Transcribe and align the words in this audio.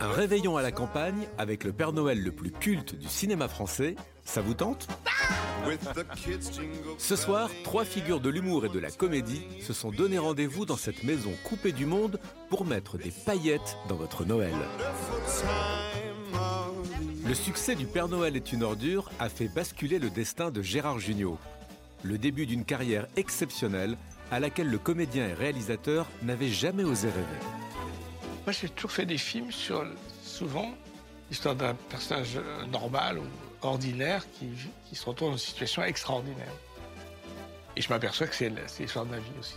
Un 0.00 0.12
réveillon 0.12 0.56
à 0.56 0.62
la 0.62 0.72
campagne 0.72 1.28
avec 1.38 1.64
le 1.64 1.72
Père 1.72 1.92
Noël 1.92 2.22
le 2.22 2.32
plus 2.32 2.50
culte 2.50 2.94
du 2.94 3.08
cinéma 3.08 3.48
français, 3.48 3.96
ça 4.24 4.40
vous 4.40 4.54
tente? 4.54 4.88
Ce 6.98 7.16
soir, 7.16 7.50
trois 7.64 7.84
figures 7.84 8.20
de 8.20 8.28
l'humour 8.28 8.66
et 8.66 8.68
de 8.68 8.78
la 8.78 8.90
comédie 8.90 9.42
se 9.60 9.72
sont 9.72 9.90
donné 9.90 10.18
rendez-vous 10.18 10.66
dans 10.66 10.76
cette 10.76 11.04
maison 11.04 11.32
coupée 11.44 11.72
du 11.72 11.86
monde 11.86 12.20
pour 12.50 12.66
mettre 12.66 12.98
des 12.98 13.10
paillettes 13.10 13.76
dans 13.88 13.96
votre 13.96 14.24
Noël. 14.24 14.54
Le 17.26 17.32
succès 17.32 17.74
du 17.74 17.86
Père 17.86 18.08
Noël 18.08 18.36
est 18.36 18.52
une 18.52 18.62
ordure 18.62 19.10
a 19.18 19.30
fait 19.30 19.48
basculer 19.48 19.98
le 19.98 20.10
destin 20.10 20.50
de 20.50 20.60
Gérard 20.60 20.98
Jugnot. 20.98 21.38
Le 22.02 22.18
début 22.18 22.44
d'une 22.44 22.66
carrière 22.66 23.06
exceptionnelle 23.16 23.96
à 24.30 24.40
laquelle 24.40 24.68
le 24.68 24.76
comédien 24.76 25.28
et 25.28 25.32
réalisateur 25.32 26.06
n'avait 26.22 26.50
jamais 26.50 26.84
osé 26.84 27.08
rêver. 27.08 27.40
Moi, 28.44 28.52
j'ai 28.52 28.68
toujours 28.68 28.90
fait 28.90 29.06
des 29.06 29.16
films 29.16 29.50
sur, 29.50 29.86
souvent, 30.22 30.74
l'histoire 31.30 31.56
d'un 31.56 31.72
personnage 31.88 32.38
normal 32.70 33.18
ou 33.18 33.24
ordinaire 33.62 34.26
qui, 34.32 34.50
qui 34.86 34.94
se 34.94 35.06
retrouve 35.06 35.28
dans 35.28 35.36
une 35.36 35.38
situation 35.38 35.82
extraordinaire. 35.82 36.52
Et 37.74 37.80
je 37.80 37.88
m'aperçois 37.88 38.26
que 38.26 38.34
c'est 38.34 38.52
c'est 38.66 38.82
l'histoire 38.82 39.06
de 39.06 39.12
ma 39.12 39.18
vie 39.18 39.32
aussi. 39.40 39.56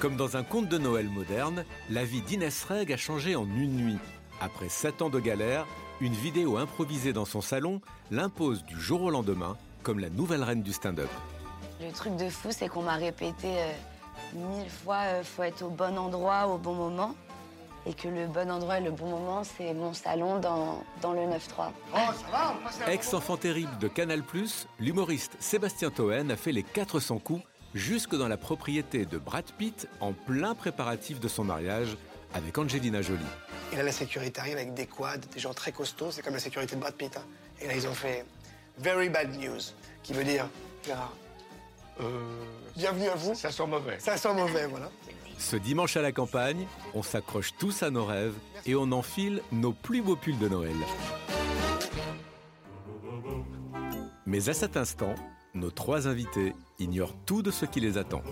Comme 0.00 0.16
dans 0.16 0.38
un 0.38 0.42
conte 0.42 0.70
de 0.70 0.78
Noël 0.78 1.10
moderne, 1.10 1.66
la 1.90 2.06
vie 2.06 2.22
d'Inès 2.22 2.64
Reg 2.64 2.90
a 2.92 2.96
changé 2.96 3.36
en 3.36 3.44
une 3.44 3.76
nuit. 3.76 3.98
Après 4.40 4.68
sept 4.68 5.02
ans 5.02 5.10
de 5.10 5.20
galère, 5.20 5.66
une 6.00 6.12
vidéo 6.12 6.56
improvisée 6.56 7.12
dans 7.12 7.24
son 7.24 7.40
salon 7.40 7.80
l'impose 8.10 8.64
du 8.64 8.80
jour 8.80 9.02
au 9.02 9.10
lendemain 9.10 9.56
comme 9.82 9.98
la 9.98 10.10
nouvelle 10.10 10.42
reine 10.42 10.62
du 10.62 10.72
stand-up. 10.72 11.10
Le 11.80 11.92
truc 11.92 12.16
de 12.16 12.28
fou, 12.28 12.48
c'est 12.50 12.68
qu'on 12.68 12.82
m'a 12.82 12.94
répété 12.94 13.48
euh, 13.48 13.72
mille 14.34 14.70
fois 14.70 15.00
euh, 15.06 15.22
faut 15.24 15.42
être 15.42 15.62
au 15.62 15.70
bon 15.70 15.98
endroit 15.98 16.46
au 16.46 16.58
bon 16.58 16.74
moment. 16.74 17.14
Et 17.84 17.94
que 17.94 18.06
le 18.06 18.28
bon 18.28 18.48
endroit 18.48 18.78
et 18.78 18.80
le 18.80 18.92
bon 18.92 19.08
moment, 19.08 19.42
c'est 19.42 19.74
mon 19.74 19.92
salon 19.92 20.38
dans, 20.38 20.84
dans 21.00 21.12
le 21.12 21.22
9-3. 21.22 21.72
Ex-enfant 22.86 23.36
terrible 23.36 23.76
de 23.78 23.88
Canal+, 23.88 24.22
l'humoriste 24.78 25.36
Sébastien 25.40 25.90
Toen 25.90 26.30
a 26.30 26.36
fait 26.36 26.52
les 26.52 26.62
400 26.62 27.18
coups 27.18 27.42
jusque 27.74 28.14
dans 28.14 28.28
la 28.28 28.36
propriété 28.36 29.04
de 29.04 29.18
Brad 29.18 29.50
Pitt 29.58 29.88
en 30.00 30.12
plein 30.12 30.54
préparatif 30.54 31.18
de 31.18 31.26
son 31.26 31.42
mariage 31.42 31.96
avec 32.34 32.56
Angelina 32.58 33.02
Jolie. 33.02 33.20
Et 33.72 33.76
là, 33.76 33.82
la 33.82 33.92
sécurité 33.92 34.40
arrive 34.40 34.56
avec 34.56 34.74
des 34.74 34.86
quads, 34.86 35.16
des 35.32 35.40
gens 35.40 35.54
très 35.54 35.72
costauds. 35.72 36.10
C'est 36.10 36.22
comme 36.22 36.34
la 36.34 36.38
sécurité 36.40 36.76
de 36.76 36.80
Brad 36.80 36.94
Pitt. 36.94 37.16
hein. 37.16 37.22
Et 37.60 37.66
là, 37.66 37.74
ils 37.74 37.86
ont 37.86 37.94
fait 37.94 38.24
Very 38.78 39.08
bad 39.08 39.34
news, 39.38 39.58
qui 40.02 40.12
veut 40.12 40.24
dire 40.24 40.48
Gérard, 40.84 41.12
Euh, 42.00 42.04
bienvenue 42.76 43.08
à 43.08 43.14
vous. 43.14 43.34
ça 43.34 43.50
sent 43.50 43.66
mauvais. 43.66 43.98
Ça 43.98 44.16
sent 44.16 44.32
mauvais, 44.34 44.66
voilà. 44.66 44.90
Ce 45.38 45.56
dimanche 45.56 45.96
à 45.96 46.02
la 46.02 46.12
campagne, 46.12 46.66
on 46.94 47.02
s'accroche 47.02 47.52
tous 47.58 47.82
à 47.82 47.90
nos 47.90 48.04
rêves 48.06 48.34
et 48.64 48.74
on 48.74 48.90
enfile 48.92 49.42
nos 49.52 49.72
plus 49.72 50.00
beaux 50.02 50.16
pulls 50.16 50.38
de 50.38 50.48
Noël. 50.48 50.74
Mais 54.26 54.48
à 54.48 54.54
cet 54.54 54.76
instant, 54.76 55.14
nos 55.54 55.70
trois 55.70 56.08
invités 56.08 56.54
ignorent 56.78 57.14
tout 57.26 57.42
de 57.42 57.50
ce 57.50 57.66
qui 57.66 57.80
les 57.80 57.98
attend. 57.98 58.22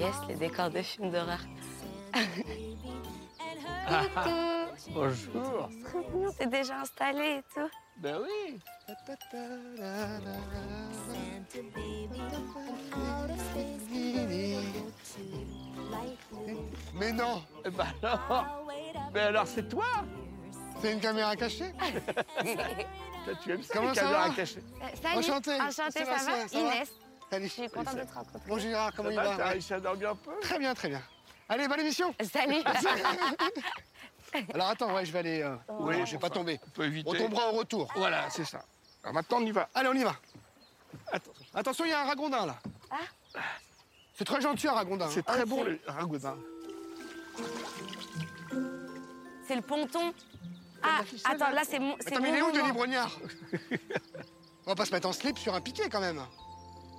Yes, 0.00 0.14
les 0.28 0.34
décors 0.36 0.70
de 0.70 0.80
films 0.80 1.10
d'horreur. 1.10 1.40
Bonjour. 4.94 5.68
Non, 6.14 6.30
T'es 6.38 6.46
déjà 6.46 6.80
installé 6.80 7.38
et 7.38 7.42
tout. 7.54 7.68
Ben 7.98 8.16
oui. 8.22 8.60
Mais 16.94 17.12
non, 17.12 17.42
Eh 17.64 17.70
ben 17.70 17.86
alors. 18.02 18.64
Mais 19.12 19.20
alors, 19.20 19.46
c'est 19.46 19.68
toi 19.68 19.84
c'est 20.80 20.92
une 20.94 21.00
caméra 21.00 21.36
cachée 21.36 21.72
Toi, 21.78 23.34
Tu 23.42 23.52
aimes 23.52 23.62
ça, 23.62 23.74
Comment 23.74 23.90
les 23.90 23.94
ça 23.94 24.00
caméras 24.02 24.28
va? 24.28 24.34
cachées 24.34 24.62
Euh, 24.82 24.86
salut. 25.02 25.18
Enchanté. 25.18 25.50
Enchanté, 25.60 25.74
ça 25.76 25.90
Sébastien, 25.90 26.36
va 26.36 26.48
ça 26.48 26.58
va? 26.58 26.74
Inès. 26.74 26.88
Salut. 27.30 27.46
Je 27.46 27.52
suis 27.52 27.68
contente 27.68 27.96
de 27.96 28.02
te 28.02 28.12
rencontrer. 28.14 28.48
Bon, 28.48 28.58
Gérard, 28.58 28.92
comment 28.96 29.08
Ça 29.10 29.14
il 29.14 29.16
va, 29.16 29.30
va 29.30 29.36
T'as 29.36 29.48
réussi 29.50 29.74
à 29.74 29.80
dormir 29.80 30.10
un 30.10 30.16
peu? 30.16 30.32
Très 30.40 30.58
bien, 30.58 30.74
très 30.74 30.88
bien. 30.88 31.02
Allez, 31.48 31.68
bonne 31.68 31.80
émission 31.80 32.14
Salut. 32.32 32.62
Alors 34.54 34.68
attends, 34.68 34.94
ouais, 34.94 35.04
je 35.04 35.12
vais 35.12 35.18
aller... 35.20 35.42
euh, 35.42 35.56
Oui, 35.80 35.98
non, 35.98 36.04
je 36.06 36.12
vais 36.12 36.18
pas 36.18 36.30
tomber. 36.30 36.60
On 36.66 36.70
peut 36.70 36.84
éviter. 36.84 37.08
On 37.10 37.14
tombera 37.14 37.48
au 37.48 37.52
retour. 37.58 37.92
Voilà, 37.96 38.28
c'est 38.30 38.44
ça. 38.44 38.62
Alors 39.02 39.14
maintenant, 39.14 39.38
on 39.40 39.46
y 39.46 39.50
va. 39.50 39.68
Allez, 39.74 39.88
on 39.88 39.94
y 39.94 40.04
va. 40.04 40.14
Attends, 41.12 41.32
Attention, 41.54 41.84
il 41.84 41.90
y 41.90 41.92
a 41.94 42.02
un 42.02 42.06
ragondin, 42.06 42.46
là. 42.46 42.58
C'est 44.14 44.24
très 44.24 44.40
gentil, 44.40 44.68
un 44.68 44.72
ragondin. 44.72 45.06
hein. 45.06 45.10
c'est 45.12 45.24
très 45.24 45.44
bon, 45.44 45.64
le 45.64 45.80
ragoudin. 45.86 46.36
C'est 49.46 49.56
le 49.56 49.62
ponton. 49.62 50.12
Ah, 50.82 51.00
attends, 51.24 51.50
là, 51.50 51.62
c'est 51.68 51.78
mon. 51.78 51.96
c'est 52.00 52.12
Attends, 52.12 52.22
mais 52.22 52.30
il 52.30 52.36
est 52.36 52.42
où. 52.42 52.52
Denis 52.52 52.72
Brognard? 52.72 53.10
On 54.66 54.70
va 54.70 54.74
pas 54.74 54.84
se 54.84 54.92
mettre 54.92 55.08
en 55.08 55.12
slip 55.12 55.38
sur 55.38 55.54
un 55.54 55.60
piquet, 55.60 55.88
quand 55.88 56.00
même. 56.00 56.22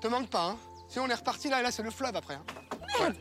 Te 0.01 0.07
manque 0.07 0.29
pas, 0.29 0.43
hein 0.45 0.57
Sinon, 0.89 1.05
on 1.05 1.09
est 1.09 1.15
reparti, 1.15 1.47
là, 1.47 1.59
et 1.59 1.63
là, 1.63 1.71
c'est 1.71 1.83
le 1.83 1.91
fleuve, 1.91 2.15
après. 2.15 2.33
Hein. 2.33 2.43
Ouais. 2.99 3.13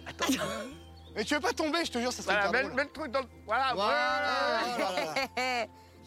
Mais 1.14 1.24
tu 1.24 1.34
veux 1.34 1.40
pas 1.40 1.52
tomber, 1.52 1.84
je 1.84 1.92
te 1.92 1.98
jure, 1.98 2.12
ça 2.12 2.22
serait 2.22 2.48
Voilà, 2.48 2.68
mets, 2.68 2.84
le 2.84 2.90
truc 2.90 3.12
dans 3.12 3.20
le. 3.20 3.26
Voilà, 3.44 3.74
Voilà, 3.74 4.60
voilà. 4.76 5.14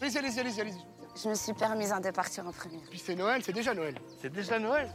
Allez-y, 0.00 0.18
allez-y, 0.18 0.40
allez-y, 0.40 0.60
allez-y. 0.60 0.84
Je 1.22 1.28
me 1.28 1.34
suis 1.34 1.52
permise 1.52 1.94
de 2.02 2.10
partir 2.10 2.46
en 2.46 2.52
premier. 2.52 2.82
Puis 2.90 2.98
c'est 2.98 3.14
Noël, 3.14 3.42
c'est 3.44 3.52
déjà 3.52 3.72
Noël. 3.72 4.00
C'est 4.20 4.32
déjà 4.32 4.58
Noël. 4.58 4.92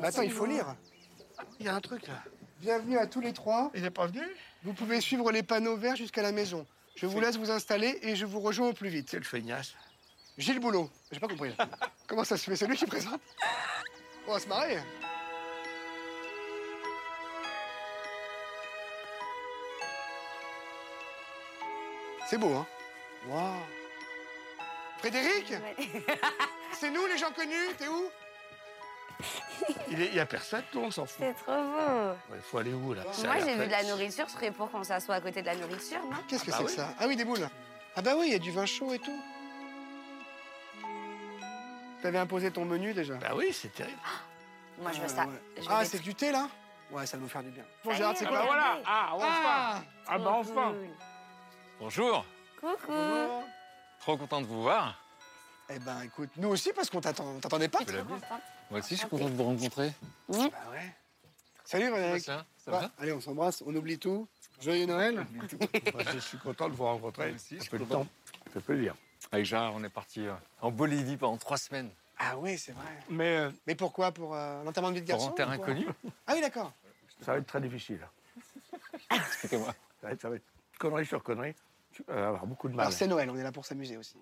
Mais 0.00 0.08
attends, 0.08 0.22
il 0.22 0.30
faut 0.30 0.44
lire. 0.44 0.76
Il 1.58 1.66
y 1.66 1.68
a 1.68 1.74
un 1.74 1.80
truc 1.80 2.06
là. 2.06 2.14
Bienvenue 2.60 2.98
à 2.98 3.06
tous 3.06 3.20
les 3.20 3.32
trois. 3.32 3.70
Il 3.74 3.82
n'est 3.82 3.90
pas 3.90 4.06
venu? 4.06 4.22
Vous 4.64 4.74
pouvez 4.74 5.00
suivre 5.00 5.32
les 5.32 5.42
panneaux 5.42 5.76
verts 5.76 5.96
jusqu'à 5.96 6.22
la 6.22 6.30
maison. 6.30 6.66
Je 6.94 7.06
vous 7.06 7.20
laisse 7.20 7.36
vous 7.36 7.50
installer 7.50 7.98
et 8.02 8.16
je 8.16 8.26
vous 8.26 8.40
rejoins 8.40 8.68
au 8.68 8.72
plus 8.74 8.90
vite. 8.90 9.08
Quel 9.10 9.24
feignasse. 9.24 9.74
Gilles 10.36 10.60
Boulot. 10.60 10.90
J'ai 11.10 11.20
pas 11.20 11.28
compris. 11.28 11.54
Comment 12.06 12.24
ça 12.24 12.36
se 12.36 12.44
fait? 12.44 12.56
C'est 12.56 12.66
lui 12.66 12.76
qui 12.76 12.86
présente? 12.86 13.20
On 14.26 14.32
va 14.32 14.38
se 14.38 14.48
marrer. 14.48 14.78
C'est 22.28 22.38
beau, 22.38 22.54
hein? 22.54 22.66
Waouh 23.28 23.60
Frédéric? 24.98 25.52
C'est 26.72 26.90
nous 26.90 27.04
les 27.06 27.18
gens 27.18 27.30
connus 27.32 27.74
T'es 27.76 27.88
où? 27.88 28.10
Il 29.90 29.98
n'y 29.98 30.18
a 30.18 30.26
personne, 30.26 30.62
toi, 30.72 30.82
on 30.86 30.90
s'en 30.90 31.04
fout. 31.04 31.24
C'est 31.26 31.34
trop 31.34 31.62
beau. 31.62 32.16
Il 32.34 32.40
faut 32.40 32.58
aller 32.58 32.72
où 32.72 32.94
là? 32.94 33.02
Moi, 33.24 33.34
j'ai 33.44 33.54
vu 33.54 33.66
de 33.66 33.70
la 33.70 33.84
nourriture. 33.84 34.26
Je 34.28 34.32
serais 34.32 34.50
pour 34.50 34.70
qu'on 34.70 34.82
s'assoie 34.82 35.16
à 35.16 35.20
côté 35.20 35.42
de 35.42 35.46
la 35.46 35.54
nourriture, 35.54 36.02
non? 36.04 36.16
Qu'est-ce 36.26 36.44
que 36.44 36.50
bah 36.50 36.56
c'est 36.58 36.64
oui. 36.64 36.70
que 36.70 36.76
ça? 36.76 36.94
Ah 36.98 37.04
oui, 37.06 37.16
des 37.16 37.24
boules. 37.24 37.48
Ah 37.94 38.02
bah 38.02 38.12
oui, 38.16 38.28
il 38.28 38.32
y 38.32 38.36
a 38.36 38.38
du 38.38 38.50
vin 38.50 38.66
chaud 38.66 38.92
et 38.92 38.98
tout. 38.98 39.20
T'avais 42.02 42.18
imposé 42.18 42.50
ton 42.50 42.64
menu 42.64 42.92
déjà 42.94 43.14
Bah 43.14 43.32
oui, 43.36 43.52
c'est 43.52 43.72
terrible. 43.72 43.98
Moi, 44.80 44.90
je 44.92 44.98
veux 44.98 45.04
Ah, 45.06 45.08
ça. 45.08 45.26
ouais. 45.26 45.32
Je 45.56 45.60
veux 45.62 45.66
Ah, 45.70 45.82
des 45.82 45.88
c'est 45.88 45.98
du 46.00 46.14
thé 46.14 46.32
là? 46.32 46.48
Ouais, 46.90 47.06
ça 47.06 47.16
va 47.16 47.22
nous 47.22 47.28
faire 47.28 47.42
du 47.42 47.50
bien. 47.50 47.64
Bon, 47.84 47.94
Gérard, 47.94 48.12
est, 48.12 48.16
c'est 48.16 48.26
Ah 48.26 48.28
quoi 48.28 48.42
voilà. 48.44 48.78
Ah, 48.84 49.10
enfin 49.14 49.26
Ah 49.32 49.82
Ah 50.08 50.18
bah 50.18 50.30
enfin 50.34 50.72
cool. 50.72 50.88
Bonjour, 51.80 52.26
Coucou. 52.60 52.92
trop 54.00 54.16
content 54.18 54.40
de 54.42 54.46
vous 54.46 54.62
voir. 54.62 54.98
Eh 55.70 55.78
ben 55.78 56.02
écoute, 56.02 56.28
nous 56.36 56.48
aussi 56.48 56.70
parce 56.74 56.90
qu'on 56.90 57.00
t'attend- 57.00 57.24
on 57.36 57.40
t'attendait 57.40 57.68
pas. 57.68 57.78
Contente. 57.78 58.24
Moi 58.70 58.80
aussi, 58.80 58.94
je 58.94 59.00
suis 59.00 59.08
content 59.08 59.28
de 59.30 59.34
vous 59.34 59.44
rencontrer. 59.44 59.92
Bah 60.28 60.36
ouais. 60.70 60.94
Salut 61.64 61.88
Frédéric. 61.90 62.22
Sébastien, 62.24 62.46
ça 62.58 62.70
Ouais, 62.72 62.78
va? 62.80 62.90
Allez, 62.98 63.12
on 63.12 63.20
s'embrasse, 63.20 63.62
on 63.66 63.74
oublie 63.74 63.98
tout. 63.98 64.28
Joyeux 64.60 64.86
Noël. 64.86 65.14
Moi, 65.94 66.02
Je 66.12 66.18
suis 66.18 66.38
content 66.38 66.68
de 66.68 66.74
vous 66.74 66.84
rencontrer. 66.84 67.28
Moi 67.28 67.36
aussi, 67.36 67.54
je 67.54 67.58
Ça 67.58 67.60
suis 67.62 67.70
fait 67.70 67.78
le 67.78 67.84
content. 67.86 68.06
plaisir. 68.66 68.94
Avec 69.30 69.46
Gérard, 69.46 69.72
on 69.74 69.84
est 69.84 69.88
parti 69.88 70.26
euh, 70.26 70.34
en 70.60 70.70
Bolivie 70.70 71.16
pendant 71.16 71.36
trois 71.36 71.56
semaines. 71.56 71.90
Ah 72.18 72.36
oui, 72.38 72.58
c'est 72.58 72.72
vrai. 72.72 72.98
Mais 73.08 73.36
euh, 73.36 73.50
Mais 73.66 73.74
pourquoi? 73.74 74.12
Pour 74.12 74.34
euh, 74.34 74.62
l'enterrement 74.64 74.90
de 74.90 74.96
vie 74.96 75.02
de 75.02 75.06
Pour 75.10 75.18
garçon 75.18 75.28
un 75.28 75.54
ou 75.54 75.56
quoi? 75.58 75.68
inconnu. 75.68 75.86
Ah 76.26 76.32
oui, 76.34 76.40
d'accord. 76.40 76.72
ça 77.20 77.32
va 77.32 77.38
être 77.38 77.46
très 77.46 77.60
difficile. 77.60 78.06
Expliquez-moi. 79.10 79.74
Ça 80.00 80.06
va 80.08 80.12
être, 80.12 80.20
ça 80.22 80.28
va 80.28 80.36
être 80.36 80.44
connerie 80.78 81.06
sur 81.06 81.22
connerie. 81.22 81.54
Tu 81.92 82.02
vas 82.08 82.28
avoir 82.28 82.46
beaucoup 82.46 82.68
de 82.68 82.74
mal. 82.74 82.86
Alors 82.86 82.92
c'est 82.92 83.06
Noël, 83.06 83.28
on 83.30 83.36
est 83.36 83.42
là 83.42 83.52
pour 83.52 83.64
s'amuser 83.66 83.96
aussi. 83.96 84.18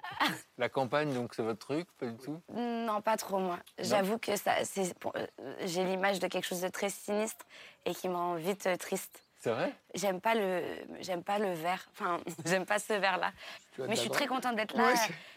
La 0.59 0.69
campagne, 0.69 1.15
donc, 1.15 1.35
c'est 1.35 1.43
votre 1.43 1.61
truc 1.61 1.89
Pas 1.99 2.07
du 2.07 2.19
tout? 2.19 2.41
Non, 2.53 3.01
pas 3.01 3.17
trop, 3.17 3.39
moi. 3.39 3.59
J'avoue 3.79 4.19
que 4.19 4.37
ça, 4.37 4.65
c'est, 4.65 4.99
pour- 4.99 5.15
euh, 5.17 5.27
j'ai 5.65 5.85
l'image 5.85 6.19
de 6.19 6.27
quelque 6.27 6.45
chose 6.47 6.61
de 6.61 6.69
très 6.69 6.91
sinistre 6.91 7.45
et 7.85 7.95
qui 7.95 8.09
me 8.09 8.15
rend 8.15 8.35
vite 8.35 8.67
euh, 8.67 8.77
triste. 8.77 9.25
C'est 9.41 9.51
vrai? 9.51 9.73
J'aime 9.95 10.21
pas 10.21 10.35
le, 10.35 10.63
j'aime 11.01 11.23
pas 11.25 11.39
le 11.39 11.53
vert. 11.55 11.89
Enfin, 11.93 12.21
j'aime 12.45 12.67
pas 12.67 12.79
ce 12.79 12.93
vert-là. 12.93 13.33
Mais 13.79 13.97
je 13.97 14.01
suis 14.03 14.11
très 14.11 14.27
contente 14.27 14.55
d'être 14.57 14.77
là 14.77 14.89
Ouais, 14.89 14.95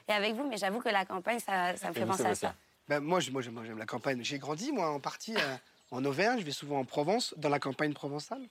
et 0.10 0.12
avec 0.12 0.36
vous. 0.36 0.48
Mais 0.48 0.58
j'avoue 0.58 0.82
que 0.82 0.90
la 0.90 1.06
campagne, 1.06 1.40
ça, 1.40 1.76
ça 1.78 1.88
me 1.88 1.92
Et 1.96 2.00
fait 2.00 2.06
penser 2.06 2.26
à 2.26 2.36
ça. 2.36 2.54
Ben, 2.90 3.00
moi, 3.00 3.20
moi, 3.32 3.42
j'aime 3.42 3.78
la 3.78 3.86
campagne. 3.86 4.22
J'ai 4.24 4.40
grandi, 4.40 4.74
moi, 4.74 4.90
en 4.90 5.00
partie 5.00 5.36
euh, 5.38 5.56
en 5.92 6.04
Auvergne. 6.04 6.40
Je 6.40 6.44
vais 6.46 6.52
souvent 6.52 6.80
en 6.80 6.86
Provence, 6.86 7.34
dans 7.38 7.48
la 7.50 7.60
campagne 7.60 7.94
provençale. 7.94 8.42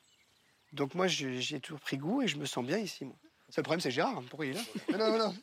Donc 0.72 0.94
moi, 0.94 1.06
je- 1.06 1.28
j'y 1.38 1.56
ai 1.56 1.60
toujours 1.60 1.80
pris 1.80 1.98
goût 1.98 2.22
et 2.22 2.28
je 2.28 2.38
me 2.38 2.46
sens 2.46 2.64
bien 2.64 2.78
ici, 2.78 3.04
moi. 3.04 3.14
Le 3.48 3.52
seul 3.52 3.64
problème, 3.64 3.80
c'est 3.80 3.90
Gérard. 3.90 4.22
Pourquoi 4.30 4.46
il 4.46 4.52
est 4.52 4.54
là 4.54 4.98
Non, 4.98 5.18
non, 5.18 5.18
non. 5.26 5.36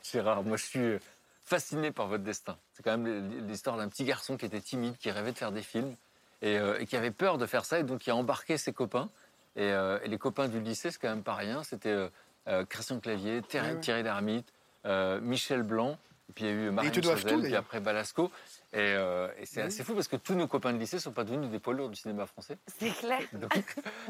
C'est 0.00 0.20
rare. 0.20 0.44
Moi, 0.44 0.56
je 0.56 0.64
suis 0.64 0.98
fasciné 1.44 1.90
par 1.90 2.06
votre 2.06 2.22
destin. 2.22 2.56
C'est 2.72 2.84
quand 2.84 2.96
même 2.96 3.48
l'histoire 3.48 3.76
d'un 3.76 3.88
petit 3.88 4.04
garçon 4.04 4.36
qui 4.36 4.46
était 4.46 4.60
timide, 4.60 4.96
qui 4.96 5.10
rêvait 5.10 5.32
de 5.32 5.38
faire 5.38 5.50
des 5.50 5.62
films 5.62 5.96
et, 6.42 6.56
euh, 6.56 6.78
et 6.78 6.86
qui 6.86 6.96
avait 6.96 7.10
peur 7.10 7.38
de 7.38 7.46
faire 7.46 7.64
ça 7.64 7.80
et 7.80 7.82
donc 7.82 8.00
qui 8.02 8.10
a 8.10 8.16
embarqué 8.16 8.56
ses 8.58 8.72
copains. 8.72 9.10
Et, 9.56 9.62
euh, 9.72 9.98
et 10.04 10.08
les 10.08 10.18
copains 10.18 10.48
du 10.48 10.60
lycée, 10.60 10.90
c'est 10.90 10.98
quand 11.00 11.08
même 11.08 11.22
pas 11.24 11.34
rien. 11.34 11.62
C'était 11.64 11.88
euh, 11.90 12.08
euh, 12.48 12.64
Christian 12.66 13.00
Clavier, 13.00 13.42
Thierry, 13.42 13.68
Ouais, 13.68 13.74
ouais. 13.74 13.80
Thierry 13.80 14.02
Lhermitte, 14.02 14.52
euh, 14.84 15.18
Michel 15.20 15.62
Blanc, 15.62 15.98
et 16.28 16.32
puis 16.32 16.44
il 16.44 16.48
y 16.48 16.50
a 16.50 16.54
eu 16.54 16.70
Marine 16.70 16.92
Chazelle, 17.02 17.42
puis 17.42 17.56
après 17.56 17.80
Balasco. 17.80 18.30
Et, 18.72 18.76
euh, 18.78 19.28
et 19.38 19.46
c'est 19.46 19.62
Oui. 19.62 19.66
assez 19.68 19.82
fou 19.82 19.94
parce 19.94 20.08
que 20.08 20.16
tous 20.16 20.34
nos 20.34 20.46
copains 20.46 20.72
de 20.72 20.78
lycée 20.78 20.98
sont 20.98 21.12
pas 21.12 21.24
devenus 21.24 21.50
des 21.50 21.58
poids 21.58 21.72
lourds 21.72 21.88
du 21.88 21.96
cinéma 21.96 22.26
français. 22.26 22.58
C'est 22.78 22.90
clair. 22.90 23.20
Donc, 23.32 23.52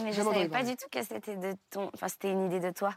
Mais 0.02 0.10
je 0.12 0.16
Jamais 0.16 0.32
savais 0.32 0.48
pas 0.48 0.64
du 0.64 0.76
tout 0.76 0.87
que 0.90 1.02
c'était 1.02 1.37
de 1.37 1.54
ton. 1.70 1.90
Enfin, 1.94 2.08
c'était 2.08 2.31
une 2.32 2.46
idée 2.46 2.60
de 2.60 2.70
toi. 2.72 2.94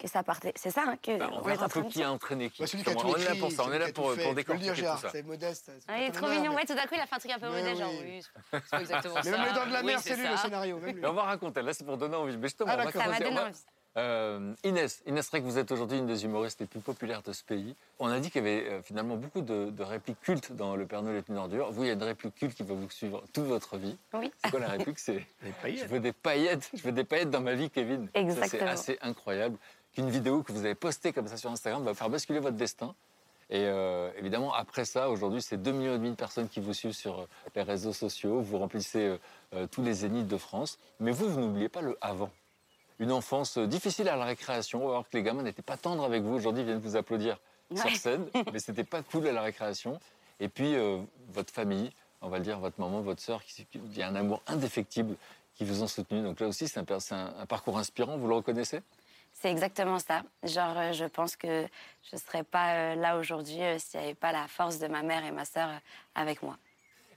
Que 0.00 0.08
ça 0.08 0.22
partait. 0.22 0.52
C'est 0.56 0.70
ça, 0.70 0.84
hein, 0.86 0.96
que 1.02 1.18
bah, 1.18 1.28
on 1.30 1.44
on 1.44 1.48
est 1.50 1.58
en 1.58 1.62
un 1.62 1.68
train 1.68 1.82
de 1.82 1.88
qui 1.90 2.02
a 2.02 2.10
entraîné 2.10 2.48
qui. 2.48 2.62
Bah, 2.62 2.66
celui 2.66 2.82
qui 2.82 2.88
a 2.88 2.94
Comment- 2.94 3.10
tout 3.12 3.16
on 3.18 3.20
est 3.20 3.24
là 3.28 3.34
pour 3.38 3.52
ça, 3.52 3.64
on 3.66 3.72
est 3.72 3.78
là 3.78 3.84
a 3.86 3.92
pour, 3.92 4.14
pour 4.16 4.34
décortiquer 4.34 4.70
tout 4.70 4.74
Gérard, 4.76 4.98
ça. 4.98 5.10
c'est 5.10 5.22
modeste. 5.22 5.70
Ah, 5.88 5.98
il 5.98 6.04
est 6.04 6.10
trop 6.10 6.26
mignon. 6.28 6.50
mais- 6.52 6.56
Ouais, 6.56 6.64
tout 6.64 6.74
d'un 6.74 6.82
coup, 6.86 6.94
il 6.94 7.00
a 7.00 7.06
fait 7.06 7.14
un 7.16 7.18
truc 7.18 7.32
un 7.32 7.38
peu 7.38 7.50
Mais 7.50 7.62
modeste. 7.62 7.80
Genre, 7.80 7.92
oui. 8.00 8.22
c'est 8.50 8.64
pas 8.70 8.80
exactement 8.80 9.14
Mais 9.16 9.22
ça. 9.22 9.30
même 9.30 9.46
les 9.46 9.52
dents 9.52 9.66
de 9.66 9.72
la 9.72 9.82
mer, 9.82 10.00
c'est 10.00 10.08
c'est 10.10 10.16
lui 10.16 10.24
ça. 10.24 10.30
le 10.30 10.36
scénario. 10.38 10.76
Même 10.78 10.94
lui. 10.94 11.02
Mais 11.02 11.08
on 11.08 11.12
va 11.12 11.22
raconter, 11.24 11.60
là 11.60 11.74
c'est 11.74 11.84
pour 11.84 11.98
donner 11.98 12.16
envie. 12.16 12.36
Mais 12.38 12.44
justement, 12.48 12.70
Ah, 12.72 12.82
on. 12.86 12.90
Ça 12.90 13.06
m'a 13.08 13.18
donné 13.18 13.38
envie. 13.38 13.52
Euh, 13.96 14.54
Inès, 14.62 15.02
Inès 15.04 15.28
Rey, 15.30 15.40
vous 15.40 15.58
êtes 15.58 15.72
aujourd'hui 15.72 15.98
une 15.98 16.06
des 16.06 16.24
humoristes 16.24 16.60
les 16.60 16.66
plus 16.66 16.78
populaires 16.78 17.22
de 17.22 17.32
ce 17.32 17.42
pays. 17.42 17.74
On 17.98 18.06
a 18.08 18.20
dit 18.20 18.30
qu'il 18.30 18.44
y 18.44 18.48
avait 18.48 18.68
euh, 18.68 18.82
finalement 18.82 19.16
beaucoup 19.16 19.40
de, 19.40 19.70
de 19.70 19.82
répliques 19.82 20.20
cultes 20.20 20.52
dans 20.52 20.76
Le 20.76 20.86
Père 20.86 21.02
Noël 21.02 21.16
est 21.16 21.28
une 21.28 21.36
ordure. 21.36 21.72
Vous, 21.72 21.82
il 21.82 21.88
y 21.88 21.90
a 21.90 21.94
une 21.94 22.02
réplique 22.04 22.36
culte 22.36 22.54
qui 22.56 22.62
va 22.62 22.72
vous 22.74 22.88
suivre 22.88 23.24
toute 23.32 23.46
votre 23.46 23.76
vie. 23.78 23.98
Oui. 24.12 24.30
C'est 24.44 24.50
quoi 24.52 24.60
la 24.60 24.68
réplique? 24.68 25.00
C'est 25.00 25.26
Je 25.64 25.84
veux 25.86 25.98
des 25.98 26.12
paillettes, 26.12 26.70
je 26.72 26.82
veux 26.84 26.92
des 26.92 27.02
paillettes 27.02 27.30
dans 27.30 27.40
ma 27.40 27.54
vie, 27.54 27.68
Kevin. 27.68 28.04
Ça, 28.06 28.10
C'est 28.14 28.20
Exactement. 28.20 28.70
assez 28.70 28.98
incroyable 29.02 29.56
qu'une 29.92 30.10
vidéo 30.10 30.42
que 30.42 30.52
vous 30.52 30.64
avez 30.64 30.74
postée 30.74 31.12
comme 31.12 31.28
ça 31.28 31.36
sur 31.36 31.50
Instagram 31.50 31.84
va 31.84 31.94
faire 31.94 32.10
basculer 32.10 32.38
votre 32.38 32.56
destin. 32.56 32.94
Et 33.50 33.64
euh, 33.64 34.10
évidemment, 34.16 34.54
après 34.54 34.84
ça, 34.84 35.10
aujourd'hui, 35.10 35.42
c'est 35.42 35.56
2,5 35.56 35.72
millions 35.72 35.94
et 35.94 35.98
demi 35.98 36.10
de 36.10 36.14
personnes 36.14 36.48
qui 36.48 36.60
vous 36.60 36.72
suivent 36.72 36.92
sur 36.92 37.20
euh, 37.20 37.26
les 37.56 37.62
réseaux 37.62 37.92
sociaux. 37.92 38.40
Vous 38.40 38.58
remplissez 38.58 39.18
euh, 39.54 39.66
tous 39.66 39.82
les 39.82 39.92
zéniths 39.92 40.28
de 40.28 40.36
France. 40.36 40.78
Mais 41.00 41.10
vous, 41.10 41.28
vous 41.28 41.40
n'oubliez 41.40 41.68
pas 41.68 41.80
le 41.80 41.98
avant. 42.00 42.30
Une 43.00 43.10
enfance 43.10 43.58
difficile 43.58 44.08
à 44.08 44.14
la 44.14 44.24
récréation. 44.24 44.78
Voir 44.80 45.02
que 45.02 45.16
les 45.16 45.24
gamins 45.24 45.42
n'étaient 45.42 45.62
pas 45.62 45.76
tendres 45.76 46.04
avec 46.04 46.22
vous. 46.22 46.34
Aujourd'hui, 46.34 46.62
ils 46.62 46.66
viennent 46.66 46.78
vous 46.78 46.94
applaudir 46.94 47.40
sur 47.74 47.90
scène. 47.96 48.26
mais 48.52 48.60
c'était 48.60 48.84
pas 48.84 49.02
cool 49.02 49.26
à 49.26 49.32
la 49.32 49.42
récréation. 49.42 49.98
Et 50.38 50.48
puis, 50.48 50.76
euh, 50.76 50.98
votre 51.32 51.52
famille, 51.52 51.90
on 52.22 52.28
va 52.28 52.38
le 52.38 52.44
dire, 52.44 52.60
votre 52.60 52.80
maman, 52.80 53.00
votre 53.00 53.20
sœur, 53.20 53.42
il 53.74 53.96
y 53.96 54.02
a 54.02 54.08
un 54.08 54.14
amour 54.14 54.42
indéfectible 54.46 55.16
qui 55.54 55.64
vous 55.64 55.82
ont 55.82 55.88
soutenu. 55.88 56.22
Donc 56.22 56.38
là 56.38 56.46
aussi, 56.46 56.68
c'est 56.68 56.78
un 56.78 57.46
parcours 57.46 57.78
inspirant. 57.78 58.16
Vous 58.16 58.28
le 58.28 58.34
reconnaissez? 58.34 58.80
C'est 59.40 59.50
exactement 59.50 59.98
ça. 59.98 60.22
Genre, 60.42 60.76
euh, 60.76 60.92
je 60.92 61.06
pense 61.06 61.34
que 61.34 61.66
je 62.10 62.16
ne 62.16 62.20
serais 62.20 62.44
pas 62.44 62.74
euh, 62.74 62.94
là 62.94 63.16
aujourd'hui 63.16 63.62
euh, 63.62 63.78
s'il 63.78 63.98
n'y 64.00 64.06
avait 64.06 64.14
pas 64.14 64.32
la 64.32 64.46
force 64.48 64.78
de 64.78 64.86
ma 64.86 65.02
mère 65.02 65.24
et 65.24 65.30
ma 65.30 65.46
sœur 65.46 65.70
avec 66.14 66.42
moi. 66.42 66.58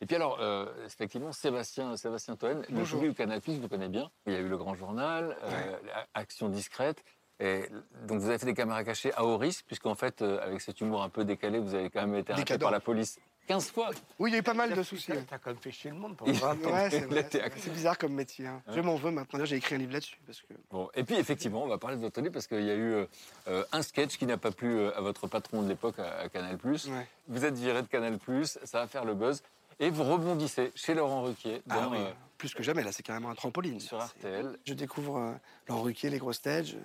Et 0.02 0.06
puis 0.06 0.16
alors, 0.16 0.38
euh, 0.40 0.66
effectivement, 0.86 1.32
Sébastien, 1.34 1.98
Sébastien 1.98 2.36
Toen, 2.38 2.62
le 2.70 2.76
Bonjour. 2.76 3.00
public 3.02 3.18
Canal+, 3.18 3.42
vous 3.46 3.68
connaissez 3.68 3.90
bien. 3.90 4.10
Il 4.26 4.34
y 4.34 4.36
a 4.36 4.40
eu 4.40 4.48
le 4.48 4.58
Grand 4.58 4.74
Journal, 4.74 5.36
euh, 5.44 5.78
Action 6.14 6.48
discrète. 6.50 7.04
Et 7.40 7.66
donc 8.08 8.20
vous 8.20 8.30
avez 8.30 8.38
fait 8.38 8.46
des 8.46 8.54
caméras 8.54 8.84
cachées 8.86 9.14
à 9.16 9.26
haut 9.26 9.38
risque, 9.38 9.66
puisqu'en 9.66 9.96
fait, 9.96 10.22
euh, 10.22 10.42
avec 10.42 10.62
cet 10.62 10.80
humour 10.82 11.04
un 11.04 11.10
peu 11.10 11.26
décalé, 11.26 11.60
vous 11.60 11.74
avez 11.76 11.90
quand 11.90 12.02
même 12.02 12.16
été 12.16 12.32
arrêté 12.32 12.58
par 12.58 12.72
la 12.72 12.80
police 12.80 13.20
15 13.48 13.72
fois. 13.72 13.90
Oui, 14.20 14.30
il 14.30 14.34
y 14.34 14.36
a 14.38 14.40
eu 14.40 14.44
pas 14.44 14.54
mal 14.54 14.74
de 14.74 14.84
soucis. 14.84 15.08
T'as 15.08 15.16
ouais. 15.16 15.24
t'as 15.30 15.38
quand 15.38 15.50
même 15.52 15.60
fait 15.60 15.72
chier 15.72 15.92
le 15.92 15.98
monde 15.98 16.16
pendant 16.16 16.32
20 16.32 16.66
ans. 16.66 16.74
Ouais, 16.74 16.90
c'est 16.90 17.00
vrai. 17.06 17.28
bizarre 17.74 17.98
comme 17.98 18.14
métier. 18.14 18.48
hein. 18.48 18.62
Je 18.74 18.80
m'en 18.80 18.96
veux 18.96 19.12
maintenant. 19.12 19.44
J'ai 19.46 19.58
écrit 19.58 19.76
un 19.76 19.80
livre 19.80 19.94
là-dessus. 19.94 20.18
Parce 20.26 20.40
que... 20.42 20.54
Bon, 20.72 20.90
et 20.96 21.04
puis 21.04 21.16
effectivement, 21.16 21.64
on 21.64 21.68
va 21.68 21.78
parler 21.78 21.98
de 21.98 22.02
votre 22.02 22.22
livre 22.22 22.32
parce 22.34 22.48
qu'il 22.48 22.64
y 22.64 22.72
a 22.72 22.76
eu 22.76 22.94
euh, 22.94 23.06
euh, 23.50 23.66
un 23.74 23.82
sketch 23.82 24.18
qui 24.18 24.26
n'a 24.26 24.38
pas 24.38 24.52
plu 24.52 24.78
euh, 24.78 24.98
à 24.98 25.02
votre 25.02 25.28
patron 25.28 25.62
de 25.62 25.68
l'époque 25.68 26.00
à, 26.00 26.20
à 26.22 26.30
Canal+. 26.30 26.58
Ouais. 26.64 26.80
Vous 27.28 27.44
êtes 27.46 27.56
viré 27.56 27.82
de 27.82 27.88
Canal+, 27.88 28.18
ça 28.64 28.80
va 28.80 28.88
faire 28.88 29.04
le 29.06 29.14
buzz. 29.14 29.42
Et 29.80 29.90
vous 29.90 30.04
rebondissez 30.04 30.72
chez 30.76 30.94
Laurent 30.94 31.24
Ruquier 31.24 31.62
dans, 31.66 31.76
Ah 31.76 31.88
oui, 31.92 31.98
euh, 32.00 32.12
plus 32.38 32.54
que 32.54 32.64
jamais, 32.64 32.84
là, 32.84 32.92
c'est 32.92 33.04
carrément 33.04 33.30
un 33.32 33.36
trampoline. 33.36 33.80
sur 33.80 33.98
RTL. 34.02 34.58
Je 34.66 34.74
découvre 34.74 35.18
euh, 35.18 35.32
Laurent 35.68 35.82
Ruquier, 35.82 36.10
les 36.10 36.20
grosses 36.20 36.42
têtes. 36.42 36.68
je- 36.68 36.76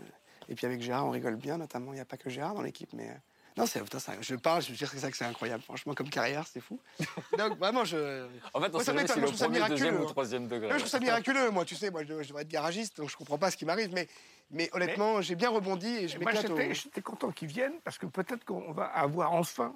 Et 0.48 0.54
puis 0.54 0.66
avec 0.66 0.80
Gérard, 0.80 1.06
on 1.06 1.10
rigole 1.10 1.36
bien, 1.36 1.58
notamment. 1.58 1.92
Il 1.92 1.96
n'y 1.96 2.00
a 2.00 2.04
pas 2.06 2.16
que 2.16 2.30
Gérard 2.30 2.54
dans 2.54 2.62
l'équipe, 2.62 2.90
mais. 2.94 3.14
Non, 3.58 3.66
c'est, 3.66 3.80
putain, 3.82 3.98
ça- 3.98 4.12
je 4.20 4.34
parle, 4.36 4.62
je 4.62 4.70
veux 4.70 4.76
dire 4.76 4.90
que 4.90 4.98
c'est 4.98 5.24
incroyable. 5.24 5.62
Franchement, 5.62 5.92
comme 5.94 6.08
carrière, 6.08 6.44
c'est 6.50 6.60
fou. 6.60 6.78
Donc, 7.38 7.58
vraiment, 7.58 7.84
je. 7.84 8.26
En 8.54 8.60
fait, 8.60 8.68
on 8.68 8.70
Moi, 8.70 8.84
ça 8.84 8.92
sait 8.92 8.98
jamais 8.98 9.06
si 9.08 9.12
moi, 9.18 9.20
le 9.20 9.20
je 9.20 9.26
trouve 9.26 9.36
ça 9.38 9.44
premier, 9.46 9.58
deuxième 9.60 9.78
miraculeux, 9.90 10.04
ou 10.04 10.10
troisième 10.10 10.48
degré. 10.48 10.68
Moi, 10.68 10.76
je 10.76 10.82
trouve 10.82 10.90
ça 10.90 11.00
miraculeux, 11.00 11.50
moi, 11.50 11.64
tu 11.64 11.74
sais, 11.74 11.90
moi, 11.90 12.02
je, 12.04 12.08
devrais- 12.08 12.24
je 12.24 12.28
devrais 12.28 12.42
être 12.42 12.48
garagiste, 12.48 12.96
donc 12.98 13.10
je 13.10 13.16
comprends 13.16 13.38
pas 13.38 13.50
ce 13.50 13.56
qui 13.56 13.64
m'arrive, 13.64 13.90
mais, 13.92 14.08
mais 14.50 14.70
honnêtement, 14.72 15.20
j'ai 15.20 15.34
bien 15.34 15.50
rebondi 15.50 15.88
et 15.88 16.08
je 16.08 16.18
Moi, 16.18 16.32
m'éclate. 16.32 16.50
au- 16.50 16.56
j'étais 16.56 16.74
j'étais 16.74 17.02
content 17.02 17.30
qu'ils 17.32 17.48
viennent 17.48 17.80
parce 17.84 17.98
que 17.98 18.06
peut-être 18.06 18.44
qu'on 18.44 18.72
va 18.72 18.84
avoir 18.86 19.32
enfin 19.32 19.74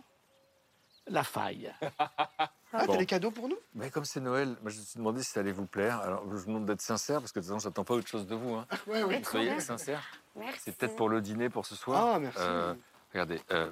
la 1.09 1.25
faille. 1.25 1.73
Ah, 2.75 2.87
Bon. 2.87 2.93
t'as 2.95 2.99
des 3.01 3.05
cadeaux 3.05 3.31
pour 3.31 3.51
nous? 3.51 3.59
Mais 3.75 3.91
comme 3.91 4.07
c'est 4.07 4.19
Noël, 4.19 4.57
moi 4.63 4.71
je 4.71 4.79
me 4.79 4.83
suis 4.83 4.97
demandé 4.97 5.23
si 5.23 5.31
ça 5.31 5.41
allait 5.41 5.53
vous 5.53 5.67
plaire. 5.67 6.01
Alors 6.01 6.23
je 6.31 6.37
vous 6.37 6.47
demande 6.47 6.65
d'être 6.65 6.81
sincère 6.81 7.21
parce 7.21 7.31
que 7.31 7.39
de 7.39 7.45
toute 7.45 7.53
façon, 7.55 7.69
j'attends 7.69 7.85
pas 7.85 7.93
autre 7.93 8.09
chose 8.09 8.27
de 8.27 8.35
vous. 8.35 8.55
Hein. 8.55 8.67
Ouais, 8.87 9.03
oui. 9.03 9.23
Soyez 9.23 9.61
sincère. 9.61 10.03
Merci. 10.37 10.59
C'est 10.65 10.77
peut-être 10.79 10.97
pour 10.97 11.11
le 11.11 11.21
dîner 11.21 11.51
pour 11.51 11.67
ce 11.67 11.75
soir. 11.75 12.15
Ah, 12.15 12.19
merci. 12.19 12.39
Euh, 12.41 12.73
regardez. 13.13 13.41
euh, 13.51 13.71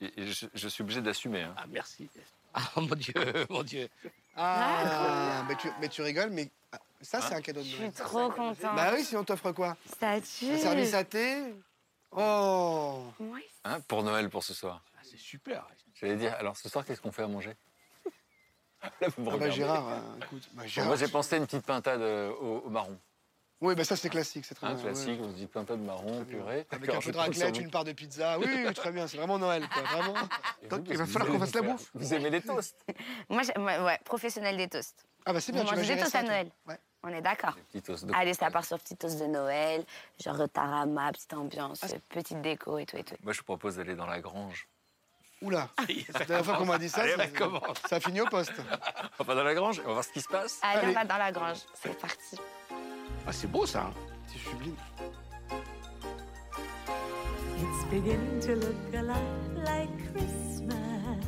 je, 0.00 0.46
je 0.52 0.68
suis 0.68 0.82
obligé 0.82 1.00
d'assumer. 1.00 1.42
hein. 1.42 1.54
Ah, 1.56 1.64
merci. 1.68 2.08
Ah, 2.54 2.60
mon 2.76 2.94
Dieu, 2.94 3.14
mon 3.50 3.62
Dieu. 3.62 3.88
Ah, 4.36 5.44
mais 5.48 5.56
tu, 5.56 5.68
mais 5.80 5.88
tu 5.88 6.02
rigoles, 6.02 6.30
mais 6.30 6.50
ah, 6.72 6.78
ça, 7.00 7.20
c'est 7.20 7.34
un 7.34 7.40
cadeau 7.40 7.60
de 7.60 7.64
Je 7.66 7.70
suis 7.70 7.80
Noël. 7.80 7.92
trop 7.94 8.30
contente. 8.30 8.60
Bah 8.76 8.90
oui, 8.94 9.04
si 9.04 9.16
on 9.16 9.24
t'offre 9.24 9.52
quoi? 9.52 9.76
Ça 10.00 10.20
tue. 10.20 10.50
Un 10.50 10.58
service 10.58 10.94
à 10.94 11.04
thé? 11.04 11.54
Oh 12.12 13.02
Hein, 13.64 13.80
pour 13.88 14.02
Noël 14.02 14.30
pour 14.30 14.44
ce 14.44 14.54
soir. 14.54 14.82
Ah, 14.96 15.00
c'est 15.02 15.18
super. 15.18 15.66
J'allais 15.94 16.16
dire. 16.16 16.34
Alors 16.38 16.56
ce 16.56 16.68
soir, 16.68 16.84
qu'est-ce 16.84 17.00
qu'on 17.00 17.12
fait 17.12 17.22
à 17.22 17.28
manger? 17.28 17.54
Là, 19.00 19.08
vous 19.16 19.22
me 19.24 19.30
Ah 19.32 19.36
bah. 19.38 19.50
Gérard, 19.50 19.88
euh, 19.88 20.00
écoute. 20.22 20.48
Bah, 20.52 20.66
Gérard, 20.66 20.88
moi 20.88 20.96
j'ai 20.96 21.08
pensé 21.08 21.34
à 21.34 21.38
une 21.38 21.46
petite 21.46 21.64
pintade 21.66 22.00
euh, 22.00 22.30
au, 22.30 22.58
au 22.66 22.70
marron. 22.70 22.98
Oui, 23.62 23.74
bah 23.74 23.84
ça 23.84 23.96
c'est 23.96 24.10
classique, 24.10 24.44
c'est 24.44 24.54
très 24.54 24.66
Un 24.66 24.74
bien. 24.74 24.82
classique, 24.84 25.18
ouais. 25.18 25.26
on 25.26 25.30
se 25.30 25.36
dit 25.36 25.46
pintade 25.46 25.80
marron, 25.80 26.24
purée. 26.26 26.66
Avec 26.70 26.90
un 26.90 27.00
peu 27.00 27.10
de 27.10 27.16
raclette, 27.16 27.58
une 27.58 27.70
part 27.70 27.84
de 27.84 27.92
pizza. 27.92 28.38
Oui, 28.38 28.46
oui, 28.54 28.74
très 28.74 28.92
bien, 28.92 29.06
c'est 29.06 29.16
vraiment 29.16 29.38
Noël, 29.38 29.66
quoi, 29.72 29.82
vraiment. 29.82 30.14
Et 30.62 30.68
Donc, 30.68 30.80
vous, 30.84 30.92
il 30.92 30.98
va 30.98 31.06
falloir 31.06 31.32
qu'on 31.32 31.38
fasse 31.38 31.54
la 31.54 31.62
bouffe. 31.62 31.90
Vous 31.94 32.12
aimez 32.14 32.28
les 32.28 32.42
toasts 32.42 32.76
Moi, 33.30 33.42
ouais, 33.56 33.98
professionnel 34.04 34.58
des 34.58 34.68
toasts. 34.68 35.06
Ah 35.24 35.32
bah 35.32 35.40
c'est 35.40 35.52
bien, 35.52 35.62
Vous 35.62 35.68
tu 35.68 35.74
vas 35.74 35.80
mangez 35.80 35.94
des 35.94 36.00
toasts 36.00 36.12
ça, 36.12 36.18
à. 36.18 36.22
Noël 36.22 36.50
Ouais. 36.68 36.78
On 37.02 37.08
est 37.08 37.22
d'accord. 37.22 37.56
De- 37.72 38.14
Allez, 38.14 38.34
ça 38.34 38.50
part 38.50 38.64
sur 38.64 38.78
petit 38.78 38.96
toast 38.96 39.18
de 39.20 39.26
Noël, 39.26 39.84
genre 40.22 40.48
tarama, 40.52 41.12
petite 41.12 41.32
ambiance, 41.34 41.80
Ah, 41.82 41.88
petite 42.10 42.42
déco 42.42 42.78
et 42.78 42.84
tout 42.86 42.96
et 42.96 43.04
tout. 43.04 43.14
Moi 43.22 43.32
je 43.32 43.38
vous 43.38 43.44
propose 43.44 43.76
d'aller 43.76 43.94
dans 43.94 44.06
la 44.06 44.20
grange. 44.20 44.68
Oula, 45.42 45.68
la 46.18 46.24
dernière 46.24 46.44
fois 46.44 46.56
qu'on 46.56 46.64
m'a 46.66 46.78
dit 46.78 46.88
ça, 46.88 47.02
Allez, 47.02 47.12
ça, 47.16 47.24
ça 47.38 47.88
ça 47.88 47.96
a 47.96 48.00
fini 48.00 48.20
au 48.20 48.26
poste. 48.26 48.52
On 49.18 49.24
va 49.24 49.34
dans 49.34 49.44
la 49.44 49.54
grange, 49.54 49.80
on 49.84 49.88
va 49.88 49.92
voir 49.94 50.04
ce 50.04 50.10
qui 50.12 50.20
se 50.20 50.28
passe. 50.28 50.58
Allez, 50.62 50.80
Allez. 50.80 50.88
on 50.88 50.92
va 50.94 51.04
dans 51.04 51.18
la 51.18 51.30
grange. 51.32 51.58
C'est 51.74 51.96
parti. 51.98 52.36
Ah, 53.26 53.32
c'est 53.32 53.50
beau, 53.50 53.66
ça. 53.66 53.86
hein. 53.86 53.92
C'est 54.26 54.38
sublime. 54.38 54.76
It's 57.58 57.84
beginning 57.90 58.40
to 58.40 58.54
look 58.56 58.94
a 58.94 59.02
lot 59.02 59.64
like 59.64 59.88
Christmas 60.12 61.24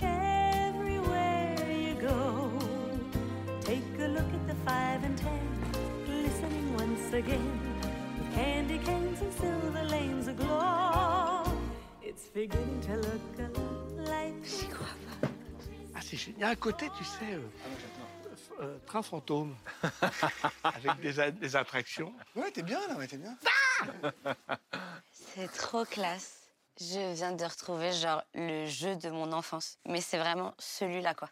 everywhere 0.00 1.54
you 1.70 1.94
go. 1.94 2.50
Take 3.60 3.84
a 4.00 4.08
look 4.08 4.26
at 4.34 4.46
the 4.48 4.54
five 4.66 5.04
and 5.04 5.16
ten, 5.16 5.40
glistening 6.04 6.74
once 6.76 7.12
again, 7.14 7.60
with 8.18 8.34
candy 8.34 8.78
canes 8.78 9.20
and 9.20 9.32
silver 9.34 9.84
lanes 9.84 10.28
aglow. 10.28 11.44
It's 12.02 12.26
beginning 12.34 12.80
to 12.88 12.96
look 12.96 13.38
a 13.38 13.48
lot 13.58 14.08
like 14.08 14.34
Ah, 15.94 16.00
c'est 16.02 16.16
génial. 16.16 16.36
Il 16.38 16.40
y 16.40 16.44
a 16.44 16.48
un 16.50 16.54
côté, 16.56 16.86
tu 16.98 17.04
sais, 17.04 17.34
euh, 17.34 17.40
euh, 18.60 18.78
train 18.86 19.02
fantôme, 19.02 19.56
avec 20.64 21.00
des, 21.00 21.18
a- 21.20 21.30
des 21.30 21.56
attractions. 21.56 22.14
Ouais, 22.36 22.50
t'es 22.50 22.62
bien 22.62 22.80
là, 22.88 22.94
ouais, 22.96 23.06
t'es 23.06 23.16
bien. 23.16 23.36
C'est 25.12 25.12
C'est 25.12 25.48
trop 25.52 25.84
classe. 25.84 26.36
Je 26.80 27.14
viens 27.14 27.32
de 27.32 27.44
retrouver 27.44 27.92
genre 27.92 28.22
le 28.34 28.66
jeu 28.66 28.96
de 28.96 29.10
mon 29.10 29.32
enfance. 29.32 29.78
Mais 29.86 30.00
c'est 30.00 30.18
vraiment 30.18 30.54
celui-là, 30.58 31.14
quoi. 31.14 31.28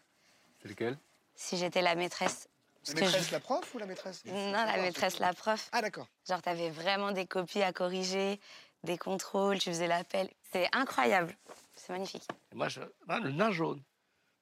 C'est 0.61 0.67
lequel? 0.69 0.97
Si 1.35 1.57
j'étais 1.57 1.81
la 1.81 1.95
maîtresse. 1.95 2.47
La 2.87 2.93
maîtresse, 2.95 3.27
je- 3.27 3.31
la 3.31 3.39
prof 3.39 3.73
ou 3.73 3.77
la 3.77 3.85
maîtresse? 3.85 4.23
Non, 4.25 4.51
la 4.51 4.77
maîtresse, 4.77 5.19
la 5.19 5.33
prof. 5.33 5.69
Ah, 5.71 5.81
d'accord. 5.81 6.07
Genre, 6.27 6.41
t'avais 6.41 6.69
vraiment 6.69 7.11
des 7.11 7.25
copies 7.27 7.61
à 7.61 7.73
corriger, 7.73 8.39
des 8.83 8.97
contrôles, 8.97 9.59
tu 9.59 9.69
faisais 9.69 9.87
l'appel. 9.87 10.29
C'est 10.51 10.67
incroyable. 10.73 11.35
C'est 11.75 11.91
magnifique. 11.93 12.27
Et 12.51 12.55
moi, 12.55 12.69
je, 12.69 12.81
le 12.81 13.31
nain 13.31 13.51
jaune. 13.51 13.81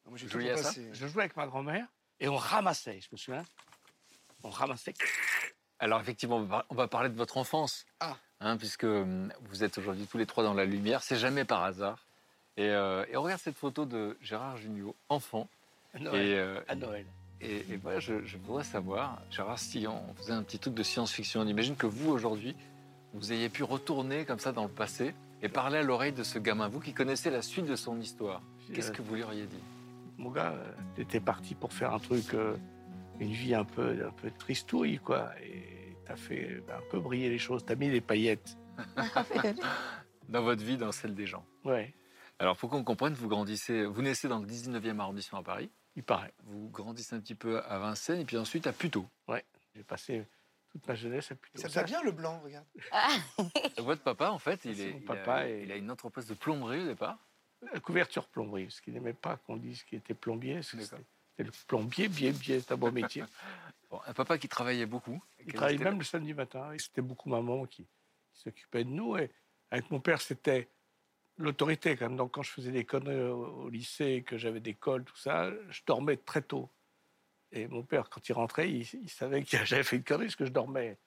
Moi, 0.06 0.18
toujours 0.20 0.42
à 0.52 0.58
ça? 0.58 0.72
Je 0.94 1.08
jouais 1.08 1.24
avec 1.24 1.36
ma 1.36 1.48
grand-mère 1.48 1.86
et 2.20 2.28
on 2.28 2.36
ramassait, 2.36 3.00
je 3.02 3.08
me 3.12 3.18
souviens. 3.18 3.44
On 4.44 4.50
ramassait. 4.50 4.94
Alors 5.80 6.00
effectivement, 6.02 6.38
on 6.70 6.76
va- 6.76 6.88
parler 6.88 7.10
de 7.10 7.16
votre 7.16 7.38
enfance. 7.38 7.86
Ah. 8.00 8.18
Hein, 8.40 8.58
puisque 8.58 8.84
hum, 8.84 9.32
vous 9.50 9.64
êtes 9.64 9.78
aujourd'hui 9.78 10.06
tous 10.06 10.18
les 10.18 10.26
trois 10.26 10.44
dans 10.44 10.54
la 10.54 10.66
lumière, 10.66 11.02
c'est 11.04 11.18
jamais 11.18 11.44
par 11.46 11.64
hasard. 11.64 12.06
Et, 12.56 12.70
euh, 12.70 13.06
et 13.10 13.18
on 13.18 13.24
regarde 13.24 13.42
cette 13.42 13.58
photo 13.58 13.86
de 13.86 14.18
Gérard 14.22 14.58
Jugnot, 14.58 14.96
enfant. 15.10 15.48
À 15.94 16.00
Noël. 16.00 16.26
Et, 16.28 16.36
euh, 16.38 16.60
À 16.68 16.76
Noël. 16.76 17.06
et, 17.42 17.58
et 17.72 17.78
voilà, 17.78 18.00
je, 18.00 18.24
je 18.26 18.38
voudrais 18.38 18.64
savoir, 18.64 19.22
Gérard, 19.32 19.60
si 19.60 19.86
on 19.88 20.14
faisait 20.16 20.34
un 20.34 20.44
petit 20.44 20.58
truc 20.60 20.74
de 20.74 20.84
science-fiction, 20.84 21.42
on 21.42 21.48
imagine 21.48 21.76
que 21.76 21.86
vous, 21.88 22.10
aujourd'hui, 22.12 22.56
vous 23.14 23.32
ayez 23.32 23.50
pu 23.50 23.64
retourner 23.64 24.26
comme 24.26 24.40
ça 24.40 24.52
dans 24.52 24.64
le 24.64 24.70
passé 24.70 25.14
et 25.44 25.50
parler 25.50 25.78
à 25.80 25.84
l'oreille 25.84 26.14
de 26.14 26.24
ce 26.24 26.40
gamin, 26.40 26.68
vous 26.68 26.80
qui 26.80 26.94
connaissez 26.94 27.30
la 27.30 27.42
suite 27.44 27.66
de 27.66 27.76
son 27.76 28.00
histoire. 28.02 28.42
Qu'est-ce 28.74 28.90
Euh, 28.90 28.94
que 28.96 29.02
vous 29.04 29.16
lui 29.16 29.24
auriez 29.24 29.46
dit? 29.46 29.60
Mon 30.18 30.32
gars, 30.32 30.52
euh, 30.54 30.74
t'étais 30.96 31.20
parti 31.20 31.54
pour 31.56 31.72
faire 31.74 31.94
un 31.94 32.00
truc, 32.00 32.34
euh, 32.34 32.56
une 33.20 33.32
vie 33.32 33.54
un 33.54 33.64
peu, 33.66 34.06
un 34.06 34.12
peu 34.12 34.32
tristouille, 34.32 34.98
quoi. 35.00 35.30
Et 35.42 35.96
t'as 36.06 36.16
fait 36.16 36.50
euh, 36.52 36.64
un 36.76 36.82
peu 36.90 37.00
briller 37.00 37.30
les 37.30 37.38
choses. 37.38 37.64
T'as 37.66 37.76
mis 37.76 37.90
des 37.90 38.02
paillettes. 38.02 38.58
Dans 40.30 40.42
votre 40.44 40.64
vie, 40.64 40.78
dans 40.78 40.92
celle 40.92 41.16
des 41.16 41.26
gens. 41.26 41.46
Ouais, 41.64 41.94
Alors 42.40 42.58
pour 42.58 42.70
qu'on 42.70 42.84
comprenne, 42.84 43.14
vous 43.14 43.30
grandissez, 43.30 43.86
vous 43.86 44.02
naissez 44.02 44.28
dans 44.28 44.40
le 44.40 44.46
19e 44.46 45.00
arrondissement 45.00 45.40
à 45.40 45.44
Paris, 45.44 45.72
il 45.96 46.04
paraît. 46.04 46.34
vous 46.44 46.70
grandissez 46.70 47.16
un 47.16 47.20
petit 47.22 47.34
peu 47.36 47.62
à 47.64 47.80
Vincennes 47.80 48.20
et 48.20 48.26
puis 48.26 48.38
ensuite 48.38 48.68
à 48.68 48.74
Puteaux. 48.74 49.08
J'ai 49.76 49.84
passé 49.84 50.26
toute 50.70 50.86
ma 50.88 50.96
jeunesse 50.96 51.32
à 51.32 51.36
plutôt. 51.36 51.62
Ça 51.62 51.70
te 51.70 51.74
va 51.76 51.84
bien 51.84 52.02
le 52.04 52.12
blanc, 52.12 52.42
regarde. 52.44 52.66
Votre 53.78 54.02
papa, 54.04 54.32
en 54.32 54.38
fait, 54.40 54.66
il, 54.66 54.82
est, 54.82 54.90
il 54.98 55.06
papa 55.06 55.34
a, 55.36 55.48
et- 55.48 55.64
il 55.64 55.72
a 55.72 55.76
une 55.78 55.90
entreprise 55.92 56.28
de 56.28 56.34
plomberie 56.34 56.82
au 56.82 56.88
départ. 56.88 57.18
La 57.62 57.80
couverture 57.80 58.28
plomberie, 58.28 58.66
parce 58.66 58.82
qu'il 58.82 58.94
n'aimait 58.94 59.14
pas 59.14 59.38
qu'on 59.38 59.58
dise 59.58 59.84
qu'il 59.84 59.98
était 59.98 60.14
plombier. 60.14 60.62
C'était 60.62 60.98
le 61.38 61.52
plombier, 61.68 62.08
biais, 62.08 62.32
biais, 62.32 62.60
c'est 62.60 62.72
un 62.74 62.78
bon 62.78 62.92
métier. 62.92 63.24
Bon, 63.90 64.02
un 64.06 64.12
papa 64.12 64.38
qui 64.38 64.50
travaillait 64.50 64.86
beaucoup. 64.86 65.24
Il 65.46 65.54
travaillait 65.54 65.82
même 65.82 65.98
le 65.98 66.04
samedi 66.04 66.34
matin. 66.34 66.74
C'était 66.78 67.02
beaucoup 67.02 67.30
maman 67.30 67.66
qui, 67.66 67.84
qui 68.34 68.42
s'occupait 68.42 68.84
de 68.84 68.90
nous. 68.90 69.16
Et 69.16 69.32
avec 69.72 69.90
mon 69.92 70.02
père, 70.02 70.20
c'était 70.20 70.68
l'autorité 71.38 71.96
quand 71.96 72.10
même. 72.10 72.18
Donc 72.18 72.34
quand 72.34 72.44
je 72.44 72.52
faisais 72.52 72.74
des 72.74 72.84
conneries 72.84 73.30
au, 73.30 73.46
au 73.64 73.70
lycée, 73.70 74.26
que 74.28 74.38
j'avais 74.38 74.60
des 74.60 74.74
cols, 74.74 75.06
tout 75.06 75.16
ça, 75.16 75.52
je 75.70 75.82
dormais 75.86 76.18
très 76.18 76.42
tôt. 76.42 76.70
Et 77.54 77.68
mon 77.68 77.84
père, 77.84 78.10
quand 78.10 78.28
il 78.28 78.34
rentrait, 78.34 78.70
il, 78.70 78.86
il 79.02 79.10
savait 79.10 79.42
que 79.44 79.64
j'avais 79.64 79.84
fait 79.84 79.96
une 79.96 80.04
connerie 80.04 80.26
parce 80.26 80.36
que 80.36 80.46
je 80.46 80.52
dormais. 80.52 80.98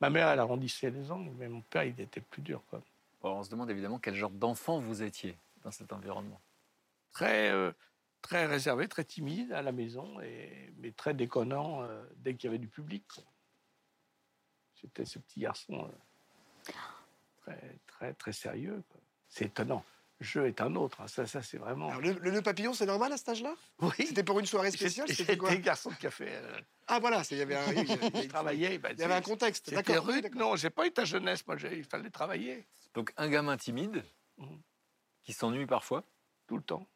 Ma 0.00 0.10
mère, 0.10 0.28
elle 0.28 0.40
arrondissait 0.40 0.90
les 0.90 1.10
angles, 1.10 1.32
mais 1.38 1.48
mon 1.48 1.62
père, 1.62 1.84
il 1.84 1.98
était 1.98 2.20
plus 2.20 2.42
dur. 2.42 2.62
Quoi. 2.68 2.82
Bon, 3.22 3.38
on 3.38 3.42
se 3.42 3.50
demande 3.50 3.70
évidemment 3.70 3.98
quel 3.98 4.16
genre 4.16 4.30
d'enfant 4.30 4.80
vous 4.80 5.02
étiez 5.02 5.36
dans 5.62 5.70
cet 5.70 5.92
environnement. 5.92 6.40
Très, 7.12 7.50
euh, 7.50 7.72
très 8.22 8.46
réservé, 8.46 8.88
très 8.88 9.04
timide 9.04 9.52
à 9.52 9.62
la 9.62 9.72
maison, 9.72 10.20
et, 10.20 10.72
mais 10.78 10.92
très 10.92 11.14
déconnant 11.14 11.82
euh, 11.82 12.04
dès 12.16 12.34
qu'il 12.34 12.44
y 12.44 12.48
avait 12.48 12.58
du 12.58 12.68
public. 12.68 13.04
J'étais 14.80 15.04
ce 15.04 15.18
petit 15.18 15.40
garçon 15.40 15.88
euh, 16.68 16.72
très, 17.42 17.78
très, 17.86 18.14
très 18.14 18.32
sérieux. 18.32 18.82
C'est 19.28 19.46
étonnant. 19.46 19.84
Le 20.18 20.26
jeu 20.26 20.46
est 20.46 20.60
un 20.60 20.74
autre. 20.76 21.00
hein. 21.00 21.08
Ça, 21.08 21.26
ça 21.26 21.42
c'est 21.42 21.56
vraiment. 21.58 21.88
Alors, 21.88 22.00
le, 22.00 22.12
le 22.12 22.30
nœud 22.30 22.42
papillon, 22.42 22.74
c'est 22.74 22.86
normal 22.86 23.12
à 23.12 23.16
cet 23.16 23.28
âge-là? 23.30 23.54
Oui. 23.80 23.90
C'était 24.06 24.22
pour 24.22 24.38
une 24.38 24.46
soirée 24.46 24.70
spéciale 24.70 25.08
C'était 25.08 25.36
quoi? 25.36 25.54
garçon 25.56 25.90
de 25.90 25.96
café. 25.96 26.26
euh, 26.28 26.60
Ah, 26.86 27.00
voilà, 27.00 27.24
c'est- 27.24 27.34
il 27.34 27.38
y 27.38 27.42
avait 27.42 27.56
un, 27.56 27.72
il 27.72 27.88
y 27.88 27.92
avait- 27.92 28.22
je 28.22 28.28
travaillais. 28.28 28.78
bah, 28.78 28.90
il 28.92 28.98
y 28.98 29.02
avait 29.02 29.14
un 29.14 29.20
contexte. 29.22 29.66
C'était 29.70 29.82
D'accord. 29.82 30.06
rude. 30.06 30.30
Non, 30.36 30.54
j'ai 30.56 30.70
pas 30.70 30.86
eu 30.86 30.92
ta 30.92 31.04
jeunesse. 31.04 31.44
Moi, 31.46 31.56
j'ai- 31.56 31.76
il 31.78 31.84
fallait 31.84 32.10
travailler 32.10 32.66
Donc 32.94 33.12
un 33.16 33.28
gamin 33.28 33.56
timide 33.56 34.04
Mhm. 34.38 34.60
Qui 35.22 35.32
s'ennuie 35.32 35.66
parfois. 35.66 36.04
tout 36.46 36.56
le 36.56 36.62
temps. 36.62 36.86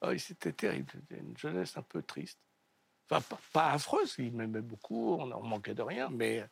Ah 0.00 0.08
oui, 0.10 0.20
c'était 0.20 0.52
terrible. 0.52 0.90
C'était 0.92 1.20
une 1.20 1.36
jeunesse 1.36 1.76
un 1.76 1.82
peu 1.82 2.02
triste. 2.02 2.38
Enfin, 3.10 3.20
pas, 3.28 3.40
pas 3.52 3.70
affreuse. 3.72 4.14
Il 4.18 4.32
m'aimait 4.32 4.60
beaucoup. 4.60 5.14
On, 5.14 5.30
on 5.32 5.42
manquait 5.42 5.74
de 5.74 5.82
rien. 5.82 6.08
Mais, 6.10 6.46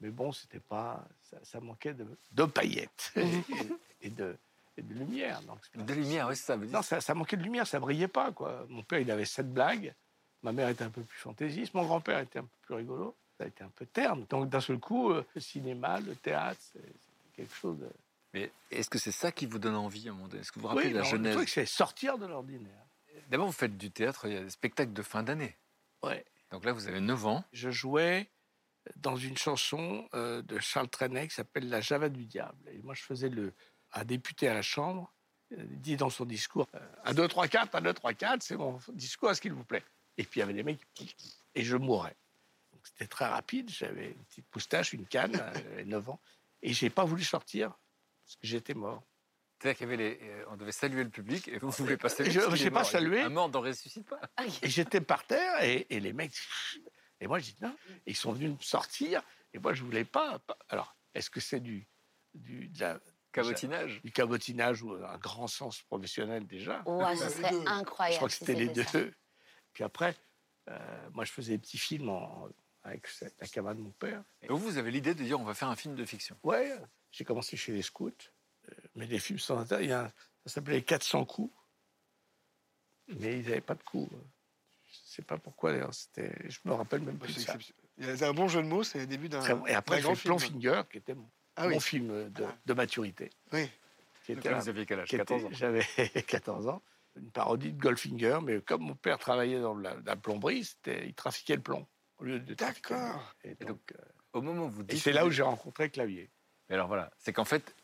mais 0.00 0.10
bon, 0.10 0.32
c'était 0.32 0.60
pas. 0.60 1.06
Ça, 1.22 1.38
ça 1.42 1.60
manquait 1.60 1.94
de, 1.94 2.06
de 2.32 2.44
paillettes 2.44 3.12
et, 3.16 3.26
et 4.02 4.10
de, 4.10 4.36
et 4.76 4.82
de 4.82 4.94
lumière. 4.94 5.40
Donc, 5.42 5.58
De 5.74 5.94
lumière, 5.94 6.28
oui, 6.28 6.36
ça. 6.36 6.56
veut 6.56 6.66
dire. 6.66 6.76
Non, 6.76 6.82
ça, 6.82 7.00
ça 7.00 7.14
manquait 7.14 7.36
de 7.36 7.42
lumière. 7.42 7.66
Ça 7.66 7.80
brillait 7.80 8.08
pas, 8.08 8.30
quoi. 8.32 8.66
Mon 8.68 8.82
père, 8.82 8.98
il 8.98 9.10
avait 9.10 9.24
sept 9.24 9.50
blagues. 9.52 9.94
Ma 10.42 10.52
mère 10.52 10.68
était 10.68 10.84
un 10.84 10.90
peu 10.90 11.02
plus 11.02 11.18
fantaisiste. 11.18 11.72
Mon 11.74 11.84
grand-père 11.84 12.18
était 12.18 12.40
un 12.40 12.44
peu 12.44 12.56
plus 12.62 12.74
rigolo. 12.74 13.16
Ça 13.38 13.44
a 13.44 13.46
été 13.46 13.62
un 13.64 13.70
peu 13.70 13.86
terne. 13.86 14.26
Donc, 14.28 14.48
d'un 14.50 14.60
seul 14.60 14.78
coup, 14.78 15.10
euh, 15.12 15.24
le 15.34 15.40
cinéma, 15.40 16.00
le 16.00 16.14
théâtre, 16.16 16.60
c'est- 16.60 16.78
c'était 16.80 17.30
quelque 17.36 17.54
chose 17.54 17.78
de. 17.78 17.88
Mais 18.34 18.50
est-ce 18.70 18.88
que 18.88 18.98
c'est 18.98 19.12
ça 19.12 19.30
qui 19.32 19.46
vous 19.46 19.58
donne 19.58 19.74
envie 19.74 20.08
à 20.08 20.12
un 20.12 20.14
moment 20.14 20.28
donné? 20.28 20.40
Est-ce 20.40 20.52
que 20.52 20.56
vous 20.58 20.62
vous 20.62 20.68
rappelez 20.68 20.86
Oui, 20.86 20.92
de 20.92 20.98
la 20.98 21.04
genèse? 21.04 21.34
truc, 21.36 21.48
c'est 21.48 21.66
sortir 21.66 22.18
de 22.18 22.26
l'ordinaire. 22.26 22.84
D'abord, 23.28 23.46
vous 23.46 23.52
faites 23.52 23.76
du 23.76 23.90
théâtre, 23.90 24.26
il 24.26 24.32
y 24.32 24.36
a 24.36 24.42
des 24.42 24.50
spectacles 24.50 24.92
de 24.92 25.02
fin 25.02 25.22
d'année. 25.22 25.56
Ouais. 26.02 26.24
Donc 26.50 26.64
là, 26.64 26.72
vous 26.72 26.88
avez 26.88 27.00
9 27.00 27.26
ans. 27.26 27.44
je 27.52 27.70
jouais 27.70 28.30
dans 28.96 29.16
une 29.16 29.36
chanson 29.36 30.08
euh, 30.14 30.42
de 30.42 30.58
Charles 30.58 30.88
Trenet 30.88 31.28
qui 31.28 31.34
s'appelle 31.34 31.68
La 31.68 31.80
Java 31.80 32.08
du 32.08 32.26
diable. 32.26 32.68
Et 32.70 32.82
moi, 32.82 32.94
je 32.94 33.02
faisais 33.02 33.28
le, 33.28 33.54
un 33.92 34.04
député 34.04 34.48
à 34.48 34.54
la 34.54 34.62
Chambre, 34.62 35.12
euh, 35.52 35.56
dit 35.68 35.96
dans 35.96 36.10
son 36.10 36.24
discours 36.24 36.66
euh, 36.74 36.80
Un, 37.04 37.14
deux, 37.14 37.28
trois, 37.28 37.46
quatre, 37.48 37.74
un, 37.74 37.80
deux, 37.80 37.92
trois, 37.94 38.12
quatre, 38.12 38.42
c'est 38.42 38.56
mon 38.56 38.78
discours, 38.92 39.30
est-ce 39.30 39.40
qu'il 39.40 39.52
vous 39.52 39.64
plaît? 39.64 39.84
Et 40.18 40.24
puis 40.24 40.40
il 40.40 40.42
y 40.42 40.42
avait 40.42 40.52
des 40.54 40.62
mecs 40.64 40.80
qui. 40.94 41.14
Et 41.54 41.62
je 41.62 41.76
mourais. 41.76 42.16
C'était 42.84 43.06
très 43.06 43.26
rapide, 43.26 43.70
j'avais 43.70 44.08
une 44.10 44.24
petite 44.24 44.46
moustache, 44.54 44.92
une 44.92 45.06
canne, 45.06 45.32
j'avais 45.54 45.84
9 45.84 46.08
ans. 46.10 46.20
Et 46.62 46.72
j'ai 46.72 46.90
pas 46.90 47.04
voulu 47.04 47.22
sortir 47.22 47.78
parce 48.34 48.40
que 48.40 48.46
j'étais 48.46 48.74
mort. 48.74 49.02
C'est-à-dire 49.60 49.78
qu'il 49.78 49.88
y 49.88 49.92
avait 49.92 49.96
les, 49.96 50.18
euh, 50.22 50.44
on 50.50 50.56
devait 50.56 50.72
saluer 50.72 51.04
le 51.04 51.10
public 51.10 51.46
et 51.48 51.58
vous 51.58 51.68
ne 51.68 51.72
voulez 51.72 51.96
pas 51.96 52.08
saluer. 52.08 52.32
Je- 52.32 52.56
j'ai 52.56 52.66
est 52.66 52.70
pas 52.70 52.82
salué. 52.84 53.20
Un 53.20 53.28
mort 53.28 53.48
n'en 53.48 53.60
ressuscite 53.60 54.08
pas. 54.08 54.20
Et 54.62 54.68
j'étais 54.68 55.00
par 55.00 55.24
terre 55.26 55.62
et, 55.62 55.86
et 55.88 56.00
les 56.00 56.12
mecs. 56.12 56.34
Et 57.20 57.28
moi, 57.28 57.38
je 57.38 57.44
dis 57.52 57.56
non. 57.62 57.76
Et 58.06 58.10
ils 58.10 58.16
sont 58.16 58.32
venus 58.32 58.50
me 58.50 58.58
sortir. 58.60 59.22
Et 59.54 59.58
moi, 59.58 59.72
je 59.74 59.84
voulais 59.84 60.04
pas. 60.04 60.40
Alors, 60.68 60.96
est-ce 61.14 61.30
que 61.30 61.38
c'est 61.40 61.60
du, 61.60 61.86
du, 62.34 62.68
de 62.68 62.80
la- 62.80 63.00
Cabotinage. 63.30 64.02
du 64.02 64.12
cabotinage 64.12 64.82
ou 64.82 64.92
un 64.92 65.16
grand 65.16 65.46
sens 65.46 65.80
professionnel 65.82 66.46
déjà? 66.46 66.82
Ouais, 66.84 67.16
ce 67.16 67.30
serait 67.30 67.54
incroyable. 67.66 68.12
Je 68.12 68.16
crois 68.18 68.28
que 68.28 68.34
si 68.34 68.40
c'était 68.40 68.54
les 68.54 68.74
ça. 68.84 68.90
deux. 68.98 69.14
Puis 69.72 69.84
après, 69.84 70.14
euh, 70.68 71.08
moi, 71.14 71.24
je 71.24 71.32
faisais 71.32 71.52
des 71.52 71.58
petits 71.58 71.78
films 71.78 72.10
en- 72.10 72.48
avec 72.82 73.06
la 73.40 73.46
camarade 73.46 73.78
de 73.78 73.82
mon 73.82 73.92
père. 73.92 74.22
Et 74.42 74.48
vous, 74.48 74.58
vous 74.58 74.76
avez 74.76 74.90
l'idée 74.90 75.14
de 75.14 75.22
dire 75.22 75.40
on 75.40 75.44
va 75.44 75.54
faire 75.54 75.68
un 75.68 75.76
film 75.76 75.94
de 75.94 76.04
fiction. 76.04 76.36
Ouais, 76.42 76.76
j'ai 77.12 77.24
commencé 77.24 77.56
chez 77.56 77.72
les 77.72 77.82
scouts, 77.82 78.10
euh, 78.68 78.72
mais 78.96 79.06
des 79.06 79.18
films 79.20 79.38
sans 79.38 79.58
intérêt. 79.58 79.84
Il 79.84 79.90
y 79.90 79.92
a 79.92 80.04
un- 80.06 80.12
ça 80.46 80.54
s'appelait 80.54 80.76
les 80.76 80.82
400 80.82 81.24
coups, 81.24 81.52
mais 83.08 83.38
ils 83.40 83.44
n'avaient 83.48 83.60
pas 83.60 83.74
de 83.74 83.82
coups. 83.82 84.10
Je 84.90 84.96
sais 85.16 85.22
pas 85.22 85.38
pourquoi 85.38 85.72
d'ailleurs. 85.72 85.94
C'était, 85.94 86.32
je 86.48 86.58
me 86.64 86.72
rappelle 86.72 87.00
même 87.02 87.18
plus 87.18 87.32
C'est 87.34 87.40
ça. 87.40 87.56
Il 87.98 88.06
y 88.06 88.10
a- 88.24 88.28
un 88.28 88.32
bon 88.32 88.48
jeu 88.48 88.62
de 88.62 88.66
mots, 88.68 88.82
c'est 88.82 88.98
le 89.00 89.06
début 89.06 89.28
d'un. 89.28 89.40
Très 89.40 89.54
bon. 89.54 89.66
Et 89.66 89.74
après, 89.74 90.00
grand 90.00 90.14
Plan 90.16 90.38
film. 90.38 90.54
Finger, 90.62 90.82
qui 90.90 90.98
était 90.98 91.14
mon, 91.14 91.28
Ah 91.56 91.66
oui. 91.66 91.74
mon 91.74 91.80
film 91.80 92.30
de, 92.30 92.46
de 92.66 92.72
maturité. 92.74 93.30
Oui. 93.52 93.68
Qui 94.24 94.32
Donc 94.34 94.38
était 94.40 94.50
là, 94.50 94.56
un- 94.56 94.60
vous 94.60 94.68
aviez 94.68 94.86
quel 94.86 95.00
âge 95.00 95.08
qui 95.08 95.16
était- 95.16 95.24
14 95.24 95.44
ans. 95.44 95.48
J'avais 95.52 95.82
14 96.26 96.68
ans. 96.68 96.82
Une 97.16 97.30
parodie 97.30 97.72
de 97.72 97.78
Goldfinger, 97.80 98.38
mais 98.42 98.60
comme 98.62 98.82
mon 98.82 98.94
père 98.94 99.18
travaillait 99.18 99.60
dans 99.60 99.74
la, 99.76 99.96
la 100.06 100.16
plomberie, 100.16 100.64
c'était, 100.64 101.06
il 101.06 101.12
trafiquait 101.14 101.56
le 101.56 101.62
plomb 101.62 101.86
au 102.18 102.24
lieu 102.24 102.40
de 102.40 102.54
D'accord. 102.54 103.34
Et, 103.44 103.50
Et 103.60 103.64
donc, 103.66 103.80
euh, 103.92 104.02
Au 104.32 104.40
moment 104.40 104.64
où 104.66 104.70
vous 104.70 104.82
et 104.88 104.96
c'est 104.96 105.12
là 105.12 105.26
où 105.26 105.30
j'ai 105.30 105.42
rencontré 105.42 105.90
Clavier. 105.90 106.30
Mais 106.72 106.76
alors 106.76 106.88
voilà, 106.88 107.10
c'est 107.18 107.34
qu'en 107.34 107.44
fait, 107.44 107.74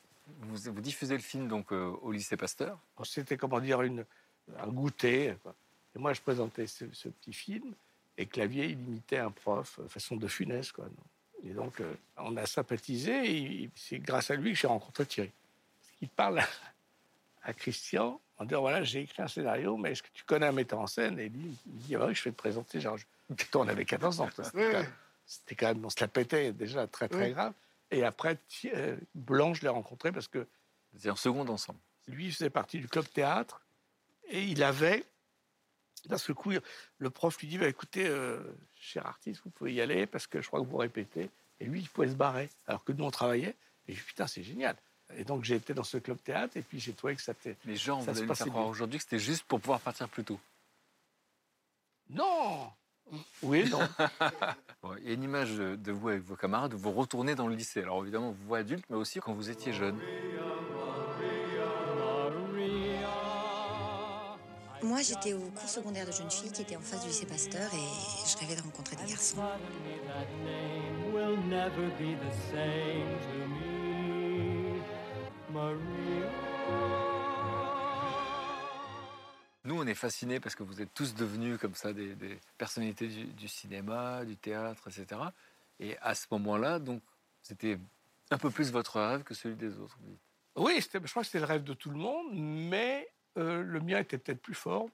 vous, 0.40 0.72
vous 0.72 0.80
diffusez 0.80 1.12
le 1.12 1.20
film 1.20 1.46
donc 1.46 1.72
euh, 1.74 1.92
au 2.00 2.10
lycée 2.10 2.38
Pasteur. 2.38 2.78
C'était, 3.04 3.36
comment 3.36 3.60
dire, 3.60 3.82
une, 3.82 4.06
un 4.58 4.66
goûter. 4.68 5.36
quoi. 5.42 5.54
Et 5.94 5.98
moi, 5.98 6.14
je 6.14 6.22
présentais 6.22 6.66
ce, 6.66 6.86
ce 6.94 7.10
petit 7.10 7.34
film, 7.34 7.74
et 8.16 8.24
Clavier, 8.24 8.64
il 8.64 8.80
imitait 8.80 9.18
un 9.18 9.30
prof, 9.30 9.78
euh, 9.78 9.88
façon 9.88 10.16
de 10.16 10.26
funeste. 10.26 10.72
Quoi, 10.72 10.86
non. 10.86 11.50
et 11.50 11.52
donc, 11.52 11.82
euh, 11.82 11.92
on 12.16 12.34
a 12.38 12.46
sympathisé, 12.46 13.12
et 13.26 13.36
il- 13.36 13.70
c'est 13.74 13.98
grâce 13.98 14.30
à 14.30 14.36
lui 14.36 14.52
que 14.54 14.58
j'ai 14.58 14.66
rencontré 14.68 15.04
Thierry. 15.04 15.30
Qu'il 15.98 16.08
parle 16.08 16.38
à, 16.38 16.48
à 17.42 17.52
Christian 17.52 18.18
en 18.38 18.46
disant 18.46 18.62
voilà, 18.62 18.82
j'ai 18.84 19.02
écrit 19.02 19.20
un 19.20 19.28
scénario, 19.28 19.76
mais 19.76 19.92
est-ce 19.92 20.02
que 20.02 20.08
tu 20.14 20.24
connais 20.24 20.46
un 20.46 20.52
metteur 20.52 20.78
en 20.80 20.86
scène? 20.86 21.18
Et 21.18 21.28
lui, 21.28 21.54
il 21.66 21.76
dit 21.76 21.94
ah 21.94 22.06
oui, 22.06 22.14
je 22.14 22.24
vais 22.24 22.30
te 22.30 22.36
présenter. 22.36 22.80
Genre, 22.80 22.96
je- 22.96 23.04
Toi, 23.50 23.66
on 23.66 23.68
avait 23.68 23.84
14 23.84 24.22
ans. 24.22 24.30
toi. 24.34 24.44
C'était 24.44 24.70
quand 24.72 24.78
même- 24.78 24.92
C'était 25.26 25.54
quand 25.56 25.66
même, 25.66 25.84
on 25.84 25.90
se 25.90 26.00
la 26.00 26.08
pétait 26.08 26.52
déjà 26.54 26.86
très, 26.86 27.06
très 27.06 27.26
Oui. 27.26 27.32
grave. 27.34 27.52
Et 27.90 28.04
après, 28.04 28.38
euh, 28.66 28.96
Blanc, 29.14 29.54
je 29.54 29.62
l'ai 29.62 29.68
rencontré 29.68 30.12
parce 30.12 30.28
que 30.28 30.46
étiez 30.96 31.10
en 31.10 31.16
seconde 31.16 31.50
ensemble. 31.50 31.78
lui 32.06 32.26
il 32.26 32.32
faisait 32.32 32.50
partie 32.50 32.78
du 32.78 32.88
club 32.88 33.06
théâtre 33.08 33.60
et 34.28 34.42
il 34.44 34.62
avait 34.62 35.04
d'un 36.06 36.18
seul 36.18 36.34
coup 36.34 36.52
le 36.98 37.10
prof 37.10 37.38
lui 37.38 37.48
dit 37.48 37.58
bah, 37.58 37.68
écoutez 37.68 38.06
euh, 38.06 38.40
cher 38.74 39.06
artiste 39.06 39.42
vous 39.44 39.50
pouvez 39.50 39.74
y 39.74 39.80
aller 39.80 40.06
parce 40.06 40.26
que 40.26 40.40
je 40.40 40.46
crois 40.46 40.60
que 40.60 40.66
vous 40.66 40.76
répétez 40.76 41.28
et 41.60 41.64
lui 41.64 41.80
il 41.80 41.88
pouvait 41.88 42.08
se 42.08 42.14
barrer 42.14 42.48
alors 42.66 42.84
que 42.84 42.92
nous 42.92 43.04
on 43.04 43.10
travaillait 43.10 43.54
et 43.86 43.92
je 43.92 43.98
dis 43.98 44.06
putain 44.06 44.26
c'est 44.26 44.42
génial 44.42 44.76
Et 45.16 45.24
donc 45.24 45.44
j'ai 45.44 45.56
été 45.56 45.74
dans 45.74 45.84
ce 45.84 45.98
club 45.98 46.18
théâtre 46.22 46.56
et 46.56 46.62
puis 46.62 46.80
j'ai 46.80 46.92
trouvé 46.92 47.16
que 47.16 47.22
ça 47.22 47.32
était. 47.32 47.56
Les 47.64 47.76
gens, 47.76 48.00
Ça 48.00 48.12
vous 48.12 48.18
allez 48.18 48.26
me 48.26 48.34
faire 48.34 48.46
croire 48.48 48.66
aujourd'hui 48.66 48.98
que 48.98 49.04
c'était 49.04 49.18
juste 49.18 49.44
pour 49.44 49.60
pouvoir 49.60 49.80
partir 49.80 50.08
plus 50.08 50.24
tôt. 50.24 50.40
Non 52.10 52.72
Oui, 53.42 53.68
non. 53.70 53.80
Bon, 54.80 54.92
il 55.00 55.08
y 55.08 55.10
a 55.10 55.14
une 55.14 55.24
image 55.24 55.56
de 55.56 55.90
vous 55.90 56.10
avec 56.10 56.22
vos 56.22 56.36
camarades 56.36 56.72
où 56.72 56.78
vous 56.78 56.92
retournez 56.92 57.34
dans 57.34 57.48
le 57.48 57.56
lycée. 57.56 57.82
Alors 57.82 58.00
évidemment, 58.02 58.32
vous 58.46 58.54
adulte, 58.54 58.84
mais 58.88 58.96
aussi 58.96 59.18
quand 59.18 59.32
vous 59.34 59.50
étiez 59.50 59.72
jeune. 59.72 59.98
Moi, 64.84 65.02
j'étais 65.02 65.32
au 65.32 65.40
cours 65.40 65.68
secondaire 65.68 66.06
de 66.06 66.12
jeunes 66.12 66.30
filles 66.30 66.52
qui 66.52 66.62
était 66.62 66.76
en 66.76 66.80
face 66.80 67.02
du 67.02 67.08
lycée 67.08 67.26
Pasteur 67.26 67.68
et 67.74 68.28
je 68.30 68.38
rêvais 68.38 68.54
de 68.54 68.62
rencontrer 68.62 68.94
des 68.94 69.10
garçons. 69.10 69.38
Nous, 79.68 79.78
on 79.78 79.86
est 79.86 79.94
fascinés 79.94 80.40
parce 80.40 80.54
que 80.54 80.62
vous 80.62 80.80
êtes 80.80 80.94
tous 80.94 81.14
devenus 81.14 81.58
comme 81.58 81.74
ça 81.74 81.92
des, 81.92 82.16
personnalités 82.56 83.06
du, 83.06 83.48
cinéma, 83.48 84.24
du 84.24 84.34
théâtre, 84.34 84.88
etc. 84.88 85.20
Et 85.78 85.98
à 85.98 86.14
ce 86.14 86.24
moment-là, 86.30 86.78
donc, 86.78 87.02
c'était 87.42 87.78
un 88.30 88.38
peu 88.38 88.50
plus 88.50 88.72
votre 88.72 88.98
rêve 88.98 89.24
que 89.24 89.34
celui 89.34 89.56
des 89.56 89.76
autres. 89.76 89.98
Oui, 90.56 90.80
je 90.80 90.98
crois 91.10 91.20
que 91.22 91.26
c'était 91.26 91.40
le 91.40 91.44
rêve 91.44 91.64
de 91.64 91.74
tout 91.74 91.90
le 91.90 91.98
monde, 91.98 92.28
mais 92.32 93.10
euh, 93.36 93.62
le 93.62 93.80
mien 93.80 93.98
était 93.98 94.16
peut-être 94.16 94.40
plus 94.40 94.54
fort, 94.54 94.88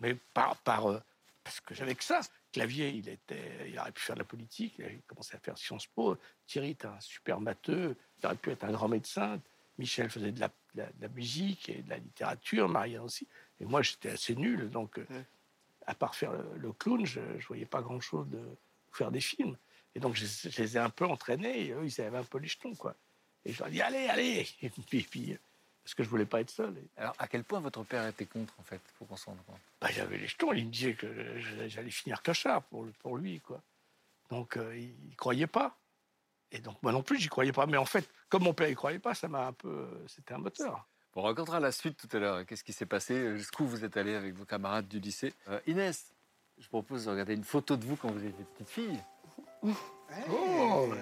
mais 0.00 0.16
par, 0.34 0.56
euh, 0.90 0.98
parce 1.44 1.60
que 1.60 1.72
j'avais 1.76 1.94
que 1.94 2.02
ça. 2.02 2.18
Clavier, 2.50 2.88
il, 2.88 3.08
était, 3.08 3.70
il 3.70 3.78
aurait 3.78 3.92
pu 3.92 4.02
faire 4.02 4.16
de 4.16 4.22
la 4.22 4.26
politique, 4.26 4.74
il 4.80 4.86
a 4.86 4.88
commencé 5.06 5.36
à 5.36 5.38
faire 5.38 5.56
Sciences 5.56 5.86
Po. 5.86 6.18
Thierry 6.48 6.70
était 6.70 6.88
un 6.88 6.98
super 6.98 7.40
matheux, 7.40 7.94
il 8.18 8.26
aurait 8.26 8.34
pu 8.34 8.50
être 8.50 8.64
un 8.64 8.72
grand 8.72 8.88
médecin. 8.88 9.40
Michel 9.78 10.10
faisait 10.10 10.32
de 10.32 10.40
la, 10.40 10.48
de 10.48 10.80
la- 10.80 10.86
de 10.86 11.02
la 11.02 11.08
musique 11.08 11.68
et 11.68 11.82
de 11.82 11.90
la 11.90 11.98
littérature, 11.98 12.68
Marianne 12.68 13.02
aussi. 13.02 13.28
Et 13.60 13.64
moi, 13.64 13.82
j'étais 13.82 14.10
assez 14.10 14.34
nul, 14.34 14.70
donc 14.70 14.98
euh, 14.98 15.06
Ouais. 15.10 15.24
à 15.86 15.94
part 15.94 16.14
faire 16.14 16.32
le, 16.32 16.44
le 16.56 16.72
clown, 16.72 17.04
je 17.06 17.20
ne 17.20 17.40
voyais 17.48 17.66
pas 17.66 17.80
grand-chose 17.82 18.28
de 18.28 18.40
faire 18.92 19.10
des 19.10 19.20
films. 19.20 19.56
Et 19.94 20.00
donc, 20.00 20.14
je, 20.14 20.26
je 20.26 20.62
les 20.62 20.76
ai 20.76 20.80
un 20.80 20.90
peu 20.90 21.06
entraînés, 21.06 21.66
et 21.66 21.70
eux, 21.72 21.84
ils 21.84 22.00
avaient 22.00 22.18
un 22.18 22.24
peu 22.24 22.38
les 22.38 22.48
jetons, 22.48 22.74
quoi. 22.74 22.94
Et 23.44 23.52
je 23.52 23.58
leur 23.60 23.68
ai 23.68 23.70
dit, 23.70 23.80
allez, 23.82 24.06
allez 24.08 24.46
Et 24.62 24.68
puis, 24.70 25.02
puis, 25.02 25.38
parce 25.84 25.94
que 25.94 26.02
je 26.02 26.08
voulais 26.08 26.26
pas 26.26 26.40
être 26.40 26.50
seul. 26.50 26.74
Alors, 26.96 27.14
à 27.18 27.28
quel 27.28 27.44
point 27.44 27.60
votre 27.60 27.82
père 27.84 28.06
était 28.08 28.26
contre, 28.26 28.52
en 28.58 28.62
fait, 28.64 28.80
pour 28.98 29.06
qu'on 29.06 29.16
s'en 29.16 29.30
rende 29.30 29.44
compte? 29.46 29.60
Bah, 29.80 29.88
il 29.92 30.00
avait 30.00 30.18
les 30.18 30.26
jetons, 30.26 30.52
il 30.52 30.66
me 30.66 30.70
disait 30.70 30.94
que 30.94 31.38
j'allais 31.68 31.90
finir 31.90 32.22
cachard 32.22 32.62
pour, 32.64 32.86
pour 33.00 33.16
lui, 33.16 33.40
quoi. 33.40 33.62
Donc, 34.30 34.56
euh, 34.56 34.76
il, 34.76 34.94
il 35.08 35.16
croyait 35.16 35.46
pas. 35.46 35.78
Et 36.52 36.58
donc, 36.58 36.80
moi 36.82 36.92
non 36.92 37.02
plus, 37.02 37.18
j'y 37.18 37.28
croyais 37.28 37.52
pas. 37.52 37.66
Mais 37.66 37.76
en 37.76 37.84
fait, 37.84 38.08
comme 38.28 38.42
mon 38.44 38.52
père, 38.54 38.68
il 38.68 38.74
croyait 38.76 38.98
pas, 38.98 39.14
ça 39.14 39.28
m'a 39.28 39.46
un 39.46 39.52
peu... 39.52 39.68
euh, 39.68 40.06
C'était 40.08 40.34
un 40.34 40.38
moteur. 40.38 40.86
On 41.18 41.22
racontera 41.22 41.60
la 41.60 41.72
suite 41.72 41.96
tout 41.96 42.14
à 42.14 42.20
l'heure. 42.20 42.44
Qu'est-ce 42.44 42.62
qui 42.62 42.74
s'est 42.74 42.84
passé 42.84 43.34
Jusqu'où 43.36 43.64
vous 43.64 43.86
êtes 43.86 43.96
allé 43.96 44.14
avec 44.14 44.34
vos 44.34 44.44
camarades 44.44 44.86
du 44.86 45.00
lycée? 45.00 45.32
Euh, 45.48 45.58
Inès, 45.66 46.12
je 46.58 46.68
propose 46.68 47.06
de 47.06 47.10
regarder 47.10 47.34
une 47.34 47.42
photo 47.42 47.74
de 47.74 47.86
vous 47.86 47.96
quand 47.96 48.10
vous 48.10 48.22
étiez 48.22 48.44
petite 48.44 48.68
fille. 48.68 49.00
Oh, 50.30 50.92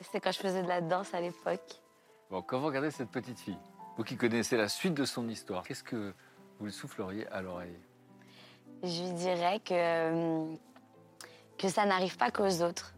C'était 0.00 0.20
quand 0.20 0.32
je 0.32 0.38
faisais 0.38 0.62
de 0.62 0.68
la 0.68 0.80
danse 0.80 1.12
à 1.12 1.20
l'époque. 1.20 1.82
Bon, 2.30 2.40
quand 2.40 2.60
vous 2.60 2.66
regardez 2.66 2.90
cette 2.90 3.10
petite 3.10 3.38
fille, 3.38 3.58
vous 3.98 4.04
qui 4.04 4.16
connaissez 4.16 4.56
la 4.56 4.70
suite 4.70 4.94
de 4.94 5.04
son 5.04 5.28
histoire, 5.28 5.64
qu'est-ce 5.66 5.84
que 5.84 6.14
vous 6.58 6.64
lui 6.64 6.72
souffleriez 6.72 7.26
à 7.28 7.42
l'oreille? 7.42 7.78
Je 8.82 9.02
lui 9.02 9.12
dirais 9.12 9.60
que, 9.60 9.74
euh, 9.74 10.54
que 11.58 11.68
ça 11.68 11.84
n'arrive 11.84 12.16
pas 12.16 12.30
qu'aux 12.30 12.62
autres. 12.62 12.94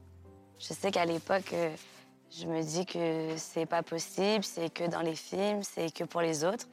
Je 0.61 0.73
sais 0.73 0.93
qu'à 0.93 1.05
l'époque, 1.05 1.53
euh, 1.53 1.75
je 2.39 2.47
me 2.47 2.63
dis 2.63 2.87
que 2.87 3.35
c'est 3.37 3.67
pas 3.67 3.83
possible, 3.83 4.45
c'est 4.45 4.73
que 4.73 4.85
dans 4.85 5.03
les 5.03 5.15
films, 5.15 5.63
c'est 5.63 5.93
que 5.93 6.05
pour 6.05 6.23
les 6.23 6.45
autres. 6.45 6.67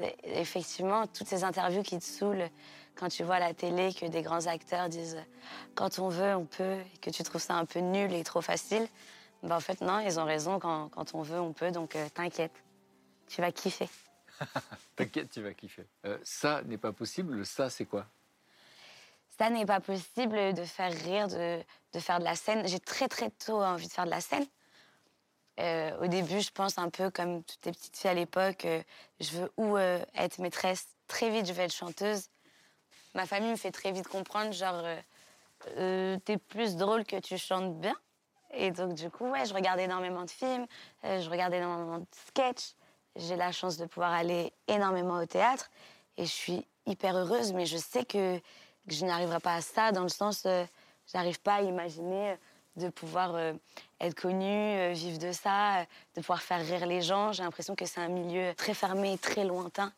Et 0.00 0.40
effectivement, 0.40 1.06
toutes 1.06 1.26
ces 1.26 1.44
interviews 1.44 1.82
qui 1.82 1.98
te 1.98 2.04
saoulent 2.04 2.48
quand 2.96 3.08
tu 3.08 3.22
vois 3.22 3.36
à 3.36 3.40
la 3.40 3.54
télé 3.54 3.94
que 3.94 4.06
des 4.06 4.22
grands 4.22 4.46
acteurs 4.46 4.88
disent 4.88 5.18
quand 5.74 5.98
on 5.98 6.08
veut, 6.08 6.34
on 6.34 6.44
peut, 6.44 6.76
et 6.94 6.98
que 6.98 7.10
tu 7.10 7.22
trouves 7.22 7.40
ça 7.40 7.54
un 7.54 7.64
peu 7.64 7.80
nul 7.80 8.12
et 8.12 8.24
trop 8.24 8.42
facile, 8.42 8.86
ben 9.42 9.56
en 9.56 9.60
fait, 9.60 9.80
non, 9.80 10.00
ils 10.00 10.20
ont 10.20 10.24
raison, 10.24 10.58
quand, 10.58 10.90
quand 10.90 11.14
on 11.14 11.22
veut, 11.22 11.40
on 11.40 11.52
peut, 11.52 11.70
donc 11.70 11.96
euh, 11.96 12.06
t'inquiète, 12.12 12.52
tu 13.26 13.40
vas 13.40 13.52
kiffer. 13.52 13.88
T'inquiète, 14.96 15.30
tu 15.30 15.40
vas 15.40 15.54
kiffer. 15.54 15.86
Euh, 16.04 16.18
ça 16.24 16.62
n'est 16.62 16.78
pas 16.78 16.92
possible. 16.92 17.34
Le 17.34 17.44
ça, 17.44 17.70
c'est 17.70 17.86
quoi? 17.86 18.06
Ça 19.38 19.48
n'est 19.48 19.64
pas 19.64 19.80
possible 19.80 20.52
de 20.52 20.64
faire 20.64 20.92
rire, 20.92 21.28
de, 21.28 21.62
de 21.94 21.98
faire 22.00 22.18
de 22.18 22.24
la 22.24 22.36
scène. 22.36 22.66
J'ai 22.68 22.80
très 22.80 23.08
très 23.08 23.30
tôt 23.30 23.62
envie 23.62 23.86
de 23.86 23.92
faire 23.92 24.04
de 24.04 24.10
la 24.10 24.20
scène. 24.20 24.44
Euh, 25.60 25.90
au 26.00 26.06
début, 26.06 26.40
je 26.40 26.50
pense 26.50 26.78
un 26.78 26.88
peu 26.88 27.10
comme 27.10 27.42
toutes 27.42 27.66
les 27.66 27.72
petites 27.72 27.96
filles 27.96 28.10
à 28.10 28.14
l'époque, 28.14 28.64
euh, 28.64 28.82
je 29.20 29.30
veux 29.32 29.52
ou 29.58 29.76
euh, 29.76 30.02
être 30.16 30.38
maîtresse, 30.38 30.86
très 31.06 31.28
vite 31.28 31.46
je 31.46 31.52
veux 31.52 31.60
être 31.60 31.74
chanteuse. 31.74 32.28
Ma 33.14 33.26
famille 33.26 33.50
me 33.50 33.56
fait 33.56 33.72
très 33.72 33.92
vite 33.92 34.08
comprendre, 34.08 34.52
genre, 34.52 34.84
t'es 35.76 36.38
plus 36.48 36.76
drôle 36.76 37.04
que 37.04 37.16
tu 37.16 37.36
chantes 37.36 37.78
bien. 37.78 37.96
Et 38.52 38.70
donc 38.70 38.94
du 38.94 39.10
coup, 39.10 39.28
ouais, 39.28 39.44
je 39.44 39.52
regardais 39.52 39.84
énormément 39.84 40.24
de 40.24 40.30
films, 40.30 40.66
je 41.02 41.28
regardais 41.28 41.58
énormément 41.58 41.98
de 41.98 42.06
sketchs. 42.28 42.74
J'ai 43.16 43.34
la 43.34 43.50
chance 43.50 43.76
de 43.76 43.86
pouvoir 43.86 44.12
aller 44.12 44.52
énormément 44.68 45.18
au 45.18 45.26
théâtre 45.26 45.70
et 46.16 46.24
je 46.24 46.30
suis 46.30 46.64
hyper 46.86 47.16
heureuse, 47.16 47.52
mais 47.52 47.66
je 47.66 47.76
sais 47.76 48.04
que, 48.04 48.40
je 48.86 49.04
n'arriverai 49.04 49.40
pas 49.40 49.56
à 49.56 49.60
ça 49.60 49.90
dans 49.90 50.04
le 50.04 50.08
sens, 50.08 50.46
j'arrive 51.12 51.40
pas 51.40 51.56
à 51.56 51.62
imaginer 51.62 52.36
de 52.76 52.88
pouvoir 52.88 53.34
euh, 53.34 53.52
être 54.00 54.14
connue, 54.14 54.46
euh, 54.46 54.92
vivre 54.92 55.18
de 55.18 55.32
ça, 55.32 55.80
euh, 55.80 55.84
de 56.16 56.20
pouvoir 56.20 56.42
faire 56.42 56.64
rire 56.64 56.86
les 56.86 57.02
gens. 57.02 57.32
J'ai 57.32 57.42
l'impression 57.42 57.74
que 57.74 57.84
c'est 57.84 58.00
un 58.00 58.08
milieu 58.08 58.54
très 58.54 58.74
fermé, 58.74 59.18
très 59.18 59.44
lointain 59.44 59.92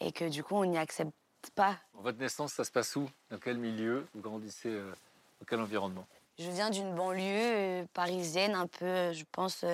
et 0.00 0.12
que 0.12 0.28
du 0.28 0.44
coup, 0.44 0.56
on 0.56 0.64
n'y 0.64 0.78
accepte 0.78 1.12
pas. 1.54 1.76
Votre 1.94 2.18
naissance, 2.18 2.52
ça 2.52 2.64
se 2.64 2.70
passe 2.70 2.94
où? 2.96 3.08
Dans 3.30 3.38
quel 3.38 3.58
milieu 3.58 4.06
Vous 4.14 4.20
grandissez 4.20 4.70
dans 4.70 5.46
quel 5.46 5.60
environnement? 5.60 6.06
Je 6.38 6.50
viens 6.50 6.70
d'une 6.70 6.94
banlieue 6.94 7.86
parisienne, 7.94 8.54
un 8.54 8.66
peu, 8.66 9.12
je 9.12 9.24
pense, 9.32 9.64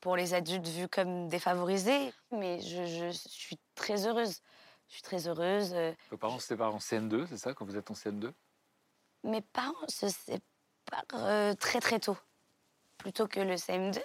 pour 0.00 0.16
les 0.16 0.34
adultes 0.34 0.66
vus 0.66 0.88
comme 0.88 1.28
défavorisés. 1.28 2.12
Mais 2.32 2.60
je, 2.60 2.86
je 2.86 3.10
suis 3.10 3.58
très 3.74 4.06
heureuse. 4.06 4.40
Je 4.88 4.94
suis 4.94 5.02
très 5.02 5.26
heureuse. 5.26 5.74
Vos 6.10 6.18
parents 6.18 6.38
se 6.38 6.48
séparent 6.48 6.74
en 6.74 6.78
CN2, 6.78 7.26
c'est 7.28 7.38
ça, 7.38 7.54
quand 7.54 7.64
vous 7.64 7.76
êtes 7.76 7.90
en 7.90 7.94
CN2 7.94 8.32
Mes 9.22 9.40
parents 9.40 9.88
se 9.88 10.08
séparent 10.08 10.53
euh, 11.14 11.54
très 11.54 11.80
très 11.80 12.00
tôt, 12.00 12.16
plutôt 12.98 13.26
que 13.26 13.40
le 13.40 13.54
CM2. 13.54 14.00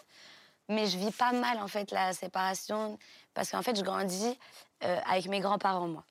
Mais 0.70 0.86
je 0.86 0.98
vis 0.98 1.12
pas 1.12 1.32
mal 1.32 1.60
en 1.60 1.68
fait 1.68 1.92
la 1.92 2.14
séparation 2.14 3.00
parce 3.34 3.52
qu'en 3.52 3.64
fait 3.64 3.76
je 3.76 3.84
grandis 3.84 4.38
euh, 4.84 5.00
avec 5.06 5.28
mes 5.28 5.40
grands-parents 5.40 5.88
moi. 5.88 6.04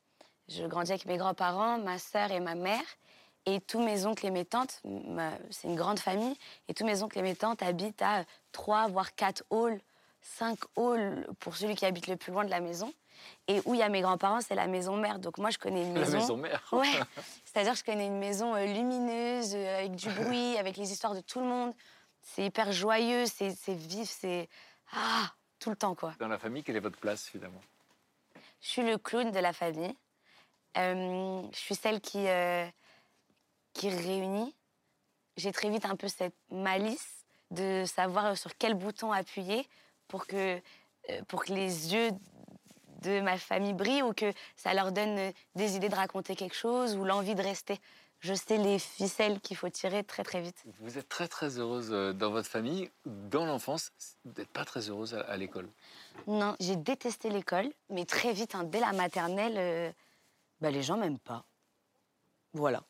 Je 0.49 0.65
grandis 0.65 0.93
avec 0.93 1.07
mes 1.07 1.17
grands-parents, 1.17 1.79
ma 1.79 1.99
sœur 1.99 2.33
et 2.33 2.41
ma 2.41 2.55
mère 2.55 2.83
et 3.47 3.61
tous 3.61 3.81
mes 3.81 4.05
oncles 4.05 4.27
et 4.27 4.31
mes 4.31 4.45
tantes. 4.45 4.83
C'est 5.51 5.69
une 5.69 5.77
grande 5.77 6.01
famille 6.01 6.37
et 6.69 6.75
tous 6.75 6.85
mes 6.85 7.03
oncles 7.03 7.19
et 7.19 7.23
mes 7.23 7.37
tantes 7.37 7.63
habitent 7.63 8.03
à 8.03 8.25
trois 8.53 8.89
voire 8.89 9.15
quatre 9.15 9.45
halls, 9.51 9.81
cinq 10.23 10.59
halls 10.77 11.27
pour 11.39 11.57
celui 11.57 11.75
qui 11.77 11.87
habite 11.87 12.09
le 12.09 12.17
plus 12.17 12.33
loin 12.33 12.45
de 12.45 12.51
la 12.51 12.61
maison. 12.61 12.93
Et 13.47 13.61
où 13.65 13.75
il 13.75 13.81
y 13.81 13.83
a 13.83 13.89
mes 13.89 14.01
grands-parents, 14.01 14.41
c'est 14.41 14.55
la 14.55 14.67
maison 14.67 14.97
mère. 14.97 15.19
Donc 15.19 15.39
moi 15.39 15.51
je 15.51 15.59
connais 15.59 15.83
une 15.83 15.95
La 15.95 16.01
maison. 16.01 16.19
maison 16.19 16.37
mère. 16.37 16.63
Ouais, 16.73 16.93
c'est-à-dire 17.45 17.75
je 17.75 17.85
connais 17.85 18.07
une 18.07 18.19
maison 18.19 18.55
euh, 18.55 18.65
lumineuse, 18.67 19.55
euh, 19.55 19.79
avec 19.79 19.97
du 19.97 20.09
bruit, 20.11 20.57
avec 20.59 20.77
les 20.77 20.93
histoires 20.93 21.15
de 21.15 21.21
tout 21.21 21.41
le 21.41 21.47
monde. 21.47 21.73
C'est 22.23 22.45
hyper 22.45 22.73
joyeux, 22.73 23.25
c'est 23.27 23.55
vif, 23.69 24.11
c'est... 24.11 24.49
Ah, 24.93 25.33
tout 25.59 25.71
le 25.71 25.77
temps, 25.77 25.95
quoi. 25.95 26.15
Dans 26.19 26.29
la 26.29 26.39
famille, 26.39 26.63
quelle 26.63 26.77
est 26.77 26.81
votre 26.81 26.99
place 26.99 27.27
finalement? 27.27 27.61
Je 28.61 28.69
suis 28.69 28.83
le 28.83 28.99
clown 28.99 29.31
de 29.31 29.39
la 29.39 29.53
famille. 29.53 29.95
Euh, 30.77 31.43
je 31.53 31.59
suis 31.59 31.75
celle 31.75 32.01
qui, 32.01 32.27
euh, 32.29 32.67
qui 33.73 33.89
réunit. 33.89 34.55
J'ai 35.37 35.53
très 35.53 35.71
vite 35.71 35.85
un 35.85 35.97
peu 35.97 36.09
cette 36.09 36.35
malice 36.51 37.25
de 37.51 37.85
savoir 37.87 38.37
sur 38.37 38.57
quel 38.59 38.75
bouton 38.75 39.13
appuyer 39.13 39.67
pour 40.09 40.27
que, 40.27 40.61
pour 41.29 41.45
que 41.45 41.53
les 41.53 41.95
yeux 41.95 42.11
de 43.03 43.21
ma 43.21 43.39
famille 43.39 43.75
brillent 43.75 44.03
ou 44.03 44.13
que 44.13 44.33
ça 44.57 44.75
leur 44.75 44.93
donne 44.93 45.19
euh, 45.19 45.33
des 45.55 45.77
idées 45.77 45.89
de 45.89 45.95
raconter 45.95 46.37
quelque 46.37 46.57
chose 46.57 46.97
ou 46.97 47.05
l'envie 47.05 47.35
de 47.35 47.43
rester. 47.43 47.79
Je 48.21 48.35
sais 48.35 48.59
les 48.59 48.81
ficelles 48.81 49.41
qu'il 49.41 49.57
faut 49.57 49.69
tirer 49.69 50.03
très 50.03 50.25
très 50.25 50.41
vite. 50.41 50.65
Vous 50.81 50.99
êtes 50.99 51.09
très 51.09 51.29
très 51.29 51.59
heureuse 51.59 51.91
euh, 51.93 52.13
dans 52.13 52.31
votre 52.31 52.49
famille. 52.49 52.91
Dans 53.07 53.47
l'enfance, 53.47 53.93
vous 54.25 54.33
n'êtes 54.37 54.49
pas 54.49 54.65
très 54.65 54.89
heureuse 54.91 55.15
à, 55.15 55.21
à 55.21 55.37
l'école. 55.37 55.69
Non, 56.27 56.57
j'ai 56.59 56.75
détesté 56.75 57.31
l'école, 57.31 57.73
mais 57.91 58.05
très 58.05 58.33
vite, 58.33 58.57
hein, 58.57 58.65
dès 58.65 58.81
la 58.81 58.93
maternelle, 58.93 59.55
euh, 59.57 59.93
bah, 60.61 60.71
les 60.71 60.83
gens 60.83 60.97
m'aiment 60.97 61.21
pas. 61.21 61.45
Voilà. 62.55 62.83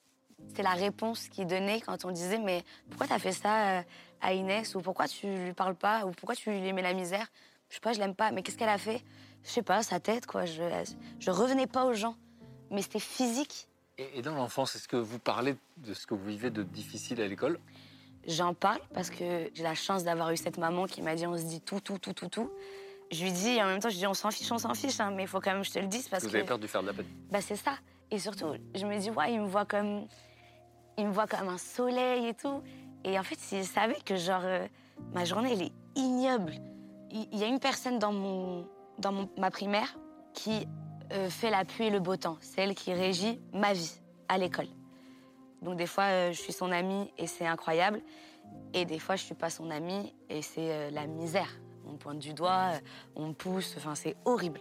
C'est 0.55 0.63
la 0.63 0.73
réponse 0.75 1.29
qu'ils 1.29 1.47
donnaient 1.47 1.81
quand 1.81 2.05
on 2.05 2.11
disait 2.11 2.39
Mais 2.39 2.65
pourquoi 2.89 3.09
t'as 3.09 3.19
fait 3.19 3.33
ça 3.33 3.83
à 4.21 4.33
Inès? 4.33 4.75
Ou 4.77 4.81
pourquoi 4.81 5.09
tu 5.09 5.27
lui 5.27 5.53
parles 5.53 5.75
pas? 5.75 6.07
Ou 6.07 6.13
pourquoi 6.13 6.37
tu 6.37 6.51
lui 6.51 6.73
mets 6.73 6.81
la 6.81 6.95
misère? 6.95 7.27
Je 7.69 7.75
sais 7.75 7.81
pas, 7.81 7.93
je 7.93 7.99
l'aime 7.99 8.15
pas. 8.15 8.31
Mais 8.31 8.43
qu'est-ce 8.43 8.57
qu'elle 8.57 8.69
a 8.69 8.79
fait? 8.79 9.03
Je 9.45 9.51
sais 9.51 9.63
pas, 9.63 9.83
sa 9.83 10.01
tête, 10.01 10.27
quoi. 10.27 10.45
Je, 10.45 10.63
je 11.19 11.31
revenais 11.31 11.67
pas 11.67 11.85
aux 11.85 11.95
gens. 11.95 12.17
Mais 12.71 12.83
c'était 12.83 12.99
physique. 13.01 13.67
Et, 13.97 14.19
et 14.19 14.23
dans 14.23 14.35
l'enfance, 14.35 14.77
est-ce 14.77 14.89
que 14.89 14.97
vous 14.97 15.19
parlez 15.19 15.57
de 15.79 15.95
ce 15.95 16.07
que 16.07 16.15
vous 16.15 16.25
vivez 16.27 16.51
de 16.51 16.63
difficile 16.63 17.21
à 17.21 17.27
l'école? 17.27 17.59
J'en 18.27 18.53
parle 18.53 18.81
parce 18.93 19.09
que 19.11 19.51
j'ai 19.55 19.63
la 19.63 19.75
chance 19.75 20.05
d'avoir 20.05 20.31
eu 20.31 20.37
cette 20.37 20.59
maman 20.59 20.87
qui 20.87 21.01
m'a 21.01 21.15
dit 21.15 21.27
on 21.27 21.37
se 21.39 21.45
dit 21.45 21.61
tout, 21.63 21.81
tout, 21.81 21.99
tout, 21.99 22.13
tout, 22.13 22.29
tout. 22.29 22.51
Je 23.11 23.25
lui 23.25 23.33
dis, 23.33 23.49
et 23.49 23.63
en 23.63 23.67
même 23.67 23.81
temps, 23.81 23.89
je 23.89 23.95
lui 23.95 24.01
dis, 24.01 24.07
on 24.07 24.13
s'en 24.13 24.31
fiche, 24.31 24.53
on 24.53 24.59
s'en 24.59 24.75
fiche, 24.75 25.01
hein, 25.01 25.11
mais 25.17 25.23
il 25.23 25.29
faut 25.29 25.41
quand 25.41 25.53
même 25.53 25.63
que 25.63 25.67
je 25.69 25.73
te 25.73 25.79
le 25.79 25.87
dise 25.87 26.09
parce 26.09 26.25
Vous 26.25 26.31
que. 26.31 26.37
avez 26.37 26.45
peur 26.45 26.59
de 26.59 26.67
faire 26.67 26.83
de 26.83 26.89
la 26.89 26.93
peine? 26.93 27.07
Bah, 27.31 27.41
c'est 27.41 27.57
ça. 27.57 27.73
Et 28.11 28.19
surtout, 28.19 28.53
je 28.75 28.85
me 28.85 28.99
dis, 28.99 29.11
ouais, 29.11 29.33
il 29.33 29.41
me 29.41 29.47
voit 29.47 29.65
comme. 29.65 30.07
Il 30.99 31.07
me 31.07 31.13
voit 31.13 31.27
comme 31.27 31.49
un 31.49 31.57
soleil 31.59 32.27
et 32.27 32.35
tout. 32.35 32.63
Et 33.05 33.19
en 33.19 33.23
fait, 33.23 33.39
s'il 33.39 33.65
savait 33.65 34.01
que, 34.05 34.17
genre, 34.17 34.43
euh, 34.45 34.67
ma 35.15 35.25
journée, 35.25 35.53
elle 35.53 35.63
est 35.63 35.73
ignoble. 35.95 36.53
Il 37.11 37.29
il 37.33 37.39
y 37.39 37.45
a 37.45 37.47
une 37.47 37.61
personne 37.61 37.99
dans, 37.99 38.13
mon, 38.13 38.69
dans 38.99 39.29
ma 39.37 39.51
primaire 39.51 39.97
qui 40.35 40.67
euh, 41.13 41.31
fait 41.31 41.51
la 41.51 41.65
pluie 41.65 41.87
et 41.87 41.91
le 41.91 42.01
beau 42.01 42.17
temps. 42.17 42.37
C'est 42.41 42.61
elle 42.63 42.75
qui 42.75 42.93
régit 42.93 43.41
ma 43.53 43.73
vie 43.73 44.01
à 44.29 44.39
l'école. 44.39 44.69
Donc, 45.63 45.77
des 45.77 45.87
fois, 45.87 46.05
euh, 46.05 46.33
je 46.33 46.41
suis 46.41 46.53
son 46.53 46.71
amie 46.71 47.11
et 47.17 47.27
c'est 47.27 47.47
incroyable. 47.47 48.03
Et 48.75 48.85
des 48.85 48.99
fois, 48.99 49.17
je 49.17 49.25
suis 49.25 49.35
pas 49.35 49.51
son 49.51 49.71
amie 49.71 50.15
et 50.29 50.43
c'est 50.43 50.71
euh, 50.73 50.91
la 50.91 51.07
misère. 51.07 51.49
On 51.87 51.97
pointe 51.97 52.19
du 52.19 52.35
doigt, 52.35 52.73
on 53.17 53.33
pousse, 53.33 53.75
enfin, 53.79 53.95
c'est 53.95 54.17
horrible. 54.27 54.61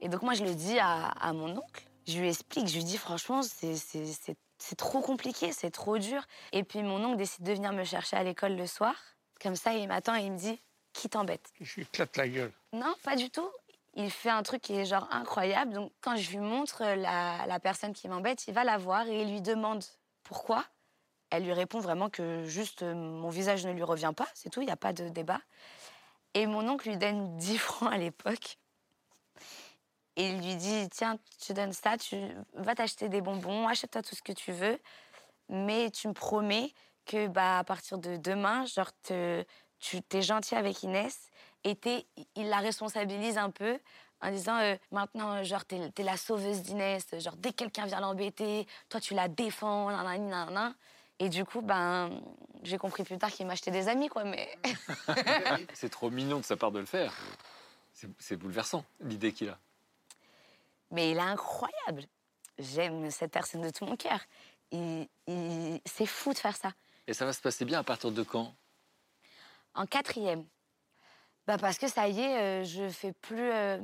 Et 0.00 0.08
donc, 0.08 0.22
moi, 0.22 0.34
je 0.34 0.44
le 0.44 0.54
dis 0.54 0.78
à, 0.78 1.08
à 1.08 1.32
mon 1.32 1.56
oncle. 1.56 1.88
Je 2.06 2.18
lui 2.18 2.28
explique, 2.28 2.66
je 2.68 2.76
lui 2.76 2.84
dis, 2.84 2.96
franchement, 2.96 3.40
c'est 3.42 4.76
trop 4.76 5.00
compliqué, 5.00 5.52
c'est 5.52 5.70
trop 5.70 5.98
dur. 5.98 6.22
Et 6.52 6.64
puis, 6.64 6.82
mon 6.82 7.02
oncle 7.04 7.16
décide 7.16 7.44
de 7.44 7.52
venir 7.52 7.72
me 7.72 7.84
chercher 7.84 8.16
à 8.16 8.24
l'école 8.24 8.56
le 8.56 8.66
soir. 8.66 8.94
Comme 9.42 9.56
ça, 9.56 9.74
il 9.74 9.86
m'attend 9.88 10.14
et 10.14 10.24
il 10.24 10.32
me 10.32 10.38
dit, 10.38 10.60
qui 10.94 11.10
t'embête 11.10 11.52
Je 11.60 11.74
lui 11.74 11.82
éclate 11.82 12.16
la 12.16 12.28
gueule. 12.28 12.52
non, 12.72 12.94
pas 13.02 13.16
du 13.16 13.28
tout. 13.30 13.48
Il 13.96 14.10
fait 14.10 14.30
un 14.30 14.42
truc 14.42 14.62
qui 14.62 14.74
est 14.74 14.86
genre 14.86 15.06
incroyable. 15.12 15.72
Donc, 15.74 15.92
quand 16.00 16.16
je 16.16 16.30
lui 16.30 16.38
montre 16.38 16.82
la, 16.82 17.46
la 17.46 17.60
personne 17.60 17.92
qui 17.92 18.08
m'embête, 18.08 18.48
il 18.48 18.54
va 18.54 18.64
la 18.64 18.78
voir 18.78 19.06
et 19.06 19.20
il 19.22 19.30
lui 19.30 19.40
demande 19.42 19.84
pourquoi. 20.24 20.64
Elle 21.30 21.44
lui 21.44 21.52
répond 21.52 21.78
vraiment 21.80 22.10
que 22.10 22.44
juste 22.44 22.82
euh, 22.82 22.94
mon 22.94 23.28
visage 23.28 23.64
ne 23.66 23.72
lui 23.72 23.82
revient 23.82 24.12
pas, 24.16 24.28
c'est 24.34 24.50
tout, 24.50 24.62
il 24.62 24.66
n'y 24.66 24.72
a 24.72 24.76
pas 24.76 24.92
de 24.92 25.08
débat. 25.08 25.40
Et 26.34 26.46
mon 26.46 26.68
oncle 26.68 26.88
lui 26.88 26.96
donne 26.96 27.36
10 27.38 27.58
francs 27.58 27.92
à 27.92 27.98
l'époque. 27.98 28.58
Et 30.16 30.28
il 30.28 30.36
lui 30.38 30.54
dit 30.56 30.88
Tiens, 30.90 31.18
tu 31.44 31.54
donnes 31.54 31.72
ça, 31.72 31.96
tu 31.96 32.16
vas 32.54 32.74
t'acheter 32.74 33.08
des 33.08 33.20
bonbons, 33.20 33.66
achète-toi 33.68 34.02
tout 34.02 34.14
ce 34.14 34.22
que 34.22 34.32
tu 34.32 34.52
veux, 34.52 34.78
mais 35.48 35.90
tu 35.90 36.08
me 36.08 36.12
promets 36.12 36.72
que 37.04 37.26
bah, 37.26 37.58
à 37.58 37.64
partir 37.64 37.98
de 37.98 38.16
demain, 38.16 38.64
genre, 38.66 38.90
te- 39.02 39.44
tu 39.84 40.16
es 40.16 40.22
gentil 40.22 40.54
avec 40.54 40.82
Inès 40.82 41.30
et 41.64 41.74
t'es- 41.76 42.06
il 42.36 42.48
la 42.48 42.58
responsabilise 42.58 43.38
un 43.38 43.50
peu 43.50 43.78
en 44.22 44.30
disant 44.30 44.58
euh, 44.58 44.76
maintenant, 44.90 45.42
genre, 45.44 45.64
t'es 45.64 45.92
es 45.98 46.02
la 46.02 46.16
sauveuse 46.16 46.62
d'Inès, 46.62 47.04
genre, 47.18 47.36
dès 47.36 47.50
que 47.50 47.56
quelqu'un 47.56 47.86
vient 47.86 48.00
l'embêter, 48.00 48.66
toi, 48.88 49.00
tu 49.00 49.14
la 49.14 49.28
défends. 49.28 49.90
Et 51.18 51.28
du 51.28 51.44
coup, 51.44 51.60
ben, 51.60 52.20
j'ai 52.62 52.78
compris 52.78 53.04
plus 53.04 53.18
tard 53.18 53.30
qu'il 53.30 53.46
m'achetait 53.46 53.70
des 53.70 53.88
amis, 53.88 54.08
quoi, 54.08 54.24
mais... 54.24 54.48
C'est 55.74 55.90
trop 55.90 56.10
mignon 56.10 56.38
de 56.38 56.44
sa 56.44 56.56
part 56.56 56.72
de 56.72 56.80
le 56.80 56.86
faire. 56.86 57.12
C'est- 57.92 58.08
C'est 58.18 58.36
bouleversant, 58.36 58.84
l'idée 59.00 59.32
qu'il 59.32 59.48
a. 59.50 59.58
Mais 60.90 61.10
il 61.10 61.16
est 61.18 61.20
incroyable. 61.20 62.04
J'aime 62.58 63.10
cette 63.10 63.32
personne 63.32 63.62
de 63.62 63.70
tout 63.70 63.84
mon 63.84 63.96
cœur. 63.96 64.20
Il, 64.70 65.06
il- 65.26 65.80
C'est 65.84 66.06
fou 66.06 66.32
de 66.32 66.38
faire 66.38 66.56
ça. 66.56 66.72
Et 67.06 67.14
ça 67.14 67.26
va 67.26 67.32
se 67.32 67.40
passer 67.40 67.64
bien 67.64 67.80
à 67.80 67.84
partir 67.84 68.10
de 68.10 68.22
quand? 68.22 68.54
En 69.74 69.86
quatrième. 69.86 70.44
Bah 71.46 71.58
parce 71.58 71.78
que 71.78 71.88
ça 71.88 72.08
y 72.08 72.20
est, 72.20 72.38
euh, 72.38 72.64
je 72.64 72.88
fais 72.88 73.12
plus 73.12 73.50
euh, 73.52 73.78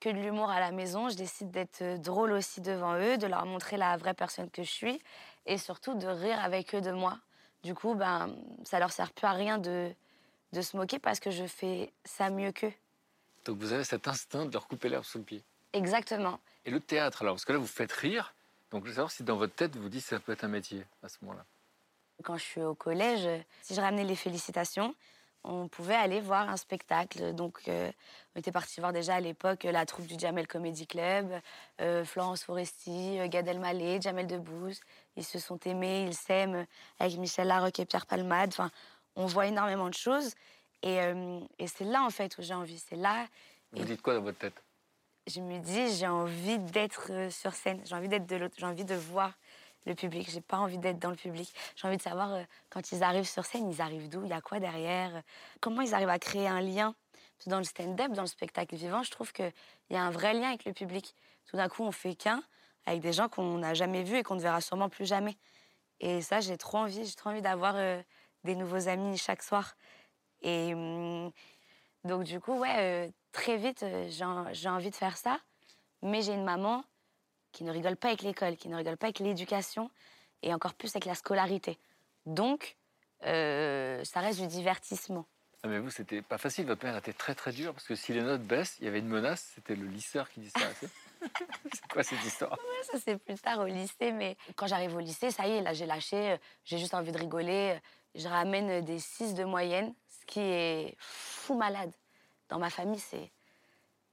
que 0.00 0.08
de 0.08 0.16
l'humour 0.16 0.50
à 0.50 0.60
la 0.60 0.70
maison. 0.70 1.08
Je 1.08 1.16
décide 1.16 1.50
d'être 1.50 1.82
euh, 1.82 1.98
drôle 1.98 2.32
aussi 2.32 2.60
devant 2.60 2.94
eux, 2.94 3.18
de 3.18 3.26
leur 3.26 3.46
montrer 3.46 3.76
la 3.76 3.96
vraie 3.96 4.14
personne 4.14 4.48
que 4.50 4.62
je 4.62 4.70
suis 4.70 5.00
et 5.46 5.58
surtout 5.58 5.94
de 5.94 6.06
rire 6.06 6.38
avec 6.40 6.74
eux 6.74 6.80
de 6.80 6.92
moi. 6.92 7.18
Du 7.64 7.74
coup, 7.74 7.94
ben, 7.94 8.36
ça 8.64 8.78
leur 8.78 8.92
sert 8.92 9.12
plus 9.12 9.26
à 9.26 9.32
rien 9.32 9.58
de, 9.58 9.92
de 10.52 10.62
se 10.62 10.76
moquer 10.76 10.98
parce 10.98 11.18
que 11.18 11.30
je 11.30 11.46
fais 11.46 11.92
ça 12.04 12.30
mieux 12.30 12.52
qu'eux. 12.52 12.72
Donc 13.44 13.58
vous 13.58 13.72
avez 13.72 13.84
cet 13.84 14.06
instinct 14.06 14.46
de 14.46 14.52
leur 14.52 14.68
couper 14.68 14.88
l'herbe 14.88 15.04
sous 15.04 15.18
le 15.18 15.24
pied. 15.24 15.42
Exactement. 15.72 16.38
Et 16.64 16.70
le 16.70 16.80
théâtre, 16.80 17.22
alors, 17.22 17.34
parce 17.34 17.44
que 17.44 17.52
là, 17.52 17.58
vous 17.58 17.66
faites 17.66 17.92
rire. 17.92 18.34
Donc 18.70 18.84
je 18.84 18.90
veux 18.90 18.94
savoir 18.96 19.10
si 19.10 19.24
dans 19.24 19.36
votre 19.36 19.54
tête, 19.54 19.74
vous 19.76 19.88
dites 19.88 20.02
que 20.02 20.08
ça 20.08 20.20
peut 20.20 20.32
être 20.32 20.44
un 20.44 20.48
métier 20.48 20.84
à 21.02 21.08
ce 21.08 21.16
moment-là. 21.22 21.44
Quand 22.24 22.36
je 22.36 22.42
suis 22.42 22.62
au 22.62 22.74
collège, 22.74 23.28
si 23.62 23.74
je 23.74 23.80
ramenais 23.80 24.04
les 24.04 24.16
félicitations, 24.16 24.94
on 25.44 25.68
pouvait 25.68 25.94
aller 25.94 26.20
voir 26.20 26.48
un 26.48 26.56
spectacle. 26.56 27.32
Donc, 27.32 27.60
euh, 27.68 27.90
on 28.34 28.40
était 28.40 28.52
parti 28.52 28.80
voir 28.80 28.92
déjà 28.92 29.14
à 29.14 29.20
l'époque 29.20 29.64
euh, 29.64 29.72
la 29.72 29.86
troupe 29.86 30.06
du 30.06 30.18
Jamel 30.18 30.46
Comedy 30.46 30.86
Club, 30.86 31.32
euh, 31.80 32.04
Florence 32.04 32.42
Foresti, 32.42 33.18
Gad 33.28 33.46
Elmaleh, 33.46 34.00
Jamel 34.00 34.26
Debbouze. 34.26 34.80
Ils 35.16 35.24
se 35.24 35.38
sont 35.38 35.58
aimés, 35.60 36.06
ils 36.08 36.14
s'aiment 36.14 36.66
avec 36.98 37.16
Michel 37.18 37.46
Larocque 37.46 37.78
et 37.78 37.86
Pierre 37.86 38.06
Palmade. 38.06 38.50
Enfin, 38.52 38.70
on 39.14 39.26
voit 39.26 39.46
énormément 39.46 39.88
de 39.88 39.94
choses. 39.94 40.34
Et, 40.82 41.00
euh, 41.00 41.40
et 41.58 41.66
c'est 41.66 41.84
là, 41.84 42.02
en 42.02 42.10
fait, 42.10 42.36
où 42.38 42.42
j'ai 42.42 42.54
envie. 42.54 42.78
C'est 42.78 42.96
là, 42.96 43.26
Vous 43.72 43.84
dites 43.84 44.02
quoi 44.02 44.14
dans 44.14 44.22
votre 44.22 44.38
tête? 44.38 44.62
Je 45.26 45.40
me 45.40 45.58
dis, 45.58 45.94
j'ai 45.96 46.06
envie 46.06 46.58
d'être 46.58 47.30
sur 47.30 47.52
scène. 47.52 47.80
J'ai 47.84 47.94
envie 47.94 48.08
d'être 48.08 48.26
de 48.26 48.36
l'autre. 48.36 48.54
J'ai 48.58 48.66
envie 48.66 48.84
de 48.84 48.94
voir 48.94 49.34
le 49.86 49.94
public. 49.94 50.28
J'ai 50.30 50.40
pas 50.40 50.58
envie 50.58 50.78
d'être 50.78 50.98
dans 50.98 51.10
le 51.10 51.16
public. 51.16 51.52
J'ai 51.76 51.88
envie 51.88 51.96
de 51.96 52.02
savoir 52.02 52.34
euh, 52.34 52.42
quand 52.70 52.92
ils 52.92 53.02
arrivent 53.02 53.28
sur 53.28 53.44
scène, 53.44 53.70
ils 53.70 53.80
arrivent 53.80 54.08
d'où, 54.08 54.24
il 54.24 54.30
y 54.30 54.32
a 54.32 54.40
quoi 54.40 54.60
derrière, 54.60 55.22
comment 55.60 55.80
ils 55.80 55.94
arrivent 55.94 56.08
à 56.08 56.18
créer 56.18 56.48
un 56.48 56.60
lien? 56.60 56.94
Dans 57.46 57.58
le 57.58 57.64
stand-up, 57.64 58.10
dans 58.12 58.22
le 58.22 58.28
spectacle 58.28 58.74
vivant, 58.74 59.04
je 59.04 59.12
trouve 59.12 59.32
qu'il 59.32 59.52
y 59.90 59.96
a 59.96 60.02
un 60.02 60.10
vrai 60.10 60.34
lien 60.34 60.48
avec 60.48 60.64
le 60.64 60.72
public. 60.72 61.14
Tout 61.46 61.56
d'un 61.56 61.68
coup, 61.68 61.84
on 61.84 61.92
fait 61.92 62.14
qu'un 62.14 62.42
avec 62.84 63.00
des 63.00 63.12
gens 63.12 63.28
qu'on 63.28 63.58
n'a 63.58 63.74
jamais 63.74 64.02
vus 64.02 64.16
et 64.16 64.22
qu'on 64.22 64.34
ne 64.34 64.40
verra 64.40 64.60
sûrement 64.60 64.88
plus 64.88 65.06
jamais. 65.06 65.36
Et 66.00 66.20
ça, 66.20 66.40
j'ai 66.40 66.56
trop 66.56 66.78
envie. 66.78 67.04
J'ai 67.04 67.14
trop 67.14 67.30
envie 67.30 67.42
d'avoir 67.42 67.74
euh, 67.76 68.02
des 68.44 68.56
nouveaux 68.56 68.88
amis 68.88 69.16
chaque 69.18 69.42
soir. 69.42 69.76
Et 70.42 70.74
hum, 70.74 71.30
donc, 72.04 72.24
du 72.24 72.40
coup, 72.40 72.58
ouais, 72.58 72.76
euh, 72.78 73.08
très 73.32 73.56
vite, 73.56 73.84
j'ai 74.08 74.68
envie 74.68 74.90
de 74.90 74.94
faire 74.96 75.16
ça. 75.16 75.38
Mais 76.02 76.22
j'ai 76.22 76.32
une 76.32 76.44
maman 76.44 76.84
qui 77.52 77.64
ne 77.64 77.70
rigole 77.72 77.96
pas 77.96 78.08
avec 78.08 78.22
l'école, 78.22 78.56
qui 78.56 78.68
ne 78.68 78.76
rigole 78.76 78.96
pas 78.96 79.06
avec 79.06 79.18
l'éducation 79.20 79.90
et 80.42 80.52
encore 80.54 80.74
plus 80.74 80.90
avec 80.94 81.04
la 81.04 81.14
scolarité. 81.14 81.78
Donc, 82.26 82.76
euh, 83.24 84.04
ça 84.04 84.20
reste 84.20 84.40
du 84.40 84.46
divertissement. 84.46 85.26
Ah, 85.64 85.68
mais 85.68 85.80
vous, 85.80 85.90
c'était 85.90 86.22
pas 86.22 86.38
facile. 86.38 86.66
Votre 86.66 86.84
mère 86.84 86.96
était 86.96 87.12
très 87.12 87.34
très 87.34 87.50
dure 87.50 87.72
parce 87.72 87.86
que 87.86 87.96
si 87.96 88.12
les 88.12 88.22
notes 88.22 88.42
baissent, 88.42 88.76
il 88.78 88.84
y 88.84 88.88
avait 88.88 89.00
une 89.00 89.08
menace. 89.08 89.50
C'était 89.56 89.74
le 89.74 89.86
lisseur 89.86 90.28
qui 90.30 90.38
disparaissait. 90.38 90.88
c'est 91.72 91.88
quoi 91.90 92.04
cette 92.04 92.24
histoire? 92.24 92.56
Ça, 92.92 92.98
c'est 93.04 93.18
plus 93.18 93.34
tard 93.40 93.58
au 93.58 93.66
lycée, 93.66 94.12
mais 94.12 94.36
quand 94.54 94.68
j'arrive 94.68 94.94
au 94.94 95.00
lycée, 95.00 95.32
ça 95.32 95.48
y 95.48 95.52
est, 95.56 95.60
là, 95.62 95.72
j'ai 95.72 95.86
lâché, 95.86 96.30
euh, 96.32 96.36
j'ai 96.64 96.78
juste 96.78 96.94
envie 96.94 97.10
de 97.10 97.18
rigoler. 97.18 97.74
euh, 97.74 97.80
Je 98.14 98.28
ramène 98.28 98.84
des 98.84 99.00
6 99.00 99.34
de 99.34 99.42
moyenne, 99.42 99.92
ce 100.06 100.26
qui 100.26 100.40
est 100.40 100.94
fou 100.98 101.56
malade. 101.56 101.92
Dans 102.50 102.60
ma 102.60 102.70
famille, 102.70 103.00
c'est. 103.00 103.32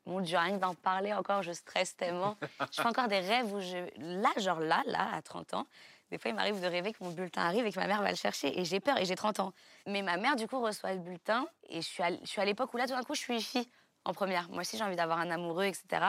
Mon 0.06 0.20
Dieu, 0.20 0.38
rien 0.38 0.56
que 0.56 0.62
d'en 0.62 0.76
parler 0.76 1.14
encore, 1.14 1.42
je 1.42 1.52
stresse 1.52 1.96
tellement. 1.96 2.38
je 2.72 2.82
fais 2.82 2.88
encore 2.88 3.08
des 3.08 3.20
rêves 3.20 3.52
où 3.54 3.60
je. 3.60 3.78
Là, 3.98 4.30
genre 4.38 4.60
là, 4.60 4.84
là, 4.86 5.10
à 5.14 5.22
30 5.22 5.56
ans, 5.56 5.68
des 6.12 6.20
fois, 6.20 6.30
il 6.30 6.36
m'arrive 6.36 6.62
de 6.62 6.68
rêver 6.68 6.94
que 6.94 7.04
mon 7.04 7.10
bulletin 7.10 7.42
arrive 7.42 7.66
et 7.66 7.72
que 7.72 7.80
ma 7.80 7.88
mère 7.88 8.02
va 8.02 8.12
le 8.12 8.16
chercher. 8.16 8.60
Et 8.60 8.66
j'ai 8.66 8.80
peur 8.80 8.98
et 8.98 9.06
j'ai 9.06 9.16
30 9.16 9.40
ans. 9.40 9.54
Mais 9.88 10.02
ma 10.04 10.18
mère, 10.18 10.36
du 10.36 10.48
coup, 10.48 10.62
reçoit 10.62 10.94
le 10.94 11.00
bulletin. 11.00 11.48
Et 11.70 11.82
je 11.82 11.88
suis 11.88 12.04
à, 12.04 12.12
je 12.12 12.26
suis 12.26 12.40
à 12.40 12.46
l'époque 12.46 12.74
où 12.74 12.78
là, 12.78 12.86
tout 12.86 12.94
d'un 12.94 13.04
coup, 13.04 13.16
je 13.16 13.22
suis 13.22 13.42
fille 13.42 13.68
en 14.06 14.14
première. 14.14 14.48
Moi 14.50 14.62
aussi, 14.62 14.78
j'ai 14.78 14.84
envie 14.84 14.96
d'avoir 14.96 15.18
un 15.20 15.32
amoureux, 15.32 15.66
etc. 15.66 16.06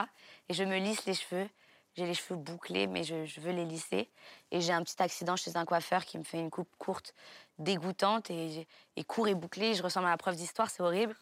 Et 0.49 0.53
je 0.53 0.63
me 0.63 0.77
lisse 0.77 1.05
les 1.05 1.15
cheveux. 1.15 1.49
J'ai 1.95 2.05
les 2.05 2.13
cheveux 2.13 2.35
bouclés, 2.35 2.85
mais 2.85 3.03
je, 3.03 3.25
je 3.25 3.41
veux 3.41 3.51
les 3.51 3.65
lisser. 3.65 4.11
Et 4.51 4.61
j'ai 4.61 4.71
un 4.71 4.83
petit 4.83 5.01
accident 5.01 5.35
chez 5.35 5.57
un 5.57 5.65
coiffeur 5.65 6.05
qui 6.05 6.19
me 6.19 6.23
fait 6.23 6.37
une 6.37 6.51
coupe 6.51 6.69
courte, 6.77 7.15
dégoûtante, 7.57 8.29
et, 8.29 8.67
et 8.95 9.03
court 9.03 9.27
et 9.27 9.33
bouclée. 9.33 9.73
Je 9.73 9.81
ressemble 9.81 10.05
à 10.05 10.11
la 10.11 10.17
prof 10.17 10.35
d'histoire, 10.35 10.69
c'est 10.69 10.83
horrible. 10.83 11.15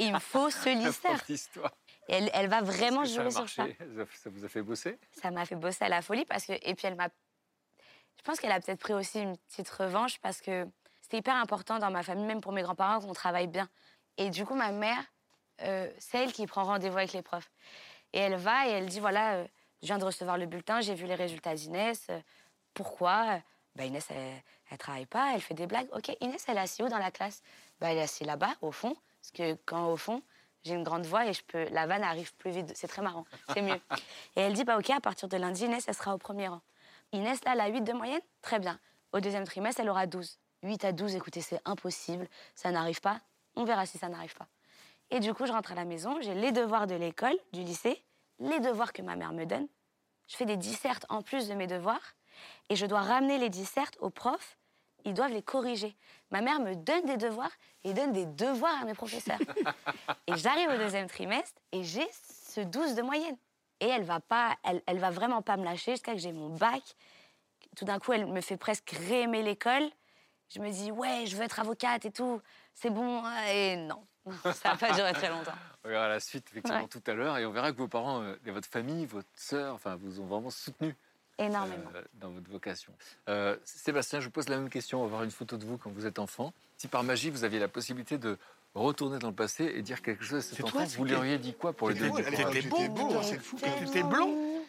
Et 0.00 0.06
il 0.06 0.12
me 0.12 0.18
faut 0.18 0.50
ce 0.50 0.68
lisseur. 0.76 1.20
Et 2.08 2.14
elle, 2.14 2.30
elle 2.32 2.48
va 2.48 2.62
vraiment 2.62 3.04
jouer 3.04 3.30
ça 3.30 3.42
a 3.42 3.46
sur 3.46 3.48
ça. 3.48 3.62
marché 3.62 3.78
Ça 4.14 4.30
vous 4.30 4.44
a 4.44 4.48
fait 4.48 4.62
bosser? 4.62 4.98
Ça 5.12 5.30
m'a 5.30 5.44
fait 5.44 5.56
bosser 5.56 5.84
à 5.84 5.88
la 5.88 6.02
folie 6.02 6.24
parce 6.24 6.46
que. 6.46 6.52
Et 6.62 6.74
puis 6.74 6.86
elle 6.86 6.96
m'a. 6.96 7.08
Je 8.16 8.22
pense 8.24 8.40
qu'elle 8.40 8.52
a 8.52 8.60
peut-être 8.60 8.80
pris 8.80 8.94
aussi 8.94 9.20
une 9.20 9.36
petite 9.36 9.68
revanche 9.68 10.18
parce 10.20 10.40
que 10.40 10.66
c'était 11.02 11.18
hyper 11.18 11.36
important 11.36 11.78
dans 11.78 11.90
ma 11.90 12.02
famille, 12.02 12.24
même 12.26 12.40
pour 12.40 12.52
mes 12.52 12.62
grands-parents, 12.62 13.00
qu'on 13.00 13.12
travaille 13.12 13.46
bien. 13.46 13.68
Et 14.16 14.30
du 14.30 14.44
coup, 14.44 14.54
ma 14.54 14.72
mère, 14.72 15.02
euh, 15.62 15.90
c'est 15.98 16.24
elle 16.24 16.32
qui 16.32 16.46
prend 16.46 16.64
rendez-vous 16.64 16.98
avec 16.98 17.12
les 17.12 17.22
profs. 17.22 17.50
Et 18.12 18.18
elle 18.18 18.36
va 18.36 18.66
et 18.66 18.70
elle 18.70 18.86
dit 18.86 19.00
voilà, 19.00 19.34
euh, 19.34 19.46
je 19.82 19.86
viens 19.86 19.98
de 19.98 20.04
recevoir 20.04 20.36
le 20.38 20.46
bulletin, 20.46 20.80
j'ai 20.80 20.94
vu 20.94 21.06
les 21.06 21.14
résultats 21.14 21.54
d'Inès. 21.54 22.06
euh, 22.10 22.20
pourquoi? 22.74 23.40
Bah, 23.76 23.84
Inès, 23.84 24.06
elle, 24.10 24.42
elle 24.70 24.78
travaille 24.78 25.06
pas, 25.06 25.32
elle 25.34 25.40
fait 25.40 25.54
des 25.54 25.66
blagues. 25.66 25.88
Ok, 25.92 26.10
Inès, 26.20 26.44
elle 26.48 26.56
est 26.56 26.60
assise 26.60 26.80
où 26.84 26.88
dans 26.88 26.98
la 26.98 27.10
classe? 27.10 27.42
Bah, 27.80 27.92
Elle 27.92 27.98
est 27.98 28.02
assise 28.02 28.26
là-bas, 28.26 28.54
au 28.60 28.72
fond. 28.72 28.96
Parce 29.20 29.30
que 29.32 29.54
quand 29.64 29.92
au 29.92 29.96
fond, 29.96 30.22
j'ai 30.64 30.74
une 30.74 30.82
grande 30.84 31.06
voix 31.06 31.26
et 31.26 31.32
je 31.32 31.42
peux, 31.44 31.64
la 31.70 31.86
vanne 31.86 32.02
arrive 32.02 32.34
plus 32.34 32.50
vite. 32.50 32.72
C'est 32.74 32.88
très 32.88 33.02
marrant, 33.02 33.24
c'est 33.52 33.62
mieux. 33.62 33.80
et 34.36 34.40
elle 34.40 34.52
dit 34.52 34.64
bah, 34.64 34.78
ok, 34.78 34.90
à 34.90 35.00
partir 35.00 35.28
de 35.28 35.36
lundi, 35.36 35.64
Inès, 35.64 35.84
elle 35.86 35.94
sera 35.94 36.14
au 36.14 36.18
premier 36.18 36.48
rang. 36.48 36.60
Inès, 37.12 37.42
là, 37.44 37.52
elle 37.54 37.60
a 37.60 37.68
8 37.68 37.82
de 37.82 37.92
moyenne? 37.92 38.20
Très 38.42 38.58
bien. 38.58 38.78
Au 39.12 39.20
deuxième 39.20 39.44
trimestre, 39.44 39.80
elle 39.80 39.88
aura 39.88 40.06
12. 40.06 40.38
8 40.62 40.84
à 40.84 40.92
12, 40.92 41.14
écoutez, 41.14 41.40
c'est 41.40 41.60
impossible. 41.64 42.28
Ça 42.54 42.70
n'arrive 42.70 43.00
pas. 43.00 43.20
On 43.56 43.64
verra 43.64 43.86
si 43.86 43.98
ça 43.98 44.08
n'arrive 44.08 44.34
pas. 44.34 44.48
Et 45.10 45.20
du 45.20 45.32
coup, 45.32 45.46
je 45.46 45.52
rentre 45.52 45.72
à 45.72 45.74
la 45.74 45.84
maison, 45.84 46.20
j'ai 46.20 46.34
les 46.34 46.52
devoirs 46.52 46.86
de 46.86 46.94
l'école, 46.94 47.36
du 47.52 47.62
lycée, 47.62 48.04
les 48.40 48.60
devoirs 48.60 48.92
que 48.92 49.00
ma 49.00 49.16
mère 49.16 49.32
me 49.32 49.46
donne. 49.46 49.66
Je 50.26 50.36
fais 50.36 50.44
des 50.44 50.58
dissertes 50.58 51.06
en 51.08 51.22
plus 51.22 51.48
de 51.48 51.54
mes 51.54 51.66
devoirs. 51.66 52.14
Et 52.68 52.76
je 52.76 52.86
dois 52.86 53.00
ramener 53.00 53.38
les 53.38 53.48
dissertes 53.48 53.96
au 54.00 54.10
prof 54.10 54.58
ils 55.04 55.14
doivent 55.14 55.32
les 55.32 55.42
corriger. 55.42 55.96
Ma 56.30 56.40
mère 56.40 56.60
me 56.60 56.74
donne 56.74 57.04
des 57.04 57.16
devoirs 57.16 57.52
et 57.84 57.94
donne 57.94 58.12
des 58.12 58.26
devoirs 58.26 58.82
à 58.82 58.84
mes 58.84 58.94
professeurs. 58.94 59.38
et 60.26 60.36
j'arrive 60.36 60.68
au 60.70 60.76
deuxième 60.76 61.06
trimestre 61.08 61.60
et 61.72 61.82
j'ai 61.84 62.06
ce 62.30 62.60
12 62.60 62.94
de 62.94 63.02
moyenne. 63.02 63.36
Et 63.80 63.86
elle 63.86 64.02
va 64.04 64.20
pas, 64.20 64.56
elle, 64.64 64.82
elle 64.86 64.98
va 64.98 65.10
vraiment 65.10 65.40
pas 65.40 65.56
me 65.56 65.64
lâcher 65.64 65.92
jusqu'à 65.92 66.12
que 66.12 66.18
j'ai 66.18 66.32
mon 66.32 66.48
bac. 66.50 66.82
Tout 67.76 67.84
d'un 67.84 67.98
coup, 67.98 68.12
elle 68.12 68.26
me 68.26 68.40
fait 68.40 68.56
presque 68.56 68.90
réaimer 69.08 69.42
l'école. 69.42 69.88
Je 70.48 70.60
me 70.60 70.70
dis, 70.70 70.90
ouais, 70.90 71.24
je 71.26 71.36
veux 71.36 71.42
être 71.44 71.60
avocate 71.60 72.04
et 72.06 72.10
tout, 72.10 72.40
c'est 72.74 72.90
bon. 72.90 73.22
Et 73.50 73.76
non, 73.76 74.04
ça 74.52 74.70
n'a 74.70 74.76
pas 74.76 74.92
duré 74.92 75.12
très 75.12 75.28
longtemps. 75.28 75.52
On 75.84 75.88
verra 75.88 76.08
la 76.08 76.20
suite 76.20 76.48
effectivement 76.50 76.80
Ouais. 76.80 76.88
tout 76.88 77.02
à 77.06 77.12
l'heure 77.12 77.38
et 77.38 77.46
on 77.46 77.52
verra 77.52 77.70
que 77.70 77.76
vos 77.76 77.86
parents 77.88 78.22
euh, 78.22 78.34
et 78.44 78.50
votre 78.50 78.68
famille, 78.68 79.06
votre 79.06 79.28
sœur, 79.34 79.74
enfin, 79.74 79.96
vous 79.96 80.20
ont 80.20 80.26
vraiment 80.26 80.50
soutenu 80.50 80.96
Énormément. 81.38 81.90
euh, 81.94 82.02
dans 82.14 82.30
votre 82.30 82.50
vocation. 82.50 82.92
Euh, 83.28 83.56
Sébastien, 83.64 84.20
je 84.20 84.26
vous 84.26 84.30
pose 84.30 84.48
la 84.48 84.56
même 84.58 84.68
question. 84.70 85.00
On 85.00 85.04
va 85.04 85.08
voir 85.08 85.22
une 85.24 85.30
photo 85.30 85.56
de 85.56 85.64
vous 85.64 85.78
quand 85.78 85.90
vous 85.90 86.06
êtes 86.06 86.18
enfant. 86.18 86.52
Si 86.76 86.88
par 86.88 87.04
magie 87.04 87.30
vous 87.30 87.44
aviez 87.44 87.58
la 87.58 87.68
possibilité 87.68 88.18
de 88.18 88.36
retourner 88.74 89.18
dans 89.18 89.28
le 89.28 89.34
passé 89.34 89.64
et 89.74 89.82
dire 89.82 90.02
quelque 90.02 90.24
chose 90.24 90.38
à 90.38 90.42
cet 90.42 90.64
enfant, 90.64 90.78
toi, 90.78 90.84
vous 90.96 91.04
lui 91.04 91.14
auriez 91.14 91.38
dit 91.38 91.54
quoi 91.54 91.72
pour 91.72 91.90
lui 91.90 91.98
T'étais 91.98 92.42
donner 92.42 92.62
beau, 92.62 92.88
beau, 92.88 93.08
beau, 93.08 93.22
c'est 93.22 93.40
fou. 93.40 93.56
T'étais 93.56 94.02
blond, 94.02 94.62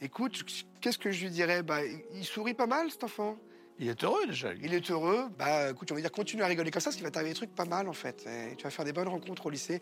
Écoute, 0.00 0.44
qu'est-ce 0.80 0.98
que 0.98 1.10
je 1.10 1.24
lui 1.24 1.30
dirais? 1.30 1.62
Bah, 1.62 1.78
Il 2.12 2.24
sourit 2.24 2.54
pas 2.54 2.66
mal, 2.66 2.90
cet 2.90 3.04
enfant. 3.04 3.38
il 3.78 3.88
est 3.88 4.04
heureux 4.04 4.26
déjà. 4.26 4.52
lui. 4.52 4.60
Il 4.66 4.74
est 4.74 4.90
heureux. 4.90 5.28
Bah, 5.38 5.70
écoute, 5.70 5.90
on 5.92 5.94
va 5.94 6.00
dire 6.02 6.12
continue 6.12 6.42
à 6.42 6.46
rigoler 6.46 6.70
comme 6.70 6.80
ça, 6.80 6.86
parce 6.86 6.96
qu'il 6.96 7.04
va 7.04 7.10
t'arriver 7.10 7.30
des 7.32 7.36
trucs 7.36 7.54
pas 7.54 7.64
mal, 7.64 7.88
en 7.88 7.92
fait. 7.94 8.26
Et 8.26 8.54
tu 8.56 8.64
vas 8.64 8.70
faire 8.70 8.84
des 8.84 8.92
bonnes 8.92 9.08
rencontres 9.08 9.46
au 9.46 9.50
lycée. 9.50 9.80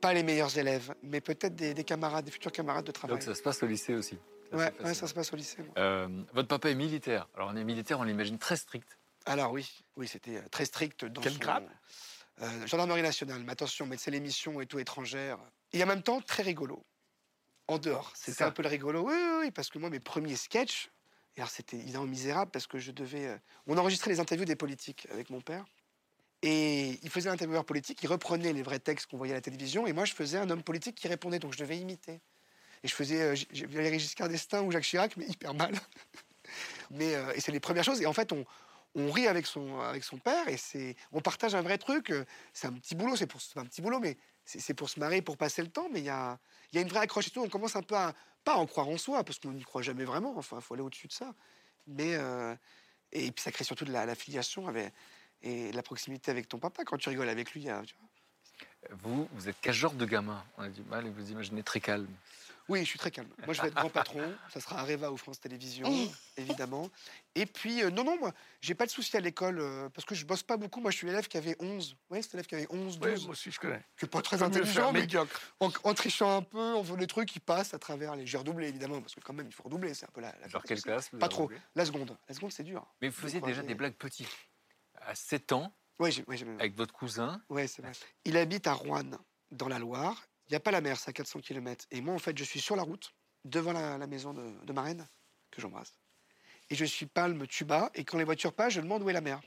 Pas 0.00 0.14
les 0.14 0.22
meilleurs 0.22 0.56
élèves, 0.56 0.94
mais 1.02 1.20
peut-être 1.20 1.54
des, 1.54 1.74
des 1.74 1.84
camarades, 1.84 2.24
des 2.24 2.30
futurs 2.30 2.52
camarades 2.52 2.86
de 2.86 2.92
travail. 2.92 3.16
Donc 3.16 3.22
ça 3.22 3.34
se 3.34 3.42
passe 3.42 3.62
au 3.62 3.66
lycée 3.66 3.92
aussi. 3.94 4.16
Ouais, 4.52 4.72
ça 4.94 5.06
se 5.06 5.14
passe 5.14 5.32
au 5.32 5.36
lycée. 5.36 5.58
Euh, 5.76 6.08
votre 6.32 6.48
papa 6.48 6.70
est 6.70 6.74
militaire. 6.74 7.28
Alors 7.34 7.50
on 7.52 7.56
est 7.56 7.64
militaire, 7.64 8.00
on 8.00 8.04
l'imagine 8.04 8.38
très 8.38 8.56
strict. 8.56 8.98
Alors 9.26 9.52
oui, 9.52 9.70
oui, 9.96 10.08
c'était 10.08 10.38
euh, 10.38 10.48
très 10.50 10.64
strict 10.64 11.04
dans 11.04 11.20
Quel 11.20 11.34
son... 11.34 11.38
grade? 11.38 11.68
Euh, 12.42 12.66
Gendarmerie 12.66 13.02
nationale, 13.02 13.42
mais 13.44 13.52
attention, 13.52 13.86
mais 13.86 13.96
c'est 13.96 14.10
l'émission 14.10 14.60
et 14.60 14.66
tout 14.66 14.78
étrangère. 14.78 15.38
Et 15.72 15.82
en 15.82 15.86
même 15.86 16.02
temps, 16.02 16.20
très 16.20 16.42
rigolo. 16.42 16.84
En 17.68 17.78
dehors, 17.78 18.12
C'est 18.16 18.32
c'était 18.32 18.44
un 18.44 18.50
peu 18.50 18.62
le 18.62 18.68
rigolo. 18.68 19.02
Oui, 19.02 19.14
oui, 19.14 19.36
oui, 19.40 19.50
parce 19.50 19.68
que 19.68 19.78
moi, 19.78 19.90
mes 19.90 20.00
premiers 20.00 20.36
sketchs, 20.36 20.90
et 21.36 21.40
alors 21.40 21.50
c'était 21.50 21.76
évidemment 21.76 22.06
misérable 22.06 22.50
parce 22.50 22.66
que 22.66 22.78
je 22.78 22.90
devais... 22.90 23.38
On 23.66 23.76
enregistrait 23.78 24.10
les 24.10 24.20
interviews 24.20 24.46
des 24.46 24.56
politiques 24.56 25.06
avec 25.12 25.30
mon 25.30 25.40
père. 25.40 25.64
Et 26.42 26.98
il 27.02 27.10
faisait 27.10 27.28
l'intervieweur 27.28 27.66
politique, 27.66 28.02
il 28.02 28.06
reprenait 28.06 28.54
les 28.54 28.62
vrais 28.62 28.78
textes 28.78 29.10
qu'on 29.10 29.18
voyait 29.18 29.34
à 29.34 29.36
la 29.36 29.42
télévision, 29.42 29.86
et 29.86 29.92
moi, 29.92 30.06
je 30.06 30.14
faisais 30.14 30.38
un 30.38 30.48
homme 30.48 30.62
politique 30.62 30.96
qui 30.96 31.06
répondait, 31.06 31.38
donc 31.38 31.52
je 31.52 31.58
devais 31.58 31.76
imiter. 31.76 32.20
Et 32.82 32.88
je 32.88 32.94
faisais 32.94 33.22
euh, 33.22 33.34
Valéry 33.68 33.98
Giscard 33.98 34.28
d'Estaing 34.28 34.62
ou 34.62 34.70
Jacques 34.70 34.84
Chirac, 34.84 35.16
mais 35.16 35.26
hyper 35.26 35.54
mal. 35.54 35.74
mais, 36.90 37.14
euh, 37.14 37.32
et 37.34 37.40
c'est 37.40 37.52
les 37.52 37.60
premières 37.60 37.84
choses. 37.84 38.00
Et 38.00 38.06
en 38.06 38.12
fait, 38.12 38.32
on, 38.32 38.44
on 38.94 39.10
rit 39.10 39.26
avec 39.26 39.46
son, 39.46 39.80
avec 39.80 40.04
son 40.04 40.18
père 40.18 40.48
et 40.48 40.96
on 41.12 41.20
partage 41.20 41.54
un 41.54 41.62
vrai 41.62 41.78
truc. 41.78 42.10
euh, 42.10 42.24
C'est 42.52 42.66
un 42.66 42.72
petit 42.72 42.94
boulot, 42.94 43.16
c'est 43.16 43.26
pour 43.26 43.40
un 43.56 43.66
petit 43.66 43.82
boulot, 43.82 44.00
mais 44.00 44.16
c'est 44.44 44.74
pour 44.74 44.88
se 44.88 44.98
marrer, 44.98 45.22
pour 45.22 45.36
passer 45.36 45.62
le 45.62 45.68
temps. 45.68 45.88
Mais 45.92 46.00
il 46.00 46.06
y 46.06 46.10
a, 46.10 46.38
y 46.72 46.78
a 46.78 46.80
une 46.80 46.88
vraie 46.88 47.00
accroche 47.00 47.28
et 47.28 47.30
tout. 47.30 47.42
On 47.42 47.48
commence 47.48 47.76
un 47.76 47.82
peu 47.82 47.96
à 47.96 48.14
pas 48.44 48.54
en 48.54 48.66
croire 48.66 48.88
en 48.88 48.96
soi, 48.96 49.22
parce 49.22 49.38
qu'on 49.38 49.52
n'y 49.52 49.62
croit 49.62 49.82
jamais 49.82 50.04
vraiment. 50.04 50.34
Enfin, 50.36 50.56
il 50.58 50.62
faut 50.62 50.74
aller 50.74 50.82
au-dessus 50.82 51.08
de 51.08 51.12
ça. 51.12 51.34
Mais 51.86 52.16
et 53.12 53.32
puis 53.32 53.42
ça 53.42 53.50
crée 53.50 53.64
surtout 53.64 53.84
de 53.84 53.92
la, 53.92 54.14
filiation 54.14 54.72
et 55.42 55.70
de 55.70 55.76
la 55.76 55.82
proximité 55.82 56.30
avec 56.30 56.48
ton 56.48 56.58
papa 56.58 56.84
quand 56.84 56.96
tu 56.96 57.10
rigoles 57.10 57.28
avec 57.28 57.52
lui. 57.52 57.64
tu 57.64 57.68
vois. 57.68 58.10
Vous, 59.02 59.28
vous 59.32 59.48
êtes 59.48 59.56
quel 59.60 59.74
genre 59.74 59.92
de 59.92 60.06
gamin? 60.06 60.42
On 60.56 60.62
a 60.62 60.68
du 60.68 60.82
mal 60.82 61.06
et 61.06 61.10
vous 61.10 61.30
imaginez 61.30 61.62
très 61.62 61.80
calme. 61.80 62.08
Oui, 62.70 62.80
je 62.80 62.84
suis 62.84 62.98
très 62.98 63.10
calme. 63.10 63.28
Moi, 63.44 63.52
je 63.52 63.60
vais 63.62 63.68
être 63.68 63.74
grand 63.74 63.90
patron. 63.90 64.32
Ça 64.52 64.60
sera 64.60 64.78
Areva 64.80 65.10
ou 65.10 65.16
France 65.16 65.40
Télévisions, 65.40 65.88
évidemment. 66.36 66.88
Et 67.34 67.44
puis, 67.44 67.82
euh, 67.82 67.90
non, 67.90 68.04
non, 68.04 68.16
moi, 68.18 68.32
j'ai 68.60 68.74
pas 68.74 68.86
de 68.86 68.90
souci 68.90 69.16
à 69.16 69.20
l'école 69.20 69.58
euh, 69.58 69.88
parce 69.88 70.04
que 70.04 70.14
je 70.14 70.24
bosse 70.24 70.42
pas 70.42 70.56
beaucoup. 70.56 70.80
Moi, 70.80 70.90
je 70.90 70.96
suis 70.98 71.06
l'élève 71.06 71.26
qui 71.28 71.36
avait 71.36 71.56
11. 71.58 71.96
Oui, 72.10 72.22
c'est 72.22 72.32
l'élève 72.34 72.46
qui 72.46 72.54
avait 72.54 72.66
11, 72.70 72.98
12. 72.98 73.12
Oui, 73.18 73.22
moi 73.24 73.32
aussi, 73.32 73.50
je 73.50 73.58
connais. 73.58 73.84
qui 73.98 74.04
est 74.04 74.08
pas 74.08 74.22
très 74.22 74.42
intelligent, 74.42 74.92
mais 74.92 75.00
médiocre. 75.00 75.40
en, 75.60 75.70
en 75.84 75.94
trichant 75.94 76.36
un 76.38 76.42
peu, 76.42 76.74
en 76.74 76.82
faisant 76.84 76.96
des 76.96 77.06
trucs 77.06 77.28
qui 77.28 77.40
passent 77.40 77.74
à 77.74 77.78
travers 77.78 78.14
les. 78.16 78.26
J'ai 78.26 78.38
redoublé, 78.38 78.68
évidemment, 78.68 79.00
parce 79.00 79.14
que 79.14 79.20
quand 79.20 79.32
même, 79.34 79.46
il 79.48 79.52
faut 79.52 79.64
redoubler. 79.64 79.92
C'est 79.94 80.06
un 80.06 80.10
peu 80.12 80.20
la. 80.20 80.34
la 80.40 80.48
Genre 80.48 80.62
quelle 80.62 80.80
classe 80.80 81.10
Pas 81.18 81.28
trop. 81.28 81.50
La 81.74 81.84
seconde. 81.84 82.16
La 82.28 82.34
seconde, 82.34 82.52
c'est 82.52 82.62
dur. 82.62 82.86
Mais 83.02 83.08
vous 83.08 83.20
faisiez 83.20 83.40
déjà 83.40 83.62
des 83.62 83.74
blagues 83.74 83.94
petits. 83.96 84.28
À 85.02 85.14
7 85.14 85.52
ans, 85.52 85.74
Oui, 85.98 86.12
j'ai- 86.12 86.24
avec 86.58 86.76
votre 86.76 86.92
cousin, 86.94 87.40
Ouais, 87.48 87.66
c'est 87.66 87.82
vrai. 87.82 87.92
Il 88.24 88.36
habite 88.36 88.66
à 88.66 88.74
Rouen, 88.74 89.10
dans 89.50 89.66
la 89.68 89.78
Loire. 89.78 90.26
Il 90.50 90.54
n'y 90.54 90.56
a 90.56 90.60
pas 90.60 90.72
la 90.72 90.80
mer, 90.80 90.98
c'est 90.98 91.10
à 91.10 91.12
400 91.12 91.42
km. 91.42 91.86
Et 91.92 92.00
moi, 92.00 92.12
en 92.12 92.18
fait, 92.18 92.36
je 92.36 92.42
suis 92.42 92.60
sur 92.60 92.74
la 92.74 92.82
route, 92.82 93.14
devant 93.44 93.72
la, 93.72 94.04
maison 94.08 94.34
de, 94.34 94.64
de 94.64 94.72
ma 94.72 94.82
reine, 94.82 95.06
que 95.52 95.60
j'embrasse. 95.60 95.94
Et 96.70 96.74
je 96.74 96.84
suis 96.84 97.06
palme 97.06 97.46
tuba. 97.46 97.88
Et 97.94 98.04
quand 98.04 98.18
les 98.18 98.24
voitures 98.24 98.52
passent, 98.52 98.72
je 98.72 98.80
demande 98.80 99.04
où 99.04 99.08
est 99.08 99.12
la 99.12 99.20
mer. 99.20 99.40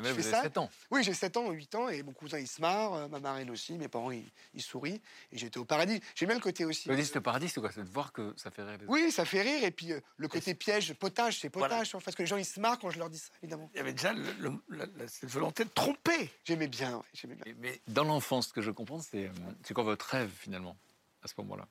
Mais 0.00 0.08
Je 0.08 0.14
vous 0.14 0.22
fais 0.22 0.28
avez 0.28 0.36
ça 0.36 0.42
7 0.44 0.58
ans. 0.58 0.70
Oui, 0.90 1.02
j'ai 1.04 1.12
7 1.12 1.36
ans, 1.36 1.50
8 1.50 1.74
ans, 1.74 1.88
et 1.88 2.02
mon 2.02 2.12
cousin, 2.12 2.38
il 2.38 2.46
se 2.48 2.60
marre, 2.60 2.94
euh, 2.94 3.08
ma 3.08 3.20
marraine 3.20 3.50
aussi, 3.50 3.74
mes 3.76 3.88
parents, 3.88 4.10
ils, 4.10 4.24
ils 4.54 4.62
sourient. 4.62 5.00
Et 5.32 5.38
j'étais 5.38 5.58
au 5.58 5.64
paradis. 5.64 6.00
J'aime 6.14 6.28
bien 6.28 6.36
le 6.36 6.42
côté 6.42 6.64
aussi. 6.64 6.88
Vous 6.88 6.94
dites 6.94 7.14
le 7.14 7.20
paradis, 7.20 7.48
c'est 7.48 7.60
quoi? 7.60 7.70
C'est 7.72 7.84
de 7.84 7.88
voir 7.90 8.12
que 8.12 8.32
ça 8.36 8.50
fait 8.50 8.62
rire 8.62 8.78
les 8.78 8.86
Oui, 8.86 9.12
ça 9.12 9.24
fait 9.24 9.42
rire. 9.42 9.64
Et 9.64 9.70
puis, 9.70 9.92
euh, 9.92 10.00
le 10.16 10.28
côté 10.28 10.54
piège, 10.54 10.94
potage, 10.94 11.40
c'est 11.40 11.50
potage. 11.50 11.68
Voilà. 11.68 11.80
en 11.82 12.00
fait, 12.00 12.04
Parce 12.04 12.16
que 12.16 12.22
les 12.22 12.26
gens, 12.28 12.36
ils 12.38 12.44
se 12.44 12.58
marrent 12.60 12.78
quand 12.78 12.90
je 12.90 12.98
leur 12.98 13.10
dis 13.10 13.18
ça, 13.18 13.28
évidemment. 13.42 13.68
Il 13.74 13.76
y 13.76 13.80
avait 13.80 13.92
déjà 13.92 14.12
le- 14.12 14.32
le- 14.38 14.62
la- 14.70 14.86
la- 14.96 15.08
cette 15.08 15.30
volonté 15.30 15.64
de 15.64 15.70
tromper. 15.70 16.30
J'aimais 16.44 16.68
bien, 16.68 16.96
ouais, 16.96 17.02
j'aimais 17.12 17.34
bien. 17.34 17.44
Et- 17.52 17.56
Mais 17.58 17.80
dans 17.88 18.04
l'enfance, 18.04 18.48
ce 18.48 18.52
que 18.52 18.62
je 18.62 18.70
comprends, 18.70 19.00
c'est 19.00 19.26
euh, 19.26 19.32
c'est 19.64 19.74
quoi 19.74 19.84
votre 19.84 20.06
rêve 20.06 20.30
finalement 20.38 20.76
à 21.22 21.28
ce 21.28 21.34
moment-là? 21.38 21.66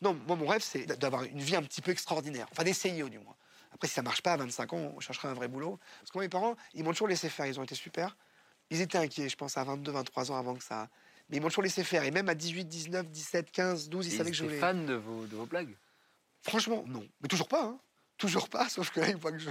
Non, 0.00 0.14
moi, 0.26 0.36
mon 0.36 0.46
rêve, 0.46 0.62
c'est 0.62 0.86
d'avoir 0.86 1.24
une 1.24 1.40
vie 1.40 1.56
un 1.56 1.62
petit 1.62 1.82
peu 1.82 1.90
extraordinaire. 1.90 2.46
Enfin, 2.52 2.62
d'essayer, 2.64 3.02
au 3.02 3.08
du 3.08 3.18
moins. 3.18 3.34
Après, 3.72 3.88
si 3.88 3.94
ça 3.94 4.02
marche 4.02 4.22
pas 4.22 4.32
à 4.32 4.36
25 4.36 4.72
ans, 4.72 4.92
on 4.96 5.00
cherchera 5.00 5.28
un 5.30 5.34
vrai 5.34 5.48
boulot. 5.48 5.78
Parce 6.00 6.10
que 6.10 6.18
moi, 6.18 6.24
mes 6.24 6.28
parents, 6.28 6.56
ils 6.74 6.84
m'ont 6.84 6.92
toujours 6.92 7.08
laissé 7.08 7.28
faire. 7.28 7.46
Ils 7.46 7.60
ont 7.60 7.64
été 7.64 7.74
super. 7.74 8.16
Ils 8.70 8.80
étaient 8.80 8.98
inquiets, 8.98 9.28
je 9.28 9.36
pense, 9.36 9.56
à 9.58 9.64
22, 9.64 9.92
23 9.92 10.30
ans 10.32 10.36
avant 10.36 10.54
que 10.56 10.64
ça. 10.64 10.88
Mais 11.28 11.38
ils 11.38 11.40
m'ont 11.40 11.48
toujours 11.48 11.62
laissé 11.64 11.84
faire. 11.84 12.04
Et 12.04 12.10
même 12.10 12.28
à 12.28 12.34
18, 12.34 12.66
19, 12.66 13.08
17, 13.10 13.50
15, 13.52 13.88
12, 13.88 14.06
ils 14.06 14.12
Et 14.12 14.16
savaient 14.16 14.30
que 14.30 14.36
je 14.36 14.42
voulais. 14.42 14.60
fan 14.60 14.86
de 14.86 14.94
vos, 14.94 15.26
de 15.26 15.36
vos 15.36 15.46
blagues? 15.46 15.76
Franchement, 16.42 16.84
non. 16.86 17.06
Mais 17.20 17.28
toujours 17.28 17.48
pas, 17.48 17.64
hein. 17.64 17.80
Toujours 18.16 18.48
pas, 18.48 18.68
sauf 18.68 18.90
que 18.90 19.00
là, 19.00 19.08
ils 19.10 19.16
voient 19.16 19.32
que 19.32 19.38
je, 19.38 19.50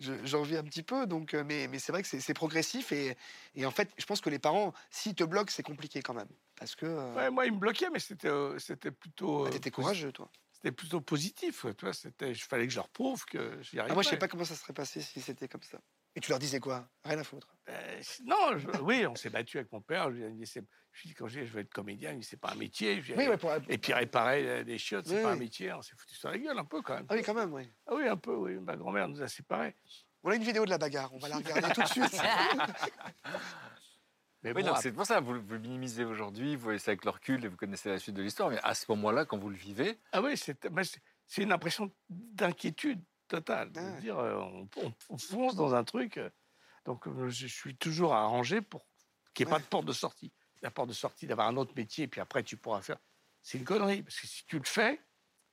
je- 0.00 0.24
j'en 0.26 0.42
vis 0.42 0.56
un 0.56 0.64
petit 0.64 0.82
peu. 0.82 1.06
Donc, 1.06 1.34
euh, 1.34 1.44
mais, 1.44 1.68
mais 1.68 1.78
c'est 1.78 1.92
vrai 1.92 2.02
que 2.02 2.08
c'est, 2.20 2.34
progressif. 2.34 2.92
Et, 2.92 3.16
et 3.54 3.66
en 3.66 3.70
fait, 3.70 3.90
je 3.98 4.04
pense 4.06 4.20
que 4.20 4.30
les 4.30 4.38
parents, 4.38 4.72
s'ils 4.90 5.14
te 5.14 5.24
bloquent, 5.24 5.52
c'est 5.52 5.62
compliqué 5.62 6.02
quand 6.02 6.14
même. 6.14 6.28
Parce 6.56 6.74
que. 6.76 6.86
euh, 6.86 7.14
Ouais, 7.14 7.30
moi, 7.30 7.46
il 7.46 7.52
me 7.52 7.58
bloquait, 7.58 7.90
mais 7.90 7.98
c'était 8.00 8.28
euh, 8.28 8.58
c'était 8.58 8.90
plutôt. 8.90 9.44
bah, 9.44 9.50
euh, 9.50 9.50
t'étais 9.50 9.70
posi- 9.70 9.70
courageux, 9.70 10.12
toi. 10.12 10.30
C'était 10.64 10.76
plutôt 10.76 11.02
positif. 11.02 11.66
Tu 11.76 11.84
vois, 11.84 11.92
c'était, 11.92 12.30
il 12.30 12.36
fallait 12.36 12.66
que 12.66 12.72
je 12.72 12.76
leur 12.78 12.88
prouve 12.88 13.22
que 13.26 13.60
j'y 13.60 13.78
arrivais. 13.78 13.90
Ah, 13.90 13.94
moi, 13.94 14.02
je 14.02 14.08
sais 14.08 14.16
pas 14.16 14.28
comment 14.28 14.46
ça 14.46 14.54
serait 14.54 14.72
passé 14.72 15.02
si 15.02 15.20
c'était 15.20 15.46
comme 15.46 15.62
ça. 15.62 15.78
Et 16.16 16.20
tu 16.20 16.30
leur 16.30 16.38
disais 16.38 16.58
quoi? 16.58 16.88
Rien 17.04 17.18
à 17.18 17.24
foutre. 17.24 17.54
Euh, 17.68 18.00
non, 18.24 18.56
je- 18.56 18.80
oui, 18.80 19.06
on 19.06 19.14
s'est 19.14 19.28
battu 19.28 19.58
avec 19.58 19.70
mon 19.72 19.82
père. 19.82 20.10
Je 20.10 20.16
lui 20.16 20.24
ai 20.24 20.30
dit, 20.30 20.46
je 20.46 21.08
lui 21.08 21.14
quand 21.14 21.28
je 21.28 21.40
dis, 21.40 21.46
je 21.46 21.52
veux 21.52 21.60
être 21.60 21.74
comédien, 21.74 22.12
il 22.12 22.24
c'est 22.24 22.38
pas 22.38 22.52
un 22.52 22.54
métier. 22.54 23.02
Oui, 23.14 23.28
ouais, 23.28 23.36
pour... 23.36 23.52
Et 23.68 23.76
puis 23.76 23.92
réparer 23.92 24.48
euh, 24.48 24.64
des 24.64 24.78
chiottes, 24.78 25.06
c'est 25.06 25.16
Oui, 25.18 25.22
pas 25.22 25.32
un 25.32 25.36
métier. 25.36 25.70
On 25.74 25.82
s'est 25.82 25.96
foutu 25.98 26.14
sur 26.14 26.30
la 26.30 26.38
gueule 26.38 26.58
un 26.58 26.64
peu 26.64 26.80
quand 26.80 26.94
même. 26.94 27.04
Ah 27.10 27.14
oui, 27.14 27.22
quand 27.22 27.34
même, 27.34 27.52
oui. 27.52 27.70
Ah 27.86 27.94
oui, 27.96 28.08
un 28.08 28.16
peu, 28.16 28.34
oui. 28.34 28.54
Ma 28.54 28.74
grand-mère 28.74 29.06
nous 29.06 29.20
a 29.20 29.28
séparés. 29.28 29.76
On 30.22 30.30
a 30.30 30.34
une 30.36 30.44
vidéo 30.44 30.64
de 30.64 30.70
la 30.70 30.78
bagarre, 30.78 31.12
on 31.12 31.18
va 31.18 31.28
la 31.28 31.36
regarder 31.36 31.74
tout 31.74 31.82
de 31.82 31.88
suite. 31.88 32.22
Mais 34.44 34.50
Oui, 34.50 34.56
bon, 34.56 34.60
donc 34.60 34.68
après- 34.76 34.82
c'est 34.82 34.92
pour 34.92 35.06
ça, 35.06 35.20
vous, 35.20 35.40
vous 35.40 35.52
le 35.54 35.58
minimisez 35.58 36.04
aujourd'hui, 36.04 36.54
vous 36.54 36.62
voyez 36.62 36.78
ça 36.78 36.90
avec 36.90 37.04
le 37.04 37.10
recul 37.10 37.44
et 37.44 37.48
vous 37.48 37.56
connaissez 37.56 37.88
la 37.88 37.98
suite 37.98 38.14
de 38.14 38.22
l'histoire, 38.22 38.50
mais 38.50 38.60
à 38.62 38.74
ce 38.74 38.84
moment-là, 38.90 39.24
quand 39.24 39.38
vous 39.38 39.48
le 39.48 39.56
vivez, 39.56 39.98
ah 40.12 40.20
oui, 40.22 40.36
c'est 40.36 40.58
c'est 41.26 41.42
une 41.42 41.52
impression 41.52 41.90
d'inquiétude 42.10 43.02
totale. 43.28 43.72
De 43.72 43.80
Ah 43.80 44.00
dire, 44.00 44.18
euh, 44.18 44.34
on, 44.36 44.68
on- 44.76 44.92
on 45.08 45.18
fonce 45.18 45.56
dans 45.56 45.74
un 45.74 45.82
truc. 45.84 46.18
euh, 46.18 46.28
donc, 46.84 47.06
euh, 47.08 47.30
je 47.30 47.46
suis 47.46 47.74
toujours 47.76 48.14
arrangé 48.14 48.60
pour 48.60 48.86
qu'il 49.32 49.46
n'y 49.46 49.50
ait 49.50 49.54
pas 49.54 49.60
de 49.60 49.64
porte 49.66 49.86
de 49.86 49.92
sortie. 49.94 50.32
La 50.60 50.70
porte 50.70 50.88
de 50.90 50.94
sortie, 50.94 51.26
d'avoir 51.26 51.48
un 51.48 51.56
autre 51.56 51.72
métier, 51.74 52.04
et 52.04 52.08
puis 52.08 52.20
après, 52.20 52.42
tu 52.42 52.56
pourras 52.58 52.82
faire. 52.82 52.98
C'est 53.42 53.56
une 53.58 53.64
connerie, 53.64 54.02
parce 54.02 54.20
que 54.20 54.26
si 54.26 54.44
tu 54.46 54.58
le 54.58 54.64
fais, 54.64 54.96
bah, 54.96 55.02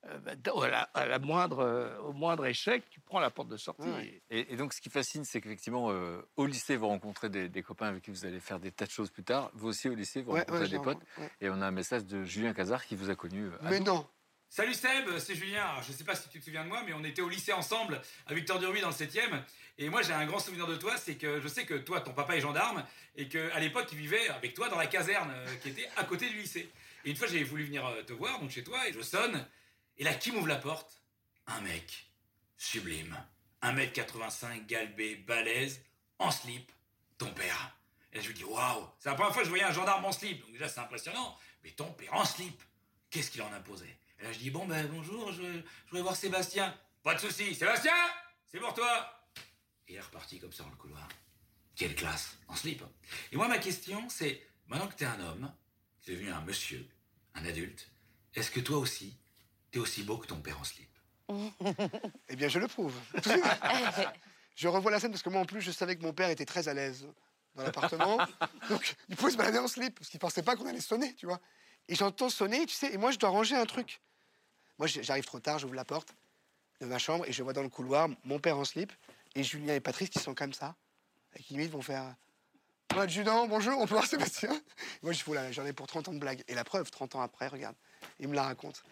à, 0.04 0.68
la, 0.70 0.82
à 0.94 1.06
la 1.06 1.20
moindre, 1.20 1.60
euh, 1.60 1.98
au 2.00 2.14
moindre 2.14 2.46
échec, 2.46 2.84
tu 2.90 3.00
prends 3.00 3.20
la 3.20 3.30
porte 3.30 3.48
de 3.50 3.58
sortie. 3.58 3.90
Et- 4.30 4.56
donc, 4.56 4.74
ce 4.74 4.82
qui 4.82 4.90
fascine, 4.90 5.24
c'est 5.26 5.42
qu'effectivement, 5.42 5.92
euh, 5.92 6.22
au 6.36 6.46
lycée, 6.46 6.76
vous 6.76 6.88
rencontrez 6.88 7.30
des, 7.30 7.50
des 7.50 7.64
copains 7.64 7.88
avec 7.88 8.04
qui 8.04 8.12
vous 8.12 8.26
allez 8.26 8.40
faire 8.40 8.60
des 8.60 8.72
tas 8.72 8.86
de 8.86 8.92
choses 8.92 9.10
plus 9.12 9.24
tard. 9.24 9.52
Vous 9.54 9.68
aussi, 9.68 9.90
au 9.90 9.96
lycée, 9.96 10.22
vous 10.22 10.32
Ouais, 10.32 10.40
rencontrez 10.40 10.64
ouais, 10.64 10.70
des 10.70 10.80
potes. 10.80 11.00
ouais. 11.18 11.30
Et 11.42 11.50
on 11.50 11.62
a 11.62 11.68
un 11.68 11.72
message 11.72 12.06
de 12.06 12.24
Julien 12.24 12.54
Cazard 12.54 12.86
qui 12.86 12.96
vous 12.96 13.10
a 13.10 13.16
connu. 13.16 13.46
euh, 13.46 13.58
Mais 13.64 13.80
non 13.80 14.08
Salut 14.50 14.74
Seb, 14.74 15.18
c'est 15.20 15.34
Julien. 15.36 15.64
Alors, 15.64 15.82
je 15.84 15.94
sais 15.94 16.04
pas 16.04 16.14
si 16.14 16.28
tu 16.28 16.38
te 16.40 16.44
souviens 16.44 16.64
de 16.66 16.68
moi, 16.70 16.84
mais 16.86 16.92
on 16.94 17.06
était 17.06 17.22
au 17.22 17.30
lycée 17.30 17.54
ensemble 17.54 18.02
à 18.28 18.34
Victor 18.34 18.60
Duruy 18.60 18.82
dans 18.82 18.90
le 18.90 18.94
7e. 18.94 19.42
Et 19.78 19.88
moi, 19.90 20.02
j'ai 20.02 20.12
un 20.12 20.26
grand 20.26 20.40
souvenir 20.40 20.68
de 20.68 20.76
toi, 20.76 20.98
c'est 20.98 21.16
que 21.16 21.40
je 21.40 21.48
sais 21.48 21.66
que 21.66 21.76
toi, 21.76 22.02
ton 22.02 22.12
papa 22.12 22.36
est 22.36 22.42
gendarme, 22.42 22.84
et 23.16 23.30
qu'à 23.30 23.58
l'époque, 23.60 23.88
il 23.94 23.98
vivait 23.98 24.28
avec 24.28 24.54
toi 24.54 24.68
dans 24.68 24.78
la 24.78 24.88
caserne 24.88 25.32
euh, 25.34 25.46
qui 25.64 25.70
était 25.70 25.88
à 25.96 26.04
côté 26.04 26.28
du 26.30 26.36
lycée. 26.38 26.70
Et 27.06 27.12
une 27.12 27.16
fois, 27.16 27.28
j'ai 27.28 27.42
voulu 27.46 27.64
venir 27.64 27.86
euh, 27.86 28.04
te 28.04 28.12
voir, 28.12 28.42
donc 28.42 28.50
chez 28.50 28.64
toi, 28.64 28.86
et 28.90 28.92
je 28.92 29.02
sonne. 29.02 29.46
Et 30.02 30.04
là, 30.04 30.16
qui 30.16 30.32
m'ouvre 30.32 30.48
la 30.48 30.56
porte? 30.56 31.00
Un 31.46 31.62
mec. 31.62 32.12
Sublime. 32.58 33.16
1m85, 33.62 34.66
galbé, 34.66 35.16
balèze, 35.16 35.80
en 36.18 36.32
slip, 36.32 36.72
ton 37.20 37.32
père. 37.32 37.78
Et 38.12 38.16
là, 38.16 38.24
je 38.24 38.30
me 38.30 38.34
dis, 38.34 38.44
waouh, 38.44 38.90
c'est 38.98 39.10
la 39.10 39.16
première 39.16 39.32
fois 39.32 39.44
que 39.44 39.46
je 39.46 39.52
voyais 39.52 39.64
un 39.64 39.72
gendarme 39.72 40.04
en 40.04 40.12
slip. 40.12 40.42
Donc 40.42 40.54
déjà, 40.54 40.68
c'est 40.68 40.80
impressionnant. 40.80 41.38
Mais 41.64 41.70
ton 41.70 41.94
père 41.94 42.16
en 42.16 42.26
slip, 42.26 42.60
qu'est-ce 43.12 43.30
qu'il 43.30 43.44
en 43.44 43.54
a 43.54 43.60
posé? 43.60 43.96
Et 44.18 44.24
là, 44.24 44.34
je 44.34 44.40
dis, 44.40 44.50
bon, 44.50 44.66
ben 44.66 44.88
bonjour, 44.88 45.32
je, 45.34 45.62
je 45.94 45.98
voir 46.00 46.16
Sébastien. 46.16 46.76
Pas 47.04 47.14
de 47.14 47.20
souci, 47.20 47.54
Sébastien, 47.54 47.94
c'est 48.48 48.60
pour 48.60 48.74
toi. 48.74 49.24
Et 49.88 49.94
il 49.94 49.96
est 49.98 50.02
reparti 50.02 50.40
comme 50.40 50.52
ça 50.52 50.64
dans 50.64 50.72
le 50.72 50.78
couloir. 50.78 51.08
Quelle 51.76 51.94
classe, 51.94 52.40
en 52.48 52.56
slip. 52.56 52.84
Et 53.32 53.36
moi, 53.36 53.48
ma 53.48 53.60
question, 53.60 54.10
c'est, 54.10 54.42
maintenant 54.66 54.88
que 54.88 54.96
t'es 54.96 55.06
un 55.06 55.20
homme, 55.20 55.54
tu 56.02 56.10
es 56.10 56.16
devenu 56.16 56.32
un 56.32 56.42
monsieur, 56.42 56.90
un 57.36 57.46
adulte, 57.46 57.92
est-ce 58.34 58.50
que 58.50 58.62
toi 58.62 58.80
aussi, 58.80 59.21
t'es 59.72 59.80
aussi 59.80 60.04
beau 60.04 60.18
que 60.18 60.28
ton 60.28 60.40
père 60.40 60.60
en 60.60 60.64
slip 60.64 60.90
Eh 62.30 62.36
bien, 62.36 62.48
je 62.48 62.60
le 62.60 62.68
prouve. 62.68 62.94
je 64.56 64.68
revois 64.68 64.92
la 64.92 65.00
scène 65.00 65.12
parce 65.12 65.24
que 65.24 65.30
moi, 65.30 65.42
en 65.42 65.46
plus, 65.46 65.62
je 65.62 65.72
savais 65.72 65.96
que 65.96 66.04
mon 66.04 66.14
père 66.14 66.30
était 66.30 66.46
très 66.46 66.68
à 66.68 66.74
l'aise 66.74 67.08
dans 67.56 67.64
l'appartement. 67.64 68.18
Donc, 68.70 68.96
il 69.10 69.16
pouvait 69.16 69.32
se 69.32 69.38
balader 69.38 69.60
en 69.60 69.68
slip 69.68 69.98
parce 69.98 70.10
qu'il 70.10 70.20
pensait 70.20 70.44
pas 70.44 70.56
qu'on 70.56 70.68
allait 70.68 70.82
sonner, 70.82 71.16
tu 71.16 71.26
vois. 71.26 71.40
Et 71.88 71.96
j'entends 71.96 72.30
sonner, 72.30 72.66
tu 72.66 72.76
sais, 72.76 72.94
et 72.94 72.98
moi, 72.98 73.12
je 73.12 73.18
dois 73.18 73.30
ranger 73.30 73.56
un 73.56 73.66
truc. 73.66 74.02
Moi, 74.78 74.88
j'arrive 74.88 75.26
trop 75.26 75.40
tard, 75.40 75.60
j'ouvre 75.60 75.76
la 75.76 75.86
porte 75.86 76.14
de 76.80 76.86
ma 76.86 76.98
chambre 76.98 77.26
et 77.28 77.32
je 77.32 77.44
vois 77.44 77.54
dans 77.54 77.62
le 77.62 77.70
couloir 77.70 78.10
mon 78.24 78.40
père 78.40 78.58
en 78.58 78.66
slip 78.66 78.92
et 79.36 79.44
Julien 79.44 79.76
et 79.76 79.80
Patrice 79.80 80.10
qui 80.10 80.20
sont 80.20 80.34
comme 80.34 80.54
ça 80.54 80.76
et 81.36 81.44
qui 81.44 81.54
limite 81.54 81.72
vont 81.72 81.82
faire. 81.82 82.16
Mon 82.94 83.02
adjudant, 83.02 83.48
bonjour, 83.48 83.80
on 83.80 83.86
peut 83.86 83.94
voir 83.94 84.06
Sébastien? 84.06 84.50
Moi, 85.02 85.14
je 85.14 85.24
dis, 85.24 85.32
là, 85.32 85.52
j'en 85.52 85.66
ai 85.66 85.72
pour 85.72 85.88
30 85.88 86.10
ans 86.10 86.14
de 86.14 86.20
blague. 86.20 86.44
Et 86.48 86.56
la 86.56 86.64
preuve, 86.64 86.90
30 86.92 87.16
ans 87.16 87.22
après, 87.22 87.48
regarde, 87.48 87.76
il 88.20 88.28
me 88.28 88.36
la 88.36 88.44
raconte. 88.44 88.84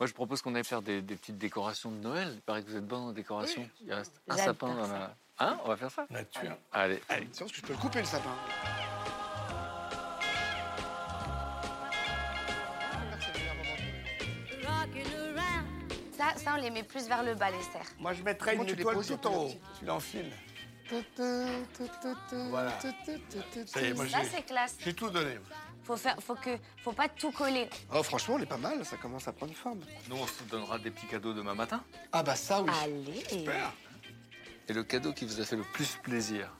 Moi, 0.00 0.08
je 0.08 0.12
propose 0.12 0.42
qu'on 0.42 0.54
aille 0.54 0.64
faire 0.64 0.82
des, 0.82 1.02
des 1.02 1.14
petites 1.14 1.38
décorations 1.38 1.90
de 1.90 1.96
Noël. 1.98 2.30
Il 2.34 2.40
paraît 2.40 2.62
que 2.62 2.68
vous 2.68 2.76
êtes 2.76 2.86
bon 2.86 2.96
en 3.08 3.12
décoration. 3.12 3.68
Il 3.80 3.92
reste 3.92 4.20
un 4.28 4.36
sapin 4.36 4.74
dans 4.74 4.88
la. 4.88 5.14
Hein 5.38 5.58
On 5.64 5.68
va 5.68 5.76
faire 5.76 5.90
ça 5.90 6.06
Nature. 6.10 6.56
Allez. 6.72 7.00
Allez, 7.08 7.26
parce 7.26 7.50
que 7.50 7.56
je 7.56 7.62
peux 7.62 7.72
le 7.72 7.78
couper 7.78 8.00
le 8.00 8.04
sapin. 8.06 8.34
Ça, 16.16 16.26
ça, 16.36 16.54
on 16.56 16.60
les 16.62 16.70
met 16.70 16.82
plus 16.84 17.06
vers 17.08 17.22
le 17.22 17.34
bas, 17.34 17.50
les 17.50 17.62
serres. 17.72 17.86
Moi, 17.98 18.12
je 18.12 18.22
mettrais 18.22 18.52
Comment 18.52 18.62
une 18.62 18.68
tu 18.70 18.74
les 18.76 18.80
étoile 18.82 18.96
poses, 18.96 19.08
tout 19.08 19.26
en 19.26 19.34
haut. 19.46 19.50
Tu 19.78 19.84
l'enfiles. 19.84 20.32
Voilà. 22.50 22.78
Ça 23.66 23.80
y 23.80 23.84
est, 23.86 23.94
moi, 23.94 24.06
Ça, 24.06 24.22
j'ai- 24.22 24.28
c'est 24.28 24.42
classe. 24.42 24.76
J'ai 24.78 24.94
tout 24.94 25.10
donné. 25.10 25.38
Faut 25.84 25.96
faire, 25.96 26.16
faut 26.22 26.34
que, 26.34 26.58
faut 26.82 26.92
pas 26.92 27.08
tout 27.08 27.30
coller. 27.30 27.68
Oh, 27.92 28.02
franchement, 28.02 28.36
on 28.36 28.38
est 28.40 28.46
pas 28.46 28.56
mal, 28.56 28.84
ça 28.86 28.96
commence 28.96 29.28
à 29.28 29.32
prendre 29.32 29.52
forme. 29.54 29.80
Nous, 30.08 30.16
on 30.16 30.26
se 30.26 30.42
donnera 30.44 30.78
des 30.78 30.90
petits 30.90 31.06
cadeaux 31.06 31.34
demain 31.34 31.54
matin. 31.54 31.84
Ah, 32.10 32.22
bah 32.22 32.36
ça, 32.36 32.62
oui. 32.62 32.70
Allez. 32.82 33.46
Et 34.66 34.72
le 34.72 34.82
cadeau 34.82 35.12
qui 35.12 35.26
vous 35.26 35.40
a 35.40 35.44
fait 35.44 35.56
le 35.56 35.62
plus 35.74 35.96
plaisir 36.02 36.50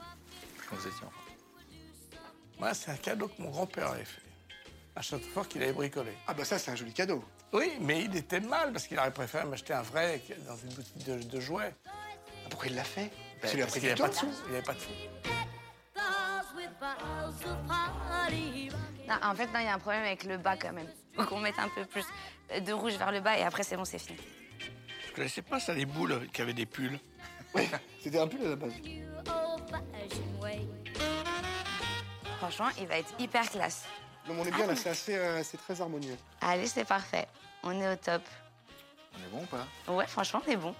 quand 0.69 0.77
vous 0.77 0.87
étiez 0.87 1.07
enfant 1.07 1.21
Moi, 2.59 2.75
c'est 2.75 2.91
un 2.91 2.97
cadeau 2.97 3.29
que 3.29 3.41
mon 3.41 3.49
grand-père 3.51 3.89
avait 3.93 4.05
fait. 4.05 4.21
Un 4.97 5.01
château 5.01 5.25
fort 5.33 5.49
qu'il 5.49 5.63
avait 5.63 5.73
bricolé. 5.73 6.13
Ah, 6.27 6.35
bah 6.35 6.45
ça, 6.45 6.59
c'est 6.59 6.71
un 6.71 6.77
joli 6.77 6.93
cadeau. 6.93 7.25
Oui, 7.53 7.73
mais 7.81 8.05
il 8.05 8.15
était 8.17 8.41
mal 8.41 8.73
parce 8.73 8.87
qu'il 8.87 8.99
aurait 8.99 9.13
préféré 9.13 9.47
m'acheter 9.47 9.73
un 9.73 9.83
vrai 9.83 10.21
dans 10.47 10.57
une 10.57 10.75
boutique 10.75 11.05
de, 11.07 11.23
de 11.23 11.41
jouets. 11.41 11.75
Ah, 11.87 11.91
pourquoi 12.51 12.69
il 12.69 12.75
l'a 12.75 12.85
fait? 12.85 13.11
Ben, 13.43 13.59
Parce 13.59 13.79
qu'il 13.79 13.95
pas 13.95 14.09
de 14.09 14.15
sous. 14.15 14.29
Il 14.47 14.53
n'avait 14.53 14.63
pas 14.65 14.75
de 14.75 14.81
sous. 14.81 14.91
Non, 19.09 19.17
en 19.23 19.35
fait, 19.35 19.47
non, 19.47 19.59
il 19.61 19.65
y 19.65 19.69
a 19.69 19.75
un 19.75 19.79
problème 19.79 20.03
avec 20.05 20.25
le 20.25 20.39
bas 20.39 20.57
quand 20.57 20.73
même. 20.73 20.89
Faut 21.15 21.25
qu'on 21.25 21.41
mette 21.41 21.59
un 21.59 21.69
peu 21.69 21.85
plus 21.85 22.05
de 22.61 22.73
rouge 22.73 22.95
vers 22.95 23.13
le 23.13 23.21
bas 23.21 23.39
et 23.39 23.43
après, 23.43 23.63
c'est 23.63 23.77
bon, 23.77 23.85
c'est 23.85 23.99
fini. 23.99 24.19
Je 25.09 25.13
connaissais 25.15 25.43
pas 25.43 25.61
ça, 25.61 25.75
les 25.75 25.87
boules 25.87 26.27
qui 26.33 26.43
avaient 26.43 26.55
des 26.55 26.67
pulls. 26.67 26.99
Oui, 27.55 27.69
c'était 28.03 28.19
un 28.19 28.27
pull 28.27 28.45
à 28.45 28.51
la 28.51 28.57
base. 28.57 28.73
Franchement, 32.39 32.69
il 32.79 32.87
va 32.87 32.99
être 32.99 33.15
hyper 33.19 33.49
classe. 33.49 33.85
Non, 34.27 34.35
mais 34.35 34.41
on 34.41 34.45
est 34.47 34.51
bien 34.51 34.67
là, 34.67 34.75
c'est 34.75 34.89
assez, 34.89 35.15
euh, 35.17 35.43
c'est 35.43 35.59
très 35.59 35.81
harmonieux. 35.81 36.17
Allez, 36.41 36.67
c'est 36.67 36.85
parfait. 36.85 37.29
On 37.63 37.79
est 37.81 37.93
au 37.93 37.97
top. 37.97 38.23
On 39.15 39.19
est 39.19 39.29
bon 39.31 39.43
ou 39.43 39.47
pas? 39.47 39.67
Ouais, 39.93 40.07
franchement, 40.07 40.43
on 40.47 40.51
est 40.51 40.57
bon. 40.57 40.75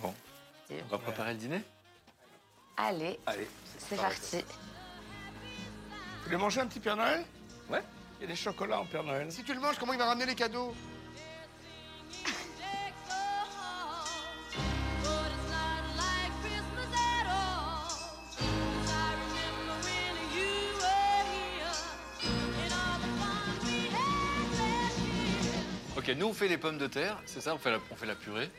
Bon. 0.00 0.14
On 0.70 0.86
va 0.88 0.98
préparer 0.98 1.32
le 1.32 1.38
dîner? 1.38 1.62
Allez, 2.76 3.18
Allez. 3.26 3.48
c'est 3.78 3.96
parti. 3.96 4.44
Vous 6.28 6.34
voulez 6.34 6.44
manger 6.44 6.60
un 6.60 6.66
petit 6.66 6.78
Père 6.78 6.94
Noël 6.94 7.24
Ouais. 7.70 7.82
Il 8.20 8.24
y 8.24 8.24
a 8.24 8.26
des 8.28 8.36
chocolats 8.36 8.80
en 8.80 8.84
Père 8.84 9.02
Noël. 9.02 9.32
Si 9.32 9.42
tu 9.42 9.54
le 9.54 9.60
manges, 9.60 9.78
comment 9.78 9.94
il 9.94 9.98
va 9.98 10.04
ramener 10.04 10.26
les 10.26 10.34
cadeaux? 10.34 10.74
Ok, 25.96 26.08
nous 26.18 26.26
on 26.26 26.34
fait 26.34 26.48
les 26.48 26.58
pommes 26.58 26.76
de 26.76 26.86
terre, 26.88 27.16
c'est 27.24 27.40
ça, 27.40 27.54
on 27.54 27.58
fait 27.58 27.70
la, 27.70 27.78
on 27.90 27.96
fait 27.96 28.04
la 28.04 28.14
purée 28.14 28.50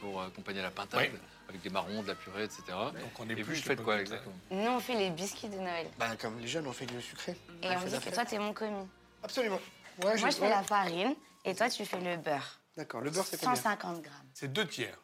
pour 0.00 0.22
accompagner 0.22 0.62
la 0.62 0.70
pintade, 0.70 1.10
Oui. 1.12 1.18
avec 1.48 1.60
des 1.62 1.70
marrons, 1.70 2.02
de 2.02 2.08
la 2.08 2.14
purée, 2.14 2.44
etc. 2.44 2.62
Donc 2.68 2.94
on 3.18 3.24
Et 3.28 3.34
vous, 3.34 3.40
épluche 3.40 3.58
vous 3.58 3.64
faites 3.64 3.82
quoi 3.82 4.00
exactement 4.00 4.34
Nous, 4.50 4.66
on 4.70 4.80
fait 4.80 4.94
les 4.94 5.10
biscuits 5.10 5.48
de 5.48 5.56
Noël. 5.56 5.88
Ben, 5.98 6.16
comme 6.16 6.38
les 6.38 6.48
jeunes, 6.48 6.66
on 6.66 6.72
fait 6.72 6.86
du 6.86 7.00
sucré. 7.02 7.36
Et 7.62 7.68
on 7.68 7.80
dit 7.84 7.98
que 8.00 8.10
toi, 8.14 8.24
t'es 8.24 8.38
mon 8.38 8.52
commis. 8.52 8.86
Absolument. 9.22 9.60
Ouais, 10.02 10.18
Moi, 10.18 10.30
je 10.30 10.36
fais 10.36 10.48
la 10.48 10.62
farine 10.62 11.14
et 11.44 11.54
toi, 11.54 11.68
tu 11.68 11.84
fais 11.84 12.00
le 12.00 12.16
beurre. 12.16 12.60
D'accord, 12.76 13.00
le 13.02 13.10
beurre, 13.10 13.26
c'est 13.26 13.38
combien 13.38 13.54
150 13.56 14.02
grammes. 14.02 14.14
C'est 14.34 14.52
deux 14.52 14.66
tiers. 14.66 14.96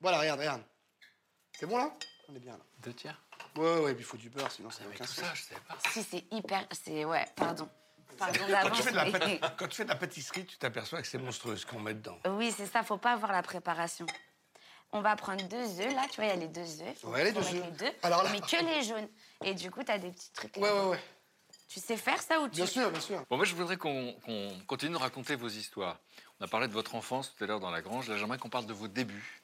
Voilà, 0.00 0.18
regarde, 0.20 0.40
regarde. 0.40 0.62
C'est 1.58 1.66
bon 1.66 1.78
là? 1.78 1.90
On 2.28 2.34
est 2.34 2.40
bien 2.40 2.52
là. 2.52 2.64
Deux 2.82 2.92
tiers? 2.92 3.20
Ouais, 3.56 3.80
ouais, 3.80 3.94
puis 3.94 4.02
il 4.02 4.06
faut 4.06 4.16
du 4.16 4.28
beurre, 4.28 4.50
sinon 4.50 4.70
ça 4.70 4.80
n'a 4.80 4.86
Avec 4.88 4.96
aucun 4.98 5.04
tout 5.06 5.12
sens. 5.12 5.24
ça, 5.24 5.34
je 5.34 5.42
savais 5.42 5.60
pas. 5.68 5.78
Si, 5.90 6.02
c'est 6.02 6.24
hyper. 6.32 6.66
C'est. 6.72 7.04
Ouais, 7.04 7.24
pardon. 7.36 7.68
Pardon 8.18 8.38
Quand 8.62 8.70
tu, 8.70 8.82
fais 8.82 8.90
de 8.90 8.96
la 8.96 9.04
mais- 9.06 9.10
pâti- 9.10 9.40
quand 9.58 9.68
tu 9.68 9.76
fais 9.76 9.84
de 9.84 9.88
la 9.88 9.96
pâtisserie, 9.96 10.46
tu 10.46 10.56
t'aperçois 10.56 11.00
que 11.02 11.08
c'est 11.08 11.18
monstrueux 11.18 11.56
ce 11.56 11.66
qu'on 11.66 11.80
met 11.80 11.94
dedans. 11.94 12.18
Oui, 12.26 12.52
c'est 12.56 12.66
ça, 12.66 12.82
faut 12.82 12.96
pas 12.98 13.12
avoir 13.12 13.32
la 13.32 13.42
préparation. 13.42 14.06
On 14.92 15.00
va 15.00 15.16
prendre 15.16 15.42
deux 15.48 15.80
œufs, 15.80 15.92
là, 15.94 16.06
tu 16.08 16.16
vois, 16.16 16.26
il 16.26 16.28
y 16.28 16.32
a 16.32 16.36
les 16.36 16.48
deux 16.48 16.82
œufs. 16.82 17.04
Ouais, 17.04 17.24
les 17.24 17.32
deux 17.32 17.40
œufs. 17.40 17.52
Les 17.52 17.70
deux, 17.72 17.90
Alors 18.02 18.22
là- 18.22 18.30
mais 18.30 18.40
que 18.40 18.64
les 18.64 18.82
jaunes. 18.84 19.08
Et 19.44 19.54
du 19.54 19.70
coup, 19.70 19.82
t'as 19.82 19.98
des 19.98 20.10
petits 20.10 20.30
trucs. 20.32 20.56
Ouais, 20.56 20.70
ouais, 20.70 20.84
ouais. 20.90 21.00
Tu 21.68 21.80
sais 21.80 21.96
faire 21.96 22.22
ça 22.22 22.40
ou 22.40 22.48
tu. 22.48 22.56
Bien 22.56 22.66
sûr, 22.66 22.88
bien 22.92 23.00
sûr. 23.00 23.24
Bon, 23.28 23.36
moi, 23.36 23.44
je 23.44 23.54
voudrais 23.56 23.76
qu'on 23.76 24.12
qu'on 24.24 24.50
continue 24.68 24.92
de 24.92 24.98
raconter 24.98 25.34
vos 25.34 25.48
histoires. 25.48 25.98
On 26.38 26.44
a 26.44 26.48
parlé 26.48 26.68
de 26.68 26.72
votre 26.72 26.94
enfance 26.94 27.34
tout 27.34 27.42
à 27.42 27.46
l'heure 27.48 27.58
dans 27.58 27.70
la 27.72 27.82
grange. 27.82 28.08
Là, 28.08 28.16
j'aimerais 28.16 28.38
qu'on 28.38 28.50
parle 28.50 28.66
de 28.66 28.72
vos 28.72 28.86
débuts. 28.86 29.42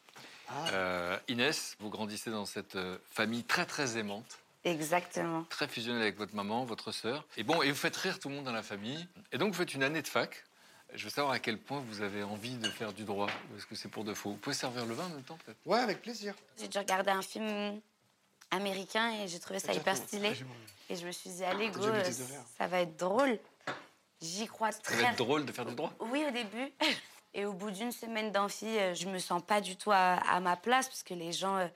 Ah. 0.48 0.68
Euh, 0.72 1.18
Inès, 1.26 1.74
vous 1.80 1.90
grandissez 1.90 2.30
dans 2.30 2.44
cette 2.46 2.76
euh, 2.76 2.98
famille 3.10 3.42
très, 3.42 3.66
très 3.66 3.96
aimante, 3.98 4.38
Exactement. 4.64 5.44
très 5.44 5.68
fusionnelle 5.68 6.02
avec 6.02 6.16
votre 6.18 6.34
maman, 6.34 6.64
votre 6.64 6.92
sœur. 6.92 7.24
Et 7.36 7.42
bon, 7.42 7.62
et 7.62 7.70
vous 7.70 7.76
faites 7.76 7.96
rire 7.96 8.18
tout 8.18 8.28
le 8.28 8.34
monde 8.36 8.44
dans 8.44 8.52
la 8.52 8.62
famille. 8.62 9.06
Et 9.32 9.38
donc, 9.38 9.52
vous 9.52 9.58
faites 9.58 9.74
une 9.74 9.82
année 9.82 10.02
de 10.02 10.08
fac. 10.08 10.44
Je 10.92 11.04
veux 11.04 11.10
savoir 11.10 11.32
à 11.32 11.38
quel 11.38 11.56
point 11.56 11.80
vous 11.88 12.02
avez 12.02 12.22
envie 12.24 12.56
de 12.56 12.68
faire 12.68 12.92
du 12.92 13.04
droit, 13.04 13.28
ou 13.50 13.56
est-ce 13.56 13.64
que 13.66 13.76
c'est 13.76 13.88
pour 13.88 14.02
de 14.04 14.12
faux? 14.12 14.30
Vous 14.30 14.36
pouvez 14.36 14.56
servir 14.56 14.84
le 14.86 14.94
vin 14.94 15.06
en 15.06 15.10
même 15.10 15.22
temps, 15.22 15.38
peut-être? 15.44 15.58
Ouais, 15.64 15.78
avec 15.78 16.02
plaisir. 16.02 16.34
J'ai 16.58 16.66
dû 16.68 16.78
regarder 16.78 17.10
un 17.10 17.22
film 17.22 17.80
américain 18.50 19.12
et 19.12 19.28
j'ai 19.28 19.38
trouvé 19.38 19.60
ça 19.60 19.72
hyper 19.72 19.96
stylé. 19.96 20.32
Et 20.88 20.96
je 20.96 21.06
me 21.06 21.12
suis 21.12 21.30
dit, 21.30 21.44
allez, 21.44 21.70
go, 21.70 21.84
euh, 21.84 22.04
ça 22.58 22.66
va 22.66 22.80
être 22.80 22.96
drôle. 22.96 23.38
J'y 24.20 24.46
crois 24.48 24.72
Ça 24.72 24.78
va 24.78 24.96
très 24.96 25.04
être 25.04 25.16
drôle 25.16 25.46
de 25.46 25.52
faire 25.52 25.64
du 25.64 25.74
droit? 25.74 25.92
Oui, 26.00 26.24
au 26.26 26.30
début. 26.32 26.72
Et 27.34 27.44
au 27.44 27.52
bout 27.52 27.70
d'une 27.70 27.92
semaine 27.92 28.32
d'amphi, 28.32 28.66
euh, 28.66 28.92
je 28.92 29.06
me 29.06 29.20
sens 29.20 29.40
pas 29.40 29.60
du 29.60 29.76
tout 29.76 29.92
à, 29.92 30.14
à 30.14 30.40
ma 30.40 30.56
place 30.56 30.88
parce 30.88 31.04
que 31.04 31.14
les 31.14 31.32
gens 31.32 31.70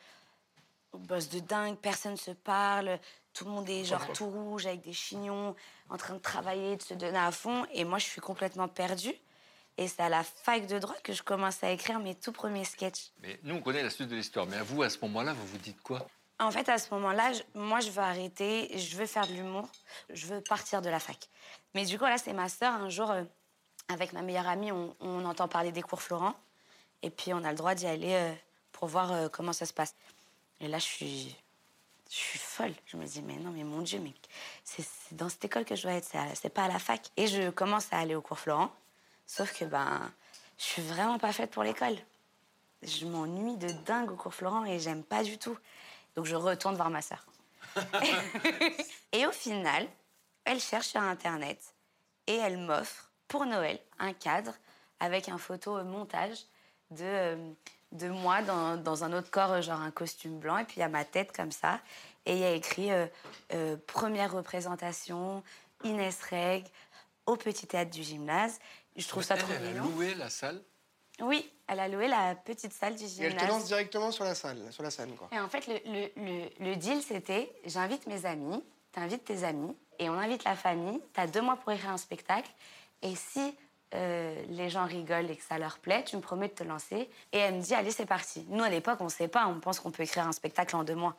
bossent 0.98 1.28
de 1.28 1.40
dingue, 1.40 1.76
personne 1.76 2.16
se 2.16 2.30
parle, 2.30 2.98
tout 3.32 3.44
le 3.44 3.50
monde 3.50 3.68
est 3.68 3.84
genre 3.84 4.12
tout 4.12 4.26
rouge 4.26 4.66
avec 4.66 4.82
des 4.82 4.92
chignons, 4.92 5.54
en 5.90 5.96
train 5.96 6.14
de 6.14 6.20
travailler, 6.20 6.76
de 6.76 6.82
se 6.82 6.94
donner 6.94 7.18
à 7.18 7.32
fond. 7.32 7.66
Et 7.72 7.84
moi, 7.84 7.98
je 7.98 8.04
suis 8.04 8.20
complètement 8.20 8.68
perdue. 8.68 9.14
Et 9.76 9.88
c'est 9.88 10.02
à 10.02 10.08
la 10.08 10.22
fac 10.22 10.66
de 10.66 10.78
droit 10.78 10.94
que 11.02 11.12
je 11.12 11.22
commence 11.22 11.64
à 11.64 11.70
écrire 11.70 11.98
mes 11.98 12.14
tout 12.14 12.30
premiers 12.30 12.64
sketchs. 12.64 13.10
Mais 13.20 13.40
nous, 13.42 13.56
on 13.56 13.60
connaît 13.60 13.82
la 13.82 13.90
suite 13.90 14.08
de 14.08 14.14
l'histoire. 14.14 14.46
Mais 14.46 14.56
à 14.56 14.62
vous, 14.62 14.82
à 14.82 14.88
ce 14.88 14.98
moment-là, 15.02 15.32
vous 15.32 15.46
vous 15.46 15.58
dites 15.58 15.82
quoi? 15.82 16.06
En 16.38 16.50
fait, 16.50 16.68
à 16.68 16.78
ce 16.78 16.92
moment-là, 16.94 17.32
moi, 17.54 17.80
je 17.80 17.90
veux 17.90 18.02
arrêter, 18.02 18.76
je 18.78 18.96
veux 18.96 19.06
faire 19.06 19.26
de 19.26 19.32
l'humour, 19.32 19.68
je 20.10 20.26
veux 20.26 20.40
partir 20.40 20.80
de 20.80 20.90
la 20.90 21.00
fac. 21.00 21.28
Mais 21.74 21.84
du 21.84 21.98
coup, 21.98 22.04
là, 22.04 22.18
c'est 22.18 22.32
ma 22.32 22.48
sœur, 22.48 22.72
un 22.72 22.88
jour, 22.88 23.10
euh, 23.10 23.24
avec 23.88 24.12
ma 24.12 24.22
meilleure 24.22 24.48
amie, 24.48 24.70
on, 24.70 24.94
on 25.00 25.24
entend 25.24 25.48
parler 25.48 25.72
des 25.72 25.82
cours 25.82 26.02
Florent. 26.02 26.34
Et 27.02 27.10
puis, 27.10 27.34
on 27.34 27.42
a 27.44 27.50
le 27.50 27.56
droit 27.56 27.74
d'y 27.74 27.86
aller 27.86 28.14
euh, 28.14 28.32
pour 28.72 28.88
voir 28.88 29.12
euh, 29.12 29.28
comment 29.28 29.52
ça 29.52 29.66
se 29.66 29.72
passe. 29.72 29.94
Et 30.64 30.68
là, 30.68 30.78
je 30.78 30.84
suis, 30.84 31.36
je 32.08 32.16
suis 32.16 32.38
folle. 32.38 32.72
Je 32.86 32.96
me 32.96 33.04
dis, 33.04 33.20
mais 33.20 33.36
non, 33.36 33.50
mais 33.50 33.64
mon 33.64 33.82
Dieu, 33.82 34.00
mais 34.00 34.14
c'est 34.64 34.86
dans 35.12 35.28
cette 35.28 35.44
école 35.44 35.66
que 35.66 35.76
je 35.76 35.82
dois 35.82 35.92
être, 35.92 36.08
c'est 36.34 36.48
pas 36.48 36.64
à 36.64 36.68
la 36.68 36.78
fac. 36.78 37.10
Et 37.18 37.26
je 37.26 37.50
commence 37.50 37.92
à 37.92 37.98
aller 37.98 38.14
au 38.14 38.22
cours 38.22 38.38
Florent. 38.38 38.72
Sauf 39.26 39.52
que, 39.52 39.66
ben, 39.66 40.10
je 40.56 40.64
suis 40.64 40.82
vraiment 40.82 41.18
pas 41.18 41.34
faite 41.34 41.50
pour 41.50 41.64
l'école. 41.64 41.96
Je 42.82 43.04
m'ennuie 43.04 43.58
de 43.58 43.68
dingue 43.84 44.10
au 44.10 44.16
cours 44.16 44.32
Florent 44.32 44.64
et 44.64 44.78
j'aime 44.78 45.04
pas 45.04 45.22
du 45.22 45.36
tout. 45.36 45.56
Donc 46.16 46.24
je 46.24 46.34
retourne 46.34 46.76
voir 46.76 46.88
ma 46.88 47.02
sœur. 47.02 47.26
et 49.12 49.26
au 49.26 49.32
final, 49.32 49.86
elle 50.44 50.60
cherche 50.60 50.88
sur 50.88 51.00
Internet 51.02 51.60
et 52.26 52.36
elle 52.36 52.56
m'offre 52.56 53.10
pour 53.28 53.44
Noël 53.44 53.78
un 53.98 54.14
cadre 54.14 54.54
avec 54.98 55.28
un 55.28 55.38
photo 55.38 55.82
montage 55.84 56.38
de, 56.90 57.04
euh, 57.04 57.52
de 57.94 58.08
moi 58.08 58.42
dans, 58.42 58.76
dans 58.76 59.04
un 59.04 59.12
autre 59.12 59.30
corps, 59.30 59.62
genre 59.62 59.80
un 59.80 59.90
costume 59.90 60.38
blanc, 60.38 60.58
et 60.58 60.64
puis 60.64 60.74
il 60.76 60.80
y 60.80 60.82
a 60.82 60.88
ma 60.88 61.04
tête 61.04 61.32
comme 61.34 61.52
ça. 61.52 61.80
Et 62.26 62.32
il 62.34 62.38
y 62.38 62.44
a 62.44 62.52
écrit 62.52 62.90
euh, 62.92 63.06
euh, 63.52 63.76
première 63.86 64.32
représentation, 64.32 65.42
Inès 65.84 66.18
Reg, 66.30 66.64
au 67.26 67.36
Petit 67.36 67.66
Théâtre 67.66 67.90
du 67.90 68.02
Gymnase. 68.02 68.58
Je 68.96 69.06
trouve 69.08 69.22
ça 69.22 69.36
trop 69.36 69.48
Elle, 69.52 69.62
elle 69.62 69.66
a 69.68 69.80
mignon. 69.80 69.94
loué 69.94 70.14
la 70.14 70.30
salle 70.30 70.60
Oui, 71.20 71.50
elle 71.66 71.80
a 71.80 71.88
loué 71.88 72.08
la 72.08 72.34
petite 72.34 72.72
salle 72.72 72.94
du 72.96 73.04
Et 73.04 73.06
elle 73.20 73.34
te 73.34 73.38
gymnase. 73.40 73.48
lance 73.48 73.64
directement 73.66 74.10
sur 74.10 74.24
la 74.24 74.34
salle, 74.34 74.58
sur 74.72 74.82
la 74.82 74.90
scène, 74.90 75.14
quoi. 75.16 75.28
Et 75.32 75.38
en 75.40 75.48
fait, 75.48 75.66
le, 75.66 75.74
le- 75.86 76.10
le- 76.16 76.48
le 76.70 76.76
deal, 76.76 77.02
c'était 77.02 77.52
j'invite 77.64 78.06
mes 78.06 78.24
amis, 78.26 78.62
t'invites 78.92 79.24
tes 79.24 79.44
amis, 79.44 79.76
et 79.98 80.08
on 80.10 80.14
invite 80.14 80.44
la 80.44 80.56
famille. 80.56 81.00
T'as 81.12 81.26
deux 81.26 81.40
mois 81.42 81.56
pour 81.56 81.72
écrire 81.72 81.90
un 81.90 81.96
spectacle. 81.98 82.50
Et 83.02 83.14
si 83.16 83.54
euh, 83.94 84.42
les 84.48 84.70
gens 84.70 84.86
rigolent 84.86 85.30
et 85.30 85.36
que 85.36 85.42
ça 85.42 85.58
leur 85.58 85.78
plaît, 85.78 86.02
tu 86.04 86.16
me 86.16 86.20
promets 86.20 86.48
de 86.48 86.54
te 86.54 86.64
lancer. 86.64 87.08
Et 87.32 87.38
elle 87.38 87.54
me 87.54 87.60
dit 87.60 87.74
allez, 87.74 87.90
c'est 87.90 88.06
parti. 88.06 88.44
Nous, 88.48 88.64
à 88.64 88.68
l'époque, 88.68 88.98
on 89.00 89.04
ne 89.04 89.10
sait 89.10 89.28
pas. 89.28 89.46
On 89.46 89.60
pense 89.60 89.78
qu'on 89.80 89.90
peut 89.90 90.02
écrire 90.02 90.26
un 90.26 90.32
spectacle 90.32 90.74
en 90.74 90.84
deux 90.84 90.96
mois. 90.96 91.16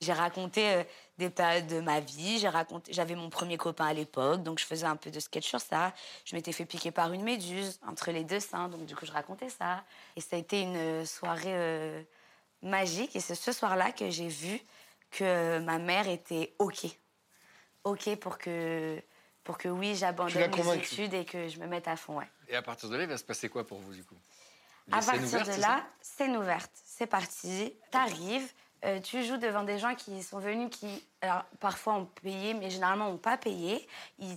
J'ai 0.00 0.12
raconté 0.12 0.70
euh, 0.70 0.84
des 1.18 1.30
périodes 1.30 1.66
de 1.66 1.80
ma 1.80 2.00
vie. 2.00 2.38
J'ai 2.38 2.48
raconté, 2.48 2.92
j'avais 2.92 3.14
mon 3.14 3.30
premier 3.30 3.56
copain 3.56 3.86
à 3.86 3.92
l'époque, 3.92 4.42
donc 4.42 4.58
je 4.58 4.64
faisais 4.64 4.86
un 4.86 4.96
peu 4.96 5.10
de 5.10 5.20
sketch 5.20 5.46
sur 5.46 5.60
ça. 5.60 5.92
Je 6.24 6.34
m'étais 6.34 6.52
fait 6.52 6.64
piquer 6.64 6.90
par 6.90 7.12
une 7.12 7.22
méduse 7.22 7.80
entre 7.86 8.10
les 8.10 8.24
deux 8.24 8.40
seins, 8.40 8.68
donc 8.68 8.86
du 8.86 8.96
coup 8.96 9.06
je 9.06 9.12
racontais 9.12 9.50
ça. 9.50 9.82
Et 10.16 10.20
ça 10.20 10.36
a 10.36 10.38
été 10.38 10.62
une 10.62 10.76
euh, 10.76 11.04
soirée 11.04 12.06
magique. 12.62 13.16
Et 13.16 13.20
c'est 13.20 13.34
ce 13.34 13.52
soir-là 13.52 13.92
que 13.92 14.10
j'ai 14.10 14.28
vu 14.28 14.60
que 15.10 15.58
ma 15.58 15.78
mère 15.78 16.08
était 16.08 16.54
ok, 16.58 16.86
ok 17.84 18.16
pour 18.16 18.38
que 18.38 19.02
pour 19.44 19.58
que 19.58 19.68
oui 19.68 19.94
j'abandonne 19.94 20.42
mes 20.42 20.50
convaincue. 20.50 20.84
études 20.94 21.14
et 21.14 21.24
que 21.24 21.48
je 21.48 21.58
me 21.58 21.66
mette 21.66 21.88
à 21.88 21.96
fond. 21.96 22.18
Ouais. 22.18 22.28
Et 22.48 22.56
à 22.56 22.62
partir 22.62 22.88
de 22.88 22.96
là, 22.96 23.04
il 23.04 23.08
va 23.08 23.16
se 23.16 23.24
passer 23.24 23.48
quoi 23.48 23.66
pour 23.66 23.78
vous, 23.78 23.92
du 23.92 24.04
coup? 24.04 24.16
À 24.92 25.00
Les 25.00 25.06
partir 25.06 25.24
ouvertes, 25.24 25.56
de 25.56 25.60
là, 25.60 25.84
scène 26.00 26.36
ouverte, 26.36 26.70
c'est 26.84 27.06
parti. 27.06 27.72
T'arrives, 27.90 28.52
euh, 28.84 28.98
tu 29.00 29.22
joues 29.24 29.36
devant 29.36 29.62
des 29.62 29.78
gens 29.78 29.94
qui 29.94 30.22
sont 30.22 30.38
venus, 30.38 30.68
qui, 30.70 31.04
alors 31.20 31.44
parfois 31.60 31.94
ont 31.94 32.06
payé, 32.06 32.54
mais 32.54 32.70
généralement 32.70 33.08
ont 33.08 33.18
pas 33.18 33.36
payé. 33.36 33.86
Ils, 34.18 34.36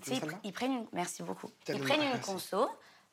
prennent 0.54 0.74
une, 0.74 0.86
merci 0.92 1.24
beaucoup. 1.24 1.50
Ils 1.68 1.80
prennent 1.80 2.04
une 2.04 2.10
merci. 2.10 2.32
conso, 2.32 2.70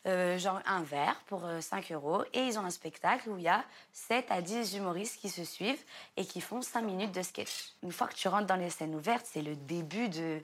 euh, 0.06 0.38
genre 0.38 0.60
un 0.66 0.82
verre 0.82 1.20
pour 1.26 1.44
euh, 1.46 1.60
5 1.60 1.92
euros, 1.92 2.24
et 2.34 2.40
ils 2.40 2.58
ont 2.58 2.64
un 2.64 2.70
spectacle 2.70 3.30
où 3.30 3.38
il 3.38 3.44
y 3.44 3.48
a 3.48 3.64
7 3.92 4.26
à 4.30 4.42
10 4.42 4.74
humoristes 4.74 5.18
qui 5.20 5.28
se 5.30 5.44
suivent 5.44 5.82
et 6.16 6.26
qui 6.26 6.40
font 6.40 6.62
5 6.62 6.82
minutes 6.82 7.12
de 7.12 7.22
sketch. 7.22 7.72
Une 7.82 7.92
fois 7.92 8.08
que 8.08 8.14
tu 8.14 8.28
rentres 8.28 8.46
dans 8.46 8.56
les 8.56 8.70
scènes 8.70 8.94
ouvertes, 8.94 9.26
c'est 9.30 9.42
le 9.42 9.56
début 9.56 10.08
de 10.08 10.42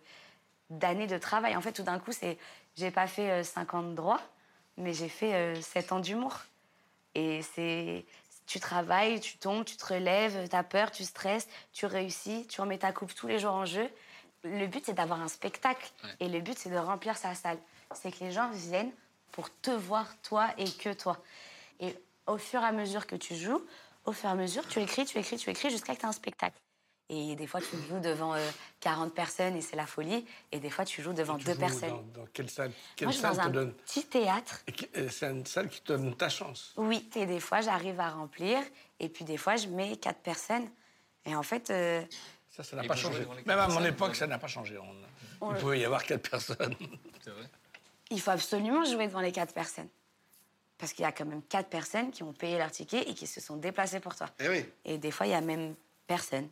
d'années 0.71 1.07
de 1.07 1.19
travail. 1.19 1.57
En 1.57 1.61
fait, 1.61 1.73
tout 1.73 1.83
d'un 1.83 1.99
coup, 1.99 2.12
c'est 2.12 2.39
j'ai 2.77 2.91
pas 2.91 3.07
fait 3.07 3.31
euh, 3.31 3.43
5 3.43 3.75
ans 3.75 3.83
de 3.83 3.95
droit, 3.95 4.21
mais 4.77 4.93
j'ai 4.93 5.09
fait 5.09 5.35
euh, 5.35 5.61
7 5.61 5.93
ans 5.93 6.01
d'humour. 6.01 6.39
Et 7.14 7.43
c'est. 7.43 8.05
Tu 8.47 8.61
travailles, 8.61 9.19
tu 9.19 9.39
tombes, 9.39 9.64
tu 9.64 9.77
te 9.77 9.93
relèves, 9.93 10.49
tu 10.49 10.55
as 10.55 10.62
peur, 10.62 10.93
tu 10.93 11.03
stresses, 11.03 11.49
tu 11.73 11.85
réussis, 11.87 12.47
tu 12.47 12.61
remets 12.61 12.79
ta 12.79 12.93
coupe 12.93 13.12
tous 13.12 13.27
les 13.27 13.41
jours 13.41 13.55
en 13.55 13.64
jeu. 13.64 13.91
Le 14.45 14.69
but, 14.69 14.85
c'est 14.87 14.93
d'avoir 14.93 15.21
un 15.21 15.27
spectacle. 15.27 15.91
Et 16.21 16.29
le 16.29 16.41
but, 16.41 16.57
c'est 16.57 16.71
de 16.71 16.77
remplir 16.77 17.17
sa 17.17 17.35
salle. 17.35 17.59
C'est 17.93 18.12
que 18.12 18.23
les 18.23 18.31
gens 18.31 18.49
viennent 18.51 18.93
pour 19.33 19.51
te 19.61 19.73
voir, 19.73 20.07
toi 20.23 20.49
et 20.59 20.71
que 20.71 20.93
toi. 20.93 21.19
Et 21.81 21.97
au 22.29 22.39
fur 22.39 22.62
et 22.62 22.67
à 22.67 22.73
mesure 22.73 23.09
que 23.09 23.17
tu 23.17 23.35
joues, 23.35 23.61
au 24.05 24.12
fur 24.12 24.29
et 24.29 24.33
à 24.33 24.37
mesure, 24.37 24.67
tu 24.69 24.81
écris, 24.81 25.05
tu 25.05 25.19
écris, 25.19 25.39
tu 25.39 25.51
écris 25.51 25.71
jusqu'à 25.71 25.97
que 25.97 26.01
tu 26.01 26.07
as 26.07 26.09
un 26.09 26.12
spectacle. 26.12 26.57
Et 27.09 27.36
des 27.36 27.46
fois, 27.46 27.61
tu 27.61 27.76
joues 27.88 28.00
devant 28.00 28.34
euh, 28.34 28.50
40 28.80 29.14
personnes 29.14 29.54
et 29.57 29.61
c'est 29.61 29.76
la 29.76 29.86
folie. 29.86 30.26
Et 30.50 30.59
des 30.59 30.70
fois, 30.70 30.84
tu 30.84 31.02
joues 31.02 31.12
devant 31.12 31.36
Tu 31.38 31.44
deux 31.44 31.52
joues 31.52 31.59
personnes. 31.61 31.90
Dans, 32.12 32.20
dans 32.22 32.26
quelle 32.32 32.50
salle 32.50 32.72
Quelle 32.96 33.07
Moi, 33.07 33.12
je 33.12 33.18
suis 33.18 33.22
salle 33.22 33.36
dans 33.36 33.42
te 33.44 33.48
un 33.48 33.50
donne 33.52 33.72
petit 33.74 34.04
théâtre. 34.07 34.62
Et 34.66 35.00
et 35.04 35.09
C'est 35.09 35.30
une 35.30 35.46
salle 35.46 35.68
qui 35.68 35.80
te 35.82 35.92
donne 35.92 36.16
ta 36.16 36.28
chance. 36.28 36.72
Oui, 36.76 37.09
et 37.14 37.26
des 37.26 37.38
fois, 37.40 37.61
j'arrive 37.61 38.00
à 38.00 38.11
remplir. 38.11 38.59
Et 38.98 39.09
puis, 39.09 39.24
des 39.24 39.36
fois, 39.36 39.54
je 39.57 39.68
mets 39.68 39.96
quatre 39.96 40.18
personnes. 40.20 40.68
Et 41.24 41.34
en 41.36 41.42
fait, 41.44 41.70
euh, 41.70 42.02
Ça, 42.50 42.64
ça 42.64 42.74
n'a 42.76 42.84
Et 42.84 42.88
pas 42.88 42.96
changé. 42.96 43.24
Même 43.46 43.59
à 43.59 43.68
mon 43.68 43.84
époque, 43.84 44.16
ça 44.16 44.26
n'a 44.26 44.38
pas 44.38 44.48
changé. 44.48 44.76
On- 44.78 44.84
On- 45.42 45.54
Il 45.54 45.59
pouvait 45.61 45.78
y 45.80 45.84
avoir 45.84 46.02
quatre 46.02 46.28
personnes. 46.28 46.74
C'est 47.22 47.30
vrai 47.30 47.44
il 48.09 48.20
faut 48.20 48.30
absolument 48.30 48.84
jouer 48.84 49.09
devant 49.09 49.20
les 49.20 49.32
quatre 49.32 49.52
personnes. 49.52 49.88
Parce 50.78 50.92
qu'il 50.92 51.02
y 51.02 51.07
a 51.07 51.11
quand 51.12 51.24
même 51.24 51.42
quatre 51.42 51.68
personnes 51.68 52.12
qui 52.12 52.22
ont 52.22 52.32
payé 52.32 52.57
leur 52.57 52.70
ticket 52.70 53.02
et 53.02 53.14
qui 53.14 53.26
se 53.26 53.40
sont 53.40 53.57
déplacées 53.57 53.98
pour 53.98 54.14
toi. 54.14 54.28
Eh 54.38 54.48
oui. 54.48 54.64
Et 54.84 54.96
des 54.96 55.11
fois, 55.11 55.26
il 55.26 55.30
y 55.30 55.34
a 55.34 55.40
même 55.40 55.74
personne. 56.07 56.48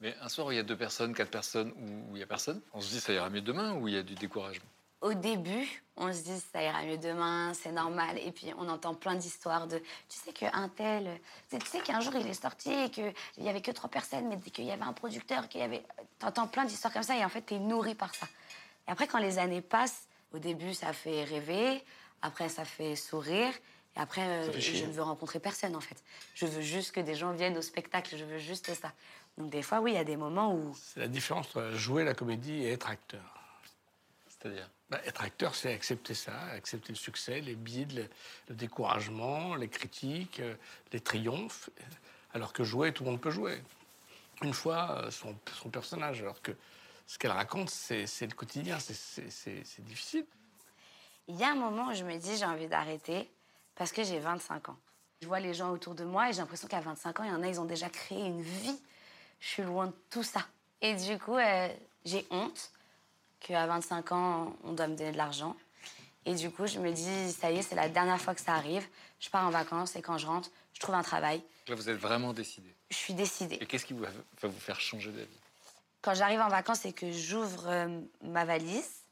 Mais 0.00 0.14
un 0.20 0.28
soir 0.28 0.46
où 0.46 0.52
il 0.52 0.56
y 0.56 0.60
a 0.60 0.62
deux 0.62 0.76
personnes, 0.76 1.14
quatre 1.14 1.30
personnes, 1.30 1.72
où 1.76 2.16
il 2.16 2.20
y 2.20 2.22
a 2.22 2.26
personne, 2.26 2.60
on 2.72 2.80
se 2.80 2.88
dit 2.88 3.00
ça 3.00 3.12
ira 3.12 3.28
mieux 3.30 3.40
demain 3.40 3.74
ou 3.74 3.88
il 3.88 3.94
y 3.94 3.98
a 3.98 4.02
du 4.02 4.14
découragement? 4.14 4.68
Au 5.00 5.14
début, 5.14 5.82
on 5.96 6.12
se 6.12 6.22
dit 6.22 6.40
ça 6.52 6.62
ira 6.62 6.82
mieux 6.82 6.98
demain, 6.98 7.52
c'est 7.54 7.72
normal. 7.72 8.18
Et 8.18 8.32
puis 8.32 8.52
on 8.58 8.68
entend 8.68 8.94
plein 8.94 9.14
d'histoires 9.14 9.66
de 9.66 9.78
tu 10.08 10.18
sais 10.18 10.32
qu'un 10.32 10.68
tel, 10.68 11.20
tu 11.50 11.58
sais 11.66 11.80
qu'un 11.80 12.00
jour 12.00 12.14
il 12.16 12.26
est 12.26 12.40
sorti 12.40 12.70
et 12.70 12.90
qu'il 12.90 13.12
y 13.38 13.48
avait 13.48 13.60
que 13.60 13.70
trois 13.70 13.90
personnes, 13.90 14.28
mais 14.28 14.38
qu'il 14.50 14.64
y 14.64 14.70
avait 14.70 14.82
un 14.82 14.92
producteur, 14.92 15.48
qu'il 15.48 15.60
y 15.60 15.64
avait. 15.64 15.84
T'entends 16.18 16.48
plein 16.48 16.64
d'histoires 16.64 16.92
comme 16.92 17.02
ça 17.02 17.16
et 17.16 17.24
en 17.24 17.28
fait 17.28 17.42
t'es 17.42 17.58
nourri 17.58 17.94
par 17.94 18.14
ça. 18.14 18.26
Et 18.86 18.90
après, 18.90 19.06
quand 19.06 19.18
les 19.18 19.38
années 19.38 19.62
passent, 19.62 20.06
au 20.32 20.38
début 20.38 20.74
ça 20.74 20.92
fait 20.92 21.24
rêver, 21.24 21.82
après 22.22 22.48
ça 22.48 22.64
fait 22.64 22.96
sourire. 22.96 23.52
Et 23.96 24.00
après, 24.00 24.26
euh, 24.26 24.60
je 24.60 24.84
ne 24.84 24.92
veux 24.92 25.02
rencontrer 25.02 25.40
personne 25.40 25.74
en 25.74 25.80
fait. 25.80 25.96
Je 26.34 26.46
veux 26.46 26.60
juste 26.60 26.92
que 26.92 27.00
des 27.00 27.14
gens 27.14 27.32
viennent 27.32 27.56
au 27.56 27.62
spectacle, 27.62 28.16
je 28.16 28.24
veux 28.24 28.38
juste 28.38 28.72
ça. 28.74 28.92
Donc 29.38 29.50
des 29.50 29.62
fois, 29.62 29.80
oui, 29.80 29.92
il 29.92 29.94
y 29.94 29.98
a 29.98 30.04
des 30.04 30.16
moments 30.16 30.52
où 30.52 30.74
C'est 30.74 31.00
la 31.00 31.08
différence 31.08 31.46
entre 31.46 31.70
jouer 31.72 32.04
la 32.04 32.12
comédie 32.12 32.64
et 32.64 32.72
être 32.72 32.90
acteur. 32.90 33.22
C'est-à-dire 34.28 34.68
Bah, 34.90 35.00
être 35.06 35.22
acteur, 35.22 35.54
c'est 35.54 35.72
accepter 35.72 36.14
ça, 36.14 36.36
accepter 36.52 36.90
le 36.90 36.96
succès, 36.98 37.40
les 37.40 37.54
bides, 37.54 37.92
le, 37.92 38.08
le 38.48 38.54
découragement, 38.56 39.54
les 39.54 39.68
critiques, 39.68 40.40
euh, 40.40 40.54
les 40.92 41.00
triomphes. 41.00 41.70
Alors 42.34 42.52
que 42.52 42.64
jouer, 42.64 42.92
tout 42.92 43.04
le 43.04 43.10
monde 43.10 43.20
peut 43.20 43.30
jouer. 43.30 43.62
Une 44.42 44.52
fois, 44.52 45.02
euh, 45.04 45.10
son, 45.12 45.36
son 45.60 45.70
personnage. 45.70 46.20
Alors 46.20 46.42
que 46.42 46.52
ce 47.06 47.16
qu'elle 47.16 47.30
raconte, 47.30 47.70
c'est 47.70 48.04
le 48.20 48.34
quotidien, 48.34 48.78
c'est 48.80 49.84
difficile. 49.84 50.26
Il 51.28 51.36
y 51.36 51.44
a 51.44 51.52
un 51.52 51.54
moment 51.54 51.88
où 51.88 51.94
je 51.94 52.04
me 52.04 52.16
dis 52.16 52.36
j'ai 52.36 52.44
envie 52.44 52.68
d'arrêter 52.68 53.30
parce 53.76 53.92
que 53.92 54.02
j'ai 54.02 54.18
25 54.18 54.70
ans. 54.70 54.76
Je 55.22 55.26
vois 55.26 55.40
les 55.40 55.54
gens 55.54 55.70
autour 55.70 55.94
de 55.94 56.04
moi 56.04 56.28
et 56.28 56.32
j'ai 56.32 56.40
l'impression 56.40 56.68
qu'à 56.68 56.80
25 56.80 57.20
ans, 57.20 57.24
il 57.24 57.30
y 57.30 57.32
en 57.32 57.42
a, 57.42 57.48
ils 57.48 57.60
ont 57.60 57.64
déjà 57.64 57.88
créé 57.88 58.26
une 58.26 58.42
vie. 58.42 58.80
Je 59.40 59.48
suis 59.48 59.62
loin 59.62 59.86
de 59.86 59.94
tout 60.10 60.22
ça. 60.22 60.46
Et 60.80 60.94
du 60.94 61.18
coup, 61.18 61.36
euh, 61.36 61.68
j'ai 62.04 62.26
honte 62.30 62.70
qu'à 63.40 63.66
25 63.66 64.12
ans, 64.12 64.56
on 64.64 64.72
doit 64.72 64.88
me 64.88 64.96
donner 64.96 65.12
de 65.12 65.16
l'argent. 65.16 65.56
Et 66.24 66.34
du 66.34 66.50
coup, 66.50 66.66
je 66.66 66.78
me 66.78 66.92
dis, 66.92 67.32
ça 67.32 67.50
y 67.50 67.58
est, 67.58 67.62
c'est 67.62 67.74
la 67.74 67.88
dernière 67.88 68.20
fois 68.20 68.34
que 68.34 68.40
ça 68.40 68.54
arrive. 68.54 68.86
Je 69.20 69.30
pars 69.30 69.46
en 69.46 69.50
vacances 69.50 69.96
et 69.96 70.02
quand 70.02 70.18
je 70.18 70.26
rentre, 70.26 70.50
je 70.74 70.80
trouve 70.80 70.94
un 70.94 71.02
travail. 71.02 71.42
Là, 71.68 71.74
vous 71.74 71.88
êtes 71.88 71.96
vraiment 71.96 72.32
décidé. 72.32 72.74
Je 72.90 72.96
suis 72.96 73.14
décidée. 73.14 73.56
Et 73.60 73.66
qu'est-ce 73.66 73.86
qui 73.86 73.94
va 73.94 74.08
va 74.42 74.48
vous 74.48 74.60
faire 74.60 74.80
changer 74.80 75.10
d'avis? 75.10 75.38
Quand 76.02 76.14
j'arrive 76.14 76.40
en 76.40 76.48
vacances 76.48 76.84
et 76.84 76.92
que 76.92 77.10
j'ouvre 77.10 77.68
euh, 77.68 78.00
ma 78.22 78.44
valise, 78.44 79.02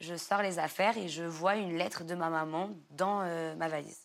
je 0.00 0.16
sors 0.16 0.42
les 0.42 0.58
affaires 0.58 0.96
et 0.98 1.08
je 1.08 1.22
vois 1.22 1.56
une 1.56 1.76
lettre 1.76 2.04
de 2.04 2.14
ma 2.14 2.28
maman 2.28 2.70
dans 2.90 3.20
euh, 3.22 3.54
ma 3.54 3.68
valise. 3.68 4.00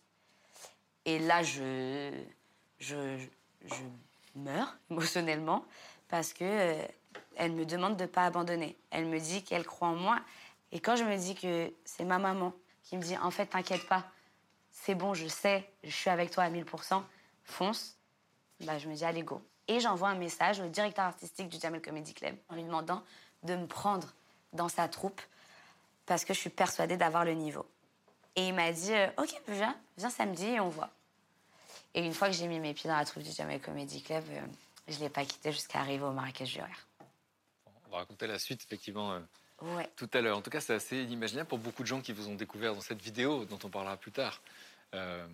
Et 1.05 1.19
là, 1.19 1.41
je, 1.41 2.11
je, 2.79 3.17
je 3.65 3.75
meurs 4.37 4.77
émotionnellement 4.91 5.65
parce 6.07 6.33
que 6.33 6.43
euh, 6.43 6.87
elle 7.35 7.51
me 7.51 7.65
demande 7.65 7.97
de 7.97 8.03
ne 8.03 8.07
pas 8.07 8.25
abandonner. 8.25 8.77
Elle 8.91 9.05
me 9.05 9.19
dit 9.19 9.43
qu'elle 9.43 9.65
croit 9.65 9.89
en 9.89 9.95
moi. 9.95 10.19
Et 10.71 10.79
quand 10.79 10.95
je 10.95 11.03
me 11.03 11.17
dis 11.17 11.35
que 11.35 11.71
c'est 11.85 12.03
ma 12.03 12.17
maman 12.17 12.53
qui 12.83 12.97
me 12.97 13.01
dit 13.01 13.17
en 13.17 13.31
fait, 13.31 13.47
t'inquiète 13.47 13.87
pas, 13.87 14.05
c'est 14.71 14.95
bon, 14.95 15.13
je 15.13 15.27
sais, 15.27 15.69
je 15.83 15.91
suis 15.91 16.09
avec 16.09 16.31
toi 16.31 16.43
à 16.43 16.49
1000%, 16.49 17.01
fonce, 17.43 17.97
bah, 18.61 18.77
je 18.77 18.87
me 18.87 18.95
dis, 18.95 19.05
allez, 19.05 19.23
go. 19.23 19.41
Et 19.67 19.79
j'envoie 19.79 20.09
un 20.09 20.15
message 20.15 20.59
au 20.59 20.67
directeur 20.67 21.05
artistique 21.05 21.49
du 21.49 21.59
Jamel 21.59 21.81
Comedy 21.81 22.13
Club 22.13 22.35
en 22.49 22.55
lui 22.55 22.63
demandant 22.63 23.03
de 23.43 23.55
me 23.55 23.67
prendre 23.67 24.13
dans 24.53 24.69
sa 24.69 24.87
troupe 24.87 25.21
parce 26.05 26.23
que 26.23 26.33
je 26.33 26.39
suis 26.39 26.49
persuadée 26.49 26.95
d'avoir 26.95 27.25
le 27.25 27.33
niveau. 27.33 27.65
Et 28.35 28.47
il 28.47 28.53
m'a 28.53 28.71
dit, 28.71 28.93
euh, 28.93 29.07
OK, 29.17 29.29
viens, 29.47 29.75
viens 29.97 30.09
samedi 30.09 30.45
et 30.45 30.59
on 30.59 30.69
voit. 30.69 30.89
Et 31.97 32.05
une 32.05 32.13
fois 32.13 32.27
que 32.27 32.35
j'ai 32.35 32.47
mis 32.47 32.59
mes 32.59 32.75
pieds 32.75 32.87
dans 32.87 32.95
la 32.95 33.05
troupe 33.05 33.23
du 33.23 33.31
Jamel 33.31 33.59
Comedy 33.59 34.03
Club, 34.03 34.23
euh, 34.29 34.41
je 34.87 34.93
ne 34.97 34.99
l'ai 34.99 35.09
pas 35.09 35.25
quitté 35.25 35.51
jusqu'à 35.51 35.79
arriver 35.79 36.03
au 36.03 36.11
Marrakech 36.11 36.53
du 36.53 36.61
Rire. 36.61 36.87
On 37.87 37.89
va 37.89 37.97
raconter 37.97 38.27
la 38.27 38.37
suite, 38.37 38.61
effectivement, 38.63 39.13
euh, 39.13 39.19
Ouais. 39.63 39.89
tout 39.95 40.07
à 40.13 40.21
l'heure. 40.21 40.37
En 40.37 40.43
tout 40.43 40.51
cas, 40.51 40.59
c'est 40.61 40.75
assez 40.75 41.01
inimaginable 41.01 41.49
pour 41.49 41.57
beaucoup 41.57 41.81
de 41.81 41.87
gens 41.87 41.99
qui 42.01 42.13
vous 42.13 42.29
ont 42.29 42.35
découvert 42.35 42.75
dans 42.75 42.81
cette 42.81 43.01
vidéo, 43.01 43.45
dont 43.45 43.57
on 43.63 43.69
parlera 43.69 43.97
plus 43.97 44.11
tard. 44.11 44.43
Euh, 44.93 45.25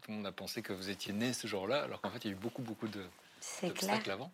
tout 0.00 0.10
le 0.10 0.16
monde 0.16 0.26
a 0.26 0.32
pensé 0.32 0.62
que 0.62 0.72
vous 0.72 0.88
étiez 0.88 1.12
né 1.12 1.34
ce 1.34 1.46
jour-là, 1.46 1.82
alors 1.82 2.00
qu'en 2.00 2.08
fait, 2.08 2.24
il 2.24 2.28
y 2.28 2.30
a 2.30 2.32
eu 2.32 2.40
beaucoup, 2.40 2.62
beaucoup 2.62 2.88
de 2.88 3.04
C'est 3.40 3.60
clair. 3.60 3.74
d'obstacles 3.74 4.10
avant. 4.12 4.32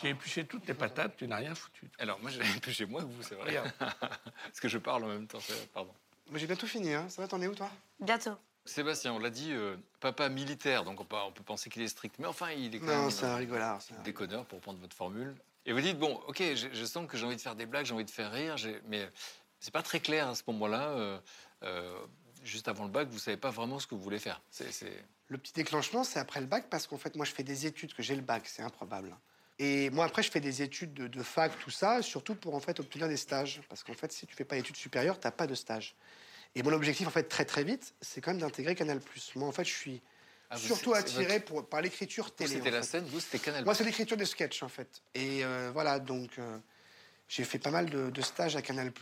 J'ai 0.00 0.10
épluché 0.10 0.46
toutes 0.46 0.68
les 0.68 0.74
patates, 0.74 1.16
tu 1.16 1.26
n'as 1.26 1.38
rien 1.38 1.56
foutu. 1.56 1.90
Alors, 1.98 2.20
moi, 2.20 2.30
j'ai 2.30 2.40
un 2.40 2.58
peu 2.62 2.70
chez 2.70 2.86
moi 2.86 3.00
que 3.02 3.06
vous, 3.08 3.22
c'est 3.24 3.34
vrai. 3.34 3.60
Parce 3.80 4.60
que 4.60 4.68
je 4.68 4.78
parle 4.78 5.02
en 5.02 5.08
même 5.08 5.26
temps, 5.26 5.40
c'est- 5.40 5.72
pardon. 5.72 5.92
Moi, 6.30 6.38
j'ai 6.38 6.46
bientôt 6.46 6.68
fini, 6.68 6.94
hein. 6.94 7.08
Ça 7.08 7.20
va, 7.20 7.26
t'en 7.26 7.42
es 7.42 7.48
où, 7.48 7.54
toi? 7.56 7.68
Bientôt. 7.98 8.36
Sébastien, 8.64 9.12
on 9.12 9.18
l'a 9.18 9.30
dit, 9.30 9.52
euh, 9.52 9.76
papa 10.00 10.28
militaire, 10.28 10.84
donc 10.84 11.00
on 11.00 11.04
peut, 11.04 11.16
on 11.16 11.32
peut 11.32 11.42
penser 11.42 11.70
qu'il 11.70 11.82
est 11.82 11.88
strict, 11.88 12.16
mais 12.18 12.26
enfin, 12.26 12.50
il 12.50 12.74
est 12.74 12.78
quand 12.78 12.86
Non, 12.86 13.02
même 13.02 13.10
c'est 13.10 13.24
un 13.26 13.40
euh, 13.40 14.02
déconneur, 14.02 14.46
pour 14.46 14.60
prendre 14.60 14.78
votre 14.78 14.94
formule. 14.96 15.34
Et 15.66 15.72
vous 15.72 15.80
dites, 15.80 15.98
bon, 15.98 16.20
ok, 16.28 16.38
je, 16.54 16.68
je 16.72 16.84
sens 16.84 17.06
que 17.08 17.16
j'ai 17.16 17.26
envie 17.26 17.36
de 17.36 17.40
faire 17.40 17.56
des 17.56 17.66
blagues, 17.66 17.86
j'ai 17.86 17.94
envie 17.94 18.04
de 18.04 18.10
faire 18.10 18.30
rire, 18.32 18.56
mais 18.86 19.08
c'est 19.60 19.72
pas 19.72 19.82
très 19.82 20.00
clair 20.00 20.28
à 20.28 20.34
ce 20.34 20.42
moment-là. 20.48 20.88
euh, 20.90 21.18
euh, 21.62 21.98
juste 22.42 22.68
avant 22.68 22.84
le 22.84 22.90
bac, 22.90 23.08
vous 23.10 23.18
savez 23.18 23.36
pas 23.36 23.50
vraiment 23.50 23.78
ce 23.78 23.86
que 23.86 23.94
vous 23.94 24.00
voulez 24.00 24.18
faire. 24.18 24.40
C'est, 24.50 24.72
c'est- 24.72 25.04
Le 25.28 25.36
petit 25.36 25.52
déclenchement, 25.52 26.04
c'est 26.04 26.18
après 26.18 26.40
le 26.40 26.46
bac, 26.46 26.66
parce 26.70 26.86
qu'en 26.86 26.96
fait, 26.96 27.14
moi, 27.16 27.26
je 27.26 27.32
fais 27.32 27.42
des 27.42 27.66
études, 27.66 27.92
que 27.94 28.02
j'ai 28.02 28.14
le 28.16 28.22
bac, 28.22 28.46
c'est 28.46 28.62
improbable. 28.62 29.14
Et 29.58 29.90
moi, 29.90 30.06
après, 30.06 30.22
je 30.22 30.30
fais 30.30 30.40
des 30.40 30.62
études 30.62 30.94
de, 30.94 31.06
de 31.06 31.22
fac, 31.22 31.52
tout 31.60 31.70
ça, 31.70 32.00
surtout 32.00 32.34
pour 32.34 32.54
en 32.54 32.60
fait 32.60 32.80
obtenir 32.80 33.08
des 33.08 33.18
stages. 33.18 33.60
Parce 33.68 33.84
qu'en 33.84 33.92
fait, 33.92 34.10
si 34.10 34.26
tu 34.26 34.34
fais 34.34 34.46
pas 34.46 34.56
d'études 34.56 34.76
supérieures, 34.76 35.20
t'as 35.20 35.30
pas 35.30 35.46
de 35.46 35.54
stage. 35.54 35.94
Et 36.54 36.62
mon 36.62 36.72
objectif, 36.72 37.06
en 37.06 37.10
fait, 37.10 37.24
très 37.24 37.44
très 37.44 37.62
vite, 37.64 37.94
c'est 38.00 38.20
quand 38.20 38.32
même 38.32 38.40
d'intégrer 38.40 38.74
Canal+. 38.74 39.00
Moi, 39.36 39.48
en 39.48 39.52
fait, 39.52 39.64
je 39.64 39.72
suis 39.74 40.02
Ah, 40.50 40.56
surtout 40.56 40.94
attiré 40.94 41.34
votre- 41.34 41.44
pour, 41.44 41.68
par 41.68 41.80
l'écriture 41.80 42.34
télé. 42.34 42.54
c'était 42.54 42.70
la 42.72 42.82
fait. 42.82 42.88
scène, 42.88 43.04
vous, 43.04 43.20
c'était 43.20 43.38
Canal. 43.38 43.64
Moi, 43.64 43.74
c'est 43.74 43.84
l'écriture 43.84 44.16
des 44.16 44.24
sketchs, 44.26 44.62
en 44.64 44.68
fait. 44.68 45.00
Et 45.14 45.44
euh, 45.44 45.70
voilà, 45.72 46.00
donc 46.00 46.38
euh, 46.38 46.58
j'ai 47.28 47.44
fait 47.44 47.60
pas 47.60 47.70
mal 47.70 47.88
de, 47.88 48.10
de 48.10 48.20
stages 48.22 48.56
à 48.56 48.62
Canal+. 48.62 48.92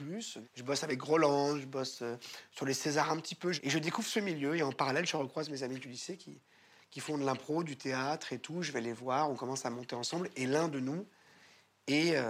Je 0.55 0.63
bosse 0.63 0.85
avec 0.85 0.99
Groland, 0.99 1.57
je 1.59 1.65
bosse 1.65 2.01
euh, 2.03 2.17
sur 2.51 2.67
les 2.67 2.75
Césars 2.75 3.11
un 3.11 3.17
petit 3.19 3.35
peu. 3.35 3.53
Et 3.63 3.71
je 3.71 3.79
découvre 3.79 4.07
ce 4.09 4.21
milieu. 4.21 4.55
Et 4.57 4.63
en 4.63 4.73
parallèle, 4.73 5.07
je 5.07 5.17
recroise 5.17 5.49
mes 5.49 5.63
amis 5.63 5.79
du 5.79 5.89
lycée 5.89 6.19
qui, 6.19 6.39
qui 6.91 7.01
font 7.01 7.17
de 7.17 7.25
l'impro, 7.25 7.65
du 7.65 7.79
théâtre 7.79 8.35
et 8.35 8.39
tout. 8.39 8.63
Je 8.63 8.73
vais 8.73 8.83
les 8.83 8.93
voir, 8.93 9.31
on 9.31 9.37
commence 9.37 9.65
à 9.65 9.71
monter 9.71 9.97
ensemble. 9.97 10.29
Et 10.37 10.45
l'un 10.47 10.69
de 10.69 10.81
nous 10.81 11.07
est, 11.87 12.23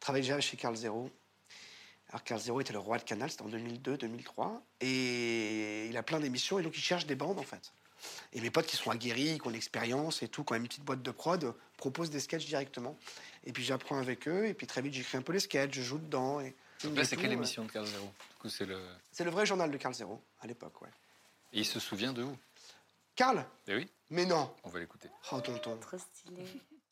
travaille 0.00 0.22
déjà 0.22 0.40
chez 0.40 0.56
Carl 0.56 0.74
Zero. 0.76 1.10
Alors 2.12 2.24
Carl 2.24 2.40
Zero 2.40 2.60
était 2.60 2.74
le 2.74 2.78
roi 2.78 2.98
de 2.98 3.04
Canal, 3.04 3.30
c'était 3.30 3.42
en 3.42 3.48
2002-2003. 3.48 4.60
Et 4.82 5.86
il 5.88 5.96
a 5.96 6.02
plein 6.02 6.20
d'émissions, 6.20 6.58
et 6.58 6.62
donc 6.62 6.76
il 6.76 6.82
cherche 6.82 7.06
des 7.06 7.14
bandes, 7.14 7.38
en 7.38 7.42
fait. 7.42 7.72
Et 8.34 8.40
mes 8.40 8.50
potes 8.50 8.66
qui 8.66 8.76
sont 8.76 8.90
aguerris, 8.90 9.38
qui 9.38 9.46
ont 9.46 9.50
l'expérience 9.50 10.22
et 10.22 10.28
tout, 10.28 10.44
qui 10.44 10.52
ont 10.52 10.56
une 10.56 10.68
petite 10.68 10.84
boîte 10.84 11.02
de 11.02 11.10
prod, 11.10 11.54
proposent 11.78 12.10
des 12.10 12.20
sketchs 12.20 12.46
directement. 12.46 12.98
Et 13.44 13.52
puis 13.52 13.64
j'apprends 13.64 13.98
avec 13.98 14.28
eux, 14.28 14.46
et 14.46 14.52
puis 14.52 14.66
très 14.66 14.82
vite 14.82 14.92
j'écris 14.92 15.16
un 15.16 15.22
peu 15.22 15.32
les 15.32 15.40
sketchs, 15.40 15.74
je 15.74 15.82
joue 15.82 15.98
dedans. 15.98 16.40
Et, 16.40 16.54
Donc 16.84 16.96
là, 16.96 17.04
c'est 17.04 17.16
quelle 17.16 17.30
euh. 17.30 17.34
émission 17.34 17.64
de 17.64 17.72
Carl 17.72 17.86
Zero? 17.86 18.04
Du 18.04 18.36
coup, 18.40 18.48
c'est 18.50 18.66
le. 18.66 18.78
C'est 19.10 19.24
le 19.24 19.30
vrai 19.30 19.46
journal 19.46 19.70
de 19.70 19.76
Carl 19.78 19.94
Zero, 19.94 20.20
à 20.42 20.46
l'époque, 20.46 20.82
ouais. 20.82 20.90
Et 21.54 21.60
il 21.60 21.66
se 21.66 21.80
souvient 21.80 22.12
de 22.12 22.22
vous 22.22 22.36
Carl? 23.14 23.46
Eh 23.68 23.76
oui, 23.76 23.88
Mais 24.10 24.26
non 24.26 24.54
on 24.64 24.70
va 24.70 24.80
l'écouter. 24.80 25.08
Oh, 25.32 25.40
tonton. 25.40 25.76
Trop 25.78 25.98
stylé. 25.98 26.44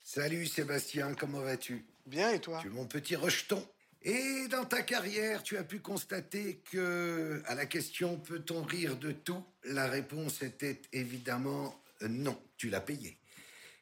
Salut 0.03 0.47
Sébastien, 0.47 1.14
comment 1.14 1.41
vas-tu? 1.41 1.85
Bien, 2.07 2.31
et 2.31 2.41
toi? 2.41 2.59
Tu 2.62 2.68
es 2.68 2.71
mon 2.71 2.87
petit 2.87 3.16
rejeton. 3.16 3.66
Et 4.03 4.48
dans 4.48 4.64
ta 4.64 4.82
carrière, 4.82 5.42
tu 5.42 5.59
as 5.59 5.64
pu 5.64 5.80
constater 5.80 6.62
que, 6.70 7.42
à 7.46 7.55
la 7.55 7.66
question 7.66 8.18
peut-on 8.18 8.62
rire 8.62 8.96
de 8.96 9.12
tout? 9.12 9.44
La 9.64 9.88
réponse 9.88 10.42
était 10.42 10.80
évidemment 10.92 11.78
euh, 12.03 12.09
non, 12.09 12.40
tu 12.57 12.70
l'as 12.70 12.80
payé. 12.80 13.18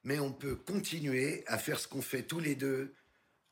Mais 0.04 0.18
on 0.18 0.32
peut 0.32 0.56
continuer 0.56 1.44
à 1.46 1.58
faire 1.58 1.78
ce 1.78 1.86
qu'on 1.86 2.02
fait 2.02 2.22
tous 2.22 2.40
les 2.40 2.56
deux 2.56 2.94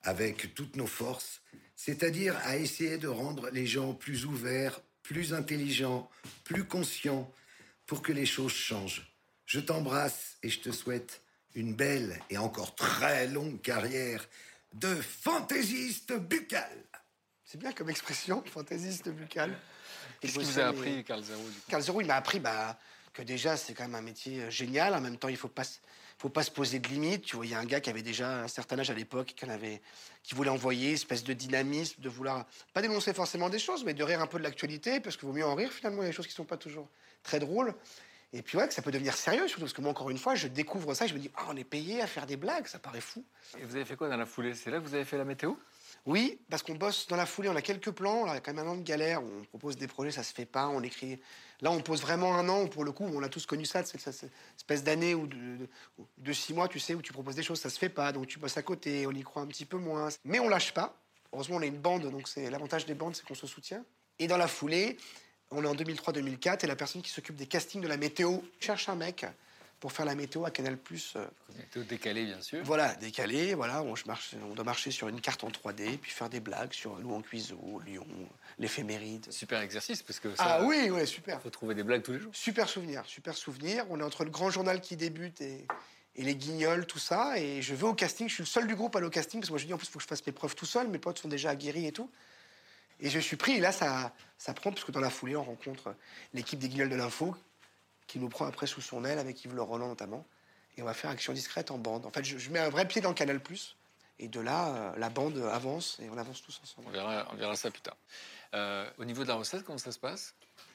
avec 0.03 0.55
toutes 0.55 0.77
nos 0.77 0.87
forces, 0.87 1.41
c'est-à-dire 1.75 2.37
à 2.45 2.57
essayer 2.57 2.99
de 2.99 3.09
rendre 3.09 3.51
les 3.51 3.67
gens 3.67 3.95
plus 3.95 4.25
ouverts, 4.25 4.81
plus 5.03 5.35
intelligents, 5.35 6.11
plus 6.45 6.65
conscients, 6.65 7.33
pour 7.87 8.03
que 8.03 8.13
les 8.13 8.27
choses 8.27 8.53
changent. 8.53 9.13
Je 9.45 9.61
t'embrasse 9.61 10.39
et 10.43 10.49
je 10.49 10.61
te 10.61 10.73
souhaite 10.73 11.23
une 11.55 11.75
belle 11.75 12.19
et 12.31 12.39
encore 12.39 12.75
très 12.75 13.29
longue 13.29 13.61
carrière 13.61 14.29
de 14.81 14.95
fantaisiste 14.97 16.13
buccal. 16.13 16.71
C'est 17.45 17.59
bien 17.59 17.73
comme 17.73 17.91
expression, 17.91 18.43
fantaisiste 18.53 19.09
buccal. 19.09 19.57
Qu'est-ce 20.21 20.35
qu'il 20.39 20.43
vous 20.43 20.59
a 20.61 20.67
appris, 20.67 21.05
Carl 21.05 21.23
Zero 21.23 21.41
Carl 21.69 21.83
Zero, 21.83 22.01
il 22.01 22.07
m'a 22.07 22.17
appris 22.17 22.41
bah, 22.41 22.79
que 23.13 23.23
déjà, 23.23 23.57
c'est 23.57 23.75
quand 23.75 23.85
même 23.85 23.95
un 23.95 24.03
métier 24.03 24.43
euh, 24.43 24.51
génial. 24.51 24.95
En 24.95 25.01
même 25.01 25.17
temps, 25.19 25.29
il 25.29 25.37
faut 25.37 25.49
pas, 25.49 25.65
se- 25.65 25.79
faut 26.19 26.29
pas 26.29 26.43
se 26.43 26.51
poser 26.51 26.79
de 26.79 26.89
limites. 26.89 27.23
Tu 27.25 27.37
vois, 27.37 27.47
il 27.47 27.53
y 27.53 27.55
a 27.55 27.59
un 27.59 27.65
gars 27.65 27.81
qui 27.81 27.91
avait 27.91 28.03
déjà 28.03 28.43
un 28.43 28.49
certain 28.49 28.79
âge 28.79 28.91
à 28.91 28.95
l'époque, 28.95 29.35
qui, 29.37 29.45
en 29.45 29.49
avait, 29.51 29.81
qui 30.23 30.35
voulait 30.35 30.51
envoyer, 30.51 30.93
espèce 30.93 31.25
de 31.25 31.33
dynamisme, 31.33 32.01
de 32.01 32.09
vouloir, 32.09 32.47
pas 32.75 32.83
dénoncer 32.83 33.15
forcément 33.15 33.49
des 33.49 33.59
choses, 33.59 33.85
mais 33.85 33.95
de 33.95 34.03
rire 34.03 34.21
un 34.21 34.27
peu 34.27 34.39
de 34.39 34.43
l'actualité, 34.43 35.01
parce 35.01 35.17
qu'il 35.17 35.27
vaut 35.29 35.35
mieux 35.35 35.47
en 35.47 35.55
rire 35.55 35.73
finalement. 35.73 36.03
Il 36.03 36.07
y 36.07 36.09
a 36.09 36.11
des 36.11 36.17
choses 36.17 36.27
qui 36.27 36.35
sont 36.35 36.45
pas 36.45 36.57
toujours 36.59 36.89
très 37.23 37.39
drôles. 37.39 37.75
Et 38.37 38.43
puis 38.43 38.59
ouais, 38.59 38.69
que 38.69 38.75
ça 38.75 38.83
peut 38.83 38.91
devenir 38.91 39.15
sérieux, 39.15 39.49
surtout 39.49 39.63
parce 39.63 39.73
que 39.73 39.81
moi, 39.81 39.91
encore 39.91 40.11
une 40.11 40.19
fois, 40.19 40.35
je 40.35 40.47
découvre 40.47 40.93
ça 40.93 41.07
et 41.07 41.09
je 41.09 41.15
me 41.15 41.19
dis, 41.19 41.31
ah, 41.37 41.47
on 41.49 41.57
est 41.57 41.65
payé 41.65 42.03
à 42.03 42.07
faire 42.07 42.27
des 42.27 42.37
blagues, 42.37 42.67
ça 42.67 42.79
paraît 42.79 43.01
fou. 43.01 43.25
Et 43.59 43.65
vous 43.65 43.77
avez 43.77 43.85
fait 43.87 43.97
quoi 43.97 44.09
dans 44.11 44.17
la 44.17 44.27
foulée? 44.27 44.55
C'est 44.55 44.71
là 44.71 44.79
que 44.79 44.85
vous 44.85 44.95
avez 44.95 45.07
fait 45.07 45.17
la 45.17 45.25
météo? 45.25 45.55
Oui, 46.05 46.39
parce 46.51 46.63
qu'on 46.63 46.75
bosse 46.75 47.07
dans 47.09 47.17
la 47.17 47.27
foulée, 47.27 47.49
on 47.49 47.57
a 47.57 47.63
quelques 47.63 47.91
plans, 47.91 48.27
y 48.27 48.31
a 48.37 48.41
quand 48.41 48.53
même 48.53 48.67
un 48.67 48.73
an 48.73 48.77
de 48.77 48.83
galère, 48.83 49.23
on 49.23 49.45
propose 49.45 49.77
des 49.77 49.89
projets, 49.89 50.11
ça 50.11 50.23
se 50.23 50.35
fait 50.35 50.47
pas, 50.47 50.69
on 50.69 50.83
écrit... 50.83 51.19
Là, 51.63 51.71
on 51.71 51.81
pose 51.81 52.03
vraiment 52.03 52.35
un 52.37 52.47
an, 52.51 52.65
où, 52.65 52.69
pour 52.69 52.85
le 52.85 52.93
coup, 52.93 53.05
on 53.05 53.23
a 53.23 53.31
tous 53.31 53.47
connu 53.47 53.65
ça, 53.65 53.83
cette 53.83 54.07
espèce 54.57 54.85
d'année 54.85 55.15
ou 55.15 55.27
de, 55.27 55.37
de- 55.37 55.69
de 56.19 56.33
six 56.35 56.53
mois, 56.53 56.69
tu 56.69 56.79
sais, 56.79 56.95
où 56.95 57.01
tu 57.01 57.15
proposes 57.15 57.35
des 57.35 57.43
choses, 57.43 57.59
ça 57.59 57.71
se 57.71 57.79
fait 57.79 57.89
pas, 57.89 58.13
donc 58.13 58.27
tu 58.27 58.39
bosses 58.39 58.59
à 58.59 58.63
côté, 58.63 59.07
on 59.07 59.13
y 59.13 59.23
croit 59.23 59.43
un 59.43 59.47
petit 59.47 59.65
peu 59.65 59.79
moins. 59.79 60.11
Mais 60.25 60.39
on 60.39 60.51
lâche 60.51 60.75
pas. 60.75 60.95
Heureusement, 61.33 61.57
on 61.57 61.63
est 61.63 61.69
une 61.69 61.79
bande, 61.79 62.11
donc 62.11 62.29
c'est 62.29 62.51
l'avantage 62.51 62.85
des 62.85 62.95
bandes, 62.95 63.17
c'est 63.17 63.25
qu'on 63.27 63.35
se 63.35 63.47
soutient. 63.47 63.83
Et 64.19 64.27
dans 64.27 64.37
la 64.37 64.49
foulée, 64.49 64.99
on 65.51 65.63
est 65.65 65.67
en 65.67 65.75
2003-2004, 65.75 66.65
et 66.65 66.67
la 66.67 66.77
personne 66.77 67.03
qui 67.03 67.11
s'occupe 67.11 67.37
des 67.37 67.47
castings 67.47 67.81
de 67.83 67.89
la 67.89 67.97
météo 67.97 68.39
cherche 68.61 68.89
un 68.89 68.95
mec 68.97 69.25
pour 69.79 69.93
faire 69.93 70.07
la 70.07 70.15
météo 70.15 70.45
à 70.47 70.51
Canal+. 70.51 70.79
euh, 71.17 71.27
Météo 71.59 71.83
décalée, 71.85 72.25
bien 72.25 72.41
sûr. 72.41 72.65
voilà, 72.65 72.95
décalé, 72.95 73.53
voilà, 73.55 73.83
on, 73.83 73.95
je 73.95 74.07
marche, 74.07 74.35
on 74.51 74.55
doit 74.55 74.65
marcher 74.65 74.91
sur 74.91 75.07
une 75.09 75.21
carte 75.21 75.45
en 75.45 75.49
3D, 75.51 75.99
puis 75.99 76.11
faire 76.11 76.31
des 76.31 76.41
blagues 76.41 76.73
sur 76.73 76.97
Louan 76.97 77.21
Cuiseau, 77.21 77.81
Lyon, 77.85 78.07
l'éphéméride. 78.59 79.31
Super 79.31 79.61
exercice, 79.61 80.03
parce 80.03 80.19
que 80.19 80.35
ça, 80.35 80.45
Ah 80.47 80.65
oui, 80.65 80.89
ouais, 80.91 81.05
super. 81.07 81.41
faut 81.43 81.51
trouver 81.51 81.75
des 81.75 81.83
blagues 81.83 82.03
tous 82.03 82.13
les 82.13 82.19
jours. 82.21 82.35
Super 82.35 82.69
souvenir, 82.69 83.05
super 83.07 83.35
souvenir. 83.37 83.85
On 83.91 84.01
est 84.01 84.03
entre 84.03 84.25
le 84.25 84.31
grand 84.31 84.51
journal 84.51 84.81
qui 84.81 84.97
débute 84.97 85.43
et, 85.43 85.67
et 86.17 86.23
les 86.23 86.35
guignols, 86.37 86.87
tout 86.87 86.99
ça. 86.99 87.39
Et 87.39 87.61
je 87.61 87.75
vais 87.75 87.85
au 87.87 87.95
casting, 87.95 88.29
je 88.31 88.35
suis 88.35 88.43
le 88.43 88.49
seul 88.49 88.67
du 88.67 88.75
groupe 88.75 88.97
à 88.97 88.99
aller 88.99 89.07
au 89.07 89.11
casting, 89.11 89.41
parce 89.41 89.49
que 89.49 89.53
moi 89.53 89.59
je 89.59 89.67
dis 89.67 89.75
en 89.75 89.79
plus, 89.79 89.87
il 89.87 89.91
faut 89.91 89.99
que 89.99 90.03
je 90.05 90.09
fasse 90.09 90.27
mes 90.27 90.33
preuves 90.33 90.55
tout 90.55 90.67
seul, 90.67 90.89
mes 90.89 90.99
potes 90.99 91.19
sont 91.19 91.29
déjà 91.29 91.51
aguerris 91.51 91.87
et 91.87 91.93
tout. 91.93 92.11
Et 93.01 93.11
je 93.11 93.19
suis 93.19 93.37
pris, 93.37 93.53
et 93.53 93.61
là 93.61 93.73
ça, 93.73 94.13
ça 94.39 94.55
prend, 94.55 94.71
parce 94.71 94.85
que 94.85 94.93
dans 94.93 95.01
la 95.01 95.11
foulée, 95.11 95.37
on 95.37 95.45
rencontre 95.45 95.95
l'équipe 96.33 96.59
des 96.59 96.69
guignols 96.69 96.89
de 96.89 96.97
l'info, 96.97 97.37
qui 98.07 98.19
nous 98.19 98.29
prend 98.29 98.47
après 98.47 98.67
sous 98.67 98.81
son 98.81 99.05
aile, 99.05 99.19
avec 99.19 99.45
Yves 99.45 99.55
Le 99.55 99.63
Roland 99.63 99.89
notamment. 99.89 100.27
Et 100.77 100.83
on 100.83 100.85
va 100.85 100.95
faire 100.95 101.11
action 101.11 101.33
discrète 101.33 101.71
en 101.71 101.79
bande. 101.79 102.07
En 102.07 102.11
fait, 102.11 102.25
je, 102.25 102.39
je 102.39 102.51
mets 102.51 102.59
un 102.59 102.69
vrai 102.69 102.87
pied 102.87 103.01
dans 103.01 103.09
le 103.09 103.15
Canal+, 103.15 103.41
et 104.19 104.29
de 104.29 104.41
là, 104.41 104.69
euh, 104.69 104.97
la 104.97 105.11
bande 105.11 105.37
avance, 105.53 105.99
et 106.01 106.09
on 106.09 106.17
avance 106.17 106.43
tous 106.43 106.61
ensemble. 106.63 106.89
On 106.89 106.91
verra, 106.91 107.29
on 107.33 107.37
verra 107.37 107.57
ça 107.57 107.71
plus 107.71 107.83
tard. 107.83 107.97
Euh, 108.55 108.89
au 108.99 109.05
niveau 109.05 109.23
de 109.23 109.29
la 109.29 109.35
recette, 109.35 109.65
comment 109.65 109.79
ça 109.79 109.93
se 109.93 109.99
passe? 109.99 110.35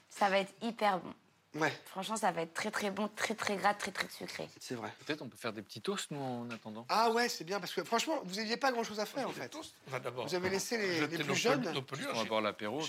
Ça 0.09 0.29
va 0.29 0.39
être 0.39 0.53
hyper 0.61 0.99
bon. 0.99 1.13
Ouais, 1.55 1.73
Franchement, 1.85 2.15
ça 2.15 2.31
va 2.31 2.43
être 2.43 2.53
très 2.53 2.71
très 2.71 2.91
bon, 2.91 3.09
très 3.13 3.35
très 3.35 3.57
gras, 3.57 3.73
très 3.73 3.91
très 3.91 4.07
sucré. 4.07 4.47
c'est 4.59 4.75
vrai. 4.75 4.89
Peut-être 5.05 5.21
on 5.21 5.27
peut 5.27 5.35
faire 5.37 5.51
des 5.51 5.61
petits 5.61 5.81
toasts, 5.81 6.09
nous, 6.11 6.21
en 6.21 6.49
attendant. 6.49 6.85
Ah 6.87 7.11
ouais, 7.11 7.27
c'est 7.27 7.43
bien, 7.43 7.59
parce 7.59 7.73
que 7.73 7.83
franchement, 7.83 8.21
vous 8.23 8.35
n'aviez 8.35 8.55
pas 8.55 8.71
grand-chose 8.71 9.01
à 9.01 9.05
faire, 9.05 9.27
en 9.27 9.31
fait. 9.33 9.53
Enfin, 9.87 9.99
d'abord, 9.99 10.27
Vous 10.27 10.35
avez 10.35 10.49
laissé 10.49 10.77
les, 10.77 11.07
les 11.07 11.23
plus 11.23 11.35
jeunes. 11.35 11.65
On 11.67 12.13
va 12.17 12.23
boire 12.23 12.41
l'apéro 12.41 12.79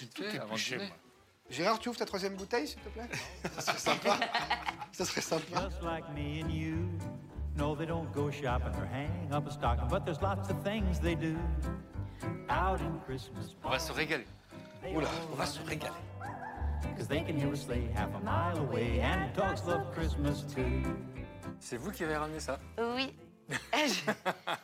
avant 0.40 0.54
de. 0.54 0.80
Gérard, 1.50 1.78
tu 1.80 1.88
ouvres 1.88 1.98
ta 1.98 2.06
troisième 2.06 2.36
bouteille, 2.36 2.68
s'il 2.68 2.78
te 2.78 2.88
plaît? 2.88 3.08
Ça 3.58 3.60
serait 3.60 3.78
sympa. 3.78 4.20
Ça 4.92 5.04
serait 5.04 5.20
sympa. 5.20 5.68
Just 5.68 5.82
like 5.82 6.08
me 6.14 6.42
and 6.42 6.48
you. 6.50 6.88
No, 7.56 7.74
they 7.76 7.84
don't 7.84 8.10
go 8.12 8.30
shopping 8.30 8.72
or 8.78 8.86
hang 8.90 9.30
up 9.32 9.46
a 9.46 9.50
stocking, 9.50 9.86
but 9.88 10.04
there's 10.06 10.22
lots 10.22 10.48
of 10.48 10.62
things 10.62 10.98
they 11.00 11.14
do. 11.14 11.36
Out 12.48 12.80
in 12.80 12.98
Christmas, 13.04 13.54
On 13.64 13.70
va 13.70 13.78
se 13.78 13.92
régaler. 13.92 14.26
Oula. 14.94 15.08
On 15.32 15.34
va 15.36 15.44
se 15.46 15.60
régaler. 15.62 15.92
Cause 16.96 17.06
they 17.08 17.22
can 17.24 17.36
hear 17.38 17.52
a 17.52 17.56
sleigh 17.56 17.88
half 17.94 18.10
a 18.14 18.20
mile 18.20 18.58
away, 18.58 19.00
and 19.02 19.32
dogs 19.34 19.62
love 19.66 19.90
Christmas 19.94 20.44
too. 20.54 20.82
C'est 21.60 21.76
vous 21.76 21.90
qui 21.90 22.04
avez 22.04 22.16
ramené 22.16 22.40
ça? 22.40 22.58
Oui. 22.78 23.14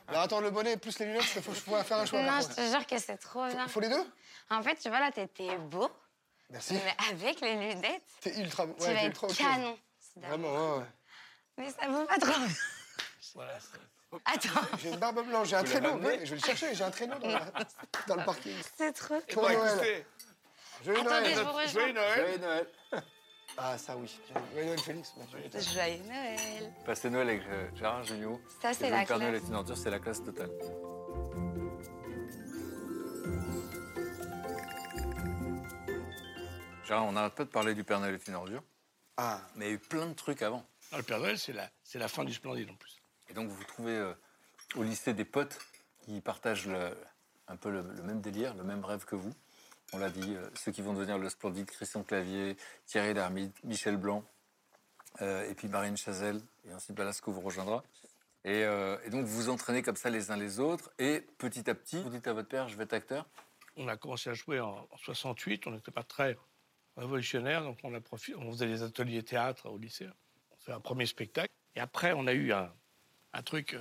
Alors 0.08 0.22
attends, 0.22 0.40
le 0.40 0.50
bonnet 0.50 0.76
plus 0.76 0.98
les 0.98 1.06
lunettes, 1.06 1.24
il 1.36 1.42
faut, 1.42 1.52
faut 1.52 1.76
faire 1.82 1.98
un 1.98 2.06
choix. 2.06 2.22
non, 2.22 2.40
je 2.40 2.48
te 2.54 2.60
jure 2.70 2.86
que 2.86 2.98
c'est 2.98 3.16
trop 3.18 3.46
bien. 3.46 3.66
Faut 3.68 3.80
les 3.80 3.88
deux? 3.88 4.04
En 4.50 4.62
fait, 4.62 4.76
tu 4.76 4.88
vois, 4.88 5.00
là, 5.00 5.10
t'étais 5.12 5.56
beau, 5.58 5.90
Merci. 6.50 6.74
mais 6.74 6.96
avec 7.10 7.40
les 7.40 7.54
lunettes, 7.54 8.02
T'es 8.20 8.38
ultra 8.40 8.64
beau. 8.66 8.74
tu 8.78 8.84
Ouais, 8.84 8.94
vas 8.94 9.00
t'es 9.00 9.06
être 9.06 9.24
ultra 9.24 9.26
ok. 9.28 9.36
canon. 9.36 9.78
Vraiment, 10.16 10.52
ouais, 10.52 10.78
ouais. 10.78 10.84
Mais 11.58 11.70
ça 11.70 11.88
vaut 11.88 12.04
pas 12.06 12.18
trop. 12.18 12.40
Voilà, 13.34 13.52
Attends, 14.24 14.60
J'ai 14.82 14.88
une 14.88 14.96
barbe 14.96 15.22
blanche, 15.26 15.48
j'ai 15.48 15.56
un 15.56 15.64
traîneau. 15.64 15.96
ouais, 15.98 16.20
je 16.24 16.30
vais 16.34 16.40
le 16.40 16.46
chercher, 16.46 16.74
j'ai 16.74 16.82
un 16.84 16.90
traîneau 16.90 17.18
dans, 17.18 17.28
la- 17.28 17.50
dans 18.06 18.16
le 18.16 18.24
parking. 18.24 18.54
c'est 18.78 18.92
trop. 18.92 19.20
Pour 19.32 19.42
Noël. 19.42 20.04
Joyeux 20.84 21.00
Attendez, 21.00 21.30
je 21.30 21.34
Noël. 21.34 21.44
vous 21.44 21.52
rejoins. 21.52 21.66
Joyeux 21.68 21.92
Noël. 21.92 22.20
Joyeux 22.20 22.38
Noël 22.38 22.66
Ah, 23.56 23.78
ça 23.78 23.96
oui. 23.96 24.18
Joyeux 24.52 24.66
Noël, 24.66 24.78
Félix. 24.80 25.14
Joyeux 25.30 26.02
Noël. 26.06 26.72
Passer 26.84 27.10
Noël 27.10 27.28
avec 27.28 27.42
euh, 27.48 27.68
Gérard 27.74 28.02
Jugnot. 28.04 28.40
Ça, 28.62 28.72
c'est 28.72 28.90
le 28.90 28.96
la 28.96 29.04
Père 29.04 29.18
Noël 29.18 29.34
est 29.34 29.46
une 29.46 29.54
ordure, 29.54 29.76
c'est 29.76 29.90
la 29.90 29.98
classe 29.98 30.22
totale. 30.22 30.50
Gérard, 36.86 37.06
on 37.06 37.12
n'arrête 37.12 37.34
pas 37.34 37.44
de 37.44 37.50
parler 37.50 37.74
du 37.74 37.84
Père 37.84 38.00
Noël 38.00 38.14
est 38.14 38.26
une 38.28 38.34
ordure, 38.34 38.62
Ah, 39.16 39.40
mais 39.56 39.66
il 39.66 39.68
y 39.68 39.70
a 39.72 39.74
eu 39.74 39.78
plein 39.78 40.06
de 40.06 40.14
trucs 40.14 40.42
avant. 40.42 40.64
Le 40.96 41.02
Père 41.02 41.18
Noël, 41.18 41.38
c'est 41.38 41.52
la, 41.52 41.68
c'est 41.82 41.98
la 41.98 42.08
fin 42.08 42.24
du 42.24 42.32
splendide 42.32 42.70
en 42.70 42.74
plus. 42.76 42.96
Et 43.28 43.34
donc 43.34 43.48
vous 43.48 43.64
trouvez 43.64 43.92
euh, 43.96 44.14
au 44.76 44.82
lycée 44.82 45.12
des 45.12 45.26
potes 45.26 45.58
qui 46.00 46.20
partagent 46.22 46.66
le- 46.66 46.96
un 47.48 47.56
peu 47.56 47.70
le, 47.70 47.82
le 47.82 48.02
même 48.02 48.20
délire, 48.20 48.54
le 48.54 48.64
même 48.64 48.84
rêve 48.84 49.04
que 49.04 49.16
vous. 49.16 49.32
On 49.92 49.98
l'a 49.98 50.10
dit, 50.10 50.34
euh, 50.34 50.50
ceux 50.54 50.70
qui 50.70 50.82
vont 50.82 50.92
devenir 50.92 51.18
le 51.18 51.28
splendide, 51.30 51.66
Christian 51.70 52.02
Clavier, 52.02 52.56
Thierry 52.86 53.14
Lhermitte, 53.14 53.62
Michel 53.64 53.96
Blanc, 53.96 54.22
euh, 55.22 55.48
et 55.48 55.54
puis 55.54 55.68
Marine 55.68 55.96
Chazelle, 55.96 56.40
et 56.68 56.74
ensuite 56.74 56.94
Balasco 56.94 57.32
vous 57.32 57.40
rejoindra. 57.40 57.82
Et, 58.44 58.64
euh, 58.64 58.98
et 59.04 59.10
donc 59.10 59.24
vous 59.24 59.34
vous 59.34 59.48
entraînez 59.48 59.82
comme 59.82 59.96
ça 59.96 60.10
les 60.10 60.30
uns 60.30 60.36
les 60.36 60.60
autres, 60.60 60.90
et 60.98 61.22
petit 61.38 61.68
à 61.70 61.74
petit, 61.74 62.02
vous 62.02 62.10
dites 62.10 62.26
à 62.26 62.34
votre 62.34 62.48
père, 62.48 62.68
je 62.68 62.76
vais 62.76 62.84
être 62.84 62.92
acteur. 62.92 63.26
On 63.76 63.88
a 63.88 63.96
commencé 63.96 64.28
à 64.28 64.34
jouer 64.34 64.60
en, 64.60 64.86
en 64.90 64.96
68, 64.98 65.66
on 65.66 65.70
n'était 65.70 65.90
pas 65.90 66.02
très 66.02 66.36
révolutionnaire, 66.98 67.62
donc 67.62 67.78
on, 67.82 67.94
a 67.94 68.00
on 68.36 68.52
faisait 68.52 68.66
des 68.66 68.82
ateliers 68.82 69.22
théâtre 69.22 69.70
au 69.70 69.78
lycée. 69.78 70.08
On 70.50 70.56
fait 70.58 70.72
un 70.72 70.80
premier 70.80 71.06
spectacle. 71.06 71.52
Et 71.76 71.80
après, 71.80 72.12
on 72.12 72.26
a 72.26 72.32
eu 72.32 72.52
un, 72.52 72.72
truc 73.44 73.76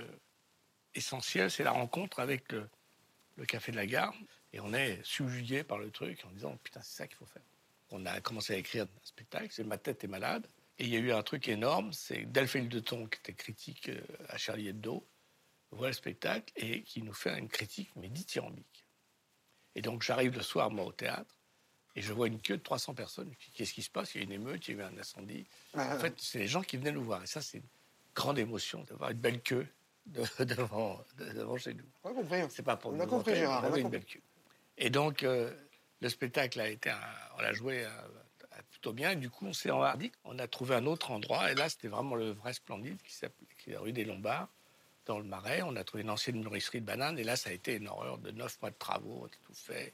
essentiel, 0.94 1.50
c'est 1.50 1.64
la 1.64 1.72
rencontre 1.72 2.20
avec 2.20 2.52
le 2.52 3.44
Café 3.44 3.72
de 3.72 3.76
la 3.76 3.86
Gare. 3.86 4.14
Et 4.52 4.60
on 4.60 4.72
est 4.72 5.00
subjugué 5.04 5.62
par 5.62 5.78
le 5.78 5.90
truc 5.90 6.24
en 6.26 6.30
disant 6.30 6.56
Putain, 6.62 6.80
c'est 6.82 6.96
ça 6.96 7.06
qu'il 7.06 7.16
faut 7.16 7.26
faire. 7.26 7.42
On 7.90 8.04
a 8.06 8.20
commencé 8.20 8.54
à 8.54 8.56
écrire 8.56 8.84
un 8.84 8.88
spectacle, 9.02 9.48
c'est 9.50 9.64
Ma 9.64 9.78
tête 9.78 10.04
est 10.04 10.08
malade. 10.08 10.46
Et 10.78 10.84
il 10.84 10.90
y 10.90 10.96
a 10.96 11.00
eu 11.00 11.10
un 11.12 11.22
truc 11.22 11.48
énorme, 11.48 11.92
c'est 11.92 12.24
Delphine 12.24 12.68
de 12.68 12.78
Ton, 12.80 13.06
qui 13.06 13.18
était 13.18 13.32
critique 13.32 13.88
euh, 13.88 14.00
à 14.28 14.38
Charlie 14.38 14.68
Hebdo, 14.68 15.04
voit 15.72 15.88
le 15.88 15.92
spectacle 15.92 16.52
et 16.56 16.82
qui 16.84 17.02
nous 17.02 17.12
fait 17.12 17.36
une 17.36 17.48
critique, 17.48 17.90
mais 17.96 18.08
dithyrambique. 18.08 18.84
Et 19.74 19.82
donc 19.82 20.02
j'arrive 20.02 20.34
le 20.36 20.42
soir, 20.42 20.70
moi, 20.70 20.84
au 20.84 20.92
théâtre, 20.92 21.34
et 21.96 22.00
je 22.02 22.12
vois 22.12 22.28
une 22.28 22.40
queue 22.40 22.56
de 22.58 22.62
300 22.62 22.94
personnes. 22.94 23.32
Qu'est-ce 23.54 23.72
qui 23.74 23.82
se 23.82 23.90
passe? 23.90 24.14
Il 24.14 24.18
y 24.18 24.20
a 24.20 24.24
une 24.24 24.32
émeute, 24.32 24.68
il 24.68 24.76
y 24.76 24.80
a 24.80 24.84
eu 24.84 24.86
un 24.86 24.96
incendie. 24.98 25.46
Ah, 25.74 25.96
En 25.96 25.98
fait, 25.98 26.14
c'est 26.20 26.38
les 26.38 26.46
gens 26.46 26.62
qui 26.62 26.76
venaient 26.76 26.92
nous 26.92 27.02
voir. 27.04 27.22
Et 27.24 27.26
ça, 27.26 27.40
c'est 27.42 27.58
une 27.58 27.64
grande 28.14 28.38
émotion 28.38 28.84
d'avoir 28.84 29.10
une 29.10 29.18
belle 29.18 29.42
queue 29.42 29.66
de- 30.06 30.22
devant, 30.44 31.04
de- 31.16 31.32
devant 31.32 31.56
chez 31.58 31.74
nous. 31.74 31.84
On 32.04 32.10
a 32.10 32.14
compris. 32.14 32.40
C'est 32.50 32.62
pas 32.62 32.76
pour 32.76 32.92
On 32.92 32.94
nous 32.96 33.02
a 33.02 33.06
compris, 33.06 33.34
Gérard, 33.34 33.64
on 33.64 33.72
a 33.72 33.76
une 33.78 33.82
compris. 33.84 33.98
belle 33.98 34.04
queue. 34.06 34.22
Et 34.78 34.90
donc, 34.90 35.22
euh, 35.22 35.52
le 36.00 36.08
spectacle 36.08 36.60
a 36.60 36.68
été, 36.68 36.90
un- 36.90 37.00
on 37.36 37.42
l'a 37.42 37.52
joué 37.52 37.84
euh, 37.84 37.88
euh, 37.88 38.56
plutôt 38.70 38.92
bien. 38.92 39.10
Et 39.12 39.16
du 39.16 39.28
coup, 39.30 39.46
on 39.46 39.52
s'est 39.52 39.70
enhardi. 39.70 40.12
On 40.24 40.38
a 40.38 40.46
trouvé 40.46 40.74
un 40.76 40.86
autre 40.86 41.10
endroit. 41.10 41.50
Et 41.50 41.54
là, 41.54 41.68
c'était 41.68 41.88
vraiment 41.88 42.14
le 42.14 42.30
vrai 42.30 42.52
splendide 42.52 43.00
qui 43.02 43.12
s'appelait 43.12 43.46
la 43.66 43.80
rue 43.80 43.92
des 43.92 44.04
Lombards, 44.04 44.48
dans 45.06 45.18
le 45.18 45.24
Marais. 45.24 45.62
On 45.62 45.74
a 45.76 45.84
trouvé 45.84 46.02
une 46.02 46.10
ancienne 46.10 46.40
nourricerie 46.40 46.80
de 46.80 46.86
bananes. 46.86 47.18
Et 47.18 47.24
là, 47.24 47.36
ça 47.36 47.50
a 47.50 47.52
été 47.52 47.74
une 47.74 47.88
horreur 47.88 48.18
de 48.18 48.30
neuf 48.30 48.60
mois 48.62 48.70
de 48.70 48.76
travaux. 48.76 49.22
On 49.22 49.26
a 49.26 49.28
tout 49.46 49.54
fait. 49.54 49.92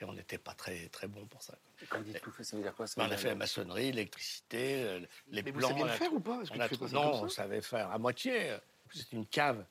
Et 0.00 0.04
on 0.04 0.12
n'était 0.12 0.38
pas 0.38 0.54
très, 0.54 0.88
très 0.88 1.06
bon 1.06 1.24
pour 1.26 1.40
ça. 1.40 1.56
Quand 1.88 1.98
vous 1.98 2.04
dites 2.04 2.20
tout 2.20 2.32
fait, 2.32 2.42
ça 2.42 2.56
veut 2.56 2.62
dire 2.64 2.74
quoi 2.74 2.88
ça 2.88 2.94
Ben, 2.96 3.04
on 3.04 3.08
veut 3.08 3.14
a 3.14 3.16
fait 3.16 3.28
la 3.28 3.34
maçonnerie, 3.36 3.92
l'électricité, 3.92 4.82
euh, 4.82 5.00
les 5.28 5.42
Mais 5.44 5.52
vous 5.52 5.60
plans. 5.60 5.68
saviez 5.68 5.84
le 5.84 5.90
on 5.90 5.92
a- 5.92 5.96
faire 5.96 6.12
ou 6.12 6.18
pas? 6.20 6.36
Parce 6.38 6.50
que 6.50 6.54
on 6.54 6.88
tu 6.88 6.96
a 6.96 7.00
Non, 7.00 7.22
on 7.22 7.28
savait 7.28 7.60
faire 7.62 7.88
à 7.92 7.98
moitié. 7.98 8.56
C'était 8.92 9.14
une 9.16 9.26
cave 9.26 9.64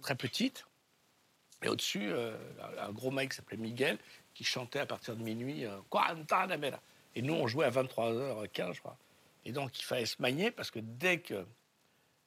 très 0.00 0.14
petite. 0.14 0.64
Et 1.64 1.68
au-dessus, 1.68 2.10
euh, 2.12 2.36
un 2.78 2.92
gros 2.92 3.10
mec 3.10 3.30
qui 3.30 3.36
s'appelait 3.36 3.56
Miguel 3.56 3.98
qui 4.34 4.44
chantait 4.44 4.80
à 4.80 4.86
partir 4.86 5.16
de 5.16 5.22
minuit 5.22 5.64
euh, 5.64 5.78
Guantanamera. 5.90 6.80
Et 7.16 7.22
nous, 7.22 7.34
on 7.34 7.46
jouait 7.46 7.64
à 7.66 7.70
23h15, 7.70 8.74
je 8.74 8.80
crois. 8.80 8.96
Et 9.46 9.52
donc, 9.52 9.78
il 9.78 9.84
fallait 9.84 10.06
se 10.06 10.20
manier 10.20 10.50
parce 10.50 10.70
que 10.70 10.80
dès 10.80 11.18
que 11.18 11.44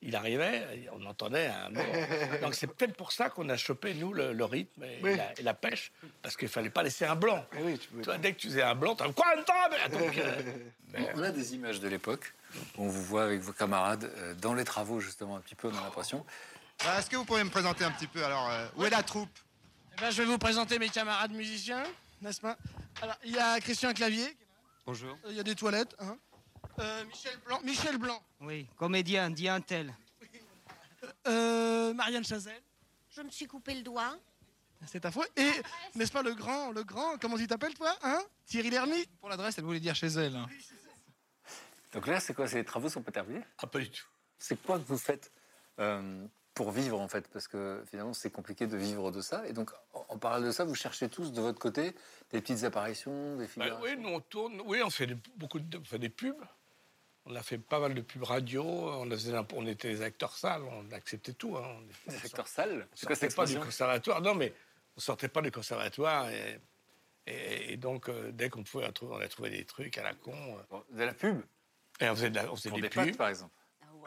il 0.04 0.16
arrivait, 0.16 0.88
on 0.94 1.04
entendait 1.08 1.48
un 1.48 1.70
mot. 1.72 1.82
Donc, 2.44 2.54
c'est 2.54 2.68
peut-être 2.68 2.96
pour 2.96 3.12
ça 3.12 3.32
qu'on 3.32 3.50
a 3.50 3.58
chopé, 3.58 3.96
nous, 3.96 4.14
le, 4.14 4.32
le 4.32 4.46
rythme 4.46 4.84
et, 4.84 5.00
Oui. 5.02 5.18
la, 5.18 5.34
et 5.40 5.42
la 5.42 5.56
pêche, 5.56 5.92
parce 6.22 6.38
qu'il 6.38 6.50
fallait 6.50 6.70
pas 6.70 6.84
laisser 6.84 7.06
un 7.06 7.16
blanc. 7.16 7.44
Oui, 7.62 7.80
tu 7.80 7.88
Toi, 8.04 8.20
dès 8.20 8.34
que 8.34 8.38
tu 8.38 8.48
faisais 8.48 8.62
un 8.62 8.76
blanc, 8.76 8.96
tu 8.96 9.02
as 9.02 9.08
Guantanamera 9.08 9.90
Donc, 9.90 10.18
euh, 10.18 10.42
On 11.16 11.24
a 11.24 11.32
des 11.32 11.56
images 11.56 11.80
de 11.80 11.88
l'époque. 11.88 12.32
On 12.78 12.88
vous 12.88 13.04
voit 13.04 13.24
avec 13.24 13.42
vos 13.42 13.54
camarades 13.54 14.12
euh, 14.18 14.36
dans 14.36 14.54
les 14.54 14.64
travaux, 14.66 15.00
justement, 15.00 15.36
un 15.36 15.40
petit 15.42 15.56
peu, 15.56 15.68
on 15.68 15.76
a 15.76 15.82
l'impression. 15.82 16.24
Bah, 16.84 17.00
Est-ce 17.00 17.10
que 17.10 17.16
vous 17.16 17.26
pourriez 17.26 17.44
me 17.44 17.50
présenter 17.50 17.84
un 17.84 17.92
petit 17.92 18.08
peu 18.08 18.24
Alors, 18.24 18.50
euh, 18.50 18.68
où 18.76 18.86
est 18.86 18.90
la 18.90 19.04
troupe? 19.04 19.30
Eh 19.98 20.02
ben, 20.02 20.12
je 20.12 20.22
vais 20.22 20.28
vous 20.28 20.38
présenter 20.38 20.78
mes 20.80 20.90
camarades 20.90 21.32
musiciens, 21.32 21.84
n'est-ce 22.22 22.40
pas? 22.40 22.58
Alors, 23.02 23.16
il 23.24 23.32
y 23.32 23.40
a 23.40 23.60
Christian 23.60 23.94
Clavier. 23.94 24.36
Bonjour. 24.86 25.18
il 25.28 25.36
y 25.36 25.40
a 25.40 25.44
des 25.44 25.56
toilettes. 25.56 25.96
Hein. 26.00 26.18
Euh, 26.80 27.06
Michel 27.06 27.38
Blanc. 27.46 27.60
Michel 27.64 27.98
Blanc. 27.98 28.24
Oui, 28.42 28.68
comédien, 28.78 29.30
dit 29.30 29.50
un 29.50 29.60
tel. 29.60 29.94
Euh, 31.28 31.94
Marianne 31.94 32.24
Chazelle. 32.24 32.62
Je 33.10 33.22
me 33.22 33.30
suis 33.30 33.48
coupé 33.48 33.74
le 33.74 33.82
doigt. 33.82 34.16
C'est 34.86 35.00
ta 35.00 35.10
foi. 35.12 35.26
Et, 35.36 35.52
n'est-ce 35.96 36.12
pas, 36.12 36.22
le 36.22 36.36
grand, 36.36 36.72
le 36.72 36.84
grand, 36.84 37.18
comment 37.20 37.38
tu 37.38 37.48
t'appelles, 37.48 37.74
toi 37.74 37.96
hein? 38.04 38.22
Thierry 38.46 38.70
Lhermitte 38.70 39.10
Pour 39.20 39.30
l'adresse, 39.30 39.58
elle 39.58 39.64
voulait 39.64 39.80
dire 39.80 39.96
chez 39.96 40.08
elle. 40.08 40.36
hein. 40.36 40.48
Donc 41.94 42.06
là, 42.06 42.20
c'est 42.20 42.36
quoi? 42.36 42.48
C'est 42.48 42.58
les 42.58 42.64
travaux 42.66 42.88
sont 42.88 43.02
pas 43.02 43.12
terminés? 43.12 43.42
Ah, 43.58 43.66
pas 43.66 43.80
du 43.80 43.90
tout. 43.90 44.06
C'est 44.38 44.62
quoi 44.62 44.78
que 44.78 44.84
vous 44.86 44.98
faites? 45.00 45.32
Euh, 45.80 46.28
pour 46.58 46.72
vivre, 46.72 47.00
en 47.00 47.08
fait 47.08 47.28
Parce 47.30 47.48
que 47.48 47.84
finalement, 47.90 48.14
c'est 48.14 48.32
compliqué 48.32 48.66
de 48.66 48.76
vivre 48.76 49.12
de 49.12 49.22
ça. 49.22 49.48
Et 49.48 49.54
donc, 49.54 49.70
en, 49.94 50.18
parallèle 50.18 50.48
de 50.48 50.52
ça, 50.52 50.66
vous 50.66 50.74
cherchez 50.76 51.08
tous 51.08 51.32
de 51.32 51.40
votre 51.40 51.60
côté 51.60 51.94
des 52.32 52.42
petites 52.42 52.64
apparitions, 52.64 53.38
des 53.38 53.44
Bah, 53.46 53.50
figurations 53.66 53.84
oui, 53.84 53.96
nous 53.98 54.10
on 54.10 54.20
tourne, 54.20 54.62
oui, 54.66 54.82
on 54.84 54.90
fait 54.90 55.06
des- 55.06 55.18
beaucoup 55.36 55.60
de, 55.60 55.78
on 55.78 55.84
fait 55.84 56.00
des 56.00 56.10
pubs. 56.10 56.36
On 57.26 57.36
a 57.36 57.44
fait 57.44 57.58
pas 57.60 57.80
mal 57.80 57.94
de 57.94 58.02
pubs 58.02 58.24
radio. 58.24 58.64
On, 58.66 59.08
faisait 59.12 59.36
un- 59.36 59.46
on 59.54 59.68
était 59.68 59.90
des 59.90 60.02
acteurs 60.02 60.36
sales, 60.36 60.64
on 60.64 60.92
acceptait 60.94 61.34
tout. 61.34 61.58
Hein. 61.58 61.78
On, 62.08 62.12
Des 62.12 62.18
acteurs 62.26 62.48
sales 62.48 62.88
on 62.92 62.96
sortait 62.96 63.30
pas 63.30 63.46
du 63.46 63.60
conservatoire. 63.60 64.22
Non, 64.22 64.34
mais 64.34 64.52
on 64.96 65.00
sortait 65.00 65.28
pas 65.28 65.42
du 65.42 65.52
conservatoire. 65.52 66.30
Et, 66.32 66.60
et- 67.28 67.74
et 67.74 67.78
donc, 67.78 68.10
euh, 68.10 68.32
dès 68.32 68.50
qu'on 68.50 68.64
pouvait, 68.64 68.90
on 69.02 69.18
a 69.20 69.28
trouvé 69.28 69.50
des 69.52 69.64
trucs 69.66 69.98
à 70.00 70.04
la 70.04 70.14
con. 70.16 70.34
euh. 70.72 70.78
De 70.92 71.04
la 71.04 71.14
pub 71.14 71.42
Et 72.00 72.10
on 72.10 72.16
faisait, 72.16 72.30
de 72.32 72.36
la- 72.36 72.52
on 72.52 72.56
faisait 72.56 72.72
des, 72.72 72.82
des 72.82 72.90
pubs. 72.90 73.06
pâtes, 73.06 73.18
par 73.18 73.28
exemple. 73.28 73.54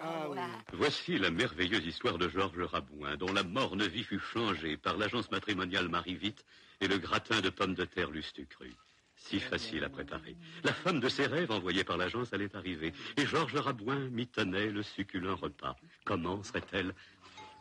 Ah, 0.03 0.29
oui. 0.31 0.39
Voici 0.73 1.19
la 1.19 1.31
merveilleuse 1.31 1.85
histoire 1.85 2.17
de 2.17 2.29
Georges 2.29 2.63
Rabouin, 2.63 3.17
dont 3.17 3.33
la 3.33 3.43
morne 3.43 3.87
vie 3.87 4.05
fut 4.05 4.19
changée 4.19 4.77
par 4.77 4.97
l'agence 4.97 5.31
matrimoniale 5.31 5.89
Marie-Vite 5.89 6.45
et 6.81 6.89
le 6.89 6.99
gratin 6.99 7.41
de 7.41 7.51
pommes 7.51 7.75
de 7.75 7.85
terre 7.85 8.11
Lustucru. 8.11 8.73
Si 9.17 9.39
facile 9.39 9.85
à 9.85 9.91
préparer. 9.91 10.37
La 10.65 10.73
femme 10.73 11.01
de 11.01 11.09
ses 11.11 11.27
rêves 11.27 11.51
envoyée 11.51 11.85
par 11.85 11.99
l'agence 11.99 12.33
allait 12.33 12.57
arriver, 12.57 12.95
et 13.19 13.27
Georges 13.27 13.57
Rabouin 13.57 14.09
mitonnait 14.09 14.71
le 14.71 14.83
succulent 14.83 15.37
repas. 15.37 15.77
Comment 16.07 16.43
serait-elle 16.43 16.95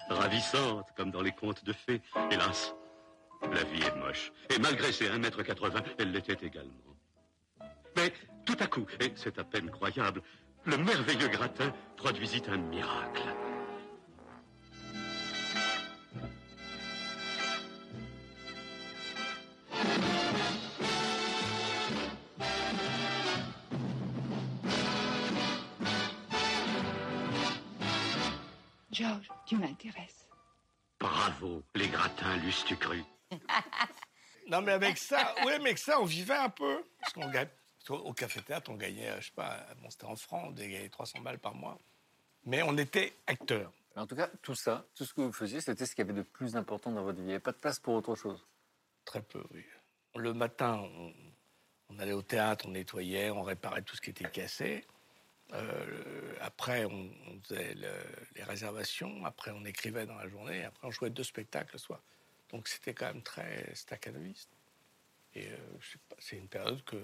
Ravissante, 0.09 0.87
comme 0.95 1.11
dans 1.11 1.21
les 1.21 1.33
contes 1.33 1.65
de 1.65 1.73
fées. 1.73 2.01
Hélas, 2.31 2.73
la 3.51 3.63
vie 3.65 3.81
est 3.81 3.95
moche. 3.97 4.31
Et 4.49 4.57
malgré 4.59 4.91
ses 4.93 5.09
1m80, 5.09 5.83
elle 5.99 6.11
l'était 6.11 6.45
également. 6.45 6.95
Mais 7.97 8.13
tout 8.45 8.57
à 8.59 8.67
coup, 8.67 8.85
et 9.01 9.11
c'est 9.15 9.37
à 9.37 9.43
peine 9.43 9.69
croyable, 9.69 10.21
le 10.65 10.77
merveilleux 10.77 11.27
gratin 11.27 11.73
produisit 11.97 12.43
un 12.49 12.57
miracle. 12.57 13.23
George, 28.91 29.29
tu 29.45 29.55
m'intéresses. 29.55 30.27
Bravo, 30.99 31.63
les 31.75 31.87
gratins 31.87 32.35
Lustucru. 32.37 33.03
Non, 34.49 34.63
mais 34.63 34.71
avec 34.71 34.97
ça, 34.97 35.35
oui, 35.45 35.53
mais 35.59 35.67
avec 35.67 35.77
ça, 35.77 36.01
on 36.01 36.05
vivait 36.05 36.33
un 36.33 36.49
peu. 36.49 36.83
Parce 36.99 37.13
qu'on 37.13 37.29
Au 37.95 38.13
café-théâtre, 38.13 38.69
on 38.71 38.75
gagnait, 38.75 39.19
je 39.19 39.27
sais 39.27 39.31
pas, 39.35 39.65
bon, 39.81 39.89
c'était 39.89 40.05
en 40.05 40.15
francs, 40.15 40.45
on 40.47 40.51
gagnait 40.51 40.87
300 40.89 41.21
balles 41.21 41.39
par 41.39 41.55
mois. 41.55 41.79
Mais 42.45 42.61
on 42.63 42.77
était 42.77 43.13
acteurs. 43.27 43.71
En 43.95 44.07
tout 44.07 44.15
cas, 44.15 44.29
tout 44.41 44.55
ça, 44.55 44.85
tout 44.95 45.03
ce 45.05 45.13
que 45.13 45.21
vous 45.21 45.31
faisiez, 45.33 45.59
c'était 45.61 45.85
ce 45.85 45.93
qu'il 45.95 46.05
y 46.05 46.09
avait 46.09 46.17
de 46.17 46.23
plus 46.23 46.55
important 46.55 46.91
dans 46.91 47.03
votre 47.03 47.17
vie. 47.17 47.23
Il 47.23 47.27
n'y 47.27 47.33
avait 47.33 47.39
pas 47.41 47.51
de 47.51 47.57
place 47.57 47.79
pour 47.79 47.95
autre 47.95 48.15
chose. 48.15 48.45
Très 49.05 49.21
peu, 49.21 49.43
oui. 49.53 49.65
Le 50.15 50.33
matin, 50.33 50.77
on, 50.77 51.13
on 51.89 51.99
allait 51.99 52.13
au 52.13 52.21
théâtre, 52.21 52.65
on 52.67 52.71
nettoyait, 52.71 53.29
on 53.31 53.43
réparait 53.43 53.81
tout 53.81 53.95
ce 53.95 54.01
qui 54.01 54.11
était 54.11 54.29
cassé. 54.29 54.85
Euh, 55.53 56.33
après, 56.41 56.85
on, 56.85 57.09
on 57.27 57.39
faisait 57.41 57.73
le- 57.73 57.91
les 58.35 58.43
réservations. 58.43 59.25
Après, 59.25 59.51
on 59.51 59.65
écrivait 59.65 60.05
dans 60.05 60.15
la 60.15 60.27
journée. 60.29 60.63
Après, 60.63 60.87
on 60.87 60.91
jouait 60.91 61.09
deux 61.09 61.23
spectacles 61.23 61.71
le 61.73 61.79
soir. 61.79 62.01
Donc, 62.51 62.67
c'était 62.67 62.93
quand 62.93 63.07
même 63.07 63.23
très 63.23 63.73
staccanoviste. 63.75 64.49
Et 65.35 65.47
euh, 65.47 65.57
je 65.79 65.91
sais 65.91 65.99
pas, 66.07 66.15
c'est 66.19 66.37
une 66.37 66.47
période 66.47 66.83
que 66.85 66.97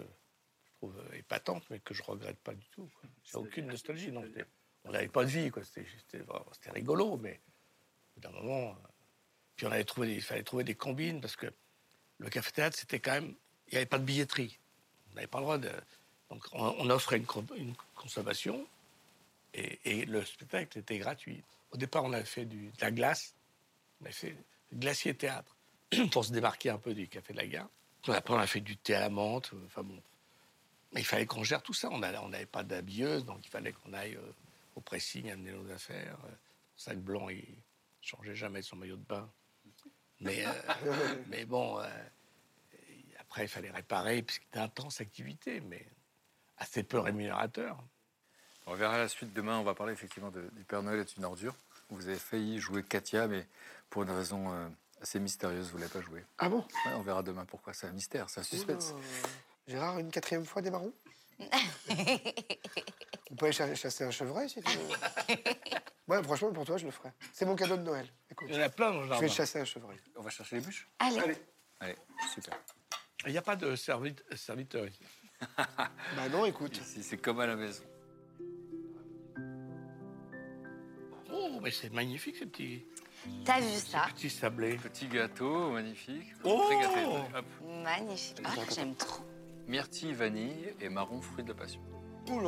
trouve 0.77 0.95
épatante, 1.13 1.63
mais 1.69 1.79
que 1.79 1.93
je 1.93 2.03
regrette 2.03 2.37
pas 2.39 2.53
du 2.53 2.65
tout. 2.69 2.89
J'ai 3.23 3.37
aucune 3.37 3.67
nostalgie. 3.67 4.11
Non, 4.11 4.23
on 4.83 4.91
n'avait 4.91 5.07
pas 5.07 5.23
de 5.25 5.29
vie, 5.29 5.49
quoi. 5.51 5.63
C'était, 5.63 5.85
rigolo, 6.71 7.17
mais 7.17 7.39
d'un 8.17 8.31
moment. 8.31 8.71
euh, 8.71 8.87
puis 9.55 9.65
on 9.67 9.71
avait 9.71 9.83
trouvé, 9.85 10.13
il 10.15 10.21
fallait 10.21 10.43
trouver 10.43 10.63
des 10.63 10.75
combines 10.75 11.21
parce 11.21 11.35
que 11.35 11.47
le 12.19 12.29
café-théâtre, 12.29 12.77
c'était 12.77 12.99
quand 12.99 13.13
même. 13.13 13.35
Il 13.67 13.71
n'y 13.71 13.77
avait 13.77 13.85
pas 13.85 13.97
de 13.99 14.03
billetterie. 14.05 14.59
On 15.11 15.15
n'avait 15.15 15.27
pas 15.27 15.39
le 15.39 15.43
droit 15.43 15.57
de. 15.57 15.71
Donc 16.29 16.45
on, 16.53 16.75
on 16.79 16.89
offrait 16.89 17.17
une, 17.17 17.25
une 17.57 17.73
consommation 17.95 18.67
et, 19.53 19.79
et 19.85 20.05
le 20.05 20.23
spectacle 20.25 20.77
était 20.79 20.97
gratuit. 20.97 21.43
Au 21.71 21.77
départ, 21.77 22.03
on 22.03 22.13
avait 22.13 22.25
fait 22.25 22.45
du, 22.45 22.67
de 22.67 22.81
la 22.81 22.91
glace. 22.91 23.33
On 24.01 24.05
avait 24.05 24.13
fait 24.13 24.35
glacier 24.73 25.15
théâtre 25.15 25.55
pour 26.11 26.25
se 26.25 26.31
démarquer 26.31 26.69
un 26.69 26.77
peu 26.77 26.93
du 26.93 27.07
café 27.07 27.33
de 27.33 27.37
la 27.37 27.47
gare. 27.47 27.69
Après, 28.07 28.33
on 28.33 28.37
a 28.37 28.45
fait 28.47 28.61
du 28.61 28.77
thé 28.77 28.93
à 28.95 28.99
la 28.99 29.09
menthe. 29.09 29.51
euh, 29.53 29.63
Enfin 29.65 29.81
bon. 29.83 29.99
Mais 30.95 31.01
il 31.01 31.05
fallait 31.05 31.25
qu'on 31.25 31.43
gère 31.43 31.61
tout 31.61 31.73
ça. 31.73 31.89
On 31.91 31.99
n'avait 31.99 32.45
pas 32.45 32.63
d'habilleuse, 32.63 33.25
donc 33.25 33.45
il 33.45 33.49
fallait 33.49 33.73
qu'on 33.73 33.93
aille 33.93 34.15
euh, 34.15 34.31
au 34.75 34.81
pressing 34.81 35.29
amener 35.29 35.51
nos 35.51 35.69
affaires. 35.71 36.17
Euh, 36.25 36.29
Le 36.29 36.81
sac 36.81 36.97
blanc, 36.99 37.29
il 37.29 37.45
changeait 38.01 38.33
jamais 38.35 38.61
son 38.61 38.77
maillot 38.77 38.95
de 38.95 39.03
bain. 39.03 39.29
Mais, 40.21 40.45
euh, 40.45 40.51
mais 41.27 41.45
bon, 41.45 41.79
euh, 41.79 41.85
après, 43.19 43.43
il 43.43 43.47
fallait 43.49 43.71
réparer, 43.71 44.21
puisque 44.23 44.43
c'était 44.43 44.59
intense 44.59 45.01
activité, 45.01 45.59
mais 45.59 45.85
assez 46.57 46.81
peu 46.83 46.99
rémunérateur. 46.99 47.77
On 48.65 48.73
verra 48.73 48.97
la 48.97 49.09
suite 49.09 49.33
demain. 49.33 49.59
On 49.59 49.63
va 49.63 49.75
parler 49.75 49.91
effectivement 49.93 50.31
de- 50.31 50.49
du 50.53 50.63
Père 50.63 50.81
Noël 50.81 50.99
est 50.99 51.17
une 51.17 51.25
ordure. 51.25 51.55
Vous 51.89 52.07
avez 52.07 52.17
failli 52.17 52.59
jouer 52.59 52.83
Katia, 52.83 53.27
mais 53.27 53.47
pour 53.89 54.03
une 54.03 54.11
raison 54.11 54.51
euh, 54.53 54.67
assez 55.01 55.19
mystérieuse, 55.19 55.69
vous 55.71 55.75
ne 55.77 55.81
l'avez 55.81 55.93
pas 55.93 56.01
joué. 56.01 56.23
Ah 56.37 56.47
bon? 56.49 56.59
Ouais, 56.85 56.93
On 56.95 57.01
verra 57.01 57.21
demain 57.21 57.45
pourquoi. 57.45 57.73
C'est 57.73 57.85
un 57.87 57.91
mystère, 57.91 58.29
c'est 58.29 58.39
un 58.39 58.43
suspense. 58.43 58.91
Oula. 58.93 59.01
Gérard, 59.67 59.99
une 59.99 60.11
quatrième 60.11 60.45
fois 60.45 60.61
des 60.61 60.69
marrons 60.71 60.93
On 63.31 63.35
peut 63.35 63.45
aller 63.45 63.53
cha- 63.53 63.75
chasser 63.75 64.03
un 64.03 64.11
chevreuil 64.11 64.49
si 64.49 64.61
tu 64.61 64.77
veux. 64.77 65.35
Ouais, 66.07 66.21
franchement, 66.21 66.51
pour 66.53 66.65
toi, 66.65 66.77
je 66.77 66.85
le 66.85 66.91
ferai. 66.91 67.09
C'est 67.33 67.45
mon 67.47 67.55
cadeau 67.55 67.77
de 67.77 67.81
Noël. 67.81 68.07
Écoute. 68.29 68.47
Il 68.51 68.55
y 68.55 68.59
en 68.59 68.61
a 68.61 68.69
plein 68.69 68.91
dans 68.91 68.97
le 68.99 69.03
Je 69.05 69.09
jardin. 69.09 69.25
vais 69.25 69.31
chasser 69.33 69.59
un 69.59 69.65
chevreuil. 69.65 69.97
On 70.15 70.21
va 70.21 70.29
chercher 70.29 70.57
les 70.57 70.61
bûches? 70.61 70.87
Allez. 70.99 71.17
Allez. 71.17 71.37
Allez, 71.79 71.95
super. 72.31 72.53
Il 73.25 73.31
n'y 73.31 73.39
a 73.39 73.41
pas 73.41 73.55
de 73.55 73.75
servite- 73.75 74.23
serviteur 74.35 74.85
ici. 74.87 74.99
Bah 75.57 76.29
non, 76.31 76.45
écoute. 76.45 76.79
C'est 76.83 77.17
comme 77.17 77.39
à 77.39 77.47
la 77.47 77.55
maison. 77.55 77.83
Oh, 81.31 81.59
mais 81.59 81.71
c'est 81.71 81.91
magnifique 81.91 82.35
ces 82.37 82.45
petits, 82.45 82.85
T'as 83.43 83.59
vu 83.59 83.73
ça? 83.79 84.05
petits 84.13 84.29
sablés. 84.29 84.77
Petit 84.77 85.07
gâteau, 85.07 85.71
magnifique. 85.71 86.33
Oh 86.43 86.65
Très 86.67 86.81
gâté. 86.81 87.03
Hop. 87.35 87.45
Magnifique. 87.83 88.37
Ah, 88.45 88.51
j'aime 88.73 88.93
trop 88.95 89.23
myrtille, 89.67 90.13
vanille 90.13 90.75
et 90.79 90.89
marron, 90.89 91.21
fruit 91.21 91.43
de 91.43 91.49
la 91.49 91.55
passion. 91.55 91.81
Oh 92.29 92.39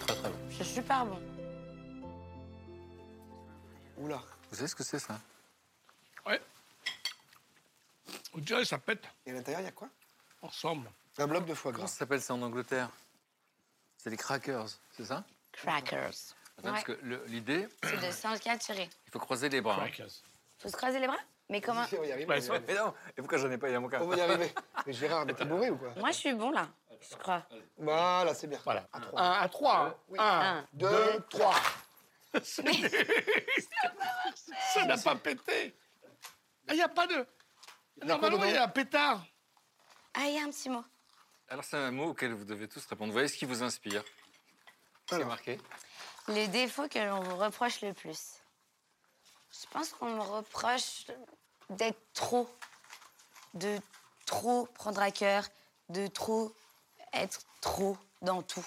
Très 0.00 0.14
très 0.14 0.30
bon. 0.30 0.38
C'est 0.50 0.64
super 0.64 1.06
bon. 1.06 1.20
Oula. 3.98 4.22
Vous 4.50 4.56
savez 4.56 4.68
ce 4.68 4.74
que 4.74 4.84
c'est 4.84 4.98
ça? 4.98 5.18
Ouais. 6.26 6.40
On 8.34 8.38
dirait 8.38 8.64
ça 8.64 8.78
pète. 8.78 9.04
Et 9.24 9.30
à 9.30 9.34
l'intérieur, 9.34 9.62
il 9.62 9.64
y 9.64 9.68
a 9.68 9.72
quoi? 9.72 9.88
Ensemble. 10.42 10.90
Un 11.18 11.26
bloc 11.26 11.46
de 11.46 11.54
foie 11.54 11.72
gras. 11.72 11.86
Ça 11.86 11.98
s'appelle 11.98 12.20
ça 12.20 12.34
en 12.34 12.42
Angleterre? 12.42 12.90
C'est 13.96 14.10
les 14.10 14.16
crackers, 14.16 14.68
c'est 14.92 15.06
ça? 15.06 15.24
Crackers. 15.52 16.34
Attends. 16.58 16.72
Parce 16.72 16.84
que 16.84 16.92
l'idée. 17.26 17.66
C'est 17.82 18.06
de 18.06 18.10
5 18.10 18.58
tiré. 18.58 18.88
Il 19.06 19.12
faut 19.12 19.18
croiser 19.18 19.48
les 19.48 19.60
bras. 19.60 19.74
Hein. 19.74 19.88
Crackers. 19.88 20.10
Il 20.58 20.62
faut 20.62 20.68
se 20.68 20.76
croiser 20.76 20.98
les 21.00 21.06
bras? 21.06 21.18
Mais 21.48 21.60
comment 21.60 21.84
On 21.92 21.96
va 22.00 22.06
y 22.06 22.12
arriver. 22.12 22.26
Bah, 22.26 22.34
on 22.36 22.40
va 22.40 22.44
y 22.46 22.48
arriver. 22.50 22.64
mais 22.66 22.74
non, 22.74 22.94
et 23.10 23.22
pourquoi 23.22 23.38
j'en 23.38 23.50
ai 23.50 23.58
pas 23.58 23.68
Il 23.68 23.72
y 23.72 23.76
a 23.76 23.80
mon 23.80 23.88
cas. 23.88 24.00
On 24.02 24.06
va 24.08 24.16
y 24.16 24.20
arriver. 24.20 24.52
Mais 24.86 24.92
Gérard, 24.92 25.26
mais 25.26 25.34
t'es 25.34 25.44
bourré 25.44 25.70
ou 25.70 25.78
quoi 25.78 25.92
Moi, 25.96 26.10
je 26.10 26.16
suis 26.16 26.34
bon 26.34 26.50
là, 26.50 26.68
je 27.08 27.16
crois. 27.16 27.46
Voilà, 27.78 28.34
c'est 28.34 28.46
bien. 28.48 28.58
Voilà. 28.64 28.88
À 28.92 29.00
trois. 29.00 29.20
Un 29.22 29.32
à 29.32 29.48
trois. 29.48 30.04
Oui. 30.08 30.18
Un, 30.20 30.58
Un. 30.58 30.68
Deux, 30.72 31.24
trois. 31.30 31.54
Ça 32.42 32.62
n'a 34.84 34.98
pas 34.98 35.14
pété. 35.16 35.74
Il 36.68 36.74
n'y 36.74 36.82
a 36.82 36.88
pas 36.88 37.06
de. 37.06 37.26
Normalement, 38.04 38.44
il 38.44 38.52
y 38.54 38.56
a 38.56 38.64
un 38.64 38.68
pétard. 38.68 39.24
Ah, 40.14 40.24
il 40.26 40.34
y 40.34 40.38
a 40.38 40.42
un 40.42 40.50
petit 40.50 40.68
mot. 40.68 40.84
Alors 41.48 41.64
c'est 41.64 41.76
un 41.76 41.92
mot 41.92 42.08
auquel 42.08 42.32
vous 42.32 42.44
devez 42.44 42.66
tous 42.68 42.84
répondre. 42.86 43.08
Vous 43.08 43.12
voyez 43.12 43.28
ce 43.28 43.36
qui 43.36 43.44
vous 43.44 43.62
inspire 43.62 44.02
C'est 45.08 45.24
marqué. 45.24 45.58
Les 46.28 46.48
défauts 46.48 46.88
que 46.88 46.98
l'on 46.98 47.20
vous 47.20 47.36
reproche 47.36 47.82
le 47.82 47.92
plus. 47.92 48.40
Je 49.68 49.72
pense 49.78 49.90
qu'on 49.90 50.10
me 50.10 50.20
reproche 50.20 51.06
d'être 51.70 52.00
trop. 52.14 52.48
De 53.54 53.78
trop 54.26 54.66
prendre 54.66 55.00
à 55.00 55.10
cœur, 55.10 55.44
de 55.88 56.06
trop 56.08 56.52
être 57.12 57.40
trop 57.60 57.96
dans 58.22 58.42
tout. 58.42 58.66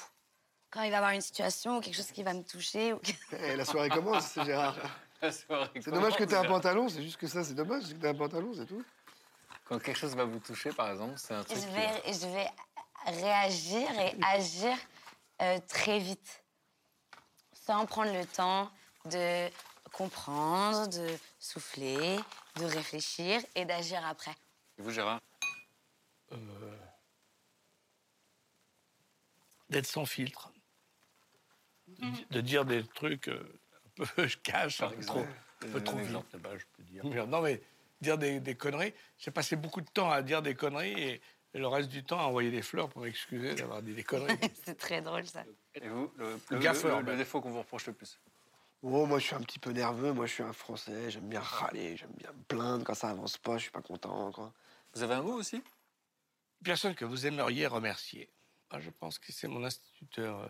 Quand 0.71 0.81
il 0.81 0.89
va 0.89 0.95
y 0.95 0.97
avoir 0.97 1.11
une 1.11 1.21
situation 1.21 1.77
ou 1.77 1.81
quelque 1.81 1.95
chose 1.95 2.11
qui 2.11 2.23
va 2.23 2.33
me 2.33 2.43
toucher. 2.43 2.93
Ou... 2.93 2.99
Eh, 3.33 3.55
la 3.55 3.65
soirée 3.65 3.89
commence, 3.89 4.33
Gérard. 4.43 4.75
C'est 5.21 5.89
dommage 5.91 6.15
que 6.15 6.23
t'aies 6.23 6.35
un 6.35 6.45
pantalon, 6.45 6.87
c'est 6.87 7.03
juste 7.03 7.17
que 7.17 7.27
ça, 7.27 7.43
c'est 7.43 7.53
dommage 7.53 7.89
que 7.89 7.93
t'aies 7.93 8.07
un 8.07 8.15
pantalon, 8.15 8.53
c'est 8.55 8.65
tout. 8.65 8.83
Quand 9.65 9.77
quelque 9.79 9.97
chose 9.97 10.15
va 10.15 10.23
vous 10.25 10.39
toucher, 10.39 10.71
par 10.71 10.89
exemple, 10.91 11.15
c'est 11.17 11.33
un 11.33 11.43
truc. 11.43 11.57
Je 11.57 11.65
qui- 11.65 11.73
vais, 11.73 12.13
je 12.13 12.27
vais 12.27 12.47
réagir 13.05 13.99
et 13.99 14.15
agir 14.23 14.75
euh, 15.41 15.59
très 15.67 15.99
vite, 15.99 16.43
sans 17.53 17.85
prendre 17.85 18.13
le 18.13 18.25
temps 18.25 18.71
de 19.05 19.49
comprendre, 19.89 20.87
de 20.89 21.07
souffler, 21.39 22.17
de 22.55 22.65
réfléchir 22.65 23.41
et 23.55 23.65
d'agir 23.65 24.05
après. 24.05 24.35
Et 24.77 24.81
vous, 24.81 24.91
Gérard? 24.91 25.19
Euh, 26.31 26.77
D'être 29.69 29.85
sans 29.87 30.05
filtre. 30.05 30.51
De, 31.87 32.09
di- 32.09 32.25
de 32.29 32.41
dire 32.41 32.65
des 32.65 32.85
trucs 32.87 33.27
euh, 33.27 33.59
un 33.99 34.05
peu 34.05 34.27
je 34.27 34.37
cache, 34.37 34.79
Par 34.79 34.89
un 34.91 34.95
peu 34.95 35.03
trop, 35.05 35.19
un 35.19 35.67
peu 35.71 35.83
trop 35.83 35.97
Un 35.97 36.01
vite. 36.01 36.07
exemple. 36.09 36.57
je 36.57 36.65
peux 36.77 36.83
dire. 36.83 37.27
Non, 37.27 37.41
mais 37.41 37.61
dire 38.01 38.17
des, 38.17 38.39
des 38.39 38.55
conneries. 38.55 38.93
J'ai 39.17 39.31
passé 39.31 39.55
beaucoup 39.55 39.81
de 39.81 39.89
temps 39.89 40.09
à 40.09 40.21
dire 40.21 40.41
des 40.41 40.55
conneries 40.55 40.99
et, 40.99 41.21
et 41.53 41.57
le 41.59 41.67
reste 41.67 41.89
du 41.89 42.03
temps 42.03 42.19
à 42.19 42.23
envoyer 42.23 42.51
des 42.51 42.61
fleurs 42.61 42.89
pour 42.89 43.01
m'excuser 43.01 43.55
d'avoir 43.55 43.81
dit 43.81 43.93
des 43.93 44.03
conneries. 44.03 44.37
C'est 44.65 44.77
très 44.77 45.01
drôle 45.01 45.25
ça. 45.25 45.43
Et 45.75 45.87
vous, 45.87 46.11
le, 46.17 46.31
Le 46.33 46.39
le- 46.51 46.59
gaffeur, 46.59 47.01
le- 47.01 47.11
le 47.11 47.17
défaut 47.17 47.41
qu'on 47.41 47.51
vous 47.51 47.59
reproche 47.59 47.87
le 47.87 47.93
plus? 47.93 48.19
Oh, 48.81 49.05
moi, 49.05 49.19
je 49.19 49.25
suis 49.25 49.35
un 49.35 49.41
petit 49.41 49.59
peu 49.59 49.71
nerveux. 49.71 50.13
Moi, 50.13 50.25
je 50.25 50.33
suis 50.33 50.43
un 50.43 50.53
Français. 50.53 51.11
J'aime 51.11 51.27
bien 51.29 51.41
râler. 51.41 51.97
J'aime 51.97 52.13
bien 52.17 52.31
me 52.31 52.43
plaindre 52.43 52.83
quand 52.85 52.93
ça 52.93 53.09
avance 53.09 53.37
pas. 53.37 53.57
Je 53.57 53.63
suis 53.63 53.71
pas 53.71 53.81
content, 53.81 54.31
quoi. 54.31 54.53
Vous 54.93 55.03
avez 55.03 55.15
un 55.15 55.21
mot 55.21 55.33
aussi? 55.33 55.61
Personne 56.63 56.95
que 56.95 57.05
vous 57.05 57.25
aimeriez 57.25 57.67
remercier. 57.67 58.29
Moi, 58.71 58.79
je 58.81 58.89
pense 58.89 59.19
que 59.19 59.31
c'est 59.31 59.47
mon 59.47 59.63
instituteur, 59.65 60.39
euh, 60.43 60.47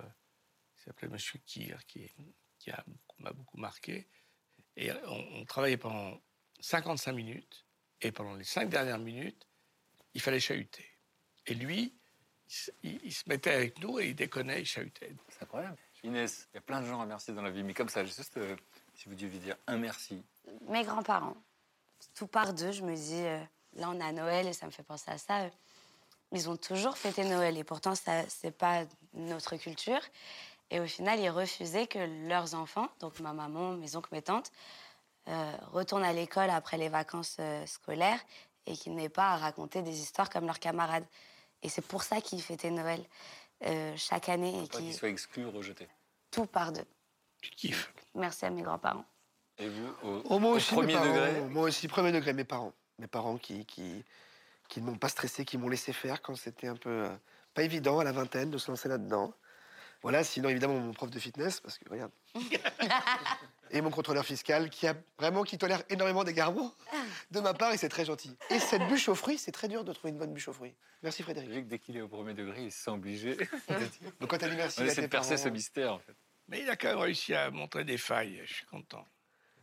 qui 0.75 0.83
s'appelait 0.83 1.07
M. 1.07 1.17
Kir, 1.45 1.85
qui, 1.87 2.11
qui 2.59 2.71
a- 2.71 2.85
m'a 3.17 3.31
beaucoup 3.31 3.57
marqué. 3.57 4.07
Et 4.75 4.91
on, 5.05 5.39
on 5.41 5.45
travaillait 5.45 5.77
pendant 5.77 6.19
55 6.59 7.13
minutes. 7.13 7.65
Et 8.01 8.11
pendant 8.11 8.35
les 8.35 8.43
cinq 8.45 8.69
dernières 8.69 8.99
minutes, 8.99 9.47
il 10.13 10.21
fallait 10.21 10.39
chahuter. 10.39 10.85
Et 11.47 11.53
lui, 11.53 11.95
il, 12.47 12.53
se- 12.53 12.71
il- 12.83 12.99
il 13.03 13.13
se 13.13 13.27
mettait 13.27 13.53
avec 13.53 13.79
nous 13.79 13.99
et 13.99 14.09
il 14.09 14.15
déconnait, 14.15 14.61
il 14.61 14.65
chahutait. 14.65 15.13
C'est 15.29 15.43
incroyable. 15.43 15.77
Inès, 16.03 16.47
il 16.53 16.55
y 16.55 16.57
a 16.57 16.61
plein 16.61 16.81
de 16.81 16.85
gens 16.85 16.99
à 16.99 17.03
remercier 17.03 17.33
dans 17.33 17.41
la 17.41 17.49
vie, 17.49 17.63
mais 17.63 17.73
comme 17.73 17.89
ça, 17.89 18.03
juste 18.05 18.37
euh, 18.37 18.55
si 18.95 19.09
vous 19.09 19.15
deviez 19.15 19.39
dire 19.39 19.55
un 19.67 19.77
merci. 19.77 20.23
Mes 20.67 20.83
grands-parents, 20.83 21.35
tout 22.15 22.27
par 22.27 22.53
deux, 22.53 22.71
je 22.71 22.83
me 22.83 22.95
dis, 22.95 23.21
euh, 23.23 23.39
là 23.75 23.89
on 23.89 23.99
à 23.99 24.11
Noël 24.11 24.47
et 24.47 24.53
ça 24.53 24.65
me 24.65 24.71
fait 24.71 24.83
penser 24.83 25.11
à 25.11 25.17
ça. 25.17 25.41
euh, 25.41 25.49
ils 26.31 26.49
ont 26.49 26.57
toujours 26.57 26.97
fêté 26.97 27.23
Noël 27.23 27.57
et 27.57 27.63
pourtant 27.63 27.95
ça 27.95 28.21
c'est 28.27 28.51
pas 28.51 28.83
notre 29.13 29.57
culture. 29.57 30.01
Et 30.69 30.79
au 30.79 30.85
final, 30.85 31.19
ils 31.19 31.31
refusaient 31.31 31.87
que 31.87 31.97
leurs 32.27 32.53
enfants, 32.53 32.87
donc 32.99 33.19
ma 33.19 33.33
maman, 33.33 33.73
mes 33.73 33.95
oncles, 33.95 34.09
mes 34.11 34.21
tantes, 34.21 34.51
retournent 35.73 36.03
à 36.03 36.13
l'école 36.13 36.51
après 36.51 36.77
les 36.77 36.89
vacances 36.89 37.37
scolaires 37.65 38.19
et 38.67 38.73
qu'ils 38.77 38.93
n'aient 38.95 39.09
pas 39.09 39.31
à 39.31 39.37
raconter 39.37 39.81
des 39.81 39.99
histoires 39.99 40.29
comme 40.29 40.45
leurs 40.45 40.59
camarades. 40.59 41.05
Et 41.63 41.69
c'est 41.69 41.81
pour 41.81 42.03
ça 42.03 42.21
qu'ils 42.21 42.41
fêtaient 42.43 42.69
Noël 42.69 43.03
euh, 43.65 43.93
chaque 43.97 44.29
année 44.29 44.63
et 44.63 44.67
Pas 44.67 44.77
qu'ils 44.77 44.85
qu'il 44.87 44.93
soit 44.95 45.09
exclu 45.09 45.45
ou 45.45 45.51
rejeté. 45.51 45.87
tout 46.31 46.45
par 46.45 46.71
deux. 46.71 46.85
Tu 47.41 47.49
kiffes. 47.51 47.91
Merci 48.15 48.45
à 48.45 48.49
mes 48.49 48.61
grands-parents. 48.61 49.05
Et 49.57 49.67
vous, 49.69 49.87
au, 50.03 50.21
Oh, 50.25 50.39
moi 50.39 50.51
au 50.51 50.55
aussi, 50.55 50.73
premier 50.73 50.93
parents, 50.93 51.05
degré 51.05 51.41
Moi 51.49 51.63
aussi, 51.63 51.87
premier 51.87 52.11
degré, 52.11 52.33
mes 52.33 52.43
parents. 52.45 52.73
Mes 52.97 53.07
parents 53.07 53.37
qui, 53.37 53.65
qui, 53.65 54.03
qui 54.67 54.81
ne 54.81 54.85
m'ont 54.87 54.97
pas 54.97 55.09
stressé, 55.09 55.45
qui 55.45 55.57
m'ont 55.57 55.69
laissé 55.69 55.93
faire 55.93 56.21
quand 56.21 56.35
c'était 56.35 56.67
un 56.67 56.75
peu 56.75 56.89
euh, 57.05 57.09
pas 57.53 57.63
évident 57.63 57.99
à 57.99 58.03
la 58.03 58.11
vingtaine 58.11 58.49
de 58.51 58.57
se 58.57 58.69
lancer 58.71 58.89
là-dedans. 58.89 59.33
Voilà, 60.01 60.23
sinon 60.23 60.49
évidemment 60.49 60.79
mon 60.79 60.93
prof 60.93 61.09
de 61.09 61.19
fitness, 61.19 61.59
parce 61.59 61.77
que 61.77 61.89
regarde. 61.89 62.11
et 63.71 63.81
mon 63.81 63.89
contrôleur 63.91 64.25
fiscal 64.25 64.69
qui 64.69 64.87
a 64.87 64.95
vraiment 65.17 65.43
qui 65.43 65.57
tolère 65.57 65.83
énormément 65.89 66.23
d'égarements 66.23 66.73
de 67.31 67.39
ma 67.39 67.53
part 67.53 67.71
et 67.73 67.77
c'est 67.77 67.89
très 67.89 68.05
gentil. 68.05 68.35
Et 68.49 68.59
cette 68.59 68.81
bûche 68.87 69.07
aux 69.09 69.15
fruits, 69.15 69.37
c'est 69.37 69.51
très 69.51 69.67
dur 69.67 69.83
de 69.83 69.93
trouver 69.93 70.11
une 70.11 70.17
bonne 70.17 70.33
bûche 70.33 70.47
aux 70.47 70.53
fruits. 70.53 70.75
Merci 71.03 71.23
Frédéric. 71.23 71.49
Vu 71.49 71.63
que 71.63 71.67
dès 71.69 71.79
qu'il 71.79 71.95
est 71.97 72.01
au 72.01 72.07
premier 72.07 72.33
degré, 72.33 72.63
il 72.65 72.71
se 72.71 72.83
sent 72.83 72.91
obligé. 72.91 73.35
Donc 74.19 74.29
quand 74.29 74.37
t'as 74.37 74.49
dit 74.49 74.55
merci 74.55 74.81
On 74.81 74.85
essaie 74.85 75.01
de 75.03 75.07
percer 75.07 75.29
parents- 75.35 75.43
ce 75.43 75.49
mystère, 75.49 75.93
en 75.93 75.99
fait. 75.99 76.15
Mais 76.47 76.61
il 76.61 76.69
a 76.69 76.75
quand 76.75 76.87
même 76.89 76.97
réussi 76.97 77.33
à 77.35 77.51
montrer 77.51 77.83
des 77.85 77.97
failles. 77.97 78.41
Je 78.45 78.53
suis 78.53 78.65
content. 78.65 79.05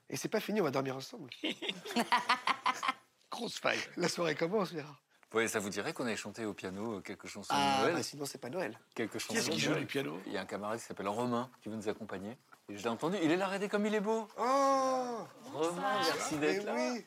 Et 0.09 0.17
c'est 0.17 0.29
pas 0.29 0.41
fini, 0.41 0.61
on 0.61 0.65
va 0.65 0.71
dormir 0.71 0.95
ensemble. 0.97 1.29
Grosse 3.31 3.59
faille. 3.59 3.79
La 3.97 4.09
soirée 4.09 4.35
commence, 4.35 4.71
Gérard. 4.71 5.03
Ouais, 5.35 5.49
ça 5.49 5.59
vous 5.59 5.69
dirait 5.69 5.93
qu'on 5.93 6.05
allait 6.07 6.17
chanter 6.17 6.45
au 6.47 6.55
piano 6.55 7.01
quelques 7.03 7.27
chansons 7.27 7.53
Ah, 7.53 7.79
de 7.79 7.83
Noël 7.83 7.95
bah 7.97 8.03
sinon 8.03 8.25
c'est 8.25 8.39
pas 8.39 8.49
Noël. 8.49 8.79
Quelques 8.95 9.19
chansons 9.19 9.33
Qui 9.35 9.39
est-ce 9.41 9.51
qui 9.51 9.57
de 9.57 9.61
joue 9.61 9.71
Noël. 9.71 9.81
du 9.83 9.87
piano 9.87 10.21
Il 10.27 10.33
y 10.33 10.39
a 10.39 10.41
un 10.41 10.47
camarade 10.47 10.79
qui 10.79 10.85
s'appelle 10.87 11.09
Romain 11.09 11.51
qui 11.61 11.69
veut 11.69 11.77
nous 11.77 11.89
accompagner. 11.89 12.39
Et 12.69 12.77
je 12.77 12.83
l'ai 12.83 12.89
entendu, 12.89 13.17
il 13.23 13.31
est 13.31 13.37
là, 13.37 13.47
regardez 13.47 13.69
comme 13.69 13.87
il 13.87 13.95
est 13.95 14.01
beau. 14.01 14.27
Oh 14.39 15.19
Romain, 15.55 16.01
merci 16.05 16.37
d'être 16.37 16.65
là. 16.65 16.75
oui. 16.75 17.05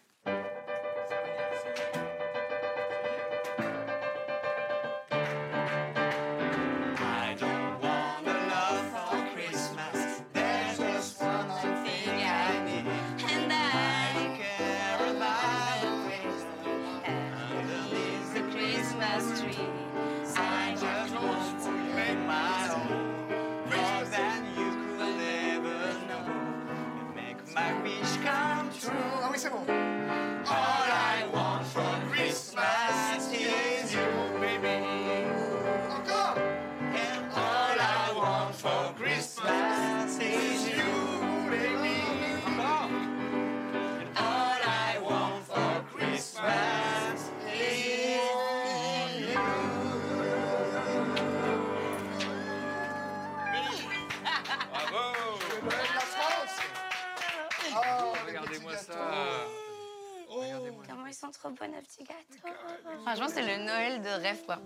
C'est 63.43 63.57
le 63.57 63.63
Noël 63.63 64.01
de 64.01 64.09
rêve, 64.21 64.43
quoi. 64.45 64.59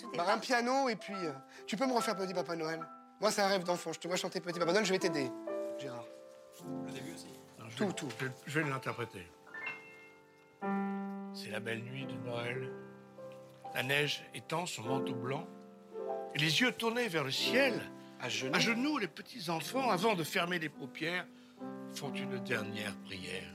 Tout 0.00 0.10
est 0.12 0.16
Bah, 0.16 0.26
un 0.34 0.38
piano 0.38 0.88
et 0.88 0.96
puis. 0.96 1.14
euh, 1.14 1.32
tu 1.66 1.76
peux 1.76 1.86
me 1.86 1.92
refaire 1.92 2.16
Petit 2.16 2.34
Papa 2.34 2.56
Noël 2.56 2.80
Moi, 3.20 3.30
c'est 3.30 3.42
un 3.42 3.48
rêve 3.48 3.64
d'enfant. 3.64 3.92
Je 3.92 3.98
te 3.98 4.08
vois 4.08 4.16
chanter 4.16 4.40
Petit 4.40 4.58
Papa 4.58 4.72
Noël, 4.72 4.84
je 4.84 4.92
vais 4.92 4.98
t'aider, 4.98 5.30
Gérard. 5.78 6.04
Le 6.86 6.92
début 6.92 7.12
aussi 7.14 7.28
Tout, 7.76 7.92
tout. 7.92 8.08
Je, 8.20 8.26
je 8.46 8.60
vais 8.60 8.68
l'interpréter. 8.68 9.26
C'est 11.34 11.50
la 11.50 11.60
belle 11.60 11.82
nuit 11.82 12.06
de 12.06 12.12
Noël. 12.28 12.70
La 13.74 13.82
neige 13.82 14.22
étend 14.34 14.66
son 14.66 14.82
manteau 14.82 15.14
blanc. 15.14 15.46
Et 16.34 16.38
les 16.38 16.60
yeux 16.60 16.72
tournés 16.72 17.08
vers 17.08 17.24
le 17.24 17.30
ciel. 17.30 17.80
À 18.20 18.28
genoux. 18.28 18.54
À 18.54 18.58
genoux, 18.60 18.98
les 18.98 19.08
petits 19.08 19.50
enfants, 19.50 19.90
avant 19.90 20.14
de 20.14 20.22
fermer 20.22 20.58
les 20.58 20.68
paupières, 20.68 21.26
font 21.94 22.12
une 22.12 22.38
dernière 22.40 22.94
prière. 23.04 23.50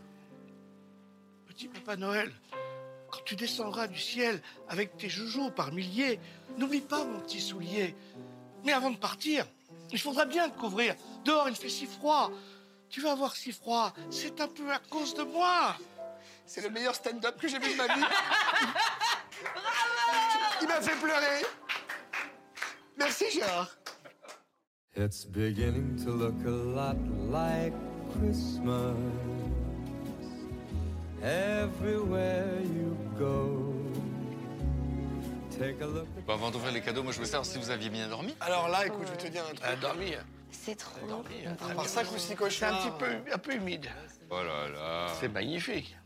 Petit 1.47 1.67
Papa 1.69 1.95
Noël, 1.95 2.31
quand 3.17 3.23
tu 3.23 3.35
descendras 3.35 3.87
du 3.87 3.99
ciel 3.99 4.41
avec 4.69 4.95
tes 4.97 5.09
joujoux 5.09 5.49
par 5.49 5.71
milliers, 5.71 6.19
n'oublie 6.57 6.81
pas 6.81 7.03
mon 7.03 7.19
petit 7.21 7.41
soulier. 7.41 7.95
Mais 8.63 8.73
avant 8.73 8.91
de 8.91 8.97
partir, 8.97 9.45
il 9.91 9.99
faudra 9.99 10.25
bien 10.25 10.49
te 10.49 10.57
couvrir. 10.59 10.95
Dehors, 11.25 11.49
il 11.49 11.55
fait 11.55 11.69
si 11.69 11.85
froid. 11.87 12.31
Tu 12.89 13.01
vas 13.01 13.11
avoir 13.11 13.35
si 13.35 13.51
froid. 13.51 13.93
C'est 14.11 14.39
un 14.39 14.47
peu 14.47 14.71
à 14.71 14.79
cause 14.89 15.15
de 15.15 15.23
moi. 15.23 15.75
C'est 16.45 16.61
le 16.61 16.69
meilleur 16.69 16.95
stand-up 16.95 17.39
que 17.39 17.47
j'ai 17.47 17.59
vu 17.59 17.71
de 17.71 17.77
ma 17.77 17.87
vie. 17.87 18.05
Il 20.61 20.67
m'a 20.67 20.81
fait 20.81 20.95
pleurer. 20.95 21.45
Merci, 22.97 23.25
Gérard. 23.31 23.69
It's 24.95 25.25
beginning 25.25 25.95
to 26.03 26.11
look 26.11 26.45
a 26.45 26.49
lot 26.49 26.97
like 27.29 27.73
Christmas 28.13 28.95
everywhere 31.23 32.61
you 32.63 32.95
go. 33.17 33.73
Take 35.51 35.81
a 35.81 35.87
look. 35.87 36.07
Bon, 36.25 36.33
avant 36.33 36.51
d'ouvrir 36.51 36.71
les 36.71 36.81
cadeaux, 36.81 37.01
moi 37.03 37.11
je 37.11 37.17
voulais 37.17 37.29
savoir 37.29 37.45
si 37.45 37.57
vous 37.57 37.69
aviez 37.71 37.89
bien 37.89 38.07
dormi. 38.07 38.35
Alors 38.39 38.67
là, 38.69 38.85
écoute, 38.85 39.05
je 39.07 39.11
vais 39.11 39.17
te 39.17 39.27
dire 39.27 39.43
un 39.43 39.53
truc. 39.53 39.61
Elle 39.63 39.73
a 39.73 39.75
dormi. 39.77 40.11
C'est 40.51 40.75
trop. 40.75 41.23
Par 41.75 41.87
cinq 41.87 42.11
ou 42.11 42.17
six 42.17 42.27
C'est 42.29 42.35
cauchemars. 42.35 42.73
un 42.85 42.89
petit 42.91 42.97
peu, 42.99 43.33
un 43.33 43.37
peu 43.37 43.53
humide. 43.53 43.87
Oh 44.29 44.35
là 44.43 44.67
là. 44.69 45.07
C'est 45.19 45.29
magnifique. 45.29 45.97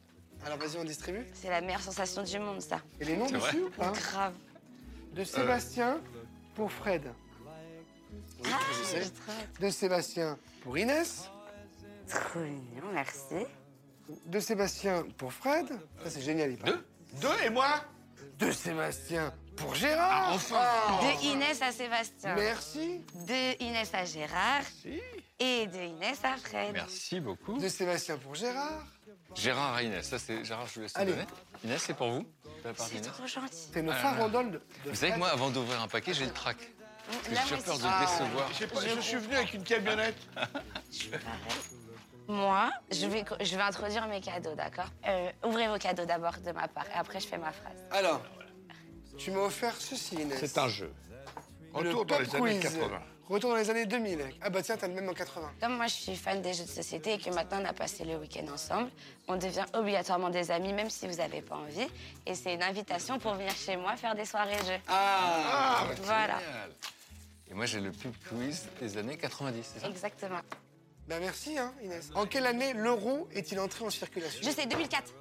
Alors 0.45 0.57
vas-y, 0.57 0.77
on 0.77 0.83
distribue. 0.83 1.25
C'est 1.33 1.49
la 1.49 1.61
meilleure 1.61 1.81
sensation 1.81 2.23
du 2.23 2.39
monde, 2.39 2.61
ça. 2.61 2.79
Et 2.99 3.05
les 3.05 3.17
noms 3.17 3.27
C'est 3.27 3.33
dessus 3.35 3.59
vrai 3.59 3.61
ou 3.61 3.69
pas? 3.71 3.91
Grave. 3.91 4.33
De 5.13 5.23
Sébastien 5.23 5.99
pour 6.55 6.71
Fred. 6.71 7.03
Oui, 8.43 8.49
Ah, 8.51 8.57
je 8.71 8.83
sais. 8.85 9.03
j'ai 9.03 9.09
trop 9.09 9.31
hâte. 9.31 9.61
De 9.61 9.69
Sébastien 9.69 10.37
pour 10.63 10.77
Inès. 10.77 11.29
Trop 12.07 12.39
mignon, 12.39 12.85
merci. 12.93 13.45
De 14.25 14.39
Sébastien 14.39 15.05
pour 15.17 15.33
Fred. 15.33 15.67
Ça, 16.03 16.09
c'est 16.09 16.21
génial, 16.21 16.51
il 16.51 16.57
parle. 16.57 16.73
Deux 16.73 17.27
Deux 17.27 17.43
et 17.45 17.49
moi 17.49 17.83
De 18.39 18.51
Sébastien 18.51 19.33
pour 19.55 19.75
Gérard. 19.75 20.27
Ah, 20.29 20.33
enfin. 20.33 20.55
Ah. 20.59 20.99
De 21.01 21.25
Inès 21.25 21.61
à 21.61 21.71
Sébastien. 21.71 22.35
Merci. 22.35 23.01
De 23.27 23.61
Inès 23.63 23.89
à 23.93 24.05
Gérard. 24.05 24.63
Et 25.39 25.67
de 25.67 25.77
Inès 25.79 26.17
à 26.23 26.37
Fred. 26.37 26.73
Merci 26.73 27.19
beaucoup. 27.19 27.57
De 27.57 27.67
Sébastien 27.67 28.17
pour 28.17 28.35
Gérard. 28.35 28.85
Gérard 29.35 29.79
et 29.79 29.85
Inès, 29.85 30.07
ça 30.07 30.19
c'est 30.19 30.43
Gérard, 30.43 30.67
je 30.67 30.73
vous 30.75 30.81
laisse 30.81 30.93
le 30.95 31.01
Allez. 31.01 31.11
donner. 31.13 31.25
Inès, 31.63 31.81
c'est 31.85 31.93
pour 31.93 32.11
vous. 32.11 32.19
De 32.19 32.27
la 32.65 32.73
part 32.73 32.85
C'est 32.87 32.95
d'Inès. 32.99 33.13
trop 33.13 33.27
gentil. 33.27 33.69
C'est 33.73 33.81
nos 33.81 33.91
Ah 33.91 33.95
là 33.95 34.03
là. 34.03 34.09
farandoles 34.13 34.51
de, 34.51 34.57
de 34.85 34.89
Vous 34.89 34.95
savez 34.95 35.13
que 35.13 35.17
moi, 35.17 35.29
avant 35.29 35.49
d'ouvrir 35.49 35.81
un 35.81 35.87
paquet, 35.87 36.13
j'ai 36.13 36.25
le 36.25 36.31
trac. 36.33 36.57
Parce 37.07 37.17
que 37.27 37.33
Là, 37.33 37.41
j'ai 37.47 37.55
moi 37.55 37.63
peur 37.63 37.77
de 37.79 37.83
Ah. 37.85 37.99
décevoir. 38.05 38.49
Je, 38.51 38.57
sais 38.57 38.67
pas, 38.67 38.79
je 38.95 38.99
suis 39.01 39.17
venu 39.17 39.35
avec 39.35 39.53
une 39.53 39.63
camionnette. 39.63 40.17
Moi, 42.31 42.71
je 42.89 43.07
vais, 43.07 43.25
je 43.41 43.55
vais 43.57 43.61
introduire 43.61 44.07
mes 44.07 44.21
cadeaux, 44.21 44.55
d'accord? 44.55 44.87
Euh, 45.05 45.29
Ouvrez 45.45 45.67
vos 45.67 45.77
cadeaux 45.77 46.05
d'abord 46.05 46.37
de 46.37 46.51
ma 46.53 46.69
part 46.69 46.85
et 46.89 46.97
après 46.97 47.19
je 47.19 47.27
fais 47.27 47.37
ma 47.37 47.51
phrase. 47.51 47.75
Alors, 47.91 48.21
tu 49.17 49.31
m'as 49.31 49.41
offert 49.41 49.75
ceci, 49.77 50.15
Inès. 50.15 50.39
C'est 50.39 50.57
un 50.57 50.69
jeu. 50.69 50.93
Le 51.73 51.89
Retour 51.89 52.05
dans 52.05 52.19
les 52.19 52.33
années 52.35 52.59
Quiz. 52.59 52.77
80. 52.77 53.01
Retour 53.27 53.49
dans 53.51 53.57
les 53.57 53.69
années 53.69 53.85
2000. 53.85 54.19
Ah 54.41 54.49
bah 54.49 54.61
tiens, 54.63 54.77
t'as 54.77 54.87
le 54.87 54.93
même 54.93 55.09
en 55.09 55.13
80. 55.13 55.51
Comme 55.59 55.75
moi 55.75 55.87
je 55.87 55.93
suis 55.93 56.15
fan 56.15 56.41
des 56.41 56.53
jeux 56.53 56.63
de 56.63 56.69
société 56.69 57.13
et 57.13 57.17
que 57.17 57.29
maintenant 57.31 57.59
on 57.61 57.65
a 57.65 57.73
passé 57.73 58.05
le 58.05 58.15
week-end 58.17 58.45
ensemble, 58.53 58.89
on 59.27 59.35
devient 59.35 59.65
obligatoirement 59.73 60.29
des 60.29 60.51
amis 60.51 60.71
même 60.71 60.89
si 60.89 61.07
vous 61.09 61.15
n'avez 61.15 61.41
pas 61.41 61.55
envie. 61.57 61.87
Et 62.25 62.33
c'est 62.35 62.53
une 62.53 62.63
invitation 62.63 63.19
pour 63.19 63.33
venir 63.33 63.51
chez 63.53 63.75
moi 63.75 63.97
faire 63.97 64.15
des 64.15 64.25
soirées 64.25 64.57
jeux. 64.65 64.79
Ah, 64.87 65.83
Voilà, 66.03 66.39
Génial. 66.39 66.69
Et 67.49 67.53
moi, 67.53 67.65
j'ai 67.65 67.81
le 67.81 67.91
pub 67.91 68.13
quiz 68.29 68.69
des 68.79 68.97
années 68.97 69.17
90, 69.17 69.61
c'est 69.73 69.79
ça? 69.81 69.87
Exactement. 69.89 70.39
Bah 71.07 71.17
merci, 71.19 71.57
hein, 71.57 71.73
Inès. 71.83 72.09
En 72.15 72.25
quelle 72.25 72.45
année 72.45 72.73
l'euro 72.73 73.27
est-il 73.33 73.59
entré 73.59 73.83
en 73.83 73.89
circulation? 73.89 74.39
Je 74.43 74.49
sais, 74.49 74.65
2004. 74.65 75.13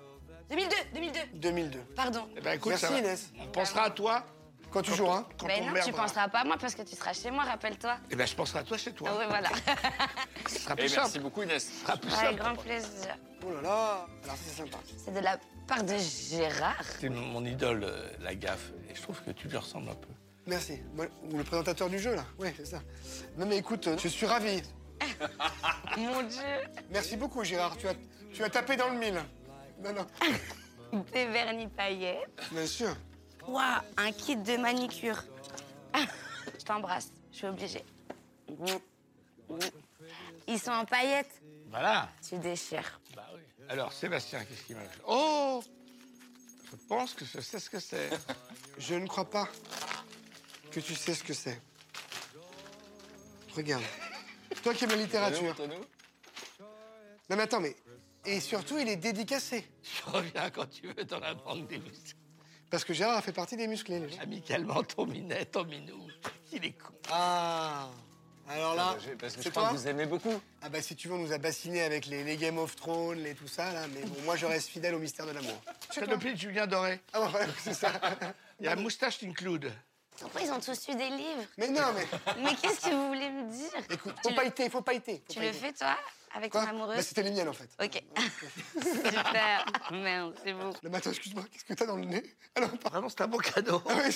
2002, 0.50 0.76
2002. 0.94 1.18
2002. 1.34 1.78
Pardon. 1.96 2.28
Eh 2.36 2.40
ben, 2.40 2.52
écoute, 2.52 2.70
Merci, 2.70 2.86
ça 2.86 2.92
va. 2.92 2.98
Inès. 2.98 3.30
On 3.40 3.46
pensera 3.46 3.84
à 3.84 3.90
toi 3.90 4.24
Quand 4.70 4.82
tu 4.82 4.94
joueras. 4.94 5.24
quand 5.38 5.46
Ben 5.46 5.62
on 5.64 5.74
non, 5.74 5.80
tu 5.84 5.92
penseras 5.92 6.28
pas 6.28 6.40
à 6.40 6.44
moi 6.44 6.56
parce 6.60 6.74
que 6.74 6.82
tu 6.82 6.94
seras 6.96 7.12
chez 7.12 7.30
moi, 7.30 7.44
rappelle-toi. 7.44 7.96
Eh 8.10 8.16
ben, 8.16 8.26
je 8.26 8.34
penserai 8.34 8.60
à 8.60 8.62
toi 8.64 8.76
chez 8.76 8.92
toi. 8.92 9.08
Ah 9.12 9.18
ouais, 9.18 9.26
voilà. 9.28 9.48
Ce 10.48 10.58
sera 10.58 10.74
Et 10.74 10.76
plus 10.76 10.96
merci 10.96 11.12
simple. 11.12 11.20
beaucoup, 11.24 11.42
Inès. 11.42 11.64
Ce 11.64 11.84
sera 11.86 11.96
plus 11.96 12.12
Avec 12.12 12.26
simple. 12.30 12.40
grand 12.40 12.54
plaisir. 12.56 13.16
Oh 13.46 13.52
là 13.54 13.62
là. 13.62 14.06
Alors 14.24 14.36
c'est 14.44 14.56
sympa. 14.62 14.78
C'est 15.04 15.14
de 15.14 15.20
la 15.20 15.38
part 15.66 15.82
de 15.84 15.94
Gérard. 15.96 16.84
C'est 17.00 17.08
mon 17.08 17.20
mon 17.22 17.44
idole, 17.44 17.84
euh, 17.84 18.08
la 18.20 18.34
gaffe. 18.34 18.72
Et 18.90 18.94
je 18.94 19.00
trouve 19.02 19.20
que 19.22 19.30
tu 19.30 19.48
lui 19.48 19.56
ressembles 19.56 19.88
un 19.88 19.94
peu. 19.94 20.08
Merci. 20.46 20.80
Moi, 20.94 21.06
ou 21.30 21.38
le 21.38 21.44
présentateur 21.44 21.88
du 21.88 21.98
jeu, 21.98 22.14
là. 22.16 22.24
Oui, 22.38 22.48
c'est 22.56 22.66
ça. 22.66 22.80
Non 23.38 23.46
mais 23.46 23.56
écoute, 23.56 23.86
euh, 23.86 23.96
je 23.98 24.08
suis 24.08 24.26
ravi. 24.26 24.62
Mon 25.96 26.22
Dieu. 26.22 26.42
Merci 26.90 27.16
beaucoup, 27.16 27.44
Gérard. 27.44 27.76
Tu 27.76 27.88
as, 27.88 27.94
tu 28.32 28.42
as 28.42 28.50
tapé 28.50 28.76
dans 28.76 28.88
le 28.88 28.98
mille. 28.98 29.20
Non, 29.82 29.92
non. 29.92 30.06
Des 31.12 31.26
vernis 31.26 31.68
paillettes. 31.68 32.28
Bien 32.50 32.66
sûr. 32.66 32.96
Waouh, 33.46 33.80
un 33.96 34.12
kit 34.12 34.36
de 34.36 34.56
manicure. 34.56 35.22
Je 36.58 36.64
t'embrasse, 36.64 37.12
je 37.32 37.36
suis 37.38 37.46
obligée. 37.46 37.84
Ils 40.46 40.58
sont 40.58 40.72
en 40.72 40.84
paillettes. 40.84 41.40
Voilà. 41.70 42.08
Tu 42.26 42.38
déchires. 42.38 43.00
Bah 43.14 43.26
oui. 43.34 43.40
Alors, 43.68 43.92
Sébastien, 43.92 44.44
qu'est-ce 44.44 44.62
qu'il 44.64 44.76
m'a 44.76 44.82
fait? 44.82 45.00
Oh 45.06 45.62
Je 46.70 46.76
pense 46.88 47.14
que 47.14 47.24
je 47.24 47.40
sais 47.40 47.58
ce 47.58 47.70
que 47.70 47.78
c'est. 47.80 48.10
Je 48.78 48.94
ne 48.94 49.06
crois 49.06 49.28
pas 49.28 49.48
que 50.70 50.80
tu 50.80 50.94
sais 50.94 51.14
ce 51.14 51.22
que 51.22 51.34
c'est. 51.34 51.60
Regarde. 53.56 53.82
Toi 54.62 54.74
qui 54.74 54.84
aimes 54.84 54.90
la 54.90 54.96
littérature. 54.96 55.54
Non 57.28 57.36
mais 57.36 57.42
attends, 57.42 57.60
mais... 57.60 57.76
Et 58.26 58.40
surtout, 58.40 58.78
il 58.78 58.88
est 58.88 58.96
dédicacé. 58.96 59.64
Je 59.82 60.10
reviens 60.10 60.50
quand 60.50 60.68
tu 60.68 60.88
veux 60.88 61.04
dans 61.04 61.20
la 61.20 61.34
banque 61.34 61.68
des 61.68 61.78
muscles. 61.78 62.16
Parce 62.70 62.84
que 62.84 62.92
Gérard 62.92 63.16
a 63.16 63.22
fait 63.22 63.32
partie 63.32 63.56
des 63.56 63.66
musclés. 63.66 63.98
les 63.98 64.08
gens. 64.10 64.20
Amicalement, 64.20 64.82
ton 64.82 65.06
minet, 65.06 65.44
ton 65.46 65.64
minou. 65.64 66.06
Il 66.52 66.64
est 66.64 66.72
con. 66.72 66.92
Ah 67.10 67.88
Alors 68.48 68.74
là, 68.74 68.90
Ah 68.92 68.94
bah, 68.94 69.14
Parce 69.18 69.36
que 69.36 69.42
je 69.42 69.48
crois 69.48 69.70
que 69.70 69.74
vous 69.74 69.88
aimez 69.88 70.06
beaucoup. 70.06 70.40
Ah 70.62 70.68
bah 70.68 70.82
si 70.82 70.94
tu 70.94 71.08
veux, 71.08 71.14
on 71.14 71.18
nous 71.18 71.32
a 71.32 71.38
bassinés 71.38 71.82
avec 71.82 72.06
les, 72.06 72.22
les 72.22 72.36
Game 72.36 72.58
of 72.58 72.76
Thrones, 72.76 73.18
les 73.22 73.34
tout 73.34 73.48
ça, 73.48 73.72
là. 73.72 73.86
Mais 73.88 74.02
bon, 74.02 74.14
moi, 74.24 74.36
je 74.36 74.46
reste 74.46 74.68
fidèle 74.68 74.94
au 74.94 74.98
mystère 74.98 75.26
de 75.26 75.32
l'amour. 75.32 75.60
C'est 75.90 76.06
le 76.06 76.16
de 76.16 76.36
Julien 76.36 76.66
Doré. 76.66 77.00
Ah 77.12 77.22
ouais, 77.22 77.46
c'est 77.58 77.74
ça. 77.74 77.92
Il 78.60 78.66
y 78.66 78.68
a 78.68 78.76
moustache 78.76 79.22
include. 79.24 79.72
Pourquoi 80.20 80.40
ils 80.42 80.50
ont 80.50 80.60
tous 80.60 80.88
eu 80.88 80.94
des 80.94 81.08
livres 81.10 81.42
Mais 81.58 81.68
non, 81.68 81.82
mais... 81.94 82.06
Mais 82.42 82.54
qu'est-ce 82.54 82.80
que 82.80 82.90
vous 82.94 83.08
voulez 83.08 83.30
me 83.30 83.50
dire 83.50 83.70
Écoute, 83.90 84.14
faut 84.22 84.34
pailleter, 84.34 84.68
faut 84.70 84.82
pailleter. 84.82 85.22
faut 85.26 85.32
Tu 85.32 85.38
le 85.40 85.46
pailleter. 85.46 85.66
fais, 85.66 85.72
toi 85.72 85.96
Avec 86.34 86.52
Quoi 86.52 86.62
ton 86.64 86.70
amoureuse 86.70 86.96
Bah, 86.96 87.02
C'était 87.02 87.22
les 87.22 87.30
miennes, 87.30 87.48
en 87.48 87.52
fait. 87.54 87.68
Ok. 87.82 88.02
Super. 88.82 89.64
Merde, 89.92 90.34
c'est 90.44 90.52
beau. 90.52 90.70
Mais 90.82 90.96
attends, 90.96 91.10
excuse-moi, 91.10 91.44
qu'est-ce 91.50 91.64
que 91.64 91.74
t'as 91.74 91.86
dans 91.86 91.96
le 91.96 92.04
nez 92.04 92.22
Alors, 92.54 92.70
pardon. 92.70 92.90
Vraiment, 92.90 93.08
c'est 93.08 93.20
un 93.22 93.28
beau 93.28 93.38
cadeau. 93.38 93.82
Ah 93.88 93.94
ouais, 93.94 94.10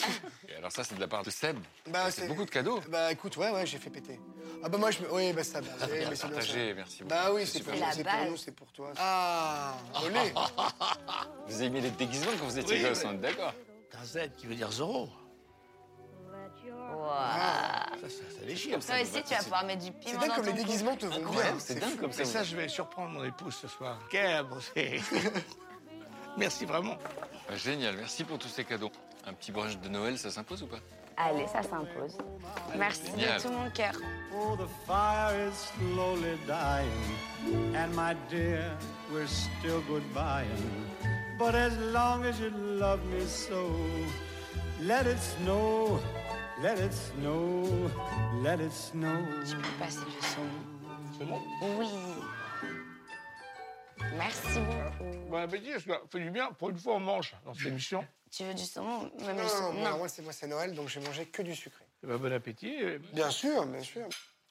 Et 0.48 0.55
alors 0.57 0.70
ça, 0.72 0.84
c'est 0.84 0.94
de 0.94 1.00
la 1.00 1.09
part 1.09 1.22
de 1.22 1.30
Seb. 1.30 1.59
Bah, 1.86 2.11
c'est 2.11 2.28
beaucoup 2.28 2.44
de 2.44 2.50
cadeaux. 2.50 2.80
Bah 2.88 3.11
écoute, 3.11 3.36
ouais, 3.36 3.50
ouais, 3.50 3.64
j'ai 3.66 3.78
fait 3.78 3.90
péter. 3.90 4.20
Ah 4.62 4.68
bah 4.68 4.78
moi, 4.78 4.90
je 4.90 5.00
me... 5.00 5.12
Oui, 5.12 5.32
bah 5.32 5.42
ça, 5.44 5.61
bah, 5.61 5.68
bien 5.78 5.86
mais 6.11 6.16
c'est 6.16 6.16
ça. 6.16 6.28
merci 6.28 6.98
beaucoup. 7.02 7.09
Bah 7.09 7.32
oui, 7.32 7.46
C'est 7.46 7.62
pour, 7.62 7.72
nous, 7.74 8.36
c'est 8.36 8.52
pour 8.52 8.70
toi. 8.72 8.92
Ah, 8.96 9.74
olé 10.05 10.32
Vous 11.46 11.55
avez 11.61 11.70
mis 11.70 11.80
les 11.80 11.90
déguisements 11.90 12.32
quand 12.38 12.46
vous 12.46 12.59
étiez 12.59 12.76
Oui, 12.76 12.82
gosse, 12.82 13.02
on 13.05 13.12
est 13.14 13.18
d'accord 13.18 13.52
Un 14.00 14.05
Z 14.05 14.30
qui 14.36 14.46
veut 14.46 14.55
dire 14.55 14.70
Zoro. 14.70 15.09
Waouh. 16.93 18.01
Ça, 18.01 18.09
ça, 18.09 18.39
ça 18.41 18.47
déchire. 18.47 18.78
Toi 18.85 18.95
aussi, 19.03 19.22
tu 19.22 19.35
vas 19.35 19.43
pouvoir 19.43 19.64
mettre 19.64 19.85
du 19.85 19.93
piment 19.93 20.03
C'est 20.12 20.18
dingue 20.18 20.28
dans 20.28 20.35
comme 20.37 20.47
les 20.47 20.53
déguisements 20.53 20.97
te 20.97 21.07
vont 21.07 21.12
Incroyable, 21.16 21.51
bien. 21.57 21.59
c'est 21.61 21.74
dingue 21.80 21.91
fou. 21.91 21.97
comme 22.01 22.12
ça. 22.12 22.18
Mais 22.20 22.24
ça, 22.24 22.43
je 22.45 22.57
vais 22.57 22.68
surprendre 22.68 23.11
mon 23.11 23.24
épouse 23.24 23.55
ce 23.61 23.68
soir. 23.68 23.99
Quel 24.11 24.45
c'est... 24.74 25.01
Merci 26.37 26.64
vraiment. 26.64 26.97
Bah, 27.49 27.57
Génial, 27.57 27.97
merci 27.97 28.24
pour 28.24 28.39
tous 28.39 28.49
ces 28.49 28.64
cadeaux. 28.64 28.91
Un 29.26 29.32
petit 29.35 29.53
brunch 29.53 29.78
de 29.78 29.89
Noël, 29.89 30.18
ça 30.18 30.30
s'impose 30.30 30.62
ou 30.64 30.66
pas? 30.66 30.78
Allez, 31.16 31.47
ça 31.47 31.62
s'impose. 31.62 32.18
Merci 32.76 33.03
Génial. 33.16 33.39
de 33.39 33.43
tout 33.43 33.53
mon 33.53 33.70
cœur. 33.70 33.93
Oh, 34.35 34.57
the 34.57 34.68
fire 34.87 35.49
is 35.49 35.55
slowly 35.78 36.37
dying, 36.49 37.74
and 37.76 37.95
my 37.95 38.16
dear, 38.28 38.64
we're 39.12 39.28
still 39.28 39.80
goodbying. 39.89 40.49
But 41.39 41.55
as 41.55 41.76
long 41.93 42.24
as 42.24 42.41
you 42.41 42.51
love 42.51 42.99
me 43.07 43.24
so, 43.26 43.70
let 44.82 45.07
it 45.07 45.18
snow, 45.20 46.01
let 46.62 46.78
it 46.80 46.92
snow, 46.92 47.90
let 48.42 48.61
it 48.64 48.72
snow. 48.72 49.16
Passer 49.78 50.00
le 50.00 50.22
son. 50.22 50.42
C'est 51.18 51.24
bon? 51.26 51.40
Oui. 51.78 51.88
Merci 54.16 54.59
beaucoup. 54.61 55.28
Bon 55.30 55.36
appétit, 55.38 55.70
parce 55.72 55.84
que 55.84 55.92
fait 56.11 56.20
du 56.20 56.30
bien. 56.30 56.52
Pour 56.52 56.70
une 56.70 56.78
fois, 56.78 56.94
on 56.96 57.00
mange 57.00 57.34
dans 57.44 57.55
cette 57.55 57.66
émission. 57.66 58.07
Tu 58.30 58.44
veux 58.44 58.55
du 58.55 58.64
saumon? 58.64 59.11
Non, 59.18 59.26
Même 59.26 59.36
non, 59.36 59.42
le 59.42 59.48
non, 59.48 59.48
saumon- 59.48 59.98
moi, 59.98 60.09
c'est 60.09 60.22
moi, 60.22 60.32
c'est 60.32 60.46
Noël, 60.46 60.74
donc 60.74 60.88
je 60.88 60.98
vais 61.00 61.07
manger 61.07 61.26
que 61.26 61.42
du 61.42 61.55
sucré. 61.55 61.84
Eh 62.02 62.07
ben, 62.07 62.16
bon 62.16 62.32
appétit. 62.32 62.76
Bien 63.12 63.30
sûr, 63.30 63.64
bien 63.66 63.82
sûr. 63.82 64.09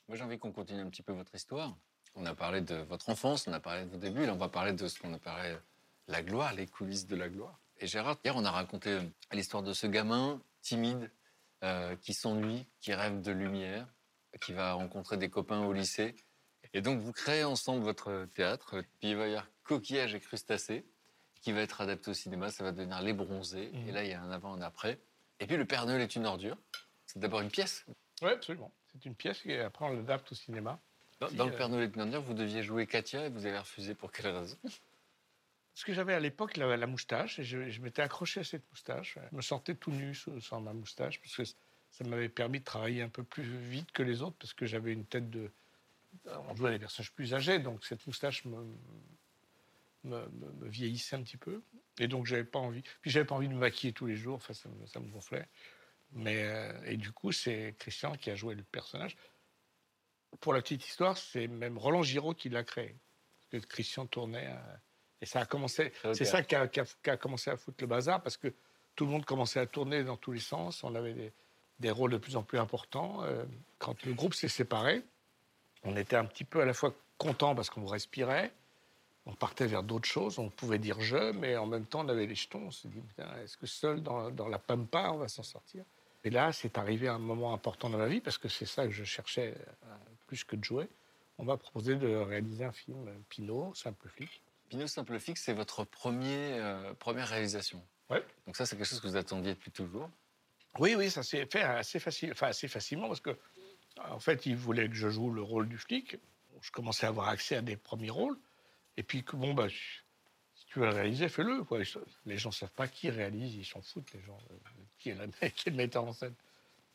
Moi, 0.08 0.18
j'ai 0.18 0.24
envie 0.24 0.40
qu'on 0.40 0.52
continue 0.52 0.82
un 0.82 0.90
petit 0.90 1.04
peu 1.04 1.14
votre 1.14 1.34
histoire. 1.36 1.76
On 2.16 2.26
a 2.26 2.36
parlé 2.36 2.62
de 2.62 2.76
votre 2.76 3.10
enfance, 3.10 3.48
on 3.48 3.54
a 3.54 3.60
parlé 3.60 3.86
de 3.86 3.90
vos 3.90 3.98
débuts. 3.98 4.26
Là, 4.26 4.34
on 4.34 4.38
va 4.38 4.50
parler 4.50 4.74
de 4.74 4.88
ce 4.88 5.00
qu'on 5.00 5.14
appelait 5.14 5.58
la 6.08 6.22
gloire, 6.22 6.54
les 6.54 6.68
coulisses 6.68 7.08
de 7.08 7.16
la 7.16 7.28
gloire. 7.30 7.60
Et 7.80 7.88
Gérard, 7.88 8.18
hier, 8.24 8.36
on 8.36 8.46
a 8.46 8.52
raconté 8.52 8.90
euh, 8.92 9.02
l'histoire 9.32 9.64
de 9.64 9.74
ce 9.74 9.88
gamin 9.88 10.40
timide 10.62 11.10
euh, 11.64 11.96
qui 11.96 12.14
s'ennuie, 12.14 12.68
qui 12.82 12.94
rêve 12.94 13.22
de 13.22 13.32
lumière, 13.32 13.88
qui 14.42 14.54
va 14.54 14.74
rencontrer 14.74 15.18
des 15.18 15.30
copains 15.30 15.64
au 15.66 15.74
lycée. 15.74 16.16
Et 16.74 16.82
donc, 16.82 17.00
vous 17.00 17.12
créez 17.12 17.44
ensemble 17.44 17.84
votre 17.84 18.28
théâtre. 18.34 18.82
Puis 19.00 19.12
il 19.12 19.16
va 19.16 19.28
y 19.28 19.30
avoir 19.32 19.48
Coquillage 19.64 20.16
et 20.16 20.20
Crustacés, 20.20 20.86
qui 21.42 21.52
va 21.52 21.62
être 21.62 21.82
adapté 21.82 22.12
au 22.12 22.14
cinéma. 22.14 22.50
Ça 22.50 22.64
va 22.64 22.72
devenir 22.72 23.02
Les 23.02 23.14
Bronzés. 23.14 23.72
Et 23.88 23.92
là, 23.92 24.04
il 24.04 24.10
y 24.10 24.14
a 24.14 24.22
un 24.22 24.32
avant, 24.32 24.54
un 24.54 24.62
après. 24.62 25.00
Et 25.40 25.48
puis, 25.48 25.58
Le 25.58 25.66
Père 25.66 25.86
Noël 25.86 26.02
est 26.02 26.16
une 26.16 26.26
ordure. 26.26 26.58
C'est 27.06 27.20
d'abord 27.20 27.42
une 27.42 27.52
pièce. 27.52 27.86
Oui, 28.22 28.32
absolument. 28.32 28.72
C'est 28.92 29.06
une 29.06 29.16
pièce 29.16 29.46
et 29.46 29.60
après, 29.60 29.86
on 29.86 29.90
l'adapte 29.90 30.32
au 30.32 30.36
cinéma. 30.36 30.80
Dans, 31.20 31.32
dans 31.32 31.46
Le 31.46 31.54
euh, 31.54 31.58
Père 31.58 31.70
Noël 31.70 31.90
est 31.90 31.96
une 31.96 32.02
ordure, 32.02 32.22
vous 32.22 32.34
deviez 32.34 32.64
jouer 32.64 32.88
Katia 32.88 33.26
et 33.26 33.30
vous 33.30 33.46
avez 33.46 33.58
refusé. 33.58 33.96
Pour 33.96 34.12
quelle 34.12 34.28
raison? 34.28 34.58
Parce 35.74 35.86
que 35.86 35.94
j'avais 35.94 36.14
à 36.14 36.20
l'époque 36.20 36.58
la, 36.58 36.78
la 36.78 36.88
moustache 36.88 37.40
et 37.40 37.44
je, 37.44 37.82
m'étais 37.82 38.04
accroché 38.04 38.42
à 38.42 38.44
cette 38.44 38.70
moustache. 38.70 39.18
Je 39.32 39.36
me 39.36 39.42
sentais 39.42 39.74
tout 39.74 39.92
nu 39.92 40.14
sans 40.14 40.62
ma 40.62 40.74
moustache 40.74 41.20
parce 41.20 41.36
que 41.36 41.44
ça 41.90 42.04
m'avait 42.04 42.30
permis 42.30 42.60
de 42.60 42.64
travailler 42.64 43.02
un 43.02 43.10
peu 43.10 43.24
plus 43.24 43.44
vite 43.44 43.92
que 43.92 44.04
les 44.04 44.22
autres 44.22 44.38
parce 44.38 44.54
que 44.54 44.68
j'avais 44.68 44.94
une 44.94 45.06
tête 45.06 45.30
de. 45.32 45.52
On 46.26 46.56
jouait 46.56 46.70
à 46.70 46.74
des 46.74 46.80
personnages 46.80 47.12
plus 47.12 47.34
âgés, 47.34 47.58
donc 47.58 47.84
cette 47.86 48.06
moustache 48.06 48.46
me, 48.46 48.64
vieillissait 50.62 51.16
un 51.16 51.24
petit 51.24 51.38
peu. 51.38 51.64
Et 51.98 52.08
donc 52.08 52.28
j'avais 52.28 52.44
pas 52.44 52.60
envie. 52.60 52.84
Puis 53.02 53.10
j'avais 53.10 53.26
pas 53.26 53.34
envie 53.34 53.48
de 53.48 53.54
me 53.54 53.60
maquiller 53.60 53.94
tous 53.94 54.06
les 54.06 54.16
jours, 54.16 54.36
enfin, 54.36 54.54
ça 54.54 54.70
me 55.00 55.10
gonflait. 55.10 55.48
Mais, 56.12 56.44
euh, 56.44 56.80
et 56.86 56.98
du 56.98 57.12
coup, 57.12 57.32
c'est 57.32 57.76
Christian 57.80 58.16
qui 58.16 58.30
a 58.30 58.36
joué 58.36 58.54
le 58.54 58.62
personnage. 58.64 59.18
Pour 60.40 60.54
la 60.54 60.62
petite 60.62 60.88
histoire, 60.88 61.18
c'est 61.18 61.48
même 61.48 61.80
Roland 61.80 62.04
Giraud 62.04 62.36
qui 62.36 62.50
l'a 62.50 62.64
créé. 62.64 62.96
Parce 63.50 63.64
que 63.64 63.68
Christian 63.68 64.06
tournait. 64.06 64.48
euh, 64.48 64.76
et 65.24 65.26
ça 65.26 65.40
a 65.40 65.46
commencé. 65.46 65.92
Ok. 66.04 66.16
C'est 66.16 66.26
ça 66.26 66.44
qui 66.44 66.54
a, 66.56 66.68
qui 66.68 66.80
a- 66.82 66.86
qui 66.86 67.10
a 67.10 67.18
commencé 67.18 67.50
à 67.50 67.58
foutre 67.58 67.78
le 67.82 67.88
bazar 67.88 68.22
parce 68.22 68.38
que 68.38 68.54
tout 68.96 69.06
le 69.06 69.12
monde 69.12 69.26
commençait 69.26 69.60
à 69.60 69.66
tourner 69.66 70.04
dans 70.04 70.18
tous 70.18 70.34
les 70.34 70.40
sens. 70.40 70.84
On 70.84 70.94
avait 70.96 71.14
des, 71.14 71.32
des 71.80 71.90
rôles 71.92 72.12
de 72.12 72.18
plus 72.18 72.36
en 72.36 72.44
plus 72.44 72.60
importants. 72.60 73.24
Euh, 73.24 73.44
quand 73.80 74.04
le 74.04 74.14
groupe 74.14 74.34
s'est 74.36 74.48
séparé, 74.50 75.02
on 75.84 75.96
était 75.96 76.16
un 76.18 76.26
petit 76.26 76.44
peu 76.44 76.62
à 76.62 76.66
la 76.66 76.74
fois 76.74 76.94
content 77.18 77.56
parce 77.56 77.70
qu'on 77.70 77.86
respirait. 77.86 78.52
On 79.26 79.34
partait 79.34 79.66
vers 79.68 79.84
d'autres 79.84 80.08
choses. 80.10 80.38
On 80.40 80.50
pouvait 80.50 80.80
dire 80.80 81.00
je, 81.00 81.32
mais 81.32 81.56
en 81.56 81.66
même 81.66 81.86
temps, 81.86 82.06
on 82.06 82.10
avait 82.10 82.26
les 82.26 82.36
jetons. 82.36 82.66
On 82.68 82.72
s'est 82.72 82.90
dit, 82.90 83.00
Putain, 83.00 83.30
est-ce 83.44 83.56
que 83.58 83.66
seul 83.66 84.04
dans, 84.04 84.30
dans 84.30 84.50
la 84.50 84.60
pampa, 84.60 85.10
on 85.12 85.18
va 85.18 85.30
s'en 85.30 85.44
sortir? 85.44 85.86
Et 86.26 86.30
là, 86.30 86.52
c'est 86.52 86.78
arrivé 86.78 87.08
un 87.08 87.20
moment 87.20 87.54
important 87.54 87.90
dans 87.90 87.98
ma 87.98 88.08
vie 88.08 88.20
parce 88.22 88.38
que 88.38 88.50
c'est 88.50 88.66
ça 88.66 88.86
que 88.86 88.92
je 88.92 89.04
cherchais 89.06 89.56
euh, 89.86 89.96
plus 90.28 90.44
que 90.44 90.56
de 90.58 90.64
jouer. 90.64 90.88
On 91.38 91.46
m'a 91.46 91.58
proposé 91.58 91.96
de 91.96 92.16
réaliser 92.16 92.64
un 92.66 92.72
film, 92.72 93.08
euh, 93.08 93.14
Pinot, 93.30 93.74
Simple 93.76 94.08
flic. 94.10 94.42
Pinot 94.74 94.88
Simple 94.88 95.20
Fixe, 95.20 95.44
c'est 95.44 95.54
votre 95.54 95.84
premier, 95.84 96.54
euh, 96.60 96.96
première 96.96 97.28
réalisation. 97.28 97.86
Ouais. 98.10 98.26
Donc 98.48 98.58
ça, 98.58 98.66
c'est 98.66 98.76
quelque 98.76 98.88
chose 98.88 99.00
que 99.02 99.08
vous 99.08 99.16
attendiez 99.16 99.54
depuis 99.54 99.70
toujours. 99.70 100.10
Oui, 100.80 100.96
oui, 100.96 101.12
ça 101.12 101.22
s'est 101.22 101.46
fait 101.46 101.62
assez, 101.62 102.00
facile, 102.00 102.32
enfin, 102.32 102.48
assez 102.48 102.68
facilement 102.68 103.08
parce 103.08 103.20
que, 103.20 103.38
en 104.00 104.20
fait, 104.20 104.48
il 104.48 104.56
voulait 104.56 104.90
que 104.90 104.96
je 104.96 105.10
joue 105.10 105.30
le 105.30 105.44
rôle 105.44 105.70
du 105.70 105.78
flic. 105.78 106.18
Je 106.62 106.72
commençais 106.72 107.06
à 107.06 107.10
avoir 107.10 107.28
accès 107.30 107.56
à 107.56 107.62
des 107.62 107.78
premiers 107.78 108.10
rôles. 108.10 108.36
Et 108.98 109.04
puis, 109.04 109.24
que, 109.24 109.36
bon, 109.36 109.54
bah, 109.54 109.68
si 109.70 110.66
tu 110.66 110.80
veux 110.80 110.88
le 110.88 110.92
réaliser, 110.92 111.30
fais-le. 111.30 111.64
Les 112.26 112.40
gens 112.40 112.50
ne 112.50 112.54
savent 112.56 112.74
pas 112.74 112.88
qui 112.88 113.12
réalise, 113.12 113.54
ils 113.54 113.66
s'en 113.66 113.84
foutent, 113.84 114.12
les 114.14 114.22
gens. 114.24 114.40
euh, 114.50 114.56
Qui 114.98 115.10
est, 115.10 115.16
la, 115.16 115.28
qui 115.52 115.70
est 115.70 115.72
le 115.72 115.78
metteur 115.78 116.04
en 116.04 116.14
scène. 116.14 116.34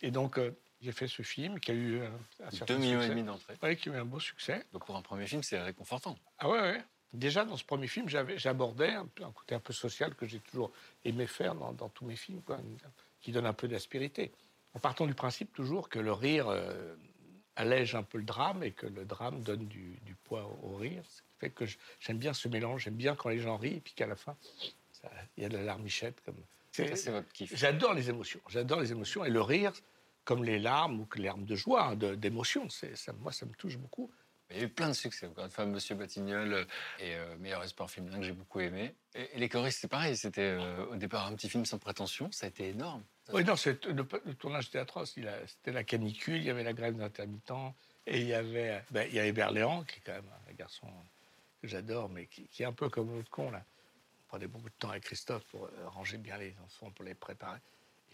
Et 0.02 0.10
donc, 0.10 0.36
euh, 0.38 0.50
j'ai 0.80 0.90
fait 0.90 1.06
ce 1.06 1.22
film 1.22 1.60
qui 1.60 1.70
a 1.70 1.74
eu 1.74 2.02
un 2.02 2.50
certain 2.50 2.74
2 2.74 2.80
millions 2.80 3.02
et 3.02 3.08
demi 3.08 3.22
d'entrées. 3.22 3.54
Oui, 3.62 3.76
qui 3.76 3.88
a 3.88 3.92
eu 3.92 3.96
un 3.98 4.04
beau 4.04 4.18
succès. 4.18 4.66
Donc 4.72 4.84
pour 4.84 4.96
un 4.96 5.02
premier 5.02 5.28
film, 5.28 5.44
c'est 5.44 5.60
réconfortant. 5.60 6.18
Ah 6.38 6.48
ouais, 6.48 6.60
ouais. 6.60 6.84
Déjà, 7.12 7.44
dans 7.44 7.56
ce 7.56 7.64
premier 7.64 7.86
film, 7.86 8.08
j'abordais 8.08 8.92
un, 8.92 9.08
un 9.22 9.32
côté 9.32 9.54
un 9.54 9.60
peu 9.60 9.72
social 9.72 10.14
que 10.14 10.26
j'ai 10.26 10.40
toujours 10.40 10.70
aimé 11.04 11.26
faire 11.26 11.54
dans, 11.54 11.72
dans 11.72 11.88
tous 11.88 12.04
mes 12.04 12.16
films, 12.16 12.42
quoi, 12.42 12.58
qui 13.20 13.32
donne 13.32 13.46
un 13.46 13.54
peu 13.54 13.66
d'aspérité. 13.68 14.30
En 14.74 14.78
partant 14.78 15.06
du 15.06 15.14
principe 15.14 15.52
toujours 15.54 15.88
que 15.88 15.98
le 15.98 16.12
rire 16.12 16.48
euh, 16.48 16.94
allège 17.56 17.94
un 17.94 18.02
peu 18.02 18.18
le 18.18 18.24
drame 18.24 18.62
et 18.62 18.72
que 18.72 18.86
le 18.86 19.04
drame 19.06 19.42
donne 19.42 19.66
du, 19.66 19.98
du 20.02 20.14
poids 20.14 20.44
au, 20.44 20.74
au 20.74 20.76
rire. 20.76 21.02
Ce 21.08 21.22
qui 21.22 21.28
fait 21.40 21.50
que 21.50 21.64
j'aime 21.98 22.18
bien 22.18 22.34
ce 22.34 22.46
mélange, 22.48 22.82
j'aime 22.84 22.94
bien 22.94 23.16
quand 23.16 23.30
les 23.30 23.38
gens 23.38 23.56
rient 23.56 23.76
et 23.76 23.80
puis 23.80 23.94
qu'à 23.94 24.06
la 24.06 24.16
fin, 24.16 24.36
il 25.36 25.42
y 25.42 25.46
a 25.46 25.48
de 25.48 25.56
la 25.56 25.64
larmichette. 25.64 26.20
Comme... 26.24 26.36
C'est 26.70 27.10
votre 27.10 27.32
kiff. 27.32 27.56
J'adore 27.56 27.94
les 27.94 28.10
émotions, 28.10 28.40
j'adore 28.48 28.80
les 28.80 28.92
émotions 28.92 29.24
et 29.24 29.30
le 29.30 29.40
rire, 29.40 29.72
comme 30.24 30.44
les 30.44 30.58
larmes 30.58 31.00
ou 31.00 31.06
que 31.06 31.18
les 31.18 31.24
larmes 31.24 31.46
de 31.46 31.56
joie, 31.56 31.86
hein, 31.86 31.96
d'émotion, 31.96 32.68
moi 33.20 33.32
ça 33.32 33.46
me 33.46 33.54
touche 33.54 33.78
beaucoup. 33.78 34.12
Il 34.50 34.56
y 34.56 34.60
a 34.60 34.64
eu 34.64 34.68
plein 34.68 34.88
de 34.88 34.94
succès. 34.94 35.26
Encore 35.26 35.44
une 35.44 35.50
fois, 35.50 35.66
Monsieur 35.66 35.94
Batignolles 35.94 36.52
euh, 36.54 36.64
et 37.00 37.14
euh, 37.16 37.36
Meilleur 37.38 37.62
espoir 37.62 37.90
féminin 37.90 38.18
que 38.18 38.24
j'ai 38.24 38.32
beaucoup 38.32 38.60
aimé. 38.60 38.94
Et, 39.14 39.28
et 39.34 39.38
les 39.38 39.48
choristes, 39.48 39.80
c'est 39.80 39.88
pareil. 39.88 40.16
C'était 40.16 40.56
euh, 40.58 40.86
au 40.86 40.96
départ 40.96 41.26
un 41.26 41.34
petit 41.34 41.48
film 41.48 41.66
sans 41.66 41.78
prétention. 41.78 42.32
Ça 42.32 42.46
a 42.46 42.48
été 42.48 42.68
énorme. 42.68 43.02
Oui, 43.32 43.44
non, 43.44 43.54
le, 43.66 44.06
le 44.24 44.34
tournage 44.34 44.68
était 44.68 44.78
atroce. 44.78 45.14
C'était 45.46 45.72
la 45.72 45.84
canicule, 45.84 46.36
il 46.36 46.44
y 46.44 46.50
avait 46.50 46.64
la 46.64 46.72
grève 46.72 46.96
d'intermittents, 46.96 47.74
et 48.06 48.22
il 48.22 48.26
y 48.26 48.32
avait, 48.32 48.82
ben, 48.90 49.06
il 49.06 49.14
y 49.14 49.18
avait 49.18 49.32
Berléand, 49.32 49.84
qui 49.84 49.98
est 49.98 50.02
quand 50.02 50.14
même 50.14 50.30
un 50.48 50.52
garçon 50.54 50.86
que 51.60 51.68
j'adore, 51.68 52.08
mais 52.08 52.24
qui, 52.26 52.48
qui 52.48 52.62
est 52.62 52.66
un 52.66 52.72
peu 52.72 52.88
comme 52.88 53.14
l'autre 53.14 53.28
con, 53.28 53.50
là. 53.50 53.62
On 54.22 54.28
prenait 54.28 54.46
beaucoup 54.46 54.70
de 54.70 54.74
temps 54.78 54.88
avec 54.88 55.04
Christophe 55.04 55.44
pour 55.44 55.64
euh, 55.66 55.88
ranger 55.88 56.16
bien 56.16 56.38
les 56.38 56.54
enfants, 56.64 56.90
pour 56.90 57.04
les 57.04 57.14
préparer. 57.14 57.58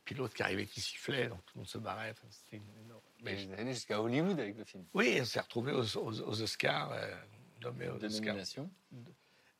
Et 0.05 0.13
puis 0.13 0.15
l'autre 0.17 0.35
qui 0.35 0.43
arrivait, 0.43 0.67
qui 0.67 0.83
sifflait, 0.83 1.29
donc 1.29 1.39
tout 1.47 1.53
le 1.55 1.61
monde 1.61 1.67
se 1.69 1.79
barrait. 1.79 2.11
Enfin, 2.11 2.27
c'était 2.31 2.59
une 2.59 2.85
énorme- 2.85 3.01
Mais 3.23 3.39
allé 3.59 3.73
jusqu'à 3.73 4.03
Hollywood 4.03 4.39
avec 4.39 4.59
le 4.59 4.65
film. 4.67 4.85
Oui, 4.93 5.17
on 5.19 5.25
s'est 5.25 5.41
retrouvés 5.41 5.73
aux, 5.73 5.97
aux- 5.97 6.21
aux 6.21 6.43
Oscars, 6.43 6.93
euh, 6.93 7.15
nommés 7.63 7.89
aux 7.89 7.97
De 7.97 8.07
Oscars. 8.07 8.27
nomination. 8.27 8.71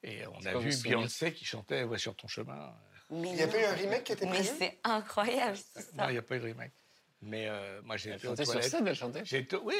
Et 0.03 0.27
on 0.27 0.39
C'est 0.43 0.49
a 0.51 0.59
vu 0.59 0.71
Beyoncé 0.83 1.33
qui 1.33 1.47
chantait 1.47 1.85
Ouais, 1.85 1.97
sur 1.97 2.15
ton 2.15 2.29
chemin. 2.29 2.75
Mais 3.09 3.31
Il 3.31 3.37
y 3.39 3.43
a 3.43 3.49
pas 3.49 3.59
eu 3.59 3.65
un 3.65 3.73
remake 3.73 4.05
qui 4.05 4.13
était 4.13 4.27
Mais 4.27 4.33
prévu? 4.33 4.51
c'est 4.59 4.79
incroyable, 4.85 5.57
c'est 5.57 5.95
Non, 5.95 6.09
il 6.09 6.13
n'y 6.13 6.19
a 6.19 6.23
pas 6.23 6.37
eu 6.37 6.41
de 6.41 6.45
remake. 6.45 6.73
Mais 7.27 7.49
euh, 7.49 7.81
moi, 7.85 7.97
été 8.17 8.27
aux 8.27 8.31
chantait 8.31 8.45
sur 8.45 8.53
toilettes. 8.55 8.71
scène, 8.71 8.87
elle 8.87 8.95
chantait? 8.97 9.25
J'ai 9.25 9.39
été- 9.39 9.57
oui, 9.57 9.75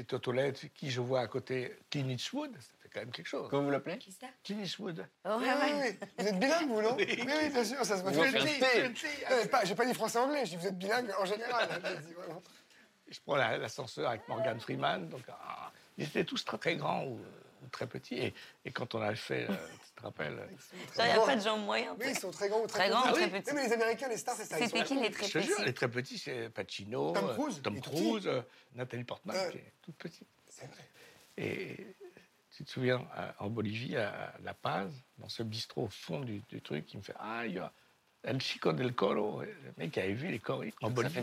été 0.00 0.16
aux 0.16 0.18
toilettes. 0.18 0.68
Qui 0.74 0.90
je 0.90 1.00
vois 1.00 1.20
à 1.20 1.26
côté 1.28 1.76
Clint 1.90 2.08
Eastwood, 2.08 2.52
ça 2.58 2.70
fait 2.82 2.88
quand 2.92 3.00
même 3.00 3.10
quelque 3.12 3.28
chose. 3.28 3.48
Comment 3.50 3.62
vous 3.64 3.70
l'appelez? 3.70 3.98
Qui 3.98 4.10
ça? 4.12 4.26
Clint 4.42 4.60
Eastwood. 4.60 5.06
Oh, 5.24 5.28
ouais, 5.28 5.36
Oui, 5.38 5.46
ouais. 5.46 5.98
oui. 6.02 6.08
Vous 6.18 6.26
êtes 6.26 6.38
bilingue, 6.38 6.68
vous, 6.68 6.82
non? 6.82 6.96
Oui. 6.96 7.06
oui, 7.08 7.50
bien 7.50 7.64
sûr, 7.64 7.84
ça 7.84 7.96
se 7.98 8.02
voit. 8.02 8.10
Vous 8.10 8.24
Je 8.24 8.30
le 8.32 8.40
dis, 8.42 8.48
je 8.76 8.80
le 8.82 8.88
dis. 8.88 9.02
Non, 9.30 9.36
mais 9.42 9.48
pas- 9.48 9.64
J'ai 9.64 9.74
pas 9.74 9.86
dit 9.86 9.94
français-anglais, 9.94 10.44
je 10.44 10.50
dis 10.50 10.56
vous 10.56 10.66
êtes 10.66 10.78
bilingue 10.78 11.10
en 11.18 11.24
général. 11.24 11.68
hein, 11.70 11.78
je 11.96 12.00
dis. 12.08 12.14
Je 13.08 13.20
prends 13.24 13.36
la- 13.36 13.58
l'ascenseur 13.58 14.08
avec 14.10 14.26
Morgan 14.28 14.58
Freeman. 14.58 15.08
Donc, 15.08 15.22
ah, 15.28 15.70
ils 15.96 16.04
étaient 16.06 16.24
tous 16.24 16.44
très, 16.44 16.58
très 16.58 16.76
grands 16.76 17.04
ou, 17.04 17.20
ou 17.62 17.68
très 17.70 17.86
petits. 17.86 18.16
Et, 18.18 18.34
et 18.64 18.72
quand 18.72 18.96
on 18.96 19.00
a 19.02 19.14
fait, 19.14 19.48
euh, 19.48 19.54
te 19.96 20.02
rappelles 20.02 20.38
euh, 20.38 20.46
Il 20.98 21.04
n'y 21.04 21.10
a 21.10 21.20
pas 21.26 21.36
de 21.36 21.40
gens 21.40 21.58
moyens. 21.58 21.96
Oui, 21.98 22.06
ils 22.10 22.18
sont 22.18 22.30
très 22.30 22.48
grands 22.48 22.60
ou 22.62 22.66
très, 22.66 22.78
Très 22.80 22.88
grands 22.90 23.00
ou 23.10 23.14
petits. 23.14 23.14
très 23.14 23.24
Ah 23.24 23.30
oui. 23.34 23.40
petits. 23.40 23.50
Oui, 23.50 23.56
mais 23.56 23.66
les 23.68 23.72
Américains, 23.72 24.08
les 24.08 24.16
stars, 24.16 24.36
c'est 24.36 24.44
ça. 24.44 24.58
C'était 24.58 24.84
qui 24.84 25.00
les 25.00 25.10
très 25.10 25.26
Je 25.26 25.32
te 25.32 25.38
jure, 25.40 25.56
petits 25.56 25.64
les 25.66 25.74
très 25.74 25.90
petits, 25.90 26.18
c'est 26.18 26.50
Pacino, 26.50 27.12
Tom 27.12 27.24
euh, 27.30 27.34
Cruise, 27.34 27.60
Tom 27.62 27.80
Cruise, 27.80 28.26
euh, 28.26 28.42
Nathalie 28.74 29.04
Portman, 29.04 29.36
Ouais. 29.36 29.50
qui 29.52 29.58
est 29.58 29.72
toute 29.82 29.96
petite. 29.96 30.28
C'est 30.48 30.66
vrai. 30.66 30.84
Et 31.38 31.94
tu 32.56 32.64
te 32.64 32.70
souviens, 32.70 33.06
en 33.38 33.50
Bolivie, 33.50 33.96
à 33.96 34.32
La 34.42 34.54
Paz, 34.54 34.90
dans 35.18 35.28
ce 35.28 35.42
bistrot 35.42 35.84
au 35.84 35.88
fond 35.88 36.20
du, 36.20 36.40
du 36.48 36.62
truc, 36.62 36.92
il 36.94 36.98
me 36.98 37.02
fait 37.02 37.14
Ah, 37.18 37.46
il 37.46 37.54
y 37.54 37.58
a 37.58 37.70
El 38.22 38.40
Chico 38.40 38.72
del 38.72 38.94
Coro. 38.94 39.42
Le 39.42 39.72
mec 39.76 39.96
avait 39.98 40.14
vu 40.14 40.28
les 40.28 40.38
choristes 40.38 40.78
en 40.82 40.90
Bolivie. 40.90 41.20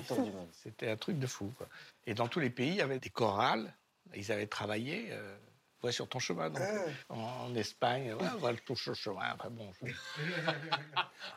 C'était 0.52 0.90
un 0.90 0.98
truc 0.98 1.18
de 1.20 1.28
fou. 1.28 1.52
quoi. 1.58 1.68
Et 2.06 2.14
dans 2.14 2.28
tous 2.28 2.40
les 2.40 2.50
pays, 2.52 2.70
il 2.70 2.76
y 2.76 2.82
avait 2.82 3.00
des 3.00 3.10
chorales. 3.10 3.74
Ils 4.16 4.32
avaient 4.32 4.46
travaillé. 4.48 5.08
euh, 5.12 5.36
ouais, 5.84 5.92
sur 5.92 6.08
ton 6.08 6.20
chemin. 6.20 6.50
Donc, 6.50 6.62
Ah. 6.64 7.14
en, 7.14 7.20
en 7.20 7.56
Espagne, 7.56 8.14
ouais, 8.14 8.28
voilà, 8.40 8.58
ton 8.66 8.76
chemin. 8.76 9.22
Après, 9.22 9.50
bon, 9.50 9.72
je- 9.82 9.92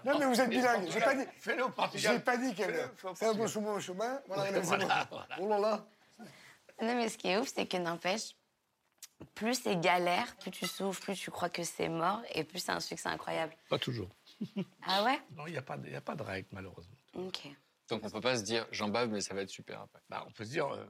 Non, 0.04 0.18
mais 0.18 0.26
vous 0.26 0.40
êtes 0.40 0.50
bilingue. 0.50 0.88
J'ai 0.90 1.00
pas 1.00 1.14
dit. 1.14 1.24
Fais-le 1.38 1.64
au 1.64 1.70
Portugal. 1.70 2.12
J'ai 2.14 2.20
pas 2.20 2.36
dit 2.36 2.54
qu'elle. 2.54 2.74
C'est 2.74 3.06
un 3.26 3.32
bon 3.34 3.38
Portugal. 3.38 3.48
chemin 3.48 3.72
au 3.72 3.80
chemin. 3.80 4.20
Voilà, 4.26 4.60
Voilà, 4.60 4.60
bon. 4.60 4.66
voilà. 5.16 5.38
Oh 5.40 5.48
là 5.48 5.58
là. 5.58 5.86
Non, 6.82 6.94
mais 6.94 7.08
ce 7.08 7.16
qui 7.18 7.28
est 7.28 7.38
ouf, 7.38 7.48
c'est 7.54 7.66
que 7.66 7.76
n'empêche, 7.78 8.36
plus 9.34 9.54
c'est 9.62 9.76
galère, 9.80 10.36
plus 10.36 10.50
tu 10.50 10.66
souffres, 10.66 11.00
plus 11.00 11.16
tu 11.16 11.30
crois 11.30 11.48
que 11.48 11.62
c'est 11.64 11.88
mort, 11.88 12.20
et 12.34 12.44
plus 12.44 12.58
c'est 12.58 12.72
un 12.72 12.80
succès 12.80 13.08
incroyable. 13.08 13.54
Pas 13.70 13.78
toujours. 13.78 14.10
Ah 14.86 15.02
ouais? 15.04 15.18
Non, 15.34 15.46
il 15.46 15.52
n'y 15.52 15.58
a, 15.58 15.62
pas 15.62 15.78
de- 15.78 15.86
il 15.86 15.92
y 15.92 15.96
a 15.96 16.00
pas 16.02 16.14
de 16.14 16.22
règle, 16.22 16.48
malheureusement. 16.52 16.94
Ok. 17.14 17.48
Donc 17.88 18.04
on 18.04 18.10
peut 18.10 18.20
pas 18.20 18.36
se 18.36 18.42
dire 18.42 18.66
j'en 18.72 18.88
bave, 18.88 19.08
mais 19.08 19.22
ça 19.22 19.32
va 19.32 19.40
être 19.40 19.48
super 19.48 19.80
après. 19.80 20.00
Bah, 20.10 20.24
on 20.26 20.32
peut 20.32 20.44
se 20.44 20.50
dire. 20.50 20.66
euh, 20.68 20.84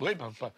oui, 0.00 0.14
bah, 0.14 0.30
pas- 0.38 0.52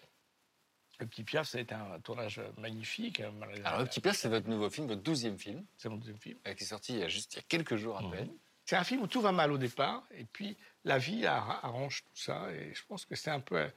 Le 1.01 1.07
Petit 1.07 1.23
Piaf, 1.23 1.55
été 1.55 1.75
un 1.75 2.01
tournage 2.01 2.41
magnifique. 2.57 3.21
euh, 3.21 3.31
Alors 3.65 3.81
le 3.81 3.87
petit 3.87 4.01
Pierre, 4.01 4.17
c'est 4.17 4.29
votre 4.29 4.49
nouveau 4.49 4.69
film, 4.69 4.89
votre 4.89 5.03
douzième 5.03 5.39
film, 5.39 5.65
C'est 5.77 5.89
mon 5.89 5.97
deuxième 5.97 6.19
film. 6.19 6.39
euh, 6.47 6.55
qui 6.55 6.65
est 6.65 6.67
sorti 6.67 6.95
il 6.95 6.99
y 6.99 7.03
a 7.05 7.09
juste 7.09 7.35
il 7.35 7.37
y 7.37 7.39
a 7.39 7.43
quelques 7.43 7.77
jours 7.77 7.97
à 7.99 8.11
peine. 8.11 8.31
C'est 8.65 8.77
un 8.77 8.85
film 8.85 9.03
où 9.03 9.07
tout 9.07 9.21
va 9.21 9.31
mal 9.33 9.53
au 9.53 9.59
départ, 9.59 10.07
et 10.11 10.25
puis 10.25 10.57
la 10.85 10.99
vie 10.99 11.25
ar- 11.25 11.65
arrange 11.65 12.03
tout 12.05 12.17
ça. 12.17 12.53
Et 12.53 12.75
je 12.75 12.85
pense 12.87 13.07
que 13.07 13.15
c'est 13.15 13.31
un 13.31 13.41
peu 13.41 13.71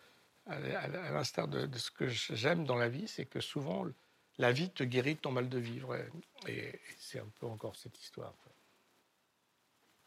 à, 0.48 0.60
l'instar 0.60 1.48
de, 1.48 1.66
de 1.68 1.78
ce 1.78 1.92
que 1.92 2.08
j'aime 2.10 2.66
dans 2.66 2.76
la 2.76 2.90
vie, 2.90 3.08
c'est 3.08 3.26
que 3.26 3.40
souvent 3.40 3.86
la 4.40 4.52
vie 4.52 4.72
te 4.72 4.84
guérit 4.84 5.16
de 5.16 5.20
ton 5.20 5.32
mal 5.32 5.48
de 5.48 5.60
vivre. 5.60 5.96
Et, 6.48 6.58
et 6.58 6.82
c'est 6.98 7.20
un 7.20 7.30
peu 7.40 7.46
encore 7.46 7.76
cette 7.76 8.00
histoire. 8.02 8.34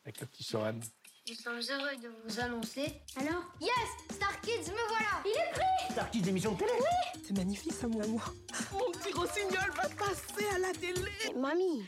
Avec 0.04 0.20
le 0.20 0.26
petit 0.26 0.44
Soren. 0.44 0.82
Nous 1.26 1.34
sommes 1.36 1.54
heureux 1.54 1.96
de 2.02 2.10
vous 2.26 2.40
annoncer. 2.40 3.00
Alors 3.16 3.42
Yes 3.58 3.70
Star 4.14 4.38
Kids, 4.42 4.70
me 4.70 4.88
voilà 4.88 5.22
Il 5.24 5.30
est 5.30 5.52
pris 5.52 5.92
Star 5.92 6.10
Kids 6.10 6.20
d'émission 6.20 6.52
de 6.52 6.58
télé 6.58 6.72
Oui 6.78 7.22
C'est 7.26 7.34
magnifique 7.38 7.72
ça, 7.72 7.88
mon 7.88 7.98
amour. 8.02 8.34
Mon 8.72 8.90
petit 8.92 9.10
rossignol 9.14 9.70
va 9.74 9.88
passer 9.88 10.46
à 10.54 10.58
la 10.58 10.72
télé. 10.72 11.10
Mamie 11.34 11.82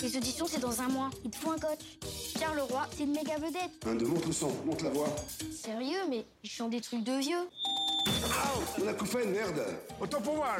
Les 0.00 0.16
auditions, 0.16 0.46
c'est 0.46 0.60
dans 0.60 0.80
un 0.80 0.86
mois. 0.86 1.10
Il 1.24 1.30
te 1.32 1.36
faut 1.36 1.50
un 1.50 1.58
coach. 1.58 1.80
Charles 2.38 2.58
Leroy, 2.58 2.86
c'est 2.96 3.02
une 3.02 3.12
méga 3.12 3.36
vedette. 3.36 3.84
Un 3.84 3.96
de 3.96 4.04
monte 4.04 4.26
le 4.26 4.32
son, 4.32 4.52
monte 4.64 4.82
la 4.82 4.90
voix. 4.90 5.08
Sérieux, 5.52 6.02
mais 6.08 6.24
ils 6.44 6.50
chantent 6.50 6.70
des 6.70 6.80
trucs 6.80 7.02
de 7.02 7.18
vieux. 7.18 7.48
On 8.80 8.86
a 8.86 8.94
coup 8.94 9.06
fait, 9.06 9.26
merde. 9.26 9.60
Autant 10.00 10.20
pour 10.20 10.36
moi. 10.36 10.54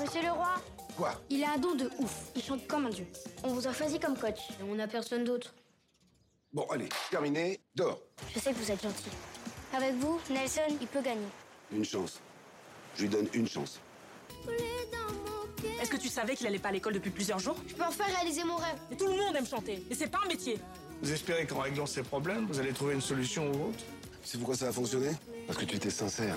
Monsieur 0.00 0.22
Leroy 0.22 0.54
Quoi 0.98 1.12
Il 1.30 1.44
a 1.44 1.52
un 1.52 1.58
don 1.58 1.76
de 1.76 1.88
ouf. 2.00 2.32
Il 2.34 2.42
chante 2.42 2.66
comme 2.66 2.86
un 2.86 2.90
dieu. 2.90 3.06
On 3.44 3.50
vous 3.50 3.68
a 3.68 3.72
choisi 3.72 4.00
comme 4.00 4.18
coach. 4.18 4.50
Et 4.60 4.64
on 4.68 4.74
n'a 4.74 4.88
personne 4.88 5.22
d'autre. 5.22 5.54
Bon, 6.52 6.66
allez, 6.70 6.88
terminé, 7.08 7.60
dors. 7.76 8.00
Je 8.34 8.40
sais 8.40 8.50
que 8.50 8.56
vous 8.56 8.68
êtes 8.68 8.82
gentil. 8.82 9.10
Avec 9.72 9.94
vous, 9.94 10.18
Nelson, 10.28 10.76
il 10.80 10.88
peut 10.88 11.00
gagner. 11.00 11.28
Une 11.70 11.84
chance. 11.84 12.18
Je 12.96 13.02
lui 13.02 13.10
donne 13.10 13.28
une 13.32 13.46
chance. 13.46 13.78
Est-ce 15.80 15.90
que 15.90 15.98
tu 15.98 16.08
savais 16.08 16.34
qu'il 16.34 16.48
allait 16.48 16.58
pas 16.58 16.70
à 16.70 16.72
l'école 16.72 16.94
depuis 16.94 17.10
plusieurs 17.10 17.38
jours? 17.38 17.56
Je 17.68 17.74
peux 17.74 17.84
enfin 17.84 18.04
réaliser 18.04 18.42
mon 18.42 18.56
rêve. 18.56 18.78
Mais 18.90 18.96
tout 18.96 19.06
le 19.06 19.16
monde 19.16 19.36
aime 19.36 19.46
chanter. 19.46 19.84
Et 19.88 19.94
c'est 19.94 20.08
pas 20.08 20.18
un 20.24 20.28
métier. 20.28 20.58
Vous 21.00 21.12
espérez 21.12 21.46
qu'en 21.46 21.60
réglant 21.60 21.86
ces 21.86 22.02
problèmes, 22.02 22.46
vous 22.46 22.58
allez 22.58 22.72
trouver 22.72 22.94
une 22.94 23.00
solution 23.00 23.52
ou 23.52 23.68
autre? 23.68 23.84
C'est 24.24 24.38
pourquoi 24.38 24.56
ça 24.56 24.66
a 24.66 24.72
fonctionné? 24.72 25.12
Parce 25.46 25.60
que 25.60 25.64
tu 25.64 25.76
étais 25.76 25.90
sincère. 25.90 26.34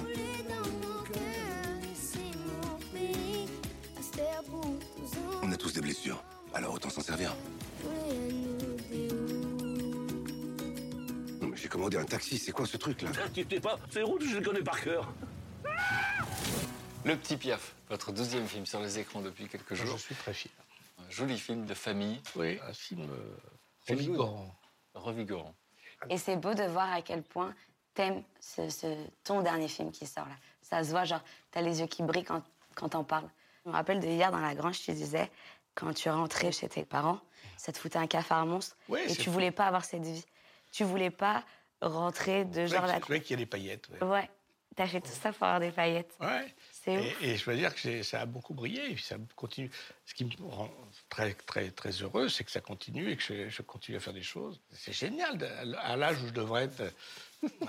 Tous 5.61 5.73
des 5.73 5.81
blessures, 5.81 6.23
alors 6.53 6.73
autant 6.73 6.89
s'en 6.89 7.01
servir. 7.01 7.35
Non, 11.41 11.47
mais 11.47 11.57
J'ai 11.57 11.67
commandé 11.67 11.97
un 11.97 12.03
taxi, 12.05 12.37
c'est 12.39 12.51
quoi 12.51 12.65
ce 12.65 12.77
truc 12.77 13.01
là? 13.03 13.11
T'inquiète 13.11 13.61
pas, 13.61 13.77
ces 13.91 14.01
routes, 14.01 14.23
je 14.23 14.37
les 14.37 14.43
connais 14.43 14.63
par 14.63 14.81
cœur. 14.81 15.07
Le 17.05 17.15
Petit 17.15 17.37
Piaf, 17.37 17.75
votre 17.89 18.11
deuxième 18.11 18.47
film 18.47 18.65
sur 18.65 18.79
les 18.79 18.99
écrans 18.99 19.21
depuis 19.21 19.47
quelques 19.47 19.73
jours. 19.75 19.97
Je 19.97 20.01
suis 20.03 20.15
très 20.15 20.33
fier. 20.33 20.51
Un 20.99 21.09
joli 21.09 21.37
film 21.37 21.65
de 21.65 21.73
famille. 21.73 22.19
Oui, 22.35 22.59
un 22.67 22.73
film 22.73 23.01
euh, 23.09 23.37
revigorant. 23.89 24.55
Revigorant. 24.93 25.53
Et 26.09 26.17
c'est 26.17 26.35
beau 26.37 26.53
de 26.53 26.63
voir 26.63 26.91
à 26.91 27.01
quel 27.01 27.21
point 27.23 27.53
t'aimes 27.93 28.23
ce, 28.39 28.69
ce- 28.69 29.05
ton 29.23 29.41
dernier 29.41 29.67
film 29.67 29.91
qui 29.91 30.05
sort 30.07 30.25
là. 30.27 30.35
Ça 30.61 30.83
se 30.83 30.89
voit, 30.89 31.05
genre, 31.05 31.23
t'as 31.51 31.61
les 31.61 31.79
yeux 31.81 31.87
qui 31.87 32.01
brillent 32.03 32.23
quand, 32.23 32.43
quand 32.75 32.89
t'en 32.89 33.03
parles. 33.03 33.29
Je 33.65 33.69
me 33.69 33.75
rappelle 33.75 33.99
de 33.99 34.07
hier 34.07 34.31
dans 34.31 34.39
la 34.39 34.55
grange, 34.55 34.79
tu 34.79 34.91
disais, 34.93 35.29
quand 35.75 35.93
tu 35.93 36.09
rentrais 36.09 36.51
chez 36.51 36.67
tes 36.69 36.85
parents, 36.85 37.19
ça 37.57 37.71
te 37.71 37.77
foutait 37.77 37.97
un 37.99 38.07
cafard 38.07 38.45
monstre. 38.45 38.75
Ouais, 38.89 39.09
et 39.11 39.15
tu 39.15 39.23
fou. 39.25 39.31
voulais 39.31 39.51
pas 39.51 39.65
avoir 39.67 39.85
cette 39.85 40.03
vie. 40.03 40.25
Tu 40.71 40.83
voulais 40.83 41.11
pas 41.11 41.43
rentrer 41.81 42.45
de 42.45 42.65
genre 42.65 42.85
la. 42.85 42.95
c'est 42.95 42.99
vrai 43.05 43.21
qu'il 43.21 43.31
y 43.31 43.33
a 43.33 43.37
des 43.37 43.45
paillettes. 43.45 43.89
ouais. 43.89 44.07
Ouais, 44.07 44.29
t'as 44.75 44.87
fait 44.87 45.01
tout 45.01 45.09
ça 45.11 45.31
pour 45.33 45.43
avoir 45.43 45.59
des 45.59 45.71
paillettes. 45.71 46.13
Ouais. 46.19 46.53
C'est 46.71 46.97
ouf. 46.97 47.21
Et, 47.23 47.31
et 47.31 47.37
je 47.37 47.49
veux 47.49 47.55
dire 47.55 47.73
que 47.75 48.03
ça 48.03 48.21
a 48.21 48.25
beaucoup 48.25 48.53
brillé, 48.53 48.91
et 48.91 48.93
puis 48.95 49.03
ça 49.03 49.15
continue. 49.35 49.69
Ce 50.05 50.13
qui 50.13 50.25
me 50.25 50.31
rend 50.49 50.69
très, 51.09 51.33
très, 51.33 51.69
très 51.71 51.91
heureux, 51.91 52.29
c'est 52.29 52.43
que 52.43 52.51
ça 52.51 52.61
continue 52.61 53.11
et 53.11 53.17
que 53.17 53.23
je, 53.23 53.49
je 53.49 53.61
continue 53.61 53.97
à 53.97 53.99
faire 53.99 54.13
des 54.13 54.23
choses. 54.23 54.61
C'est 54.71 54.93
génial, 54.93 55.37
de- 55.37 55.75
à 55.77 55.95
l'âge 55.95 56.21
où 56.23 56.27
je 56.27 56.33
devrais 56.33 56.63
être. 56.65 56.83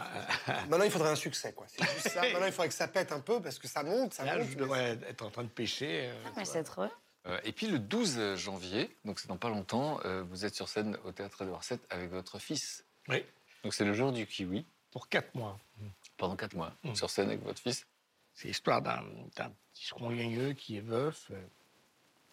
Maintenant, 0.69 0.85
il 0.85 0.91
faudrait 0.91 1.11
un 1.11 1.17
succès, 1.17 1.53
quoi. 1.53 1.67
C'est 1.69 1.83
juste 1.91 2.09
ça. 2.11 2.21
Maintenant, 2.33 2.47
il 2.47 2.53
faudrait 2.53 2.69
que 2.69 2.75
ça 2.75 2.89
pète 2.89 3.13
un 3.13 3.21
peu 3.21 3.41
parce 3.41 3.59
que 3.59 3.69
ça 3.69 3.83
monte, 3.83 4.15
ça 4.15 4.25
Là, 4.25 4.39
monte. 4.39 4.49
je 4.51 4.57
devrais 4.57 4.99
être 5.09 5.23
en 5.25 5.31
train 5.31 5.45
de 5.45 5.49
pêcher. 5.49 6.09
euh, 6.11 6.15
mais 6.37 6.45
c'est 6.45 6.63
trop. 6.65 6.87
Euh, 7.27 7.39
et 7.45 7.53
puis 7.53 7.69
le 7.69 7.79
12 7.79 8.35
janvier, 8.37 8.95
donc 9.05 9.21
c'est 9.21 9.29
dans 9.29 9.37
pas 9.37 9.49
longtemps, 9.49 10.01
euh, 10.05 10.23
vous 10.25 10.45
êtes 10.45 10.55
sur 10.55 10.69
scène 10.69 10.99
au 11.05 11.13
Théâtre 11.13 11.43
Édouard 11.43 11.63
VII 11.69 11.79
avec 11.91 12.11
votre 12.11 12.39
fils. 12.39 12.85
Oui. 13.09 13.25
Donc 13.63 13.75
c'est 13.75 13.85
le 13.85 13.93
jour 13.95 14.13
du 14.13 14.27
kiwi. 14.27 14.65
Pour 14.91 15.09
quatre 15.09 15.35
mois. 15.35 15.59
Pendant 16.19 16.37
quatre 16.37 16.55
mois, 16.55 16.75
Mm. 16.85 16.95
sur 16.95 17.09
scène 17.09 17.29
avec 17.29 17.43
votre 17.43 17.61
fils. 17.61 17.87
C'est 18.35 18.49
l'histoire 18.49 18.83
d'un 18.83 19.03
petit 19.35 19.87
scrogneux 19.87 20.53
qui 20.55 20.77
est 20.77 20.81
veuf 20.81 21.29
euh, 21.31 21.41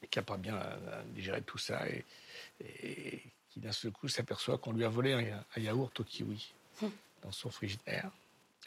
et 0.02 0.08
qui 0.08 0.18
n'a 0.20 0.24
pas 0.24 0.38
bien 0.38 0.56
euh, 0.58 1.04
digéré 1.14 1.42
tout 1.42 1.58
ça 1.58 1.88
et, 1.88 2.04
et 2.62 3.22
qui 3.50 3.60
d'un 3.60 3.72
seul 3.72 3.92
coup 3.92 4.08
s'aperçoit 4.08 4.58
qu'on 4.58 4.72
lui 4.74 4.84
a 4.86 4.90
volé 4.90 5.14
un, 5.14 5.46
un 5.56 5.60
yaourt 5.62 5.98
au 6.00 6.04
kiwi 6.04 6.52
dans 7.22 7.32
son 7.32 7.50
frigidaire. 7.50 8.12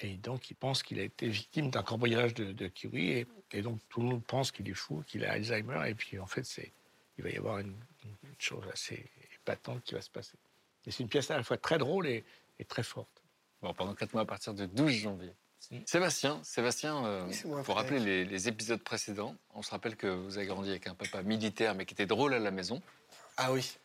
Et 0.00 0.16
donc 0.16 0.50
il 0.50 0.54
pense 0.54 0.82
qu'il 0.82 0.98
a 0.98 1.02
été 1.02 1.28
victime 1.28 1.70
d'un 1.70 1.82
cambriolage 1.82 2.34
de, 2.34 2.52
de 2.52 2.66
kiwi 2.68 3.10
et, 3.10 3.26
et 3.52 3.62
donc 3.62 3.78
tout 3.88 4.00
le 4.00 4.06
monde 4.06 4.24
pense 4.24 4.50
qu'il 4.50 4.68
est 4.68 4.74
fou, 4.74 5.02
qu'il 5.06 5.24
a 5.24 5.32
Alzheimer 5.32 5.88
et 5.88 5.94
puis 5.94 6.18
en 6.18 6.26
fait 6.26 6.44
c'est 6.44 6.72
il 7.18 7.24
va 7.24 7.30
y 7.30 7.36
avoir 7.36 7.58
une, 7.58 7.76
une 8.04 8.34
chose 8.38 8.64
assez 8.72 9.04
épatante 9.34 9.82
qui 9.84 9.94
va 9.94 10.00
se 10.00 10.10
passer. 10.10 10.36
Et 10.86 10.90
c'est 10.90 11.02
une 11.02 11.08
pièce 11.08 11.30
à 11.30 11.36
la 11.36 11.42
fois 11.42 11.58
très 11.58 11.78
drôle 11.78 12.06
et, 12.08 12.24
et 12.58 12.64
très 12.64 12.82
forte. 12.82 13.22
Bon, 13.60 13.72
pendant 13.74 13.94
quatre 13.94 14.12
mois 14.14 14.22
à 14.22 14.26
partir 14.26 14.54
du 14.54 14.66
12 14.66 14.92
janvier. 14.92 15.32
Sébastien, 15.86 16.42
Sébastien, 16.42 17.04
euh, 17.06 17.24
Oui, 17.44 17.62
pour 17.62 17.76
rappeler 17.76 18.00
les, 18.00 18.24
les 18.24 18.48
épisodes 18.48 18.82
précédents, 18.82 19.36
on 19.54 19.62
se 19.62 19.70
rappelle 19.70 19.94
que 19.94 20.08
vous 20.08 20.36
avez 20.36 20.46
grandi 20.48 20.70
avec 20.70 20.88
un 20.88 20.94
papa 20.94 21.22
militaire 21.22 21.76
mais 21.76 21.84
qui 21.86 21.94
était 21.94 22.06
drôle 22.06 22.34
à 22.34 22.40
la 22.40 22.50
maison. 22.50 22.82
Ah 23.36 23.52
oui. 23.52 23.78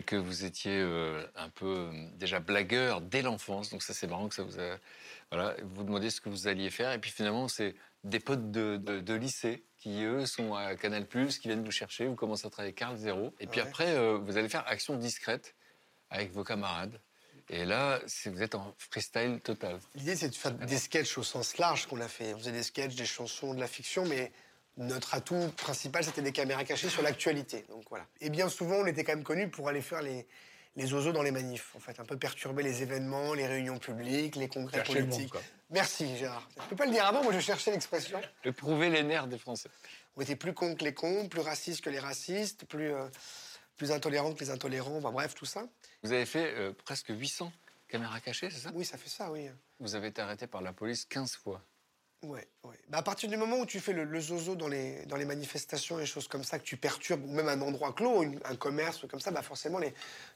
Que 0.00 0.16
vous 0.16 0.46
étiez 0.46 0.78
euh, 0.80 1.22
un 1.36 1.50
peu 1.50 1.66
euh, 1.92 2.08
déjà 2.14 2.40
blagueur 2.40 3.02
dès 3.02 3.20
l'enfance, 3.20 3.68
donc 3.68 3.82
ça 3.82 3.92
c'est 3.92 4.06
marrant 4.06 4.28
que 4.28 4.34
ça 4.34 4.42
vous 4.42 4.58
a... 4.58 4.78
Voilà, 5.30 5.54
vous 5.62 5.74
vous 5.74 5.84
demandez 5.84 6.08
ce 6.08 6.20
que 6.22 6.30
vous 6.30 6.48
alliez 6.48 6.70
faire, 6.70 6.92
et 6.92 6.98
puis 6.98 7.10
finalement 7.10 7.46
c'est 7.46 7.74
des 8.02 8.18
potes 8.18 8.50
de, 8.50 8.78
de- 8.78 9.00
de 9.00 9.14
lycée 9.14 9.64
qui 9.78 10.02
eux 10.04 10.24
sont 10.24 10.54
à 10.54 10.76
Canal+, 10.76 11.06
qui 11.06 11.40
viennent 11.48 11.62
vous 11.64 11.70
chercher, 11.70 12.06
vous 12.06 12.14
commencez 12.14 12.46
à 12.46 12.50
travailler 12.50 12.72
Carl 12.72 12.96
Zéro, 12.96 13.34
et 13.38 13.46
puis 13.46 13.60
Ouais. 13.60 13.66
après 13.68 13.94
euh, 13.94 14.16
vous 14.16 14.38
allez 14.38 14.48
faire 14.48 14.66
action 14.66 14.96
discrète 14.96 15.54
avec 16.08 16.32
vos 16.32 16.42
camarades, 16.44 16.98
et 17.50 17.66
là 17.66 18.00
vous 18.26 18.42
êtes 18.42 18.54
en 18.54 18.74
freestyle 18.78 19.40
total. 19.44 19.78
L'idée, 19.94 20.16
c'est 20.16 20.30
de 20.30 20.34
faire 20.34 20.52
des 20.52 20.78
sketchs 20.78 21.18
au 21.18 21.22
sens 21.22 21.58
large 21.58 21.86
qu'on 21.86 22.00
a 22.00 22.08
fait. 22.08 22.32
On 22.32 22.38
faisait 22.38 22.52
des 22.52 22.62
sketchs, 22.62 22.94
des 22.94 23.04
chansons, 23.04 23.52
de 23.52 23.60
la 23.60 23.66
fiction, 23.68 24.06
mais 24.06 24.32
notre 24.76 25.14
atout 25.14 25.52
principal, 25.56 26.02
c'était 26.04 26.22
des 26.22 26.32
caméras 26.32 26.64
cachées 26.64 26.88
sur 26.88 27.02
l'actualité. 27.02 27.64
Donc 27.68 27.84
voilà. 27.90 28.06
Et 28.20 28.30
bien 28.30 28.48
souvent, 28.48 28.76
on 28.76 28.86
était 28.86 29.04
quand 29.04 29.14
même 29.14 29.24
connus 29.24 29.48
pour 29.48 29.68
aller 29.68 29.82
faire 29.82 30.02
les, 30.02 30.26
les 30.76 30.92
oiseaux 30.94 31.12
dans 31.12 31.22
les 31.22 31.30
manifs, 31.30 31.74
en 31.76 31.78
fait. 31.80 32.00
Un 32.00 32.04
peu 32.04 32.16
perturber 32.16 32.62
les 32.62 32.82
événements, 32.82 33.34
les 33.34 33.46
réunions 33.46 33.78
publiques, 33.78 34.36
les 34.36 34.48
congrès 34.48 34.78
Chercher 34.78 34.94
le 34.94 35.00
monde, 35.02 35.10
politiques. 35.10 35.32
quoi. 35.32 35.42
Merci, 35.70 36.16
Gérard. 36.16 36.48
Je 36.62 36.68
peux 36.68 36.76
pas 36.76 36.86
le 36.86 36.92
dire 36.92 37.04
avant, 37.04 37.22
moi 37.22 37.32
je 37.32 37.40
cherchais 37.40 37.70
l'expression. 37.70 38.20
De 38.44 38.50
prouver 38.50 38.88
les 38.90 39.02
nerfs 39.02 39.26
des 39.26 39.38
Français. 39.38 39.68
On 40.16 40.22
était 40.22 40.36
plus 40.36 40.52
cons 40.54 40.74
que 40.74 40.84
les 40.84 40.94
cons, 40.94 41.28
plus 41.28 41.40
racistes 41.40 41.82
que 41.82 41.90
les 41.90 41.98
racistes, 41.98 42.64
plus, 42.66 42.92
euh, 42.92 43.06
plus 43.76 43.92
intolérants 43.92 44.32
que 44.34 44.40
les 44.40 44.50
intolérants, 44.50 44.96
enfin 44.96 45.10
bref, 45.12 45.34
tout 45.34 45.46
ça. 45.46 45.64
Vous 46.02 46.12
avez 46.12 46.26
fait 46.26 46.52
euh, 46.56 46.72
presque 46.84 47.08
800 47.10 47.50
caméras 47.88 48.20
cachées, 48.20 48.50
c'est 48.50 48.58
ça? 48.60 48.70
Oui, 48.74 48.84
ça 48.84 48.96
fait 48.98 49.08
ça, 49.10 49.30
oui. 49.30 49.48
Vous 49.80 49.94
avez 49.94 50.08
été 50.08 50.20
arrêté 50.22 50.46
par 50.46 50.60
la 50.62 50.72
police 50.72 51.04
15 51.06 51.36
fois. 51.36 51.62
Ouais, 52.22 52.46
ouais. 52.62 52.78
Bah, 52.88 52.98
à 52.98 53.02
partir 53.02 53.28
du 53.28 53.36
moment 53.36 53.58
où 53.58 53.66
tu 53.66 53.80
fais 53.80 53.92
le, 53.92 54.20
zozo 54.20 54.54
dans 54.54 54.68
les, 54.68 55.04
dans 55.06 55.16
les 55.16 55.24
manifestations 55.24 55.98
et 55.98 56.06
choses 56.06 56.28
comme 56.28 56.44
ça, 56.44 56.58
que 56.60 56.64
tu 56.64 56.76
perturbes, 56.76 57.24
même 57.26 57.48
un 57.48 57.60
endroit 57.60 57.92
clos, 57.92 58.24
un 58.44 58.56
commerce, 58.56 59.04
comme 59.08 59.18
ça, 59.18 59.32
bah 59.32 59.42
forcément, 59.42 59.80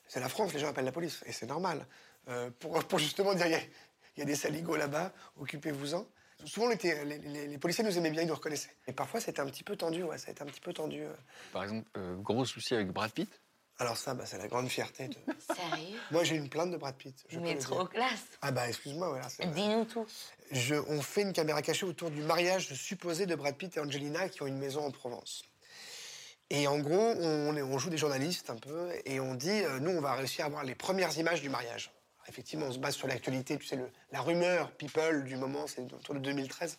c'est 0.08 0.18
la 0.18 0.28
France, 0.28 0.52
les 0.52 0.58
gens 0.58 0.68
appellent 0.68 0.84
la 0.84 0.92
police. 0.92 1.22
Et 1.26 1.32
c'est 1.32 1.46
normal. 1.46 1.86
Euh, 2.28 2.50
pour, 2.58 2.82
pour 2.84 2.98
justement 2.98 3.34
dire, 3.34 3.46
il 3.46 4.18
y 4.18 4.22
a- 4.22 4.24
des 4.24 4.34
saligots 4.34 4.76
là-bas, 4.76 5.12
occupez-vous-en. 5.38 6.04
Souvent, 6.44 6.68
les, 6.68 7.58
policiers 7.58 7.84
nous 7.84 7.96
aimaient 7.96 8.10
bien, 8.10 8.22
ils 8.22 8.28
nous 8.28 8.34
reconnaissaient. 8.34 8.74
Et 8.88 8.92
parfois, 8.92 9.20
c'était 9.20 9.40
un 9.40 9.46
petit 9.46 9.62
peu 9.62 9.76
tendu, 9.76 10.02
ouais, 10.02 10.18
ça 10.18 10.32
un 10.32 10.46
petit 10.46 10.60
peu 10.60 10.72
tendu. 10.72 11.02
euh. 11.02 11.12
Par 11.52 11.62
exemple, 11.62 11.88
euh, 11.96 12.16
gros 12.16 12.44
souci 12.44 12.74
avec 12.74 12.88
Brad 12.88 13.12
Pitt. 13.12 13.30
Alors 13.78 13.96
ça, 13.98 14.14
bah, 14.14 14.24
c'est 14.26 14.38
la 14.38 14.48
grande 14.48 14.68
fierté. 14.68 15.08
de- 15.08 15.16
Sérieux? 15.54 15.98
Moi, 16.10 16.24
j'ai 16.24 16.36
une 16.36 16.48
plainte 16.48 16.70
de 16.70 16.76
Brad 16.78 16.94
Pitt. 16.96 17.24
je 17.28 17.38
Mais 17.38 17.56
trop 17.58 17.84
classe. 17.84 18.24
Ah 18.40 18.50
bah, 18.50 18.68
excuse-moi, 18.68 19.08
voilà. 19.08 19.26
Dis-nous 19.52 19.84
tout. 19.84 20.06
Je- 20.50 20.76
on 20.88 21.02
fait 21.02 21.22
une 21.22 21.32
caméra 21.34 21.60
cachée 21.60 21.84
autour 21.84 22.10
du 22.10 22.22
mariage 22.22 22.72
supposé 22.74 23.26
de 23.26 23.34
Brad 23.34 23.54
Pitt 23.56 23.76
et 23.76 23.80
Angelina 23.80 24.28
qui 24.30 24.42
ont 24.42 24.46
une 24.46 24.58
maison 24.58 24.84
en 24.84 24.90
Provence. 24.90 25.44
Et 26.48 26.66
en 26.68 26.78
gros, 26.78 26.94
on, 27.18 27.78
joue 27.78 27.90
des 27.90 27.98
journalistes 27.98 28.50
un 28.50 28.56
peu 28.56 28.90
et 29.04 29.18
on 29.20 29.34
dit, 29.34 29.50
euh, 29.50 29.78
nous, 29.80 29.90
on 29.90 30.00
va 30.00 30.14
réussir 30.14 30.44
à 30.44 30.46
avoir 30.48 30.64
les 30.64 30.74
premières 30.76 31.16
images 31.18 31.42
du 31.42 31.48
mariage. 31.50 31.90
Alors, 32.20 32.28
effectivement, 32.28 32.66
on 32.66 32.72
se 32.72 32.78
base 32.78 32.94
sur 32.94 33.08
l'actualité, 33.08 33.58
tu 33.58 33.66
sais, 33.66 33.76
le- 33.76 33.90
la 34.12 34.20
rumeur 34.22 34.70
people 34.72 35.24
du 35.24 35.36
moment, 35.36 35.66
c'est 35.66 35.80
autour 35.92 36.14
de 36.14 36.20
2013. 36.20 36.78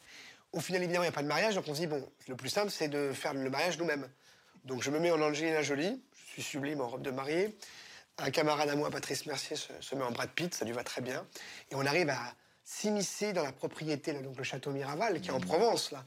Au 0.53 0.61
final, 0.61 0.81
évidemment, 0.81 1.03
il 1.03 1.07
n'y 1.07 1.13
a 1.13 1.15
pas 1.15 1.21
de 1.21 1.27
mariage, 1.27 1.55
donc 1.55 1.65
on 1.67 1.75
se 1.75 1.81
dit, 1.81 1.87
bon, 1.87 2.09
le 2.29 2.35
plus 2.37 2.49
simple, 2.49 2.71
c'est 2.71 2.87
de 2.87 3.11
faire 3.11 3.33
le 3.33 3.49
mariage 3.49 3.77
nous-mêmes. 3.77 4.07
Donc 4.63 4.81
je 4.81 4.89
me 4.89 4.99
mets 4.99 5.11
en 5.11 5.21
Angelina 5.21 5.61
Jolie, 5.61 6.01
suis 6.41 6.51
sublime 6.51 6.81
en 6.81 6.87
robe 6.87 7.01
de 7.01 7.11
mariée. 7.11 7.57
Un 8.19 8.31
camarade 8.31 8.69
à 8.69 8.75
moi, 8.75 8.89
Patrice 8.89 9.25
Mercier, 9.25 9.55
se, 9.55 9.95
met 9.95 10.03
en 10.03 10.11
Brad 10.11 10.29
Pitt, 10.29 10.53
ça 10.53 10.65
lui 10.65 10.71
va 10.71 10.83
très 10.83 11.01
bien. 11.01 11.25
Et 11.71 11.75
on 11.75 11.85
arrive 11.85 12.09
à 12.09 12.33
s'immiscer 12.63 13.33
dans 13.33 13.43
la 13.43 13.51
propriété, 13.51 14.13
là, 14.13 14.21
donc 14.21 14.37
le 14.37 14.43
château 14.43 14.71
Miraval, 14.71 15.21
qui 15.21 15.29
est 15.29 15.33
en 15.33 15.39
Provence, 15.39 15.91
là. 15.91 16.03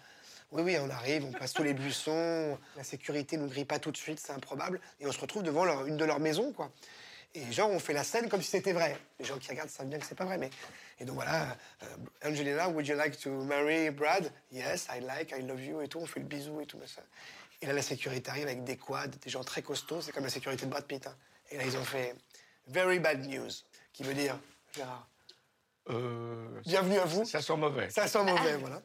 Oui, 0.53 0.63
oui, 0.63 0.77
on 0.81 0.91
arrive, 0.91 1.25
on 1.25 1.33
passe 1.33 1.53
tous 1.53 1.63
les 1.63 1.75
buissons, 1.75 2.59
la 2.77 2.83
sécurité 2.83 3.37
nous 3.37 3.47
grille 3.49 3.65
pas 3.65 3.79
tout 3.79 3.93
de 3.93 3.97
suite, 3.97 4.19
c'est 4.19 4.33
improbable, 4.33 4.81
et 4.99 5.07
on 5.07 5.13
se 5.13 5.21
retrouve 5.21 5.45
devant 5.45 5.87
une 5.87 5.97
de 5.97 6.05
leurs 6.05 6.19
maisons, 6.19 6.53
quoi. 6.53 6.73
Et 7.35 7.53
genre, 7.53 7.71
on 7.71 7.79
fait 7.79 7.93
la 7.93 8.03
scène 8.03 8.29
comme 8.29 8.43
si 8.43 8.51
c'était 8.51 8.73
vrai. 8.73 8.97
Les 9.21 9.25
gens 9.25 9.39
qui 9.39 9.49
regardent 9.49 9.71
savent 9.71 9.87
bien 9.87 10.01
que 10.01 10.07
c'est 10.07 10.17
pas 10.17 10.25
vrai. 10.25 10.37
Mais... 10.37 10.51
Et 10.99 11.05
donc 11.05 11.15
voilà, 11.15 11.57
euh, 11.85 12.29
Angelina, 12.29 12.69
would 12.69 12.85
you 12.85 12.97
like 12.97 13.17
to 13.21 13.31
marry 13.45 13.89
Brad? 13.91 14.33
Yes, 14.51 14.89
I 14.93 15.01
like, 15.01 15.33
I 15.39 15.43
love 15.43 15.65
you 15.65 15.81
et 15.81 15.87
tout. 15.87 16.01
On 16.01 16.07
fait 16.07 16.19
le 16.19 16.27
bisou 16.27 16.61
et 16.61 16.67
tout. 16.67 16.81
ça. 16.87 17.03
Et 17.63 17.67
là, 17.67 17.73
la 17.73 17.83
sécurité 17.83 18.31
arrive 18.31 18.47
avec 18.47 18.65
des 18.65 18.77
quads, 18.77 19.07
des 19.09 19.31
gens 19.31 19.45
très 19.45 19.63
costauds. 19.63 20.01
C'est 20.01 20.13
comme 20.13 20.25
la 20.25 20.31
sécurité 20.31 20.65
de 20.65 20.71
Brad 20.71 20.85
Pitt. 20.87 21.07
hein. 21.07 21.15
Et 21.51 21.59
là, 21.59 21.65
ils 21.65 21.77
ont 21.77 21.85
fait 21.85 22.15
very 22.69 22.99
bad 23.01 23.27
news, 23.27 23.51
qui 23.93 24.03
veut 24.03 24.15
dire, 24.15 24.39
Gérard, 24.75 25.07
Euh, 25.89 26.61
bienvenue 26.65 26.99
à 26.99 27.05
vous. 27.05 27.25
Ça 27.25 27.41
sent 27.43 27.57
mauvais. 27.57 27.91
Ça 27.91 28.07
sent 28.07 28.23
mauvais, 28.23 28.57
voilà. 28.57 28.81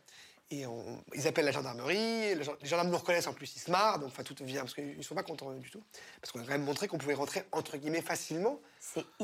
Et 0.50 0.66
on- 0.66 1.04
ils 1.14 1.28
appellent 1.28 1.46
la 1.46 1.52
gendarmerie, 1.52 2.34
le 2.36 2.42
gen- 2.44 2.56
les 2.62 2.68
gendarmes 2.68 2.90
nous 2.90 2.98
reconnaissent 2.98 3.28
en 3.28 3.34
plus, 3.34 3.56
ils 3.56 3.60
se 3.60 3.70
marrent, 3.70 4.00
donc 4.00 4.08
enfin 4.10 4.24
tout 4.24 4.36
vient, 4.42 4.62
parce 4.62 4.74
qu'ils 4.74 4.98
ne 4.98 5.04
sont 5.04 5.14
pas 5.14 5.22
contents 5.24 5.52
du 5.54 5.70
tout. 5.70 5.84
Parce 6.22 6.32
qu'on 6.32 6.40
a 6.40 6.44
quand 6.44 6.52
même 6.52 6.64
montré 6.64 6.88
qu'on 6.88 6.98
pouvait 6.98 7.14
rentrer, 7.14 7.44
entre 7.52 7.78
guillemets, 7.78 8.02
facilement 8.02 8.60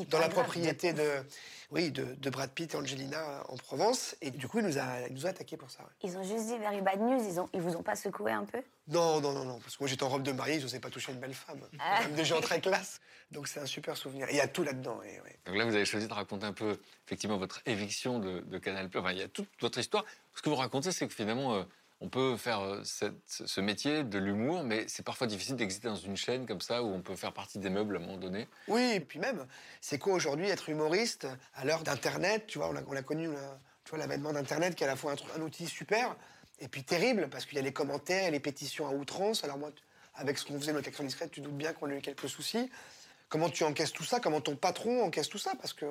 dans 0.10 0.20
la 0.20 0.30
propriété 0.30 0.94
de, 0.94 1.24
oui, 1.72 1.92
de, 1.92 2.04
de 2.16 2.30
Brad 2.30 2.50
Pitt 2.52 2.74
et 2.74 2.78
Angelina 2.78 3.44
en 3.48 3.58
Provence. 3.58 4.16
Et 4.22 4.32
du 4.32 4.48
coup, 4.48 4.60
il 4.60 4.66
nous 4.66 4.78
a, 4.78 5.08
il 5.08 5.14
nous 5.14 5.26
a 5.26 5.30
attaqués 5.30 5.58
pour 5.58 5.70
ça. 5.70 5.84
Ils 6.04 6.18
ont 6.18 6.24
juste 6.24 6.48
dit 6.48 6.58
very 6.58 6.82
bad 6.82 7.00
news, 7.00 7.22
ils, 7.24 7.40
ont, 7.40 7.50
ils 7.54 7.62
vous 7.62 7.76
ont 7.76 7.84
pas 7.84 7.96
secoué 7.96 8.32
un 8.32 8.46
peu? 8.46 8.62
Non, 8.88 9.22
non, 9.22 9.32
non, 9.32 9.46
non, 9.46 9.60
parce 9.60 9.78
que 9.78 9.84
moi 9.84 9.88
j'étais 9.88 10.04
en 10.04 10.10
robe 10.10 10.24
de 10.24 10.32
mariée, 10.32 10.60
je 10.60 10.64
n'osais 10.64 10.80
pas 10.80 10.90
toucher 10.90 11.12
une 11.12 11.20
belle 11.20 11.34
femme. 11.34 11.62
Ah. 11.80 12.02
Même 12.02 12.14
des 12.14 12.26
gens 12.26 12.42
très 12.42 12.60
classe. 12.60 13.00
Donc 13.30 13.48
c'est 13.48 13.60
un 13.60 13.66
super 13.66 13.96
souvenir. 13.96 14.28
Et 14.28 14.34
il 14.34 14.38
y 14.38 14.42
a 14.42 14.48
tout 14.48 14.64
là-dedans. 14.64 15.02
Et, 15.04 15.22
ouais. 15.22 15.40
Donc 15.46 15.56
là, 15.56 15.66
vous 15.66 15.76
avez 15.76 15.86
choisi 15.86 16.08
de 16.08 16.14
raconter 16.14 16.46
un 16.46 16.54
peu, 16.54 16.78
effectivement, 17.06 17.38
votre 17.38 17.62
éviction 17.66 18.20
de, 18.20 18.42
de 18.42 18.58
Canal+. 18.58 18.90
Enfin, 18.94 19.12
il 19.12 19.20
y 19.20 19.24
a 19.24 19.30
toute 19.30 19.48
votre 19.62 19.78
histoire. 19.80 20.04
Ce 20.36 20.42
que 20.42 20.50
vous 20.50 20.56
racontez, 20.56 20.92
c'est 20.92 21.08
que 21.08 21.14
finalement, 21.14 21.56
euh, 21.56 21.64
on 22.02 22.10
peut 22.10 22.36
faire 22.36 22.62
euh, 22.62 22.82
ce 22.84 23.62
métier 23.62 24.04
de 24.04 24.18
l'humour, 24.18 24.64
mais 24.64 24.86
c'est 24.88 25.04
parfois 25.04 25.28
difficile 25.28 25.56
d'exister 25.56 25.88
dans 25.88 25.96
une 25.96 26.18
chaîne 26.18 26.46
comme 26.46 26.62
ça, 26.62 26.84
où 26.84 26.88
on 26.88 27.02
peut 27.02 27.16
faire 27.16 27.32
partie 27.32 27.60
des 27.60 27.70
meubles 27.70 27.96
à 27.96 28.00
un 28.00 28.02
moment 28.02 28.18
donné. 28.18 28.48
Oui, 28.68 28.94
et 28.96 29.00
puis 29.00 29.20
même, 29.20 29.46
c'est 29.80 30.00
quoi 30.00 30.14
aujourd'hui 30.14 30.50
être 30.50 30.70
humoriste 30.70 31.28
à 31.54 31.64
l'heure 31.64 31.84
d'Internet 31.84 32.46
Tu 32.48 32.58
vois, 32.58 32.70
on 32.70 32.76
a, 32.76 32.82
on 32.88 32.96
a 32.96 33.04
connu 33.04 33.30
l'avènement 33.96 34.34
d'Internet 34.34 34.76
qui 34.76 34.84
est 34.84 34.88
à 34.88 34.90
la 34.90 34.96
fois 34.96 35.14
un, 35.14 35.40
un 35.40 35.44
outil 35.44 35.68
super 35.68 36.16
et 36.60 36.68
puis 36.68 36.84
terrible 36.84 37.28
parce 37.30 37.46
qu'il 37.46 37.58
y 37.58 37.60
a 37.60 37.64
les 37.64 37.74
commentaires 37.74 38.28
et 38.28 38.32
les 38.32 38.40
pétitions 38.40 38.88
à 38.88 38.92
outrance. 38.92 39.44
Alors 39.44 39.58
moi, 39.58 39.72
avec 40.16 40.38
ce 40.38 40.46
qu'on 40.46 40.60
faisait 40.60 40.74
notre 40.74 40.88
action 40.88 41.04
discrète, 41.04 41.32
tu 41.32 41.42
doutes 41.42 41.58
bien 41.58 41.74
qu'on 41.74 41.90
a 41.90 41.96
eu 41.96 42.02
quelques 42.02 42.30
soucis. 42.30 42.70
Comment 43.32 43.50
tu 43.50 43.64
encaisses 43.64 43.94
tout 43.94 44.04
ça 44.04 44.20
Comment 44.20 44.42
ton 44.42 44.58
patron 44.58 45.04
encaisse 45.06 45.30
tout 45.30 45.38
ça 45.38 45.54
Parce 45.56 45.72
que 45.72 45.86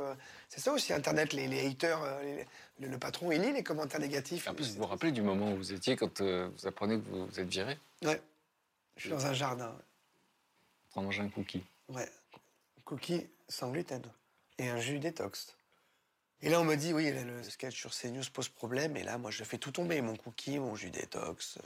c'est 0.50 0.60
ça 0.60 0.72
aussi, 0.72 0.92
Internet, 0.92 1.32
les, 1.32 1.48
les 1.48 1.66
haters, 1.66 2.02
euh, 2.02 2.22
les- 2.22 2.46
le, 2.80 2.88
le 2.88 2.98
patron, 2.98 3.32
il 3.32 3.40
lit 3.40 3.52
les 3.54 3.62
commentaires 3.62 3.98
négatifs. 3.98 4.46
En 4.46 4.52
plus, 4.54 4.72
vous 4.72 4.76
vous 4.82 4.86
rappelez 4.86 5.10
du 5.10 5.22
moment 5.22 5.50
où 5.52 5.56
vous 5.56 5.72
étiez 5.72 5.96
quand 5.96 6.20
euh, 6.20 6.50
vous 6.54 6.66
apprenez 6.66 6.98
que 7.00 7.04
vous, 7.08 7.26
vous 7.26 7.40
êtes 7.40 7.48
viré? 7.48 7.78
Ouais. 8.02 8.20
Je 8.96 9.00
suis 9.04 9.10
dans 9.10 9.24
un 9.24 9.32
jardin. 9.32 9.74
en 10.94 11.02
manger 11.02 11.22
un 11.22 11.30
cookie. 11.30 11.64
Ouais. 11.88 12.08
Cookie 12.84 13.26
sans 13.48 13.70
gluten. 13.70 14.02
Et 14.58 14.68
un 14.68 14.78
jus 14.78 14.98
détox. 14.98 15.56
Et 16.42 16.50
là, 16.50 16.60
on 16.60 16.64
me 16.64 16.74
dit, 16.76 16.92
oui, 16.92 17.10
le 17.10 17.42
sketch 17.42 17.74
sur 17.78 17.90
CNews 17.94 18.22
pose 18.34 18.50
problème. 18.50 18.98
Et 18.98 19.02
là, 19.02 19.16
moi, 19.16 19.30
je 19.30 19.44
fais 19.44 19.56
tout 19.56 19.70
tomber. 19.72 20.02
Mon 20.02 20.16
cookie, 20.16 20.58
mon 20.58 20.74
jus 20.74 20.90
détox. 20.90 21.56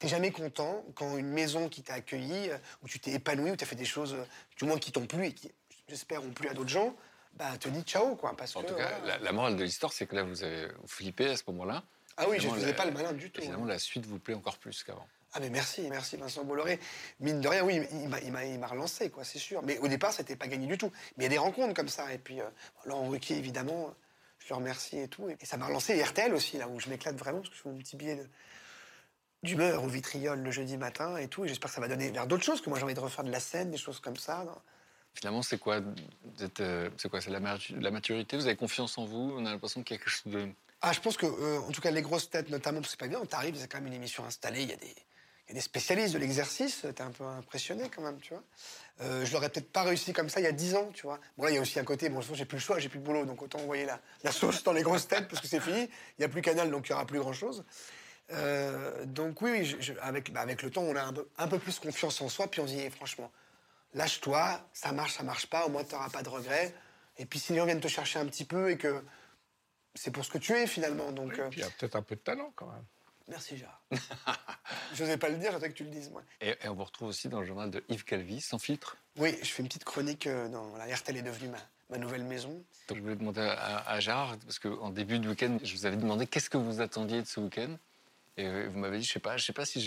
T'es 0.00 0.08
jamais 0.08 0.30
content 0.32 0.82
quand 0.94 1.16
une 1.18 1.28
maison 1.28 1.68
qui 1.68 1.82
t'a 1.82 1.94
accueilli, 1.94 2.50
euh, 2.50 2.56
où 2.82 2.88
tu 2.88 2.98
t'es 2.98 3.12
épanoui, 3.12 3.50
où 3.52 3.56
t'as 3.56 3.66
fait 3.66 3.76
des 3.76 3.84
choses, 3.84 4.14
euh, 4.14 4.24
du 4.56 4.64
moins 4.64 4.78
qui 4.78 4.90
t'ont 4.92 5.06
plu 5.06 5.26
et 5.26 5.32
qui, 5.34 5.52
j'espère, 5.88 6.24
ont 6.24 6.30
plu 6.30 6.48
à 6.48 6.54
d'autres 6.54 6.70
gens, 6.70 6.96
bah, 7.34 7.56
te 7.60 7.68
dit 7.68 7.82
ciao, 7.82 8.16
quoi. 8.16 8.34
Parce 8.36 8.56
En 8.56 8.62
que, 8.62 8.68
tout 8.68 8.74
cas, 8.74 8.98
voilà. 9.00 9.18
la, 9.18 9.24
la 9.24 9.32
morale 9.32 9.56
de 9.56 9.62
l'histoire, 9.62 9.92
c'est 9.92 10.06
que 10.06 10.16
là, 10.16 10.22
vous 10.22 10.42
avez 10.42 10.68
flippé 10.86 11.26
à 11.28 11.36
ce 11.36 11.42
moment-là. 11.48 11.84
Ah 12.16 12.24
oui, 12.28 12.36
je 12.36 12.40
Finalement, 12.42 12.60
faisais 12.62 12.74
pas 12.74 12.86
le 12.86 12.92
malin 12.92 13.12
du 13.12 13.30
tout. 13.30 13.42
Finalement, 13.42 13.66
la 13.66 13.78
suite 13.78 14.06
vous 14.06 14.18
plaît 14.18 14.34
encore 14.34 14.56
plus 14.58 14.82
qu'avant. 14.82 15.06
Ah 15.32 15.38
mais 15.38 15.48
merci, 15.50 15.82
merci 15.88 16.16
Vincent 16.16 16.42
Bolloré. 16.44 16.80
Mine 17.20 17.40
de 17.40 17.46
rien, 17.46 17.62
oui, 17.62 17.80
il 17.92 18.08
m'a- 18.08 18.44
il 18.44 18.64
relancé, 18.64 19.10
quoi, 19.10 19.22
c'est 19.22 19.38
sûr. 19.38 19.62
Mais 19.62 19.78
au 19.78 19.86
départ, 19.86 20.12
c'était 20.12 20.34
pas 20.34 20.48
gagné 20.48 20.66
du 20.66 20.76
tout. 20.76 20.90
Mais 21.16 21.24
il 21.24 21.26
y 21.26 21.26
a 21.26 21.30
des 21.30 21.38
rencontres 21.38 21.72
comme 21.74 21.88
ça. 21.88 22.12
Et 22.12 22.18
puis, 22.18 22.40
euh, 22.40 22.44
Laurent 22.84 23.08
Ruquier, 23.08 23.36
évidemment, 23.36 23.94
je 24.40 24.48
le 24.48 24.56
remercie 24.56 24.98
et 24.98 25.08
tout. 25.08 25.28
Et 25.30 25.44
ça 25.46 25.56
m'a 25.56 25.66
relancé. 25.66 25.94
Et 25.94 26.02
RTL 26.02 26.34
aussi, 26.34 26.56
là 26.58 26.66
où 26.68 26.80
je 26.80 26.88
m'éclate 26.88 27.16
vraiment, 27.16 27.38
parce 27.40 27.50
que 27.50 27.56
je 27.56 27.60
fais 27.62 27.68
mon 27.68 27.76
petit 27.78 27.96
billet 27.96 28.16
de- 28.16 28.28
d'humeur 29.42 29.84
au 29.84 29.88
vitriol 29.88 30.40
le 30.40 30.50
jeudi 30.50 30.76
matin 30.76 31.16
et 31.16 31.28
tout. 31.28 31.44
Et 31.44 31.48
j'espère 31.48 31.70
que 31.70 31.74
ça 31.74 31.80
va 31.80 31.88
donner 31.88 32.10
vers 32.10 32.26
d'autres 32.26 32.44
choses, 32.44 32.60
que 32.60 32.68
moi 32.68 32.78
j'ai 32.78 32.84
envie 32.84 32.94
de 32.94 33.00
refaire 33.00 33.24
de 33.24 33.30
la 33.30 33.40
scène, 33.40 33.70
des 33.70 33.78
choses 33.78 34.00
comme 34.00 34.16
ça. 34.16 34.44
non? 34.44 34.56
Finalement, 35.14 35.42
c'est 35.42 35.58
quoi 35.58 35.80
euh, 36.60 36.90
C'est 36.96 37.08
quoi 37.08 37.20
C'est 37.20 37.30
la, 37.30 37.40
matu- 37.40 37.78
la 37.78 37.90
maturité? 37.90 38.36
Vous 38.36 38.46
avez 38.46 38.56
confiance 38.56 38.96
en 38.96 39.04
vous? 39.06 39.34
On 39.36 39.44
a 39.46 39.50
l'impression 39.50 39.82
qu'il 39.82 39.96
y 39.96 39.98
a 39.98 40.02
quelque 40.02 40.10
chose 40.12 40.32
de. 40.32 40.48
Ah, 40.82 40.92
je 40.92 41.00
pense 41.00 41.16
que, 41.16 41.26
euh, 41.26 41.58
en 41.60 41.70
tout 41.72 41.80
cas, 41.80 41.90
les 41.90 42.00
grosses 42.00 42.30
têtes, 42.30 42.48
notamment, 42.48 42.80
parce 42.80 42.94
que 42.94 42.98
c'est 43.02 43.10
pas 43.10 43.18
bien, 43.18 43.24
t'arrives, 43.26 43.56
c'est 43.58 43.68
quand 43.68 43.78
même 43.78 43.88
une 43.88 43.94
émission 43.94 44.24
installée, 44.24 44.62
il 44.62 44.70
y 44.70 44.72
a 44.72 44.76
des, 44.76 44.86
y 44.86 45.50
a 45.50 45.54
des 45.54 45.60
spécialistes 45.60 46.14
de 46.14 46.18
l'exercice, 46.18 46.86
t'es 46.94 47.02
un 47.02 47.10
peu 47.10 47.24
impressionné 47.24 47.90
quand 47.94 48.00
même, 48.02 48.18
tu 48.20 48.32
vois. 48.32 48.42
Euh, 49.02 49.26
je 49.26 49.32
l'aurais 49.32 49.50
peut-être 49.50 49.70
pas 49.70 49.82
réussi 49.82 50.12
comme 50.14 50.28
ça 50.30 50.40
il 50.40 50.44
y 50.44 50.46
a 50.46 50.52
10 50.52 50.76
ans, 50.76 50.90
tu 50.94 51.02
vois. 51.02 51.18
Bon, 51.36 51.44
là, 51.44 51.50
il 51.50 51.54
y 51.54 51.58
a 51.58 51.60
aussi 51.60 51.78
un 51.78 51.84
côté, 51.84 52.08
bon, 52.08 52.20
j'ai 52.22 52.44
plus 52.46 52.56
le 52.56 52.62
choix, 52.62 52.78
j'ai 52.78 52.88
plus 52.88 52.98
de 53.00 53.04
boulot, 53.04 53.26
donc 53.26 53.42
autant 53.42 53.58
envoyer 53.58 53.84
la, 53.84 54.00
la 54.22 54.32
sauce 54.32 54.62
dans 54.62 54.72
les 54.72 54.82
grosses 54.82 55.06
têtes, 55.08 55.28
parce 55.28 55.42
que 55.42 55.48
c'est 55.48 55.60
fini, 55.60 55.80
il 55.82 56.20
n'y 56.20 56.24
a 56.24 56.28
plus 56.28 56.40
Canal, 56.40 56.70
donc 56.70 56.88
il 56.88 56.92
n'y 56.92 56.94
aura 56.94 57.04
plus 57.06 57.18
grand-chose. 57.18 57.64
Euh, 58.32 59.04
donc 59.06 59.42
oui, 59.42 59.50
oui, 59.52 59.64
je- 59.64 59.80
je- 59.80 59.92
avec, 60.00 60.32
bah, 60.32 60.40
avec 60.40 60.62
le 60.62 60.70
temps, 60.70 60.82
on 60.82 60.94
a 60.96 61.02
un 61.02 61.12
peu, 61.12 61.26
un 61.38 61.48
peu 61.48 61.58
plus 61.58 61.78
confiance 61.78 62.20
en 62.20 62.28
soi, 62.28 62.48
puis 62.48 62.60
on 62.60 62.66
se 62.66 62.72
dit, 62.72 62.90
franchement, 62.90 63.30
lâche-toi, 63.94 64.60
ça 64.72 64.92
marche, 64.92 65.14
ça 65.14 65.22
marche 65.22 65.46
pas, 65.46 65.66
au 65.66 65.68
moins 65.70 65.84
tu 65.84 65.94
n'auras 65.94 66.10
pas 66.10 66.22
de 66.22 66.28
regrets. 66.28 66.74
Et 67.18 67.26
puis 67.26 67.38
si 67.38 67.52
les 67.52 67.58
gens 67.58 67.66
viennent 67.66 67.80
te 67.80 67.88
chercher 67.88 68.18
un 68.18 68.26
petit 68.26 68.44
peu 68.44 68.70
et 68.70 68.78
que 68.78 69.02
c'est 69.94 70.10
pour 70.12 70.24
ce 70.24 70.30
que 70.30 70.38
tu 70.38 70.52
es 70.52 70.66
finalement, 70.66 71.10
donc... 71.12 71.38
euh, 71.38 71.48
Il 71.52 71.58
y 71.58 71.62
a 71.64 71.70
peut-être 71.70 71.96
un 71.96 72.02
peu 72.02 72.14
de 72.14 72.20
talent 72.20 72.52
quand 72.54 72.66
même. 72.70 72.84
Merci 73.26 73.56
Gérard. 73.56 73.82
Je 74.94 75.02
n'osais 75.04 75.16
pas 75.16 75.28
le 75.28 75.36
dire, 75.36 75.50
j'attendais 75.52 75.68
que 75.70 75.74
tu 75.76 75.84
le 75.84 75.90
dises, 75.90 76.10
moi. 76.10 76.22
Et, 76.40 76.50
et 76.62 76.68
on 76.68 76.74
vous 76.74 76.84
retrouve 76.84 77.08
aussi 77.08 77.28
dans 77.28 77.40
le 77.40 77.46
journal 77.46 77.70
de 77.70 77.82
Yves 77.88 78.04
Calvi, 78.04 78.40
sans 78.40 78.58
filtre. 78.58 78.96
Oui, 79.18 79.36
je 79.42 79.48
fais 79.48 79.62
une 79.62 79.68
petite 79.68 79.84
chronique 79.84 80.26
euh, 80.26 80.48
dans... 80.48 80.64
Voilà, 80.68 80.92
RTL 80.94 81.16
est 81.16 81.22
devenue 81.22 81.48
ma, 81.48 81.58
ma 81.90 81.98
nouvelle 81.98 82.24
maison. 82.24 82.64
Donc, 82.88 82.98
je 82.98 83.02
voulais 83.02 83.14
demander 83.16 83.40
à, 83.40 83.88
à 83.88 84.00
Gérard, 84.00 84.36
parce 84.38 84.58
qu'en 84.58 84.90
début 84.90 85.18
de 85.20 85.28
week-end, 85.28 85.58
je 85.62 85.72
vous 85.74 85.86
avais 85.86 85.96
demandé 85.96 86.26
qu'est-ce 86.26 86.50
que 86.50 86.56
vous 86.58 86.80
attendiez 86.80 87.22
de 87.22 87.26
ce 87.26 87.38
week-end? 87.40 87.76
Et 88.40 88.46
euh, 88.46 88.68
vous 88.68 88.78
m'avez 88.78 88.98
dit, 88.98 89.04
je 89.04 89.12
sais 89.12 89.38
sais 89.38 89.52
pas 89.52 89.64
si 89.66 89.80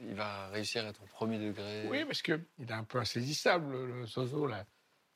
il 0.00 0.14
va 0.14 0.48
réussir 0.48 0.84
à 0.84 0.88
être 0.88 1.02
au 1.02 1.06
premier 1.06 1.38
degré. 1.38 1.86
Oui, 1.88 2.04
parce 2.04 2.20
qu'il 2.22 2.44
est 2.60 2.72
un 2.72 2.84
peu 2.84 2.98
insaisissable, 2.98 3.72
le, 3.86 4.06
Soso, 4.06 4.46
là. 4.46 4.64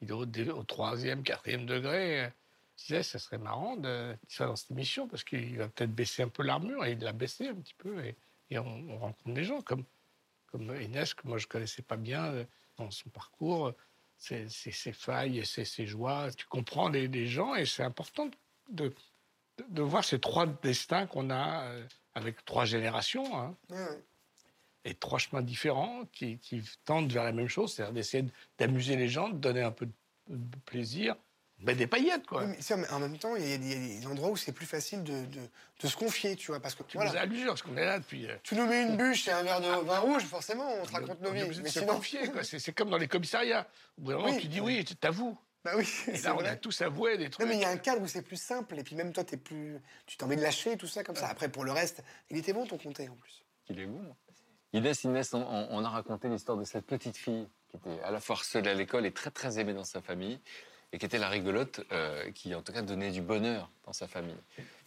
Il 0.00 0.08
est 0.10 0.50
au, 0.50 0.62
troisième, 0.64 1.22
quatrième 1.22 1.66
degré. 1.66 2.30
Je 2.78 2.84
disais, 2.84 3.02
ça 3.02 3.18
serait 3.18 3.36
marrant 3.38 3.76
de- 3.76 4.16
qu'il 4.26 4.34
soit 4.36 4.46
dans 4.46 4.56
cette 4.56 4.70
émission, 4.70 5.06
parce 5.06 5.24
qu'il 5.24 5.58
va 5.58 5.68
peut-être 5.68 5.94
baisser 5.94 6.22
un 6.22 6.28
peu 6.28 6.42
l'armure, 6.42 6.84
et 6.86 6.92
il 6.92 6.98
l'a 7.00 7.12
baissé 7.12 7.48
un 7.48 7.54
petit 7.54 7.74
peu, 7.76 8.02
et, 8.04 8.58
on, 8.58 8.62
on 8.88 8.98
rencontre 8.98 9.34
des 9.34 9.44
gens 9.44 9.60
comme, 9.60 9.84
comme 10.46 10.74
Inès, 10.80 11.12
que 11.12 11.28
moi 11.28 11.36
je 11.38 11.46
connaissais 11.46 11.82
pas 11.82 11.96
bien 11.98 12.24
euh, 12.32 12.44
dans 12.78 12.90
son 12.90 13.10
parcours, 13.10 13.72
ses, 14.16 14.48
ses- 14.48 14.92
failles 14.94 15.44
ses, 15.44 15.66
ses 15.66 15.86
joies. 15.86 16.30
Tu 16.32 16.46
comprends 16.46 16.88
les, 16.88 17.08
gens, 17.26 17.54
et 17.54 17.66
c'est 17.66 17.82
important 17.84 18.26
de, 18.26 18.32
de, 18.70 18.94
de 19.68 19.82
voir 19.82 20.02
ces 20.02 20.18
trois 20.18 20.46
destins 20.46 21.06
qu'on 21.06 21.28
a 21.30 21.64
euh, 21.64 21.86
avec 22.14 22.44
trois 22.44 22.64
générations. 22.64 23.38
hein 23.38 23.54
Ouais, 23.70 23.76
ouais. 23.78 24.02
et 24.84 24.94
trois 24.94 25.18
chemins 25.18 25.42
différents 25.42 26.04
qui, 26.12 26.38
qui 26.38 26.62
tendent 26.84 27.12
vers 27.12 27.24
la 27.24 27.32
même 27.32 27.48
chose, 27.48 27.74
c'est-à-dire 27.74 27.92
d'essayer 27.94 28.24
d'amuser 28.58 28.96
les 28.96 29.08
gens, 29.08 29.28
de 29.28 29.36
donner 29.38 29.62
un 29.62 29.70
peu 29.72 29.86
de, 30.28 30.56
plaisir, 30.64 31.16
mais 31.58 31.74
des 31.74 31.86
paillettes, 31.86 32.26
quoi. 32.26 32.44
Oui, 32.44 32.54
mais 32.76 32.88
en 32.90 32.98
même 33.00 33.18
temps, 33.18 33.36
il 33.36 33.46
y, 33.46 33.52
a 33.52 33.58
des- 33.58 33.66
il 33.66 33.94
y 33.94 33.96
a 33.96 34.00
des 34.00 34.06
endroits 34.06 34.30
où 34.30 34.36
c'est 34.36 34.52
plus 34.52 34.64
facile 34.64 35.02
de, 35.04 35.26
de- 35.26 35.48
de 35.82 35.86
se 35.86 35.94
confier, 35.96 36.34
tu 36.36 36.46
vois, 36.52 36.60
parce 36.60 36.74
que 36.74 36.82
Tu 36.84 36.96
voilà. 36.96 37.10
nous 37.12 37.16
as 37.18 37.26
l'usure, 37.26 37.48
parce 37.48 37.62
qu'on 37.62 37.76
est 37.76 37.84
là 37.84 37.98
depuis... 37.98 38.26
euh, 38.26 38.36
Tu 38.42 38.54
nous 38.54 38.66
mets 38.66 38.82
une 38.84 38.96
bûche 38.96 39.28
et 39.28 39.32
un 39.32 39.42
verre 39.42 39.60
de 39.60 39.66
vin 39.84 39.98
rouge, 39.98 40.22
forcément, 40.24 40.72
on 40.80 40.86
te 40.86 40.92
raconte 40.92 41.20
nos 41.20 41.28
on 41.30 41.32
vies. 41.32 41.60
Mais 41.62 41.68
sinon, 41.68 41.96
confier, 41.96 42.28
quoi. 42.30 42.44
C'est 42.44 42.58
c'est 42.58 42.72
comme 42.72 42.88
dans 42.90 42.96
les 42.96 43.08
commissariats. 43.08 43.66
Au 43.98 44.02
bout 44.02 44.10
d'un 44.12 44.18
moment, 44.18 44.30
Oui. 44.30 44.40
tu 44.40 44.48
dis 44.48 44.60
oui, 44.60 44.84
tu 44.84 44.96
t'avoues. 44.96 45.36
Bah 45.64 45.72
oui, 45.76 45.86
Et 46.08 46.18
là, 46.18 46.34
on 46.36 46.44
a 46.44 46.56
tous 46.56 46.80
avoué 46.80 47.18
des 47.18 47.24
Non, 47.24 47.30
trucs. 47.30 47.46
mais 47.46 47.54
il 47.56 47.60
y 47.60 47.64
a 47.64 47.68
un 47.70 47.76
cadre 47.76 48.00
où 48.00 48.06
c'est 48.08 48.22
plus 48.22 48.40
simple, 48.40 48.78
et 48.78 48.82
puis 48.82 48.96
même 48.96 49.12
toi, 49.12 49.24
t'es 49.24 49.36
plus, 49.36 49.78
tu 50.06 50.16
t'en 50.16 50.26
mets 50.26 50.36
de 50.36 50.42
lâcher, 50.42 50.76
tout 50.78 50.86
ça 50.86 51.04
comme 51.04 51.16
ça. 51.16 51.28
Après, 51.28 51.50
pour 51.50 51.64
le 51.64 51.72
reste, 51.72 52.02
il 52.30 52.38
était 52.38 52.52
bon 52.54 52.66
ton 52.66 52.78
comté 52.78 53.08
en 53.08 53.14
plus. 53.16 53.44
Il 53.68 53.78
est 53.78 53.86
bon. 53.86 54.02
Inès, 54.72 55.04
Inès, 55.04 55.34
on, 55.34 55.42
on- 55.42 55.68
on 55.70 55.84
a 55.84 55.88
raconté 55.90 56.28
l'histoire 56.28 56.56
de 56.56 56.64
cette 56.64 56.86
petite 56.86 57.16
fille 57.16 57.46
qui 57.68 57.76
était 57.76 58.00
à 58.02 58.10
la 58.10 58.20
fois 58.20 58.36
harcelée 58.36 58.70
à 58.70 58.74
l'école 58.74 59.04
et 59.04 59.12
très 59.12 59.30
très 59.30 59.58
aimée 59.58 59.74
dans 59.74 59.84
sa 59.84 60.00
famille, 60.00 60.40
et 60.92 60.98
qui 60.98 61.06
était 61.06 61.18
la 61.18 61.28
rigolote, 61.28 61.80
euh, 61.92 62.30
qui 62.32 62.54
en 62.54 62.62
tout 62.62 62.72
cas 62.72 62.82
donnait 62.82 63.10
du 63.10 63.20
bonheur 63.20 63.70
dans 63.84 63.92
sa 63.92 64.08
famille. 64.08 64.36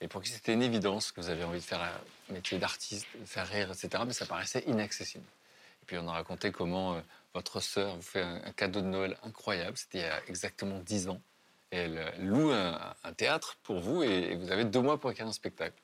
Et 0.01 0.07
pour 0.07 0.21
qui 0.21 0.31
c'était 0.31 0.53
une 0.53 0.63
évidence 0.63 1.11
que 1.11 1.21
vous 1.21 1.29
avez 1.29 1.43
envie 1.43 1.59
de 1.59 1.63
faire 1.63 1.81
un 1.81 2.33
métier 2.33 2.57
d'artiste, 2.57 3.05
de 3.17 3.25
faire 3.25 3.47
rire, 3.47 3.69
etc., 3.71 4.03
mais 4.07 4.13
ça 4.13 4.25
paraissait 4.25 4.63
inaccessible. 4.67 5.23
Et 5.83 5.85
puis 5.85 5.97
on 5.97 6.07
a 6.07 6.13
raconté 6.13 6.53
comment 6.53 6.93
euh, 6.95 7.01
votre 7.33 7.59
sœur 7.59 7.97
vous 7.97 8.01
fait 8.01 8.21
un, 8.21 8.39
cadeau 8.53 8.79
de 8.79 8.85
Noël 8.87 9.17
incroyable, 9.23 9.75
c'était 9.77 9.97
il 9.97 10.01
y 10.01 10.05
a 10.05 10.21
exactement 10.29 10.79
10 10.79 11.09
ans. 11.09 11.21
Et 11.73 11.77
elle 11.77 11.97
euh, 11.97 12.09
loue 12.19 12.51
un, 12.51 12.95
un 13.03 13.11
théâtre 13.13 13.57
pour 13.63 13.81
vous, 13.81 14.01
et, 14.01 14.07
et 14.31 14.35
vous 14.37 14.49
avez 14.49 14.63
deux 14.63 14.79
mois 14.79 14.97
pour 14.97 15.11
écrire 15.11 15.27
un 15.27 15.33
spectacle. 15.33 15.75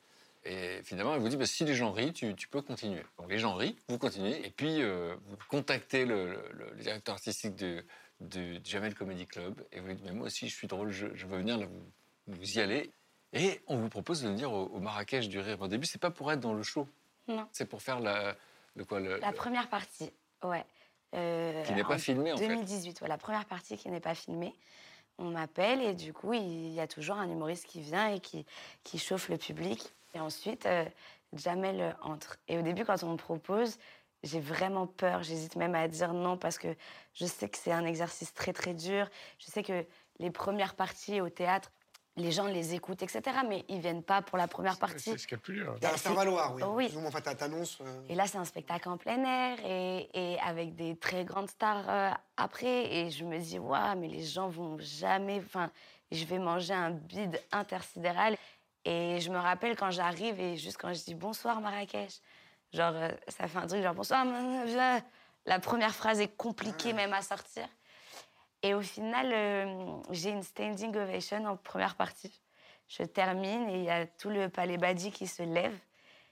Et 0.46 0.82
finalement, 0.86 1.14
elle 1.16 1.20
vous 1.20 1.28
dit, 1.28 1.36
bah, 1.36 1.46
si 1.46 1.66
les 1.66 1.76
gens 1.76 1.92
rient, 1.92 2.14
tu, 2.14 2.34
tu 2.34 2.48
peux 2.48 2.62
continuer. 2.62 3.04
Donc 3.18 3.30
les 3.30 3.40
gens 3.40 3.56
rient, 3.56 3.76
vous 3.90 3.98
continuez, 3.98 4.46
et 4.48 4.52
puis 4.52 4.82
euh, 4.82 5.18
vous 5.28 5.36
contactez 5.50 6.06
le, 6.06 6.32
le- 6.54 6.72
le 6.72 6.82
directeur 6.82 7.16
artistique 7.16 7.56
du, 7.58 7.82
du 8.22 8.62
Jamel 8.64 8.96
Comedy 8.96 9.26
Club, 9.26 9.62
et 9.74 9.82
vous 9.82 9.88
lui 9.88 9.96
dites, 9.96 10.06
mais 10.06 10.14
moi 10.14 10.28
aussi 10.28 10.48
je 10.48 10.56
suis 10.56 10.68
drôle, 10.68 10.92
je, 10.92 11.08
je 11.14 11.26
veux 11.28 11.40
venir, 11.40 11.58
là 11.58 11.66
vous, 11.66 12.36
vous 12.36 12.58
y 12.58 12.62
allez. 12.62 12.90
Et 13.34 13.60
on 13.68 13.76
vous 13.76 13.90
propose 13.90 14.22
de 14.22 14.30
venir 14.30 14.54
au, 14.54 14.68
au 14.68 14.80
Marrakech 14.80 15.28
du 15.28 15.40
Rire. 15.40 15.62
Au 15.62 15.68
début, 15.68 15.86
c'est 15.86 16.00
pas 16.02 16.10
pour 16.10 16.32
être 16.32 16.40
dans 16.40 16.54
le 16.54 16.64
show, 16.64 16.88
Non. 17.28 17.46
c'est 17.52 17.66
pour 17.68 17.82
faire 17.82 18.00
la, 18.00 18.36
le 18.76 18.86
quoi, 18.86 19.00
le, 19.00 19.18
La 19.20 19.32
première 19.32 19.70
partie, 19.70 20.12
ouais. 20.44 20.66
Euh, 21.16 21.64
Qui 21.64 21.74
n'est 21.74 21.84
pas 21.84 21.98
filmée, 21.98 22.32
en 22.32 22.38
fait. 22.38 22.48
2018, 22.48 23.02
ouais, 23.02 23.08
la 23.08 23.18
première 23.18 23.46
partie 23.46 23.78
qui 23.78 23.90
n'est 23.90 24.00
pas 24.00 24.16
filmée. 24.16 24.54
On 25.18 25.32
m'appelle 25.32 25.82
et 25.82 25.94
du 25.94 26.14
coup, 26.14 26.34
il 26.34 26.70
y 26.70 26.80
a 26.80 26.88
toujours 26.88 27.18
un 27.18 27.30
humoriste 27.30 27.66
qui 27.66 27.82
vient 27.82 28.14
et 28.14 28.20
qui, 28.20 28.46
qui 28.84 29.00
chauffe 29.00 29.28
le 29.30 29.38
public. 29.38 29.94
Et 30.14 30.20
ensuite, 30.20 30.66
euh, 30.66 30.86
Jamel 31.34 31.96
entre. 32.02 32.38
Et 32.48 32.58
au 32.58 32.62
début, 32.62 32.86
quand 32.86 33.04
on 33.04 33.12
me 33.12 33.18
propose, 33.18 33.78
j'ai 34.24 34.40
vraiment 34.40 34.88
peur. 34.88 35.24
J'hésite 35.24 35.56
même 35.56 35.76
à 35.76 35.88
dire 35.88 36.14
non 36.14 36.38
parce 36.38 36.58
que 36.58 36.76
je 37.14 37.26
sais 37.26 37.50
que 37.50 37.58
c'est 37.58 37.72
un 37.72 37.86
exercice 37.86 38.34
très 38.34 38.54
très 38.54 38.74
dur. 38.74 39.10
Je 39.40 39.48
sais 39.48 39.64
que 39.64 39.86
les 40.20 40.32
premières 40.32 40.76
parties 40.76 41.22
au 41.22 41.30
théâtre, 41.30 41.72
les 42.20 42.32
gens 42.32 42.46
les 42.46 42.76
écoutent, 42.76 43.02
etc. 43.02 43.22
Mais 43.48 43.66
ils 43.70 43.80
viennent 43.80 44.04
pas 44.04 44.22
pour 44.22 44.38
la 44.38 44.48
première 44.48 44.78
partie. 44.78 45.12
C'est 45.12 45.18
ce 45.18 45.28
qu'il 45.28 45.32
y 45.32 45.36
a 45.36 45.38
de 45.38 45.42
plus 45.42 45.56
dur. 45.56 45.76
Faire 45.82 46.14
valoir, 46.14 46.54
oui. 46.56 46.64
Oui. 46.68 46.90
Plus 46.90 46.98
enfin, 47.06 47.22
t'annonces. 47.22 47.80
euh, 47.82 48.02
Et 48.10 48.16
là, 48.16 48.28
c'est 48.28 48.38
un 48.38 48.46
spectacle 48.46 48.88
en 48.90 48.98
plein 48.98 49.24
air 49.24 49.58
et, 49.66 50.10
et 50.14 50.40
avec 50.42 50.76
des 50.76 50.96
très 50.98 51.26
grandes 51.26 51.50
stars 51.50 51.90
euh, 51.90 52.12
après. 52.38 52.94
Et 52.94 53.10
je 53.10 53.24
me 53.26 53.40
dis, 53.40 53.58
waouh, 53.58 53.98
mais 53.98 54.08
les 54.08 54.24
gens 54.24 54.50
vont 54.50 54.78
jamais. 54.80 55.42
Enfin, 55.46 55.72
je 56.12 56.24
vais 56.26 56.40
manger 56.40 56.74
un 56.74 56.92
bide 56.92 57.42
intersidéral. 57.52 58.36
Et 58.86 59.20
je 59.20 59.30
me 59.30 59.38
rappelle 59.38 59.76
quand 59.76 59.92
j'arrive 59.92 60.40
et 60.40 60.56
juste 60.58 60.78
quand 60.78 60.94
je 60.94 61.04
dis 61.04 61.14
bonsoir 61.14 61.60
Marrakech, 61.62 62.22
genre, 62.74 62.94
euh, 62.96 63.10
ça 63.28 63.48
fait 63.48 63.58
un 63.58 63.68
truc 63.68 63.82
genre 63.84 63.94
bonsoir. 63.94 64.26
La 65.46 65.60
première 65.60 65.96
phrase 65.96 66.20
est 66.20 66.36
compliquée 66.36 66.94
même 66.94 67.14
à 67.14 67.22
sortir. 67.22 67.68
Et 68.62 68.74
au 68.74 68.82
final, 68.82 69.32
euh, 69.32 70.02
j'ai 70.12 70.32
une 70.32 70.44
standing 70.44 70.96
ovation 70.96 71.46
en 71.46 71.56
première 71.56 71.96
partie. 71.96 72.42
Je 72.88 73.04
termine 73.04 73.70
et 73.70 73.78
il 73.78 73.84
y 73.84 73.90
a 73.90 74.06
tout 74.06 74.30
le 74.30 74.50
palais 74.50 74.78
Badi 74.78 75.12
qui 75.12 75.28
se 75.28 75.44
lève. 75.44 75.78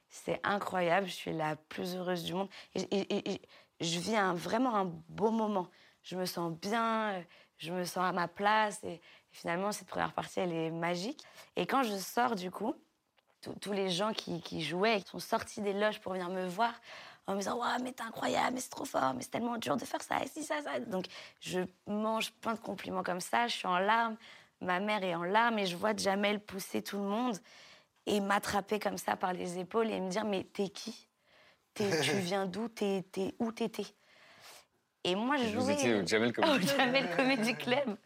C'est 0.10 0.40
incroyable, 0.44 1.08
je 1.08 1.14
suis 1.14 1.34
la 1.34 1.56
plus 1.56 1.96
heureuse 1.96 2.24
du 2.24 2.34
monde. 2.34 2.50
Et, 2.76 3.42
je 3.80 4.00
vis 4.00 4.16
vraiment 4.34 4.76
un 4.76 4.86
beau 5.08 5.30
moment. 5.30 5.68
Je 6.02 6.16
me 6.16 6.26
sens 6.26 6.52
bien, 6.52 7.12
euh, 7.12 7.22
je 7.58 7.72
me 7.72 7.84
sens 7.84 8.04
à 8.04 8.12
ma 8.12 8.28
place. 8.28 8.84
Et, 8.84 9.00
finalement, 9.30 9.72
cette 9.72 9.88
première 9.88 10.14
partie, 10.14 10.40
elle 10.40 10.54
est 10.54 10.72
magique. 10.72 11.24
Et 11.56 11.68
quand 11.68 11.84
je 11.84 11.96
sors, 11.96 12.36
du 12.36 12.50
coup, 12.50 12.74
tous- 13.62 13.74
les 13.74 13.90
gens 13.90 14.14
qui, 14.14 14.42
qui 14.42 14.64
jouaient 14.64 15.02
sont 15.06 15.20
sortis 15.20 15.62
des 15.62 15.74
loges 15.74 16.00
pour 16.00 16.14
venir 16.14 16.30
me 16.30 16.48
voir 16.48 16.74
en 17.28 17.34
me 17.34 17.40
disant 17.40 17.58
Waouh, 17.58 17.84
mais 17.84 17.92
t'es 17.92 18.04
incroyable, 18.04 18.56
mais 18.56 18.60
c'est 18.62 18.70
trop 18.70 18.86
fort, 18.86 19.14
mais 19.14 19.22
c'est 19.22 19.32
tellement 19.32 19.58
dur 19.58 19.78
de 19.78 19.86
faire 19.86 20.02
ça, 20.02 20.24
et 20.24 20.28
si, 20.28 20.44
ça, 20.44 20.62
ça. 20.62 20.80
Donc, 20.80 21.06
je 21.40 21.60
mange 21.86 22.32
plein 22.34 22.54
de 22.54 22.60
compliments 22.60 23.04
comme 23.04 23.22
ça, 23.22 23.48
je 23.48 23.56
suis 23.56 23.68
en 23.68 23.78
larmes, 23.80 24.16
ma 24.62 24.80
mère 24.80 25.04
est 25.04 25.16
en 25.16 25.24
larmes, 25.24 25.60
et 25.60 25.66
je 25.66 25.76
vois 25.76 25.96
Jamel 25.96 26.40
pousser 26.40 26.82
tout 26.82 26.98
le 26.98 27.04
monde 27.04 27.38
et 28.06 28.22
m'attraper 28.22 28.80
comme 28.80 28.98
ça 28.98 29.16
par 29.16 29.34
les 29.34 29.60
épaules 29.60 29.92
et 29.92 30.00
me 30.00 30.10
dire 30.10 30.26
Mais 30.26 30.44
t'es 30.44 30.70
qui? 30.70 31.08
Tu 31.76 31.84
viens 32.20 32.46
d'où? 32.46 32.70
T'es 32.70 33.04
Où 33.40 33.52
t'étais? 33.52 33.86
Et 35.04 35.16
moi, 35.16 35.38
je 35.38 35.56
Vous 35.56 35.62
jouais 35.62 35.74
étiez 35.74 35.96
au 35.96 36.06
Jamel 36.06 36.34
Comedy 36.34 36.66
au 36.66 36.78
Jamel 36.78 37.16
Comedy 37.16 37.56
Club. 37.56 37.98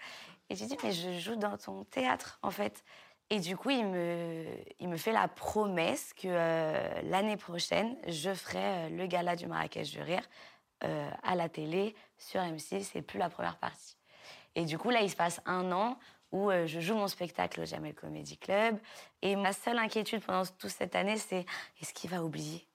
Et 0.50 0.56
j'ai 0.56 0.66
dit, 0.66 0.78
mais 0.84 0.92
je 0.92 1.18
joue 1.18 1.36
dans 1.38 1.58
ton 1.58 1.86
théâtre, 1.86 2.38
en 2.42 2.52
fait. 2.52 2.84
Et 3.34 3.40
du 3.40 3.56
coup, 3.56 3.70
il 3.70 3.86
me, 3.86 4.46
il 4.82 4.90
me 4.90 4.98
fait 4.98 5.14
la 5.14 5.30
promesse 5.30 6.12
que 6.14 6.28
euh, 6.28 7.02
l'année 7.04 7.38
prochaine, 7.38 7.96
je 8.06 8.34
ferai 8.34 8.60
euh, 8.60 8.90
le 8.90 9.08
gala 9.08 9.38
du 9.38 9.48
Marrakech 9.48 9.90
du 9.90 10.02
Rire 10.02 10.28
euh, 10.84 11.10
à 11.24 11.36
la 11.36 11.48
télé, 11.48 11.96
sur 12.18 12.42
M6, 12.42 12.84
c'est 12.84 13.02
plus 13.02 13.18
la 13.20 13.30
première 13.30 13.58
partie. 13.58 13.96
Et 14.56 14.66
du 14.66 14.78
coup, 14.78 14.90
là, 14.90 15.02
il 15.02 15.10
se 15.10 15.16
passe 15.16 15.40
un 15.46 15.72
an 15.72 15.98
où 16.34 16.50
je 16.52 16.80
joue 16.82 16.96
mon 16.96 17.08
spectacle 17.08 17.62
au 17.62 17.66
Jamel 17.66 17.94
Comedy 17.94 18.38
Club. 18.38 18.78
Et 19.22 19.36
ma 19.38 19.54
seule 19.54 19.78
inquiétude 19.78 20.22
pendant 20.24 20.46
toute 20.46 20.70
cette 20.70 20.96
année, 20.96 21.18
c'est 21.18 21.46
est-ce 21.82 21.94
qu'il 21.94 22.10
va 22.10 22.24
oublier? 22.24 22.66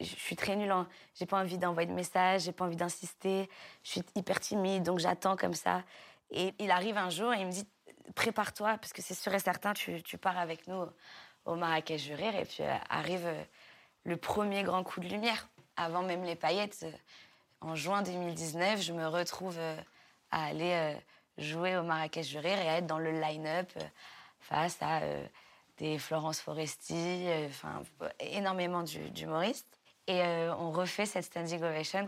Je 0.00 0.06
suis 0.06 0.36
très 0.36 0.56
nulle. 0.56 0.72
en- 0.72 0.86
J'ai 1.14 1.26
pas 1.26 1.38
envie 1.40 1.58
d'envoyer 1.58 1.88
de 1.88 1.94
messages, 1.94 2.42
j'ai 2.42 2.52
pas 2.52 2.64
envie 2.66 2.76
d'insister. 2.76 3.48
Je 3.82 3.90
suis 3.92 4.02
hyper 4.14 4.40
timide, 4.40 4.82
donc 4.82 4.98
j'attends 4.98 5.36
comme 5.36 5.54
ça. 5.54 5.84
Et 6.30 6.54
il 6.58 6.70
arrive 6.70 6.96
un 6.98 7.10
jour 7.10 7.32
et 7.32 7.40
il 7.40 7.46
me 7.46 7.52
dit 7.52 7.66
prépare-toi, 8.14 8.78
parce 8.78 8.92
que 8.92 9.02
c'est 9.02 9.14
sûr 9.14 9.34
et 9.34 9.38
certain, 9.38 9.72
tu, 9.72 10.18
pars 10.18 10.38
avec 10.38 10.66
nous 10.66 10.86
au 11.44 11.54
Marrakech 11.54 12.04
du 12.04 12.14
Rire. 12.14 12.34
Et 12.36 12.44
puis 12.44 12.62
euh, 12.62 12.74
arrive 12.88 13.26
euh, 13.26 13.42
le 14.04 14.16
premier 14.16 14.62
grand 14.62 14.82
coup 14.82 15.00
de 15.00 15.08
lumière. 15.08 15.48
Avant 15.76 16.02
même 16.02 16.24
les 16.24 16.36
paillettes, 16.36 16.80
euh, 16.84 16.92
en 17.60 17.74
juin 17.74 18.02
2019, 18.02 18.80
je 18.80 18.92
me 18.92 19.06
retrouve 19.06 19.58
à 20.30 20.44
aller 20.44 20.94
jouer 21.38 21.76
au 21.76 21.82
Marrakech 21.82 22.28
du 22.28 22.38
Rire 22.38 22.58
et 22.58 22.68
à 22.68 22.76
être 22.78 22.86
dans 22.86 22.98
le 22.98 23.10
line-up 23.12 23.72
face 24.40 24.76
à 24.82 25.00
des 25.78 25.98
Florence 25.98 26.40
Foresti, 26.40 27.26
enfin 27.48 27.82
énormément 28.20 28.82
d'humoristes. 28.82 29.66
Et 30.06 30.20
on 30.58 30.70
refait 30.70 31.06
cette 31.06 31.24
standing 31.24 31.62
ovation 31.62 32.06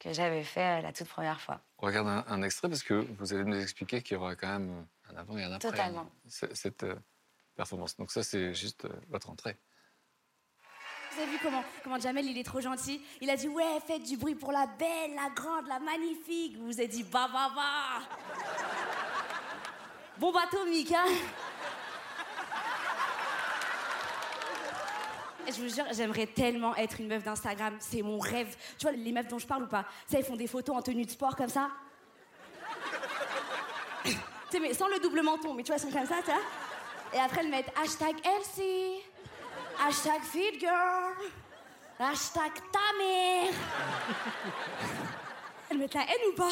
que 0.00 0.12
j'avais 0.12 0.42
fait 0.42 0.82
la 0.82 0.92
toute 0.92 1.08
première 1.08 1.40
fois. 1.40 1.60
On 1.78 1.86
regarde 1.86 2.24
un 2.26 2.42
extrait 2.42 2.68
parce 2.68 2.82
que 2.82 3.06
vous 3.20 3.32
allez 3.32 3.44
nous 3.44 3.60
expliquer 3.60 4.02
qu'il 4.02 4.16
y 4.16 4.20
aura 4.20 4.34
quand 4.34 4.48
même 4.48 4.84
un 5.10 5.16
avant 5.16 5.36
et 5.38 5.44
un 5.44 5.52
après. 5.52 5.70
Totalement. 5.70 6.00
hein, 6.00 6.10
ce- 6.28 6.54
cette 6.54 6.84
euh, 6.84 6.94
performance. 7.56 7.96
Donc 7.96 8.10
ça, 8.10 8.22
c'est 8.22 8.54
juste 8.54 8.84
euh, 8.84 8.92
votre 9.08 9.30
entrée. 9.30 9.56
Vous 11.12 11.22
avez 11.22 11.32
vu 11.32 11.38
comment, 11.42 11.64
comment 11.82 11.98
Jamel, 11.98 12.26
il 12.26 12.38
est 12.38 12.44
trop 12.44 12.60
gentil 12.60 13.00
Il 13.20 13.28
a 13.30 13.36
dit 13.36 13.48
Ouais, 13.48 13.78
faites 13.86 14.02
du 14.04 14.16
bruit 14.16 14.34
pour 14.36 14.52
la 14.52 14.66
belle, 14.66 15.14
la 15.16 15.30
grande, 15.34 15.66
la 15.66 15.80
magnifique. 15.80 16.56
Vous 16.58 16.66
vous 16.66 16.80
êtes 16.80 16.90
dit 16.90 17.02
Bah, 17.02 17.28
bah, 17.32 17.50
bah 17.54 18.02
Bon 20.18 20.32
bateau, 20.32 20.64
Mika 20.66 21.04
Et 25.46 25.52
je 25.52 25.62
vous 25.62 25.68
jure, 25.74 25.84
j'aimerais 25.92 26.26
tellement 26.26 26.76
être 26.76 27.00
une 27.00 27.08
meuf 27.08 27.22
d'Instagram. 27.24 27.74
C'est 27.80 28.02
mon 28.02 28.18
rêve. 28.18 28.54
Tu 28.78 28.82
vois, 28.86 28.92
les 28.92 29.12
meufs 29.12 29.28
dont 29.28 29.38
je 29.38 29.46
parle 29.46 29.62
ou 29.62 29.66
pas 29.68 29.86
Ça, 30.06 30.18
ils 30.18 30.24
font 30.24 30.36
des 30.36 30.46
photos 30.46 30.76
en 30.76 30.82
tenue 30.82 31.06
de 31.06 31.10
sport 31.10 31.36
comme 31.36 31.48
ça. 31.48 31.70
Sais, 34.50 34.60
mais 34.60 34.74
sans 34.74 34.88
le 34.88 34.98
double 34.98 35.22
menton, 35.22 35.54
mais 35.54 35.62
tu 35.62 35.72
vois, 35.72 35.76
elles 35.76 35.82
sont 35.82 35.96
comme 35.96 36.06
ça, 36.06 36.16
tu 36.24 36.30
vois. 36.30 36.40
Et 37.14 37.18
après, 37.18 37.40
elles 37.40 37.50
mettent 37.50 37.72
hashtag 37.82 38.16
Elsie, 38.24 39.02
hashtag 39.86 40.22
Feed 40.22 40.64
hashtag 41.98 42.52
ta. 42.72 42.78
Elles 45.70 45.78
mettent 45.78 45.94
la 45.94 46.02
haine 46.02 46.32
ou 46.32 46.36
pas? 46.36 46.50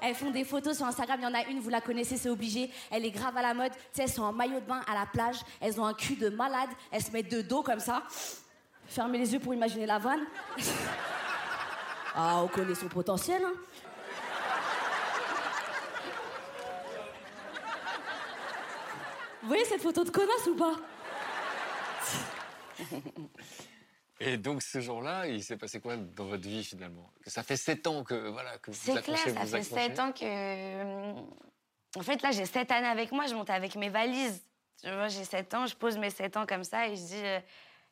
Elles 0.00 0.14
font 0.14 0.30
des 0.30 0.44
photos 0.44 0.76
sur 0.76 0.86
Instagram, 0.86 1.20
il 1.20 1.24
y 1.24 1.26
en 1.26 1.34
a 1.34 1.44
une, 1.44 1.60
vous 1.60 1.70
la 1.70 1.80
connaissez, 1.80 2.16
c'est 2.16 2.28
obligé. 2.28 2.70
Elle 2.90 3.04
est 3.04 3.10
grave 3.10 3.36
à 3.36 3.42
la 3.42 3.54
mode. 3.54 3.72
Tu 3.72 3.78
sais, 3.92 4.02
elles 4.02 4.10
sont 4.10 4.22
en 4.22 4.32
maillot 4.32 4.60
de 4.60 4.66
bain 4.66 4.80
à 4.88 4.94
la 4.94 5.06
plage, 5.06 5.36
elles 5.60 5.80
ont 5.80 5.86
un 5.86 5.94
cul 5.94 6.16
de 6.16 6.28
malade, 6.28 6.70
elles 6.90 7.02
se 7.02 7.12
mettent 7.12 7.30
de 7.30 7.40
dos 7.40 7.62
comme 7.62 7.78
ça. 7.78 8.02
Fermez 8.86 9.18
les 9.18 9.32
yeux 9.32 9.38
pour 9.38 9.54
imaginer 9.54 9.86
la 9.86 9.98
vanne. 9.98 10.26
ah, 12.14 12.42
on 12.42 12.48
connaît 12.48 12.74
son 12.74 12.88
potentiel, 12.88 13.42
hein. 13.44 13.54
Vous 19.42 19.48
voyez 19.48 19.64
cette 19.64 19.82
photo 19.82 20.04
de 20.04 20.10
connasse 20.10 20.46
ou 20.46 20.56
pas? 20.56 20.76
Et 24.20 24.36
donc 24.36 24.62
ce 24.62 24.80
jour-là, 24.80 25.26
il 25.26 25.42
s'est 25.42 25.56
passé 25.56 25.80
quoi 25.80 25.96
dans 25.96 26.26
votre 26.26 26.46
vie 26.48 26.62
finalement? 26.62 27.10
Ça 27.26 27.42
fait 27.42 27.56
sept 27.56 27.86
ans 27.88 28.04
que 28.04 28.14
voilà 28.30 28.56
que 28.58 28.70
vous 28.70 28.76
C'est 28.80 29.02
clair, 29.02 29.18
ça 29.18 29.30
vous 29.32 29.46
fait 29.46 29.62
sept 29.64 29.98
ans 29.98 30.12
que. 30.12 30.24
euh, 30.24 31.12
En 31.96 32.02
fait, 32.02 32.22
là, 32.22 32.30
j'ai 32.30 32.46
sept 32.46 32.70
années 32.70 32.86
avec 32.86 33.10
moi, 33.10 33.26
je 33.26 33.34
monte 33.34 33.50
avec 33.50 33.74
mes 33.74 33.88
valises. 33.88 34.44
Tu 34.80 34.88
vois, 34.90 35.08
j'ai 35.08 35.24
sept 35.24 35.52
ans, 35.54 35.66
je 35.66 35.74
pose 35.74 35.98
mes 35.98 36.10
sept 36.10 36.36
ans 36.36 36.46
comme 36.46 36.62
ça 36.64 36.86
et 36.86 36.94
je 36.96 37.02
dis 37.02 37.24
euh, 37.24 37.40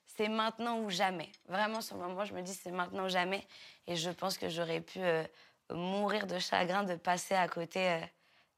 c'est 0.06 0.28
maintenant 0.28 0.78
ou 0.80 0.90
jamais. 0.90 1.30
Vraiment, 1.48 1.80
sur 1.80 1.96
le 1.96 2.02
moment, 2.06 2.24
je 2.24 2.32
me 2.32 2.42
dis 2.42 2.54
c'est 2.54 2.70
maintenant 2.70 3.06
ou 3.06 3.08
jamais. 3.08 3.44
Et 3.88 3.96
je 3.96 4.10
pense 4.10 4.38
que 4.38 4.48
j'aurais 4.48 4.80
pu 4.82 5.00
euh, 5.00 5.24
mourir 5.72 6.28
de 6.28 6.38
chagrin 6.38 6.84
de 6.84 6.94
passer 6.94 7.34
à 7.34 7.48
côté 7.48 7.88
euh, 7.90 8.00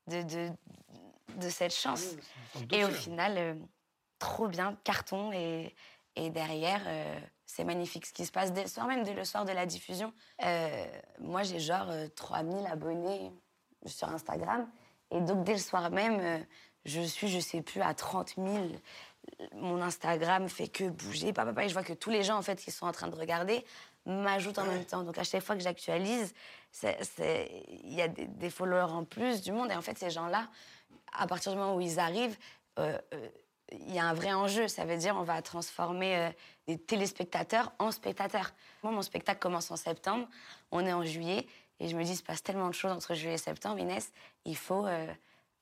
de, 0.09 0.23
de, 0.23 0.51
de 1.37 1.49
cette 1.49 1.75
chance. 1.75 2.05
Et 2.71 2.85
au 2.85 2.91
final, 2.91 3.35
euh, 3.37 3.55
trop 4.19 4.49
bien, 4.49 4.77
carton. 4.85 5.33
Et, 5.33 5.75
et 6.17 6.31
derrière, 6.31 6.83
euh, 6.87 7.21
c'est 7.47 7.65
magnifique 7.65 8.07
ce 8.07 8.13
qui 8.13 8.27
se 8.27 8.33
passe 8.33 8.53
dès 8.53 8.63
le 8.63 8.69
soir, 8.69 8.87
même 8.87 9.03
dès 9.03 9.15
le 9.15 9.25
soir 9.25 9.45
de 9.45 9.53
la 9.53 9.67
diffusion. 9.67 10.13
Euh, 10.45 10.87
moi, 11.21 11.43
j'ai 11.43 11.59
genre 11.59 11.89
euh, 11.89 12.09
3000 12.15 12.67
abonnés 12.67 13.33
sur 13.87 14.09
Instagram. 14.09 14.69
Et 15.11 15.21
donc, 15.21 15.45
dès 15.45 15.55
le 15.55 15.59
soir 15.59 15.91
même, 15.91 16.47
je 16.85 17.01
suis, 17.03 17.29
je 17.29 17.41
sais 17.41 17.63
plus, 17.63 17.83
à 17.83 17.93
30 17.93 18.35
000. 18.37 18.49
Mon 19.55 19.83
Instagram 19.83 20.49
fait 20.49 20.69
que 20.69 20.85
bouger. 20.89 21.33
Papa, 21.33 21.51
papa, 21.51 21.65
et 21.65 21.69
je 21.69 21.75
vois 21.75 21.83
que 21.83 21.93
tous 21.93 22.11
les 22.11 22.23
gens, 22.23 22.37
en 22.37 22.43
fait, 22.43 22.57
qui 22.57 22.71
sont 22.71 22.87
en 22.87 22.93
train 22.93 23.09
de 23.09 23.15
regarder, 23.15 23.65
m'ajoutent 24.07 24.59
en 24.59 24.65
même 24.65 24.85
temps. 24.85 25.03
Donc, 25.03 25.19
à 25.19 25.25
chaque 25.25 25.43
fois 25.43 25.55
que 25.55 25.63
j'actualise, 25.63 26.33
il 26.83 27.95
y 27.95 28.01
a 28.01 28.09
des, 28.09 28.27
des 28.27 28.51
followers 28.51 28.93
en 28.93 29.05
plus 29.05 29.43
du 29.43 29.53
monde. 29.53 29.71
Et 29.71 29.75
en 29.75 29.83
fait, 29.83 29.99
ces 29.99 30.11
gens-là, 30.11 30.49
à 31.13 31.27
partir 31.27 31.53
du 31.53 31.59
moment 31.59 31.77
où 31.77 31.81
ils 31.81 31.99
arrivent, 31.99 32.37
euh, 32.79 32.99
euh, 33.15 33.29
il 33.73 33.95
y 33.95 33.99
a 33.99 34.05
un 34.07 34.15
vrai 34.15 34.33
enjeu. 34.33 34.69
Ça 34.69 34.85
veut 34.85 34.97
dire 34.97 35.17
on 35.17 35.23
va 35.23 35.41
transformer 35.43 36.17
euh, 36.17 36.31
des 36.67 36.79
téléspectateurs 36.79 37.73
en 37.79 37.91
spectateurs. 37.91 38.53
Moi, 38.83 38.93
mon 38.93 39.03
spectacle 39.03 39.41
commence 39.41 39.71
en 39.71 39.77
septembre. 39.77 40.29
On 40.71 40.85
est 40.85 40.93
en 40.93 41.05
juillet. 41.05 41.47
Et 41.81 41.89
je 41.89 41.97
me 41.97 42.05
dis, 42.05 42.13
il 42.13 42.17
se 42.17 42.23
passe 42.23 42.43
tellement 42.43 42.69
de 42.69 42.75
choses 42.75 42.93
entre 42.93 43.15
juillet 43.15 43.35
et 43.35 43.39
septembre, 43.39 43.79
Inès. 43.81 44.13
Il 44.45 44.57
faut, 44.57 44.87
euh, 44.87 45.13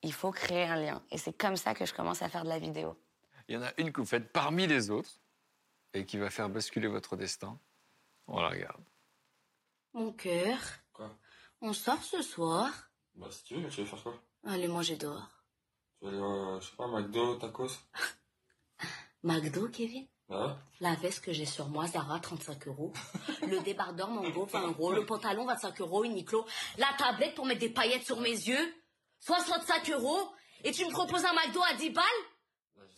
il 0.03 0.13
faut 0.13 0.33
créer 0.33 0.65
un 0.65 0.77
lien. 0.77 1.03
Et 1.11 1.19
c'est 1.19 1.33
comme 1.33 1.57
ça 1.57 1.73
que 1.75 1.87
je 1.87 1.95
commence 1.95 2.21
à 2.21 2.29
faire 2.29 2.45
de 2.45 2.49
la 2.49 2.59
vidéo. 2.59 2.97
Il 3.49 3.55
y 3.55 3.59
en 3.59 3.63
a 3.63 3.73
une 3.79 3.91
que 3.93 4.01
vous 4.01 4.07
faites 4.07 4.31
parmi 4.33 4.67
les 4.67 4.91
autres 4.91 5.11
et 5.95 6.05
qui 6.05 6.19
va 6.19 6.29
faire 6.31 6.49
basculer 6.49 6.89
votre 6.89 7.17
destin. 7.17 7.59
On 8.27 8.41
la 8.41 8.49
regarde. 8.51 8.83
Mon 9.95 10.13
cœur, 10.13 10.59
On 11.63 11.73
sort 11.73 12.03
ce 12.03 12.23
soir 12.23 12.71
Bah, 13.15 13.27
si 13.31 13.43
tu 13.45 13.55
veux, 13.55 13.61
mais 13.63 13.69
tu 13.69 13.81
veux 13.81 13.87
faire 13.87 14.03
quoi? 14.03 14.15
Allez 14.47 14.69
manger 14.69 14.97
dehors. 14.97 15.29
Tu 15.29 15.31
veux 15.31 15.31
aller, 15.31 15.31
euh, 15.31 15.90
je 16.03 16.67
sais 16.67 16.77
pas, 16.77 16.87
McDo, 16.87 17.37
tacos 17.37 17.79
McDo, 19.23 19.69
Kevin? 19.69 20.07
Ouais. 20.29 20.55
La 20.81 20.95
veste 20.95 21.25
que 21.25 21.33
j'ai 21.33 21.45
sur 21.45 21.69
moi, 21.69 21.87
Zara, 21.87 22.21
35 22.21 22.69
euros. 22.69 22.93
Le 23.43 23.61
débardeur 23.61 24.09
Mango, 24.09 24.47
20 24.47 24.69
euros. 24.69 24.93
Le 24.93 25.05
pantalon, 25.05 25.45
25 25.45 25.81
euros, 25.81 26.05
Uniqlo. 26.05 26.47
La 26.79 26.87
tablette 26.97 27.35
pour 27.35 27.47
mettre 27.47 27.61
des 27.61 27.69
paillettes 27.71 28.07
sur 28.07 28.21
mes 28.21 28.31
yeux, 28.31 28.75
65 29.21 29.91
euros. 29.91 30.33
Et 30.63 30.71
tu 30.73 30.85
me 30.85 30.91
proposes 30.91 31.25
un 31.25 31.33
McDo 31.33 31.61
à 31.69 31.75
10 31.75 31.91
balles? 31.91 32.05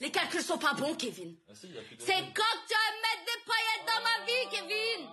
Les 0.00 0.10
calculs 0.10 0.42
sont 0.42 0.58
pas 0.58 0.74
bons, 0.74 0.94
Kevin. 0.94 1.36
Si, 1.54 1.68
y 1.68 1.78
a 1.78 1.82
plus 1.82 1.96
de... 1.96 2.02
C'est 2.02 2.12
quand 2.12 2.42
que 2.42 2.66
tu 2.68 2.74
vas 2.74 2.92
mettre 3.02 3.24
des 3.24 3.40
paillettes 3.46 3.86
dans 3.86 4.02
ma 4.02 4.26
vie, 4.26 4.48
Kevin? 4.50 5.08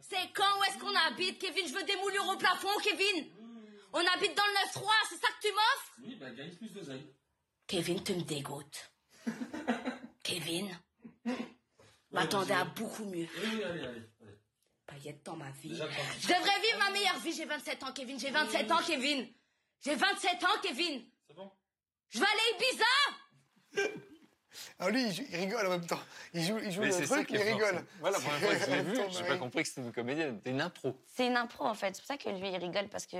C'est 0.00 0.32
quand 0.32 0.58
où 0.58 0.64
est-ce 0.64 0.78
qu'on 0.78 0.94
habite, 1.06 1.38
Kevin? 1.38 1.66
Je 1.66 1.74
veux 1.74 1.84
des 1.84 1.96
moulures 1.96 2.28
au 2.28 2.36
plafond, 2.36 2.68
Kevin 2.82 3.26
On 3.92 3.98
habite 4.00 4.36
dans 4.36 4.42
le 4.44 4.80
9-3, 4.80 4.90
c'est 5.08 5.16
ça 5.16 5.28
que 5.28 5.46
tu 5.46 5.52
m'offres? 5.52 5.92
Oui, 6.04 6.16
bah 6.16 6.30
gagne 6.30 6.54
plus 6.54 6.70
d'oseille. 6.72 7.06
Kevin, 7.66 8.02
tu 8.02 8.14
me 8.14 8.22
dégoûtes. 8.22 8.92
Kevin 10.22 10.68
M'attendais 12.10 12.54
à 12.54 12.64
beaucoup 12.64 13.04
mieux. 13.04 13.26
Oui, 13.36 13.48
oui, 13.54 13.64
allez, 13.64 13.80
allez. 13.80 13.86
allez. 13.88 14.38
Paillettes 14.86 15.22
dans 15.24 15.36
ma 15.36 15.50
vie. 15.50 15.70
Déjà, 15.70 15.88
Je 16.20 16.26
devrais 16.28 16.60
vivre 16.60 16.78
ma 16.78 16.90
meilleure 16.90 17.18
vie. 17.20 17.32
J'ai 17.32 17.44
27 17.46 17.82
ans, 17.84 17.92
Kevin. 17.92 18.18
J'ai 18.20 18.30
27 18.30 18.70
ans, 18.70 18.80
Kevin. 18.86 19.26
J'ai 19.84 19.94
27 19.94 20.44
ans, 20.44 20.60
Kevin. 20.62 21.04
C'est 21.26 21.34
bon? 21.34 21.50
Je 22.10 22.18
vais 22.18 22.26
aller 22.26 22.40
à 22.52 23.76
Ibiza 23.78 23.92
Ah, 24.78 24.90
lui, 24.90 25.02
il, 25.04 25.14
joue- 25.14 25.24
il 25.30 25.36
rigole 25.36 25.66
en 25.66 25.70
même 25.70 25.86
temps. 25.86 26.00
Il 26.34 26.44
joue, 26.44 26.58
il 26.58 26.70
joue 26.70 26.82
Mais 26.82 26.88
le 27.00 27.06
truc, 27.06 27.30
mais 27.30 27.38
il 27.40 27.52
rigole. 27.54 27.82
Moi, 28.00 28.10
la 28.10 28.20
première 28.20 28.38
fois 28.40 28.54
que 28.54 28.60
je 28.60 28.70
l'ai 28.70 28.82
vu, 28.82 28.96
j'ai 28.96 29.20
mari. 29.22 29.28
pas 29.28 29.38
compris 29.38 29.62
que 29.62 29.68
c'était 29.70 29.80
une 29.80 29.92
comédienne. 29.92 30.36
C'était 30.36 30.50
une 30.50 30.60
impro. 30.60 31.00
C'est 31.06 31.26
une 31.26 31.36
impro 31.38 31.64
en 31.64 31.74
fait. 31.74 31.94
C'est 31.96 32.02
pour 32.02 32.08
ça 32.08 32.18
que 32.18 32.28
lui 32.28 32.48
il 32.50 32.56
rigole 32.58 32.88
parce 32.90 33.06
que 33.06 33.16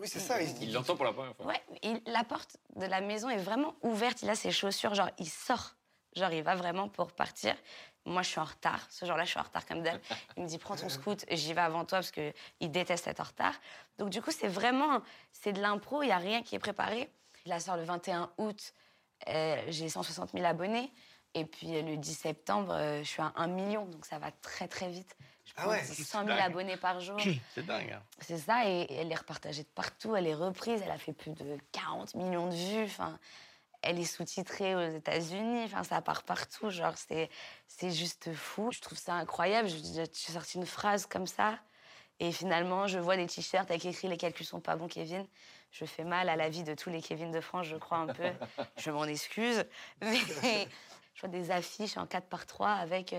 Oui, 0.00 0.08
c'est 0.08 0.18
ça. 0.20 0.40
il- 0.42 0.62
Il 0.62 0.72
l'entend 0.72 0.96
pour 0.96 1.04
la 1.04 1.12
première 1.12 1.34
fois. 1.36 1.46
ouais, 1.46 1.62
il- 1.82 2.02
la 2.06 2.24
porte 2.24 2.56
de 2.76 2.86
la 2.86 3.00
maison 3.00 3.28
est 3.28 3.36
vraiment 3.36 3.74
ouverte. 3.82 4.22
Il 4.22 4.30
a 4.30 4.34
ses 4.34 4.50
chaussures, 4.50 4.94
genre 4.94 5.10
il 5.18 5.28
sort, 5.28 5.76
genre 6.16 6.32
il 6.32 6.42
va 6.42 6.54
vraiment 6.54 6.88
pour 6.88 7.12
partir. 7.12 7.54
Moi 8.06 8.22
je 8.22 8.30
suis 8.30 8.40
en 8.40 8.44
retard. 8.44 8.86
Ce 8.90 9.04
jour-là 9.04 9.24
je 9.24 9.30
suis 9.30 9.38
en 9.38 9.42
retard 9.42 9.66
comme 9.66 9.82
d'hab. 9.82 10.00
Il 10.38 10.42
me 10.44 10.48
dit 10.48 10.56
prends 10.58 10.74
ton 10.74 10.88
scoot, 10.88 11.24
j'y 11.30 11.52
vais 11.52 11.60
avant 11.60 11.84
toi 11.84 11.98
parce 11.98 12.10
que 12.10 12.32
il 12.60 12.70
déteste 12.70 13.06
être 13.06 13.20
en 13.20 13.24
retard. 13.24 13.54
Donc 13.98 14.08
du 14.08 14.22
coup 14.22 14.30
c'est 14.30 14.48
vraiment 14.48 15.02
c'est 15.32 15.52
de 15.52 15.60
l'impro. 15.60 16.02
Il 16.02 16.08
y 16.08 16.12
a 16.12 16.16
rien 16.16 16.42
qui 16.42 16.54
est 16.54 16.58
préparé. 16.58 17.10
Il 17.44 17.50
la 17.50 17.60
sort 17.60 17.76
le 17.76 17.82
21 17.84 18.32
août. 18.38 18.72
euh, 19.28 19.62
J'ai 19.68 19.88
160 19.90 20.30
000 20.32 20.44
abonnés. 20.46 20.90
Et 21.34 21.44
puis 21.44 21.76
euh, 21.76 21.82
le 21.82 21.96
10 21.98 22.14
septembre, 22.14 22.72
euh, 22.72 23.00
je 23.04 23.08
suis 23.08 23.22
à 23.22 23.32
1 23.36 23.46
million, 23.48 23.84
donc 23.84 24.06
ça 24.06 24.18
va 24.18 24.30
très 24.32 24.66
très 24.66 24.88
vite. 24.88 25.14
Je 25.50 25.54
Ah 25.56 25.62
prends 25.62 25.70
ouais, 25.72 25.84
100 25.84 26.18
000 26.24 26.24
dingue. 26.26 26.38
abonnés 26.40 26.76
par 26.76 27.00
jour. 27.00 27.18
C'est 27.54 27.64
dingue. 27.66 27.90
hein. 27.92 28.02
C'est 28.20 28.38
ça, 28.38 28.68
et 28.68 28.86
elle 28.92 29.10
est 29.10 29.16
repartagée 29.16 29.62
de 29.62 29.68
partout, 29.68 30.16
elle 30.16 30.26
est 30.26 30.34
reprise, 30.34 30.80
elle 30.84 30.90
a 30.90 30.98
fait 30.98 31.12
plus 31.12 31.32
de 31.32 31.58
40 31.72 32.14
millions 32.14 32.48
de 32.48 32.54
vues, 32.54 32.84
enfin, 32.84 33.18
elle 33.82 33.98
est 33.98 34.04
sous-titrée 34.04 34.74
aux 34.76 34.90
États-Unis, 34.96 35.64
enfin, 35.64 35.82
ça 35.84 36.00
part 36.02 36.22
partout, 36.22 36.70
genre, 36.70 36.94
c'est, 36.96 37.30
c'est 37.66 37.90
juste 37.90 38.32
fou. 38.34 38.70
Je 38.72 38.80
trouve 38.80 38.98
ça 38.98 39.14
incroyable, 39.14 39.68
je 39.68 39.76
j'ai 39.76 40.32
sorti 40.32 40.58
une 40.58 40.66
phrase 40.66 41.06
comme 41.06 41.26
ça, 41.26 41.58
et 42.20 42.30
finalement, 42.32 42.86
je 42.86 42.98
vois 42.98 43.16
des 43.16 43.26
t-shirts 43.26 43.70
avec 43.70 43.84
écrit 43.86 44.06
«Les 44.08 44.18
calculs 44.18 44.44
sont 44.46 44.60
pas 44.60 44.76
bons, 44.76 44.88
Kevin». 44.88 45.26
Je 45.72 45.84
fais 45.84 46.04
mal 46.04 46.28
à 46.28 46.34
la 46.36 46.48
vie 46.50 46.64
de 46.64 46.74
tous 46.74 46.90
les 46.90 47.00
Kevin 47.00 47.30
de 47.30 47.40
France, 47.40 47.64
je 47.66 47.76
crois 47.76 47.98
un 47.98 48.08
peu. 48.08 48.28
Je 48.76 48.90
m'en 48.90 49.04
excuse. 49.04 49.64
Mais 50.02 50.18
je 51.14 51.20
vois 51.20 51.28
des 51.30 51.50
affiches 51.52 51.96
en 51.96 52.06
4 52.06 52.26
par 52.26 52.44
3 52.44 52.70
avec 52.70 53.14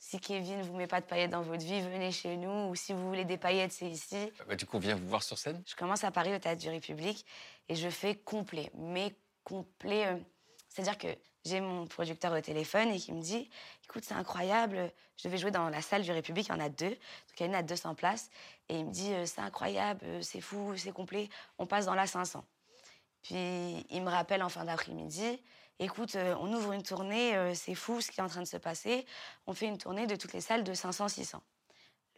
si 0.00 0.18
Kevin 0.18 0.62
vous 0.62 0.74
met 0.74 0.86
pas 0.86 1.02
de 1.02 1.06
paillettes 1.06 1.30
dans 1.30 1.42
votre 1.42 1.62
vie, 1.62 1.82
venez 1.82 2.10
chez 2.10 2.38
nous. 2.38 2.70
Ou 2.70 2.74
si 2.74 2.94
vous 2.94 3.06
voulez 3.06 3.26
des 3.26 3.36
paillettes, 3.36 3.72
c'est 3.72 3.86
ici. 3.86 4.32
Bah, 4.48 4.56
du 4.56 4.64
coup, 4.64 4.78
on 4.78 4.80
vient 4.80 4.96
vous 4.96 5.06
voir 5.06 5.22
sur 5.22 5.38
scène. 5.38 5.62
Je 5.66 5.76
commence 5.76 6.04
à 6.04 6.10
Paris 6.10 6.34
au 6.34 6.38
Théâtre 6.38 6.60
du 6.60 6.70
République 6.70 7.26
et 7.68 7.76
je 7.76 7.88
fais 7.90 8.14
complet. 8.14 8.70
Mais 8.74 9.14
complet, 9.44 10.06
euh, 10.06 10.16
c'est-à-dire 10.68 10.96
que 10.96 11.08
j'ai 11.44 11.60
mon 11.60 11.86
producteur 11.86 12.32
au 12.32 12.40
téléphone 12.40 12.88
et 12.88 12.98
qui 12.98 13.12
me 13.12 13.20
dit 13.20 13.50
Écoute, 13.84 14.02
c'est 14.06 14.14
incroyable, 14.14 14.90
je 15.18 15.28
devais 15.28 15.36
jouer 15.36 15.50
dans 15.50 15.68
la 15.68 15.82
salle 15.82 16.02
du 16.02 16.12
République, 16.12 16.46
il 16.48 16.52
y 16.52 16.56
en 16.56 16.60
a 16.60 16.70
deux. 16.70 16.88
Donc 16.88 17.38
il 17.38 17.46
y 17.46 17.48
en 17.48 17.48
a 17.48 17.48
une 17.48 17.54
à 17.56 17.62
200 17.62 17.94
places. 17.94 18.30
Et 18.70 18.78
il 18.78 18.86
me 18.86 18.90
dit 18.90 19.12
euh, 19.12 19.26
C'est 19.26 19.42
incroyable, 19.42 20.00
euh, 20.04 20.22
c'est 20.22 20.40
fou, 20.40 20.74
c'est 20.78 20.92
complet, 20.92 21.28
on 21.58 21.66
passe 21.66 21.84
dans 21.84 21.94
la 21.94 22.06
500. 22.06 22.42
Puis 23.22 23.84
il 23.90 24.02
me 24.02 24.08
rappelle 24.08 24.42
en 24.42 24.48
fin 24.48 24.64
d'après-midi 24.64 25.42
Écoute, 25.82 26.14
euh, 26.14 26.36
on 26.40 26.52
ouvre 26.52 26.72
une 26.72 26.82
tournée, 26.82 27.34
euh, 27.34 27.54
c'est 27.54 27.74
fou 27.74 28.02
ce 28.02 28.10
qui 28.10 28.20
est 28.20 28.22
en 28.22 28.28
train 28.28 28.42
de 28.42 28.46
se 28.46 28.58
passer. 28.58 29.06
On 29.46 29.54
fait 29.54 29.66
une 29.66 29.78
tournée 29.78 30.06
de 30.06 30.14
toutes 30.14 30.34
les 30.34 30.42
salles 30.42 30.62
de 30.62 30.74
500-600. 30.74 31.40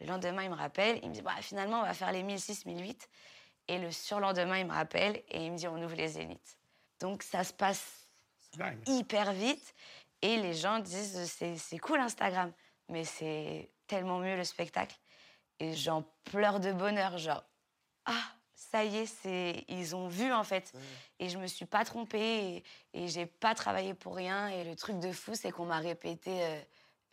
Le 0.01 0.07
lendemain, 0.07 0.43
il 0.43 0.49
me 0.49 0.55
rappelle, 0.55 0.99
il 1.01 1.07
me 1.07 1.13
dit 1.13 1.21
bah, 1.21 1.31
finalement, 1.39 1.79
on 1.79 1.83
va 1.83 1.93
faire 1.93 2.11
les 2.11 2.23
1006, 2.23 2.65
1008. 2.65 3.09
Et 3.69 3.79
le 3.79 3.89
surlendemain, 3.89 4.57
il 4.57 4.67
me 4.67 4.73
rappelle 4.73 5.23
et 5.29 5.45
il 5.45 5.53
me 5.53 5.57
dit 5.57 5.65
on 5.69 5.81
ouvre 5.81 5.95
les 5.95 6.09
zéniths. 6.09 6.57
Donc 6.99 7.23
ça 7.23 7.45
se 7.45 7.53
passe 7.53 8.09
hyper 8.85 9.31
vite 9.31 9.73
et 10.21 10.35
les 10.35 10.53
gens 10.53 10.79
disent 10.79 11.31
c'est 11.31 11.79
cool 11.79 12.01
Instagram, 12.01 12.51
mais 12.89 13.05
c'est 13.05 13.71
tellement 13.87 14.19
mieux 14.19 14.35
le 14.35 14.43
spectacle. 14.43 14.97
Et 15.59 15.73
j'en 15.73 16.03
pleure 16.25 16.59
de 16.59 16.73
bonheur, 16.73 17.17
genre 17.17 17.45
ah 18.05 18.23
ça 18.71 18.83
y 18.83 18.97
est, 18.97 19.05
c'est 19.05 19.65
ils 19.67 19.95
ont 19.95 20.07
vu 20.07 20.31
en 20.31 20.43
fait. 20.43 20.73
Et 21.19 21.29
je 21.29 21.37
me 21.37 21.47
suis 21.47 21.65
pas 21.65 21.85
trompée 21.85 22.63
et, 22.93 23.03
et 23.03 23.07
j'ai 23.07 23.25
pas 23.25 23.55
travaillé 23.55 23.93
pour 23.93 24.15
rien. 24.15 24.47
Et 24.49 24.63
le 24.63 24.75
truc 24.75 24.99
de 24.99 25.11
fou, 25.11 25.33
c'est 25.35 25.51
qu'on 25.51 25.65
m'a 25.65 25.79
répété 25.79 26.43
euh, 26.43 26.61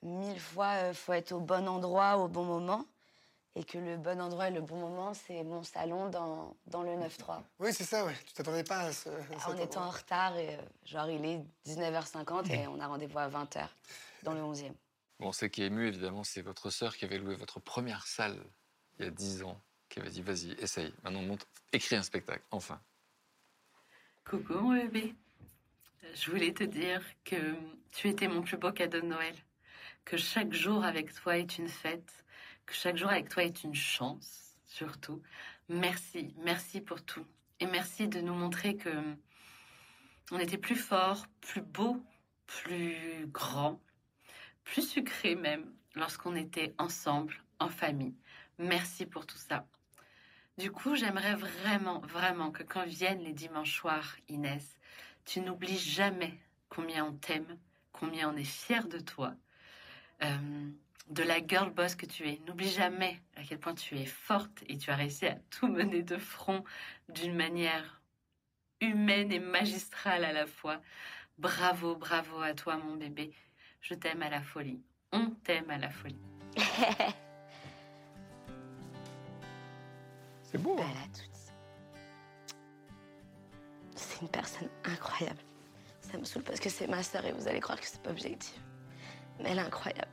mille 0.02 0.40
fois 0.40 0.72
euh, 0.84 0.94
faut 0.94 1.12
être 1.12 1.32
au 1.32 1.40
bon 1.40 1.68
endroit 1.68 2.18
au 2.18 2.28
bon 2.28 2.44
moment. 2.44 2.84
Et 3.56 3.64
que 3.64 3.78
le 3.78 3.96
bon 3.96 4.20
endroit 4.20 4.46
et 4.46 4.52
le 4.52 4.60
bon 4.60 4.76
moment, 4.76 5.12
c'est 5.12 5.42
mon 5.42 5.64
salon 5.64 6.08
dans, 6.08 6.54
dans 6.66 6.84
le 6.84 6.92
9-3. 6.92 7.42
Oui, 7.58 7.72
c'est 7.72 7.82
ça, 7.84 8.04
ouais. 8.04 8.14
Tu 8.24 8.32
t'attendais 8.32 8.62
pas 8.62 8.78
à 8.78 8.92
ce. 8.92 9.08
à 9.08 9.22
cet 9.24 9.48
En 9.48 9.56
étant 9.56 9.84
en 9.86 9.90
retard, 9.90 10.36
et, 10.36 10.54
euh, 10.54 10.62
genre 10.84 11.10
il 11.10 11.24
est 11.24 11.40
19h50 11.66 12.48
et 12.52 12.68
on 12.68 12.78
a 12.78 12.86
rendez-vous 12.86 13.18
à 13.18 13.28
20h 13.28 13.66
dans 14.22 14.34
le 14.34 14.40
11e. 14.40 14.72
Bon, 15.18 15.32
ce 15.32 15.46
qui 15.46 15.62
est 15.62 15.66
ému, 15.66 15.88
évidemment, 15.88 16.22
c'est 16.22 16.42
votre 16.42 16.70
sœur 16.70 16.96
qui 16.96 17.04
avait 17.04 17.18
loué 17.18 17.34
votre 17.34 17.58
première 17.58 18.06
salle 18.06 18.40
il 18.98 19.04
y 19.04 19.08
a 19.08 19.10
10 19.10 19.42
ans, 19.42 19.60
qui 19.90 20.00
avait 20.00 20.08
dit 20.08 20.22
vas-y, 20.22 20.52
essaye. 20.52 20.94
Maintenant, 21.04 21.22
monte, 21.22 21.46
écris 21.72 21.96
un 21.96 22.02
spectacle, 22.02 22.44
enfin. 22.50 22.80
Coucou 24.24 24.54
mon 24.54 24.74
bébé. 24.74 25.14
Je 26.14 26.30
voulais 26.30 26.54
te 26.54 26.64
dire 26.64 27.02
que 27.24 27.36
tu 27.92 28.08
étais 28.08 28.28
mon 28.28 28.40
plus 28.40 28.56
beau 28.56 28.72
cadeau 28.72 29.00
de 29.00 29.06
Noël. 29.06 29.34
Que 30.04 30.16
chaque 30.16 30.52
jour 30.52 30.84
avec 30.84 31.12
toi 31.12 31.36
est 31.36 31.58
une 31.58 31.68
fête. 31.68 32.24
Que 32.64 32.74
chaque 32.74 32.96
jour 32.96 33.10
avec 33.10 33.28
toi 33.28 33.44
est 33.44 33.64
une 33.64 33.74
chance, 33.74 34.56
surtout. 34.64 35.20
Merci, 35.68 36.34
merci 36.38 36.80
pour 36.80 37.04
tout. 37.04 37.26
Et 37.58 37.66
merci 37.66 38.08
de 38.08 38.20
nous 38.20 38.34
montrer 38.34 38.76
que 38.76 38.90
on 40.30 40.38
était 40.38 40.58
plus 40.58 40.76
fort, 40.76 41.26
plus 41.40 41.60
beau, 41.60 42.00
plus 42.46 43.26
grand, 43.26 43.80
plus 44.62 44.88
sucré 44.88 45.34
même, 45.34 45.72
lorsqu'on 45.96 46.36
était 46.36 46.72
ensemble, 46.78 47.34
en 47.58 47.68
famille. 47.68 48.14
Merci 48.58 49.06
pour 49.06 49.26
tout 49.26 49.38
ça. 49.38 49.66
Du 50.60 50.70
coup, 50.70 50.94
j'aimerais 50.94 51.36
vraiment, 51.36 52.00
vraiment 52.00 52.50
que 52.50 52.62
quand 52.62 52.84
viennent 52.84 53.22
les 53.24 53.32
dimanches 53.32 53.78
soirs, 53.78 54.14
Inès, 54.28 54.76
tu 55.24 55.40
n'oublies 55.40 55.78
jamais 55.78 56.38
combien 56.68 57.06
on 57.06 57.14
t'aime, 57.14 57.56
combien 57.92 58.30
on 58.30 58.36
est 58.36 58.44
fier 58.44 58.86
de 58.86 58.98
toi, 58.98 59.32
euh, 60.22 60.70
de 61.08 61.22
la 61.22 61.38
girl 61.38 61.70
boss 61.70 61.94
que 61.94 62.04
tu 62.04 62.28
es. 62.28 62.42
N'oublie 62.46 62.68
jamais 62.68 63.22
à 63.36 63.42
quel 63.42 63.58
point 63.58 63.74
tu 63.74 63.96
es 63.96 64.04
forte 64.04 64.62
et 64.68 64.76
tu 64.76 64.90
as 64.90 64.96
réussi 64.96 65.28
à 65.28 65.36
tout 65.48 65.66
mener 65.66 66.02
de 66.02 66.18
front 66.18 66.62
d'une 67.08 67.34
manière 67.34 68.02
humaine 68.82 69.32
et 69.32 69.40
magistrale 69.40 70.26
à 70.26 70.32
la 70.32 70.46
fois. 70.46 70.82
Bravo, 71.38 71.96
bravo 71.96 72.38
à 72.42 72.52
toi, 72.52 72.76
mon 72.76 72.96
bébé. 72.96 73.32
Je 73.80 73.94
t'aime 73.94 74.20
à 74.20 74.28
la 74.28 74.42
folie. 74.42 74.82
On 75.10 75.30
t'aime 75.30 75.70
à 75.70 75.78
la 75.78 75.88
folie. 75.88 76.20
C'est 80.50 80.58
beau. 80.58 80.76
hein. 80.78 80.82
Elle 80.90 80.96
a 80.96 81.06
tout 81.16 81.30
dit. 81.32 81.52
C'est 83.94 84.20
une 84.22 84.28
personne 84.28 84.68
incroyable. 84.84 85.38
Ça 86.00 86.18
me 86.18 86.24
saoule 86.24 86.42
parce 86.42 86.58
que 86.60 86.68
c'est 86.68 86.86
ma 86.86 87.02
sœur 87.02 87.24
et 87.24 87.32
vous 87.32 87.46
allez 87.46 87.60
croire 87.60 87.78
que 87.78 87.86
c'est 87.86 88.02
pas 88.02 88.10
objectif. 88.10 88.58
Mais 89.38 89.50
elle 89.50 89.58
est 89.58 89.62
incroyable. 89.62 90.10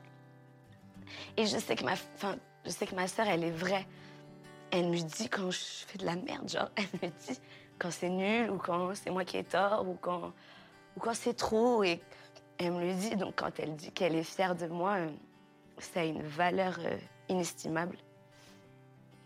Et 1.36 1.46
je 1.46 1.58
sais 1.58 1.74
que 1.74 1.84
ma, 1.84 1.92
enfin, 1.92 2.36
je 2.64 2.70
sais 2.70 2.86
que 2.86 2.94
ma 2.94 3.08
sœur, 3.08 3.26
elle 3.26 3.44
est 3.44 3.50
vraie. 3.50 3.86
Elle 4.70 4.90
me 4.90 4.98
dit 4.98 5.28
quand 5.28 5.50
je 5.50 5.58
fais 5.58 5.98
de 5.98 6.04
la 6.04 6.16
merde, 6.16 6.48
genre, 6.48 6.68
elle 6.76 6.88
me 7.02 7.08
dit 7.08 7.40
quand 7.78 7.90
c'est 7.90 8.10
nul 8.10 8.50
ou 8.50 8.58
quand 8.58 8.94
c'est 8.94 9.10
moi 9.10 9.24
qui 9.24 9.38
ai 9.38 9.44
tort 9.44 9.88
ou 9.88 9.94
quand, 9.94 10.32
ou 10.96 11.00
quand 11.00 11.14
c'est 11.14 11.34
trop. 11.34 11.82
Et 11.82 12.00
elle 12.58 12.72
me 12.72 12.80
le 12.84 12.94
dit. 12.94 13.16
Donc 13.16 13.36
quand 13.36 13.58
elle 13.58 13.74
dit 13.76 13.90
qu'elle 13.92 14.14
est 14.14 14.22
fière 14.24 14.54
de 14.54 14.66
moi, 14.66 14.96
euh, 14.96 15.08
ça 15.78 16.00
a 16.00 16.04
une 16.04 16.22
valeur 16.22 16.76
euh, 16.80 16.96
inestimable. 17.28 17.96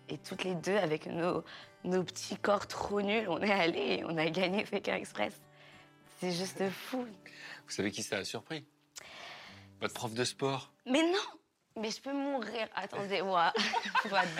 Et 0.09 0.19
toutes 0.19 0.45
les 0.45 0.55
deux, 0.55 0.77
avec 0.77 1.07
nos, 1.07 1.45
nos 1.85 2.03
petits 2.03 2.37
corps 2.37 2.66
trop 2.66 3.01
nuls, 3.01 3.27
on 3.29 3.41
est 3.43 3.53
allés 3.53 3.99
et 3.99 4.05
on 4.05 4.16
a 4.16 4.29
gagné 4.31 4.65
Pékin 4.65 4.97
Express. 4.97 5.41
C'est 6.20 6.33
juste 6.33 6.62
fou. 6.70 7.07
Vous 7.66 7.70
savez 7.70 7.91
qui 7.91 8.03
ça 8.03 8.19
a 8.19 8.24
surpris? 8.24 8.65
Votre 9.81 9.95
prof 9.95 10.15
de 10.15 10.24
sport. 10.24 10.70
Mais 10.87 11.03
non 11.03 11.81
Mais 11.81 11.91
je 11.91 12.01
peux 12.01 12.12
mourir. 12.12 12.69
Attendez. 12.77 13.20
Ouais, 13.23 13.51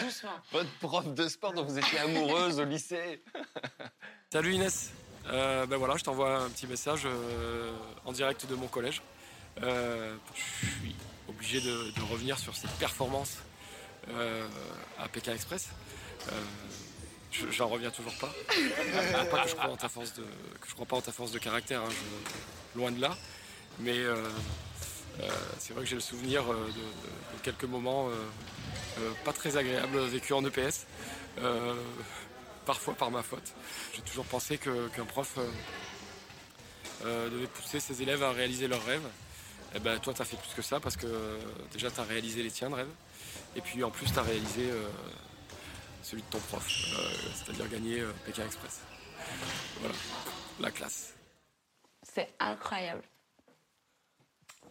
doucement. 0.01 0.31
Votre 0.53 0.71
prof 0.79 1.15
de 1.15 1.29
sport 1.29 1.53
dont 1.53 1.65
vous 1.65 1.79
étiez 1.79 1.99
amoureuse 1.99 2.61
au 2.61 2.65
lycée. 2.65 3.23
Salut 4.33 4.55
Inès. 4.55 4.93
Euh, 5.29 5.67
ben 5.67 5.77
voilà, 5.77 5.97
je 5.97 6.05
t'envoie 6.05 6.39
un 6.39 6.51
petit 6.51 6.67
message 6.67 7.03
euh, 7.07 7.73
en 8.05 8.13
direct 8.13 8.47
de 8.47 8.55
mon 8.55 8.67
collège. 8.67 9.03
Euh, 9.63 10.17
je 10.35 10.67
suis 10.67 10.95
obligé 11.29 11.61
de, 11.61 11.91
de 11.91 12.03
revenir 12.11 12.39
sur 12.39 12.57
cette 12.57 12.73
performance 12.73 13.39
à 14.99 15.09
Pékin 15.09 15.35
Express. 15.35 15.69
Euh, 16.31 16.41
je- 17.31 17.51
J'en 17.51 17.69
reviens 17.69 17.91
toujours 17.91 18.15
pas. 18.19 18.33
Euh, 18.59 19.25
pas 19.25 19.43
que 19.43 19.49
je 19.49 19.55
crois 19.55 19.65
crois 20.75 20.87
pas 20.87 20.97
en 20.97 21.01
ta 21.01 21.13
force 21.13 21.33
de 21.33 21.39
caractère, 21.39 21.81
hein, 21.83 21.89
loin 22.77 22.91
de 22.93 23.01
là. 23.01 23.17
Mais 23.79 23.99
euh, 23.99 24.17
euh, 25.21 25.29
c'est 25.59 25.73
vrai 25.73 25.83
que 25.85 25.89
j'ai 25.89 25.95
le 25.97 26.01
souvenir 26.03 26.43
euh, 26.53 26.67
de, 26.69 27.43
quelques 27.43 27.65
moments 27.65 28.09
euh, 28.09 28.13
euh, 29.01 29.11
pas 29.25 29.33
très 29.33 29.57
agréables 29.57 29.99
vécus 30.07 30.33
en 30.33 30.45
EPS. 30.45 30.87
euh, 31.39 31.75
parfois 32.67 32.95
par 32.95 33.11
ma 33.11 33.23
faute. 33.25 33.43
J'ai 33.95 34.03
toujours 34.03 34.25
pensé 34.27 34.57
qu'un 34.59 35.05
prof 35.05 35.33
euh, 35.39 35.49
euh, 37.05 37.29
devait 37.31 37.49
pousser 37.49 37.81
ses 37.81 38.03
élèves 38.03 38.23
à 38.23 38.31
réaliser 38.31 38.69
leurs 38.69 38.85
rêves. 38.85 39.03
Et 39.75 39.81
ben, 39.81 39.99
toi, 39.99 40.15
tu 40.15 40.23
as 40.23 40.25
fait 40.25 40.37
plus 40.37 40.55
que 40.55 40.63
ça 40.63 40.79
parce 40.79 40.97
que 40.97 41.07
euh, 41.07 41.39
déjà, 41.73 41.91
tu 41.91 41.99
as 41.99 42.05
réalisé 42.05 42.43
les 42.43 42.51
tiens 42.53 42.71
de 42.71 42.75
rêve. 42.77 42.89
Et 43.55 43.61
puis 43.61 43.83
en 43.85 43.91
plus, 43.91 44.13
tu 44.13 44.19
as 44.19 44.23
réalisé 44.23 44.71
euh, 44.71 44.89
celui 46.03 46.23
de 46.23 46.29
ton 46.29 46.39
prof, 46.39 46.67
euh, 46.67 47.11
c'est-à-dire 47.35 47.69
gagner 47.69 48.01
euh, 48.01 48.13
Pékin 48.25 48.45
Express. 48.45 48.81
Voilà, 49.81 49.95
la 50.61 50.71
classe. 50.71 51.15
C'est 52.03 52.35
incroyable. 52.39 53.03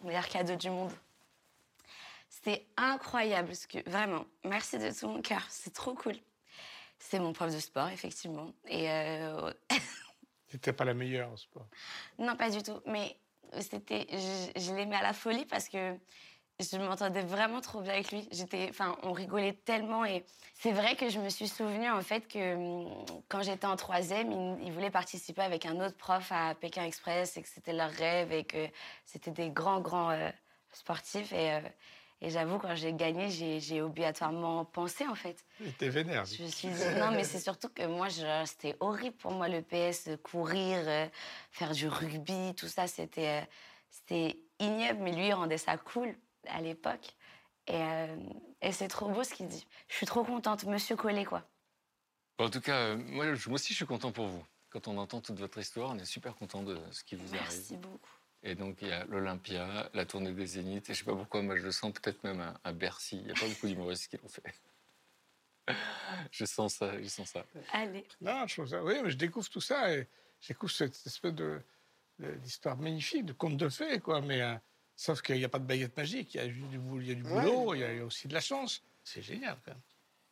Meilleur 0.04 0.28
cadeau 0.28 0.56
du 0.56 0.70
monde. 0.70 0.92
C'est 2.28 2.66
incroyable, 2.76 3.54
ce 3.54 3.66
que 3.66 3.88
vraiment. 3.88 4.24
Merci 4.44 4.78
de 4.78 4.90
tout 4.90 5.08
mon 5.08 5.22
cœur. 5.22 5.46
C'est 5.48 5.72
trop 5.72 5.94
cool. 5.94 6.16
C'est 6.98 7.18
mon 7.18 7.32
prof 7.32 7.52
de 7.52 7.60
sport, 7.60 7.88
effectivement. 7.88 8.52
Et 8.66 8.90
euh, 8.90 9.52
C'était 10.48 10.72
pas 10.72 10.84
la 10.84 10.94
meilleure 10.94 11.32
au 11.32 11.36
sport. 11.36 11.66
non, 12.18 12.36
pas 12.36 12.50
du 12.50 12.62
tout. 12.62 12.80
Mais 12.86 13.16
c'était, 13.60 14.06
je, 14.10 14.60
je 14.60 14.74
l'aimais 14.74 14.96
à 14.96 15.02
la 15.02 15.12
folie 15.12 15.46
parce 15.46 15.68
que 15.68 15.96
je 16.60 16.76
m'entendais 16.76 17.22
vraiment 17.22 17.60
trop 17.60 17.80
bien 17.80 17.92
avec 17.94 18.12
lui. 18.12 18.28
J'étais, 18.30 18.68
enfin, 18.70 18.96
on 19.02 19.12
rigolait 19.12 19.54
tellement 19.64 20.04
et 20.04 20.24
c'est 20.54 20.72
vrai 20.72 20.96
que 20.96 21.08
je 21.08 21.18
me 21.18 21.28
suis 21.28 21.48
souvenu 21.48 21.90
en 21.90 22.02
fait 22.02 22.28
que 22.28 22.54
hum, 22.54 23.04
quand 23.28 23.42
j'étais 23.42 23.66
en 23.66 23.76
troisième, 23.76 24.30
il, 24.30 24.66
il 24.66 24.72
voulait 24.72 24.90
participer 24.90 25.42
avec 25.42 25.66
un 25.66 25.80
autre 25.84 25.96
prof 25.96 26.30
à 26.30 26.54
Pékin 26.54 26.84
Express 26.84 27.36
et 27.36 27.42
que 27.42 27.48
c'était 27.48 27.72
leur 27.72 27.90
rêve 27.90 28.32
et 28.32 28.44
que 28.44 28.68
c'était 29.04 29.30
des 29.30 29.50
grands 29.50 29.80
grands 29.80 30.10
euh, 30.10 30.30
sportifs 30.72 31.32
et, 31.32 31.52
euh, 31.52 31.60
et 32.24 32.30
j'avoue 32.30 32.58
quand 32.58 32.76
j'ai 32.76 32.92
gagné, 32.92 33.28
j'ai, 33.30 33.82
obligatoirement 33.82 34.64
pensé 34.64 35.04
en 35.08 35.16
fait. 35.16 35.44
Il 35.60 35.66
était 35.66 35.88
vénère. 35.88 36.24
Je 36.24 36.44
me 36.44 36.48
suis 36.48 36.68
dit, 36.68 36.84
non, 36.96 37.10
mais 37.10 37.24
c'est 37.24 37.40
surtout 37.40 37.68
que 37.68 37.84
moi, 37.84 38.06
c'était 38.46 38.76
horrible 38.78 39.16
pour 39.16 39.32
moi, 39.32 39.48
le 39.48 39.60
PS, 39.60 40.08
courir, 40.22 40.78
euh, 40.86 41.06
faire 41.50 41.72
du 41.72 41.88
rugby, 41.88 42.54
tout 42.54 42.68
ça, 42.68 42.86
c'était 42.86 43.42
euh, 43.42 43.44
c'était 43.90 44.38
ignoble, 44.60 45.00
mais 45.00 45.12
lui, 45.12 45.26
il 45.26 45.32
rendait 45.34 45.58
ça 45.58 45.76
cool 45.76 46.14
à 46.48 46.60
l'époque. 46.60 47.14
Et, 47.66 47.74
euh, 47.76 48.16
et 48.60 48.72
c'est 48.72 48.88
trop 48.88 49.08
beau 49.08 49.22
ce 49.24 49.34
qu'il 49.34 49.48
dit. 49.48 49.66
Je 49.88 49.94
suis 49.96 50.06
trop 50.06 50.24
contente, 50.24 50.64
monsieur 50.64 50.96
Collet, 50.96 51.24
quoi. 51.24 51.44
En 52.38 52.50
tout 52.50 52.60
cas, 52.60 52.76
euh, 52.76 52.96
moi, 52.96 53.34
je- 53.34 53.48
moi 53.48 53.54
aussi, 53.56 53.72
je 53.72 53.76
suis 53.76 53.86
content 53.86 54.10
pour 54.12 54.26
vous. 54.26 54.44
Quand 54.70 54.88
on 54.88 54.96
entend 54.98 55.20
toute 55.20 55.38
votre 55.38 55.58
histoire, 55.58 55.90
on 55.90 55.98
est 55.98 56.04
super 56.04 56.34
content 56.34 56.62
de 56.62 56.78
ce 56.90 57.04
qui 57.04 57.14
vous 57.14 57.28
arrive. 57.34 57.42
Merci 57.42 57.76
beaucoup. 57.76 58.10
Et 58.42 58.54
donc, 58.56 58.78
il 58.82 58.88
y 58.88 58.92
a 58.92 59.04
l'Olympia, 59.04 59.88
la 59.94 60.04
tournée 60.04 60.32
des 60.32 60.46
Zéniths, 60.46 60.90
et 60.90 60.94
je 60.94 60.98
sais 61.00 61.04
pas 61.04 61.14
pourquoi, 61.14 61.42
moi, 61.42 61.56
je 61.56 61.62
le 61.62 61.70
sens 61.70 61.92
peut-être 61.92 62.24
même 62.24 62.40
à, 62.40 62.58
à 62.64 62.72
Bercy. 62.72 63.18
Il 63.18 63.24
n'y 63.26 63.30
a 63.30 63.34
pas 63.34 63.46
beaucoup 63.46 63.68
d'humoristes 63.68 64.08
qui 64.10 64.16
l'ont 64.16 64.28
fait. 64.28 64.42
je 66.32 66.44
sens 66.44 66.74
ça, 66.74 67.00
je 67.00 67.06
sens 67.08 67.28
ça. 67.30 67.44
Allez. 67.72 68.06
Non, 68.20 68.46
je 68.46 68.54
trouve 68.54 68.66
ça. 68.66 68.82
Oui, 68.82 68.94
mais 69.02 69.10
je 69.10 69.16
découvre 69.16 69.48
tout 69.48 69.60
ça 69.60 69.92
et 69.94 70.08
je 70.40 70.48
découvre 70.48 70.72
cette 70.72 70.94
espèce 71.06 71.32
de 71.34 71.60
de- 72.18 72.32
d'histoire 72.34 72.76
magnifique, 72.76 73.24
de 73.24 73.32
conte 73.32 73.56
de 73.56 73.68
fées, 73.68 73.98
quoi. 73.98 74.20
Mais 74.20 74.40
euh, 74.42 74.54
sauf 74.96 75.22
qu'il 75.22 75.36
n'y 75.36 75.44
a 75.44 75.48
pas 75.48 75.58
de 75.58 75.64
baguette 75.66 75.96
magique. 75.96 76.34
Il 76.34 76.36
y 76.38 76.40
a 76.40 76.46
du, 76.46 76.78
boulot- 76.78 77.00
il 77.00 77.08
y 77.08 77.12
a 77.12 77.14
du 77.14 77.22
boulot, 77.22 77.74
il 77.74 77.80
y 77.80 77.84
a- 77.84 77.92
il 77.92 77.98
y 77.98 78.00
a 78.00 78.04
aussi 78.04 78.28
de 78.28 78.34
la 78.34 78.40
chance. 78.40 78.82
C'est 79.04 79.22
génial, 79.22 79.56
quand 79.64 79.72
même. 79.72 79.80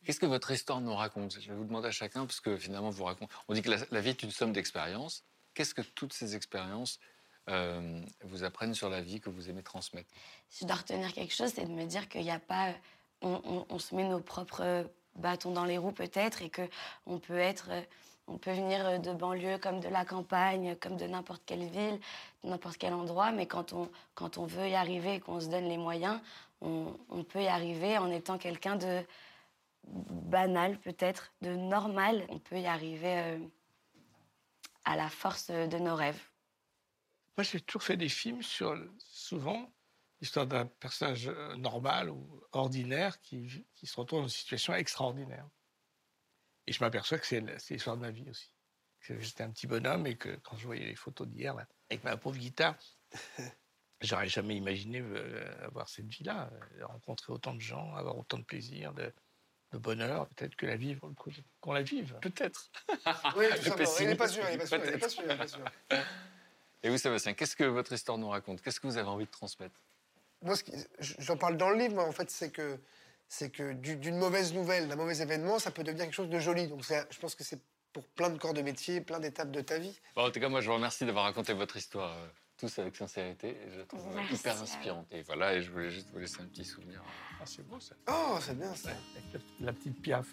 Qu'est-ce 0.03 0.19
que 0.19 0.25
votre 0.25 0.49
histoire 0.51 0.81
nous 0.81 0.95
raconte? 0.95 1.39
Je 1.39 1.49
vais 1.51 1.55
vous 1.55 1.65
demander 1.65 1.87
à 1.89 1.91
chacun, 1.91 2.25
parce 2.25 2.39
que 2.39 2.57
finalement, 2.57 2.89
vous 2.89 3.03
racontez. 3.03 3.31
On 3.47 3.53
dit 3.53 3.61
que 3.61 3.69
la, 3.69 3.77
la 3.91 4.01
vie 4.01 4.09
est 4.09 4.23
une 4.23 4.31
somme 4.31 4.51
d'expériences. 4.53 5.23
Qu'est-ce 5.53 5.73
que 5.75 5.81
toutes 5.81 6.13
ces 6.13 6.35
expériences 6.35 6.99
euh, 7.49 8.01
vous 8.23 8.43
apprennent 8.43 8.73
sur 8.73 8.89
la 8.89 9.01
vie 9.01 9.19
que 9.19 9.29
vous 9.29 9.49
aimez 9.49 9.63
transmettre? 9.63 10.09
Si 10.49 10.63
je 10.63 10.67
dois 10.67 10.77
retenir 10.77 11.11
quelque 11.13 11.33
chose, 11.33 11.51
c'est 11.53 11.65
de 11.65 11.71
me 11.71 11.85
dire 11.85 12.07
qu'il 12.09 12.21
n'y 12.21 12.31
a 12.31 12.39
pas. 12.39 12.69
euh, 12.69 12.73
On, 13.23 13.39
on- 13.43 13.65
on 13.69 13.77
se 13.79 13.93
met 13.93 14.07
nos 14.07 14.19
propres 14.19 14.89
bâtons 15.15 15.51
dans 15.51 15.65
les 15.65 15.77
roues, 15.77 15.91
peut-être, 15.91 16.41
et 16.41 16.49
que 16.49 16.67
on 17.05 17.19
peut 17.19 17.37
être. 17.37 17.69
On 18.31 18.37
peut 18.37 18.53
venir 18.53 18.85
euh, 18.85 18.97
de 18.97 19.11
banlieue 19.11 19.57
comme 19.57 19.81
de 19.81 19.89
la 19.89 20.05
campagne, 20.05 20.75
comme 20.77 20.95
de 20.95 21.05
n'importe 21.05 21.43
quelle 21.45 21.67
ville, 21.67 21.99
n'importe 22.43 22.77
quel 22.77 22.93
endroit, 22.93 23.31
mais 23.31 23.45
quand 23.45 23.73
on, 23.73 23.91
quand 24.15 24.37
on 24.37 24.45
veut 24.45 24.69
y 24.69 24.75
arriver 24.75 25.15
et 25.15 25.19
qu'on 25.19 25.41
se 25.41 25.47
donne 25.47 25.67
les 25.67 25.77
moyens, 25.77 26.19
on, 26.61 26.95
on 27.09 27.23
peut 27.23 27.41
y 27.41 27.47
arriver 27.47 27.97
en 27.97 28.09
étant 28.09 28.37
quelqu'un 28.37 28.77
de 28.77 29.03
banal, 29.83 30.79
peut-être, 30.79 31.33
de 31.41 31.55
normal. 31.55 32.25
On 32.29 32.39
peut 32.39 32.59
y 32.59 32.67
arriver 32.67 33.19
euh, 33.19 33.39
à 34.85 34.95
la 34.95 35.09
force 35.09 35.51
de 35.51 35.77
nos 35.77 35.95
rêves. 35.95 36.21
Moi, 37.37 37.43
j'ai 37.43 37.59
toujours 37.59 37.83
fait 37.83 37.97
des 37.97 38.09
films 38.09 38.43
sur, 38.43 38.77
souvent, 38.99 39.69
l'histoire 40.21 40.47
d'un 40.47 40.67
personnage 40.67 41.27
euh, 41.27 41.57
normal 41.57 42.09
ou 42.09 42.41
ordinaire 42.53 43.19
qui, 43.19 43.65
qui 43.75 43.87
se 43.87 43.99
retrouve 43.99 44.19
dans 44.19 44.27
une 44.27 44.29
situation 44.29 44.73
extraordinaire. 44.73 45.47
Et 46.67 46.73
je 46.73 46.83
m'aperçois 46.83 47.17
que 47.17 47.25
c'est 47.25 47.41
l'histoire 47.69 47.97
de 47.97 48.01
ma 48.01 48.11
vie 48.11 48.29
aussi. 48.29 48.51
Que 49.01 49.19
j'étais 49.19 49.43
un 49.43 49.49
petit 49.49 49.67
bonhomme 49.67 50.05
et 50.05 50.15
que 50.15 50.35
quand 50.43 50.57
je 50.57 50.65
voyais 50.65 50.85
les 50.85 50.95
photos 50.95 51.27
d'hier, 51.27 51.55
là, 51.55 51.67
avec 51.89 52.03
ma 52.03 52.17
pauvre 52.17 52.37
guitare, 52.37 52.75
j'aurais 54.01 54.27
jamais 54.27 54.55
imaginé 54.55 54.99
euh, 54.99 55.65
avoir 55.65 55.89
cette 55.89 56.05
vie-là, 56.05 56.51
euh, 56.53 56.85
rencontrer 56.85 57.33
autant 57.33 57.55
de 57.55 57.61
gens, 57.61 57.95
avoir 57.95 58.17
autant 58.17 58.37
de 58.37 58.43
plaisir, 58.43 58.93
de, 58.93 59.11
de 59.71 59.77
bonheur, 59.77 60.27
peut-être 60.29 60.55
que 60.55 60.65
la 60.65 60.75
vivre, 60.75 61.11
qu'on 61.61 61.73
la 61.73 61.81
vive. 61.81 62.17
Peut-être. 62.21 62.69
Oui. 63.35 63.45
Il 63.99 64.07
n'est 64.07 64.15
pas 64.15 64.27
sûr, 64.27 64.43
il 64.49 64.51
n'est 64.51 64.57
pas 64.57 64.67
sûr, 64.67 64.79
il 64.79 64.91
n'est 64.91 64.97
pas 64.97 65.09
sûr, 65.09 65.23
il 65.27 65.37
pas 65.37 65.47
sûr. 65.47 65.65
Et 66.83 66.89
vous, 66.89 66.97
Sébastien, 66.97 67.33
qu'est-ce 67.33 67.55
que 67.55 67.63
votre 67.63 67.93
histoire 67.93 68.17
nous 68.17 68.29
raconte? 68.29 68.61
Qu'est-ce 68.61 68.79
que 68.79 68.87
vous 68.87 68.97
avez 68.97 69.07
envie 69.07 69.25
de 69.25 69.31
transmettre? 69.31 69.79
Moi, 70.41 70.55
j'en 70.99 71.37
parle 71.37 71.57
dans 71.57 71.69
le 71.69 71.77
livre, 71.77 71.95
moi, 71.95 72.05
en 72.05 72.11
fait, 72.11 72.29
c'est 72.31 72.51
que, 72.51 72.79
c'est 73.31 73.49
que 73.49 73.71
du- 73.71 73.95
d'une 73.95 74.17
mauvaise 74.17 74.53
nouvelle, 74.53 74.89
d'un 74.89 74.97
mauvais 74.97 75.21
événement, 75.21 75.57
ça 75.57 75.71
peut 75.71 75.83
devenir 75.83 76.03
quelque 76.03 76.13
chose 76.13 76.27
de 76.29 76.37
joli. 76.37 76.67
Donc, 76.67 76.83
je 76.83 77.19
pense 77.19 77.33
que 77.33 77.45
c'est 77.45 77.61
pour 77.93 78.05
plein 78.09 78.29
de 78.29 78.37
corps 78.37 78.53
de 78.53 78.61
métier, 78.61 78.99
plein 78.99 79.21
d'étapes 79.21 79.51
de 79.51 79.61
ta 79.61 79.79
vie. 79.79 79.97
Bon, 80.17 80.27
En 80.27 80.31
tout 80.31 80.41
cas, 80.41 80.49
moi, 80.49 80.59
je 80.59 80.67
vous 80.67 80.73
remercie 80.75 81.05
d'avoir 81.05 81.23
raconté 81.23 81.53
votre 81.53 81.77
histoire 81.77 82.17
euh, 82.17 82.27
tous 82.57 82.77
avec 82.77 82.93
sincérité. 82.97 83.51
Et 83.51 83.71
je 83.71 83.77
la 83.79 83.85
trouve 83.85 84.05
euh, 84.05 84.15
Merci 84.15 84.35
hyper 84.35 84.61
inspirante. 84.61 85.07
Et 85.11 85.21
voilà, 85.21 85.55
et 85.55 85.61
je 85.61 85.71
voulais 85.71 85.91
juste 85.91 86.09
vous 86.11 86.19
laisser 86.19 86.41
un 86.41 86.45
petit 86.45 86.65
souvenir. 86.65 87.01
Ah, 87.39 87.45
c'est 87.45 87.65
beau 87.65 87.79
ça. 87.79 87.95
Oh, 88.09 88.37
c'est 88.41 88.57
bien 88.59 88.75
ça. 88.75 88.89
Avec 88.89 89.41
la, 89.61 89.71
petite 89.71 90.01
piaf. 90.01 90.27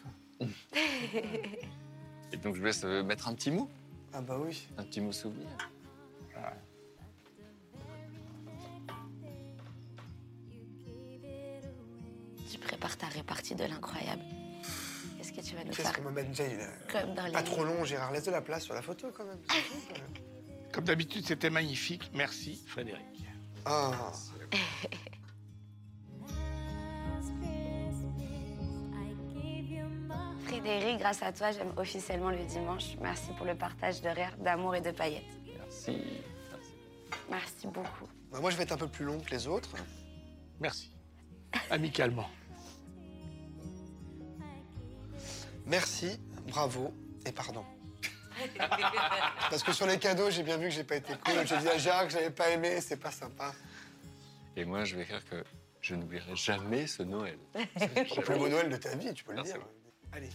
Et 2.33 2.37
donc, 2.39 2.57
je 2.57 2.59
vous 2.59 2.67
laisse 2.67 2.83
mettre 2.83 3.29
un 3.29 3.35
petit 3.35 3.53
mot. 3.53 3.71
Ah 4.13 4.21
bah 4.23 4.39
oui. 4.41 4.67
Un 4.77 4.83
petit 4.83 5.01
mot 5.01 5.13
souvenir. 5.13 5.47
Ta 12.99 13.07
répartie 13.07 13.55
de 13.55 13.65
l'incroyable. 13.65 14.23
Qu'est-ce 15.17 15.33
que 15.33 15.41
tu 15.41 15.55
vas 15.55 15.65
nous 15.65 15.71
Qu'est-ce 15.71 15.83
faire 15.83 15.93
qu'on 15.93 16.03
me 16.03 16.11
met 16.11 16.25
déjà 16.25 16.45
il 16.47 16.61
est 16.61 16.93
Comme 16.93 17.15
dans 17.15 17.27
les... 17.27 17.33
Pas 17.33 17.43
trop 17.43 17.65
long, 17.65 17.85
Gérard, 17.85 18.13
laisse 18.13 18.25
de 18.25 18.31
la 18.31 18.43
place 18.43 18.65
sur 18.65 18.75
la 18.75 18.83
photo 18.83 19.11
quand 19.17 19.25
même. 19.25 19.41
Comme 20.73 20.85
d'habitude, 20.85 21.27
c'était 21.27 21.51
magnifique. 21.51 22.11
Merci, 22.15 22.63
Frédéric. 22.67 23.05
Ah. 23.65 24.13
Frédéric, 30.45 30.99
grâce 30.99 31.23
à 31.23 31.33
toi, 31.33 31.53
j'aime 31.53 31.73
officiellement 31.77 32.31
le 32.31 32.45
dimanche. 32.45 32.97
Merci 33.01 33.33
pour 33.37 33.47
le 33.47 33.55
partage 33.55 34.01
de 34.01 34.09
rire, 34.09 34.35
d'amour 34.39 34.75
et 34.75 34.81
de 34.81 34.91
paillettes. 34.91 35.25
Merci. 35.59 36.03
Merci 37.31 37.67
beaucoup. 37.67 38.09
Bah, 38.31 38.41
moi, 38.41 38.51
je 38.51 38.57
vais 38.57 38.63
être 38.63 38.73
un 38.73 38.79
peu 38.79 38.89
plus 38.89 39.05
long 39.05 39.21
que 39.21 39.31
les 39.31 39.47
autres. 39.47 39.75
Merci. 40.61 40.91
Amicalement. 41.71 42.29
Merci, 45.69 46.19
bravo 46.49 46.95
et 47.27 47.33
pardon. 47.33 47.65
Parce 49.51 49.63
que 49.63 49.73
sur 49.73 49.87
les 49.87 49.99
cadeaux, 49.99 50.31
j'ai 50.31 50.43
bien 50.43 50.57
vu 50.57 50.69
que 50.69 50.75
j'ai 50.75 50.85
pas 50.85 50.97
été 50.97 51.13
cool. 51.13 51.47
J'ai 51.47 51.59
dit 51.59 51.69
à 51.69 51.77
Gérard 51.77 52.07
que 52.07 52.13
j'avais 52.13 52.31
pas 52.31 52.49
aimé, 52.51 52.81
c'est 52.81 52.97
pas 52.97 53.11
sympa. 53.11 53.53
Et 54.57 54.65
moi, 54.65 54.85
je 54.85 54.97
vais 54.97 55.03
écrire 55.03 55.23
que 55.29 55.45
je 55.83 55.95
n'oublierai 55.95 56.35
jamais 56.37 56.87
ce 56.87 57.03
Noël. 57.03 57.39
Le 57.55 58.23
plus 58.23 58.39
beau 58.39 58.49
Noël 58.49 58.71
de 58.71 58.77
ta 58.77 58.97
vie, 58.97 59.13
tu 59.13 59.25
peux 59.25 59.33
le 59.33 59.43
Merci. 59.43 59.53
dire. 59.53 59.63
Allez. 60.13 60.31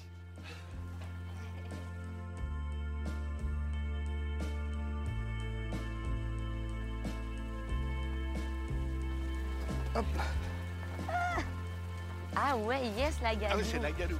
Hop. 9.95 10.05
Ah 12.35 12.57
ouais, 12.57 12.87
yes, 12.97 13.15
la 13.21 13.35
gadoue. 13.35 13.47
Ah 13.51 13.57
oui, 13.57 13.63
c'est 13.65 13.79
la 13.79 13.91
gadoue. 13.91 14.19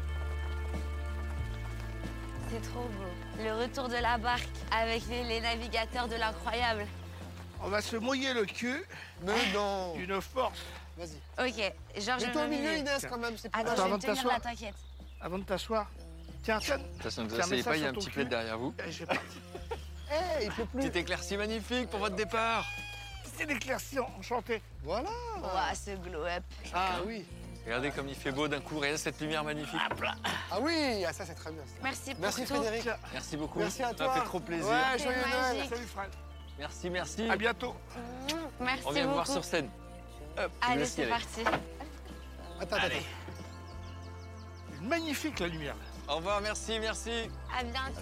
C'est 2.54 2.62
trop 2.70 2.82
beau. 2.82 3.44
Le 3.44 3.52
retour 3.64 3.90
de 3.90 3.96
la 3.96 4.18
barque 4.20 4.48
avec 4.72 5.08
les, 5.08 5.24
les 5.24 5.42
navigateurs 5.42 6.08
de 6.08 6.16
l'incroyable. 6.16 6.86
On 7.64 7.68
va 7.70 7.82
se 7.82 7.96
mouiller 7.96 8.32
le 8.34 8.46
cul. 8.46 8.84
Mais 9.24 9.34
non. 9.54 9.96
D'une 9.96 10.22
force. 10.22 10.60
Vas-y. 10.98 11.50
Ok, 11.50 11.74
Georges. 11.98 12.26
Mets-toi 12.26 12.44
au 12.44 12.48
milieu, 12.48 12.62
milieu. 12.62 12.78
Inès, 12.78 13.06
quand 13.10 13.18
même. 13.18 13.36
c'est 13.38 13.50
plus 13.50 13.60
Attends, 13.60 13.72
Attends, 13.72 13.76
je 13.76 13.82
avant 13.82 13.90
vais 13.92 13.98
de 13.98 14.02
tenir 14.02 14.16
t'asseoir. 14.16 14.34
là, 14.36 14.40
t'inquiète. 14.40 14.76
Avant 15.20 15.40
de 15.40 15.44
t'asseoir. 15.44 15.88
Tiens, 16.44 16.60
tiens. 16.60 16.78
Attention, 17.00 17.24
ne 17.24 17.30
vous 17.30 17.36
Tiens, 17.36 17.48
mets 17.48 17.60
asseyez 17.60 17.64
pas, 17.64 17.78
il 17.78 17.84
y 17.84 17.86
a 17.86 17.90
un 17.90 17.94
petit 17.94 18.10
plaid 18.12 18.30
derrière 18.30 18.58
vous. 18.60 18.76
Eh, 18.86 18.92
j'ai 18.92 19.06
pas- 19.08 19.14
Eh, 20.12 20.44
il 20.46 20.52
plus. 20.52 20.66
Petite 20.80 20.96
éclaircie 20.98 21.38
magnifique 21.38 21.90
pour 21.90 22.02
votre 22.02 22.16
départ. 22.16 22.66
C'est 23.36 23.46
l'éclaircie, 23.46 23.98
enchanté. 23.98 24.62
Voilà. 24.84 25.10
Ouah, 25.42 25.74
ce 25.74 25.92
glow-up. 25.96 26.44
Ah 26.72 26.98
oui. 27.08 27.26
Regardez 27.65 27.91
comme 27.91 28.10
il 28.10 28.15
fait 28.15 28.31
beau 28.31 28.48
d'un 28.48 28.60
coup, 28.60 28.77
regardez 28.77 28.98
cette 28.98 29.19
lumière 29.22 29.44
magnifique. 29.44 29.80
Ah 30.52 30.60
oui, 30.60 31.03
ah, 31.07 31.14
ça 31.14 31.26
c'est 31.26 31.34
très 31.35 31.52
bien. 31.52 31.61
ça. 31.65 31.73
Merci 31.81 32.11
pour 32.11 32.22
Merci 32.22 32.41
tout. 32.45 32.56
Frédéric. 32.56 32.90
Merci 33.14 33.38
beaucoup. 33.38 33.60
Merci 33.60 33.84
à 33.84 33.88
Ça 33.90 33.94
toi. 33.94 34.07
m'a 34.07 34.14
fait 34.15 34.26
trop 34.26 34.40
plaisir. 34.40 34.68
Ouais, 34.68 34.99
joyeux 34.99 35.18
Noël. 35.31 35.68
Salut 35.69 35.85
Fred. 35.88 36.10
Merci, 36.60 36.90
merci. 36.90 37.30
À 37.30 37.38
bientôt. 37.38 37.76
Merci 38.60 38.84
On 38.85 38.91
vient 38.91 39.06
vous 39.06 39.14
voir 39.14 39.26
beaucoup. 39.26 39.34
sur 39.40 39.45
scène. 39.45 39.69
Hop, 40.38 40.52
Allez, 40.61 40.85
c'est 40.85 41.07
parti. 41.07 41.41
Attends, 42.60 42.76
attends. 42.76 42.95
Magnifique 44.81 45.40
la 45.40 45.48
lumière. 45.48 45.76
Au 46.07 46.18
revoir, 46.18 46.41
merci, 46.41 46.77
merci. 46.80 47.30
À 47.57 47.64
bientôt. 47.64 48.02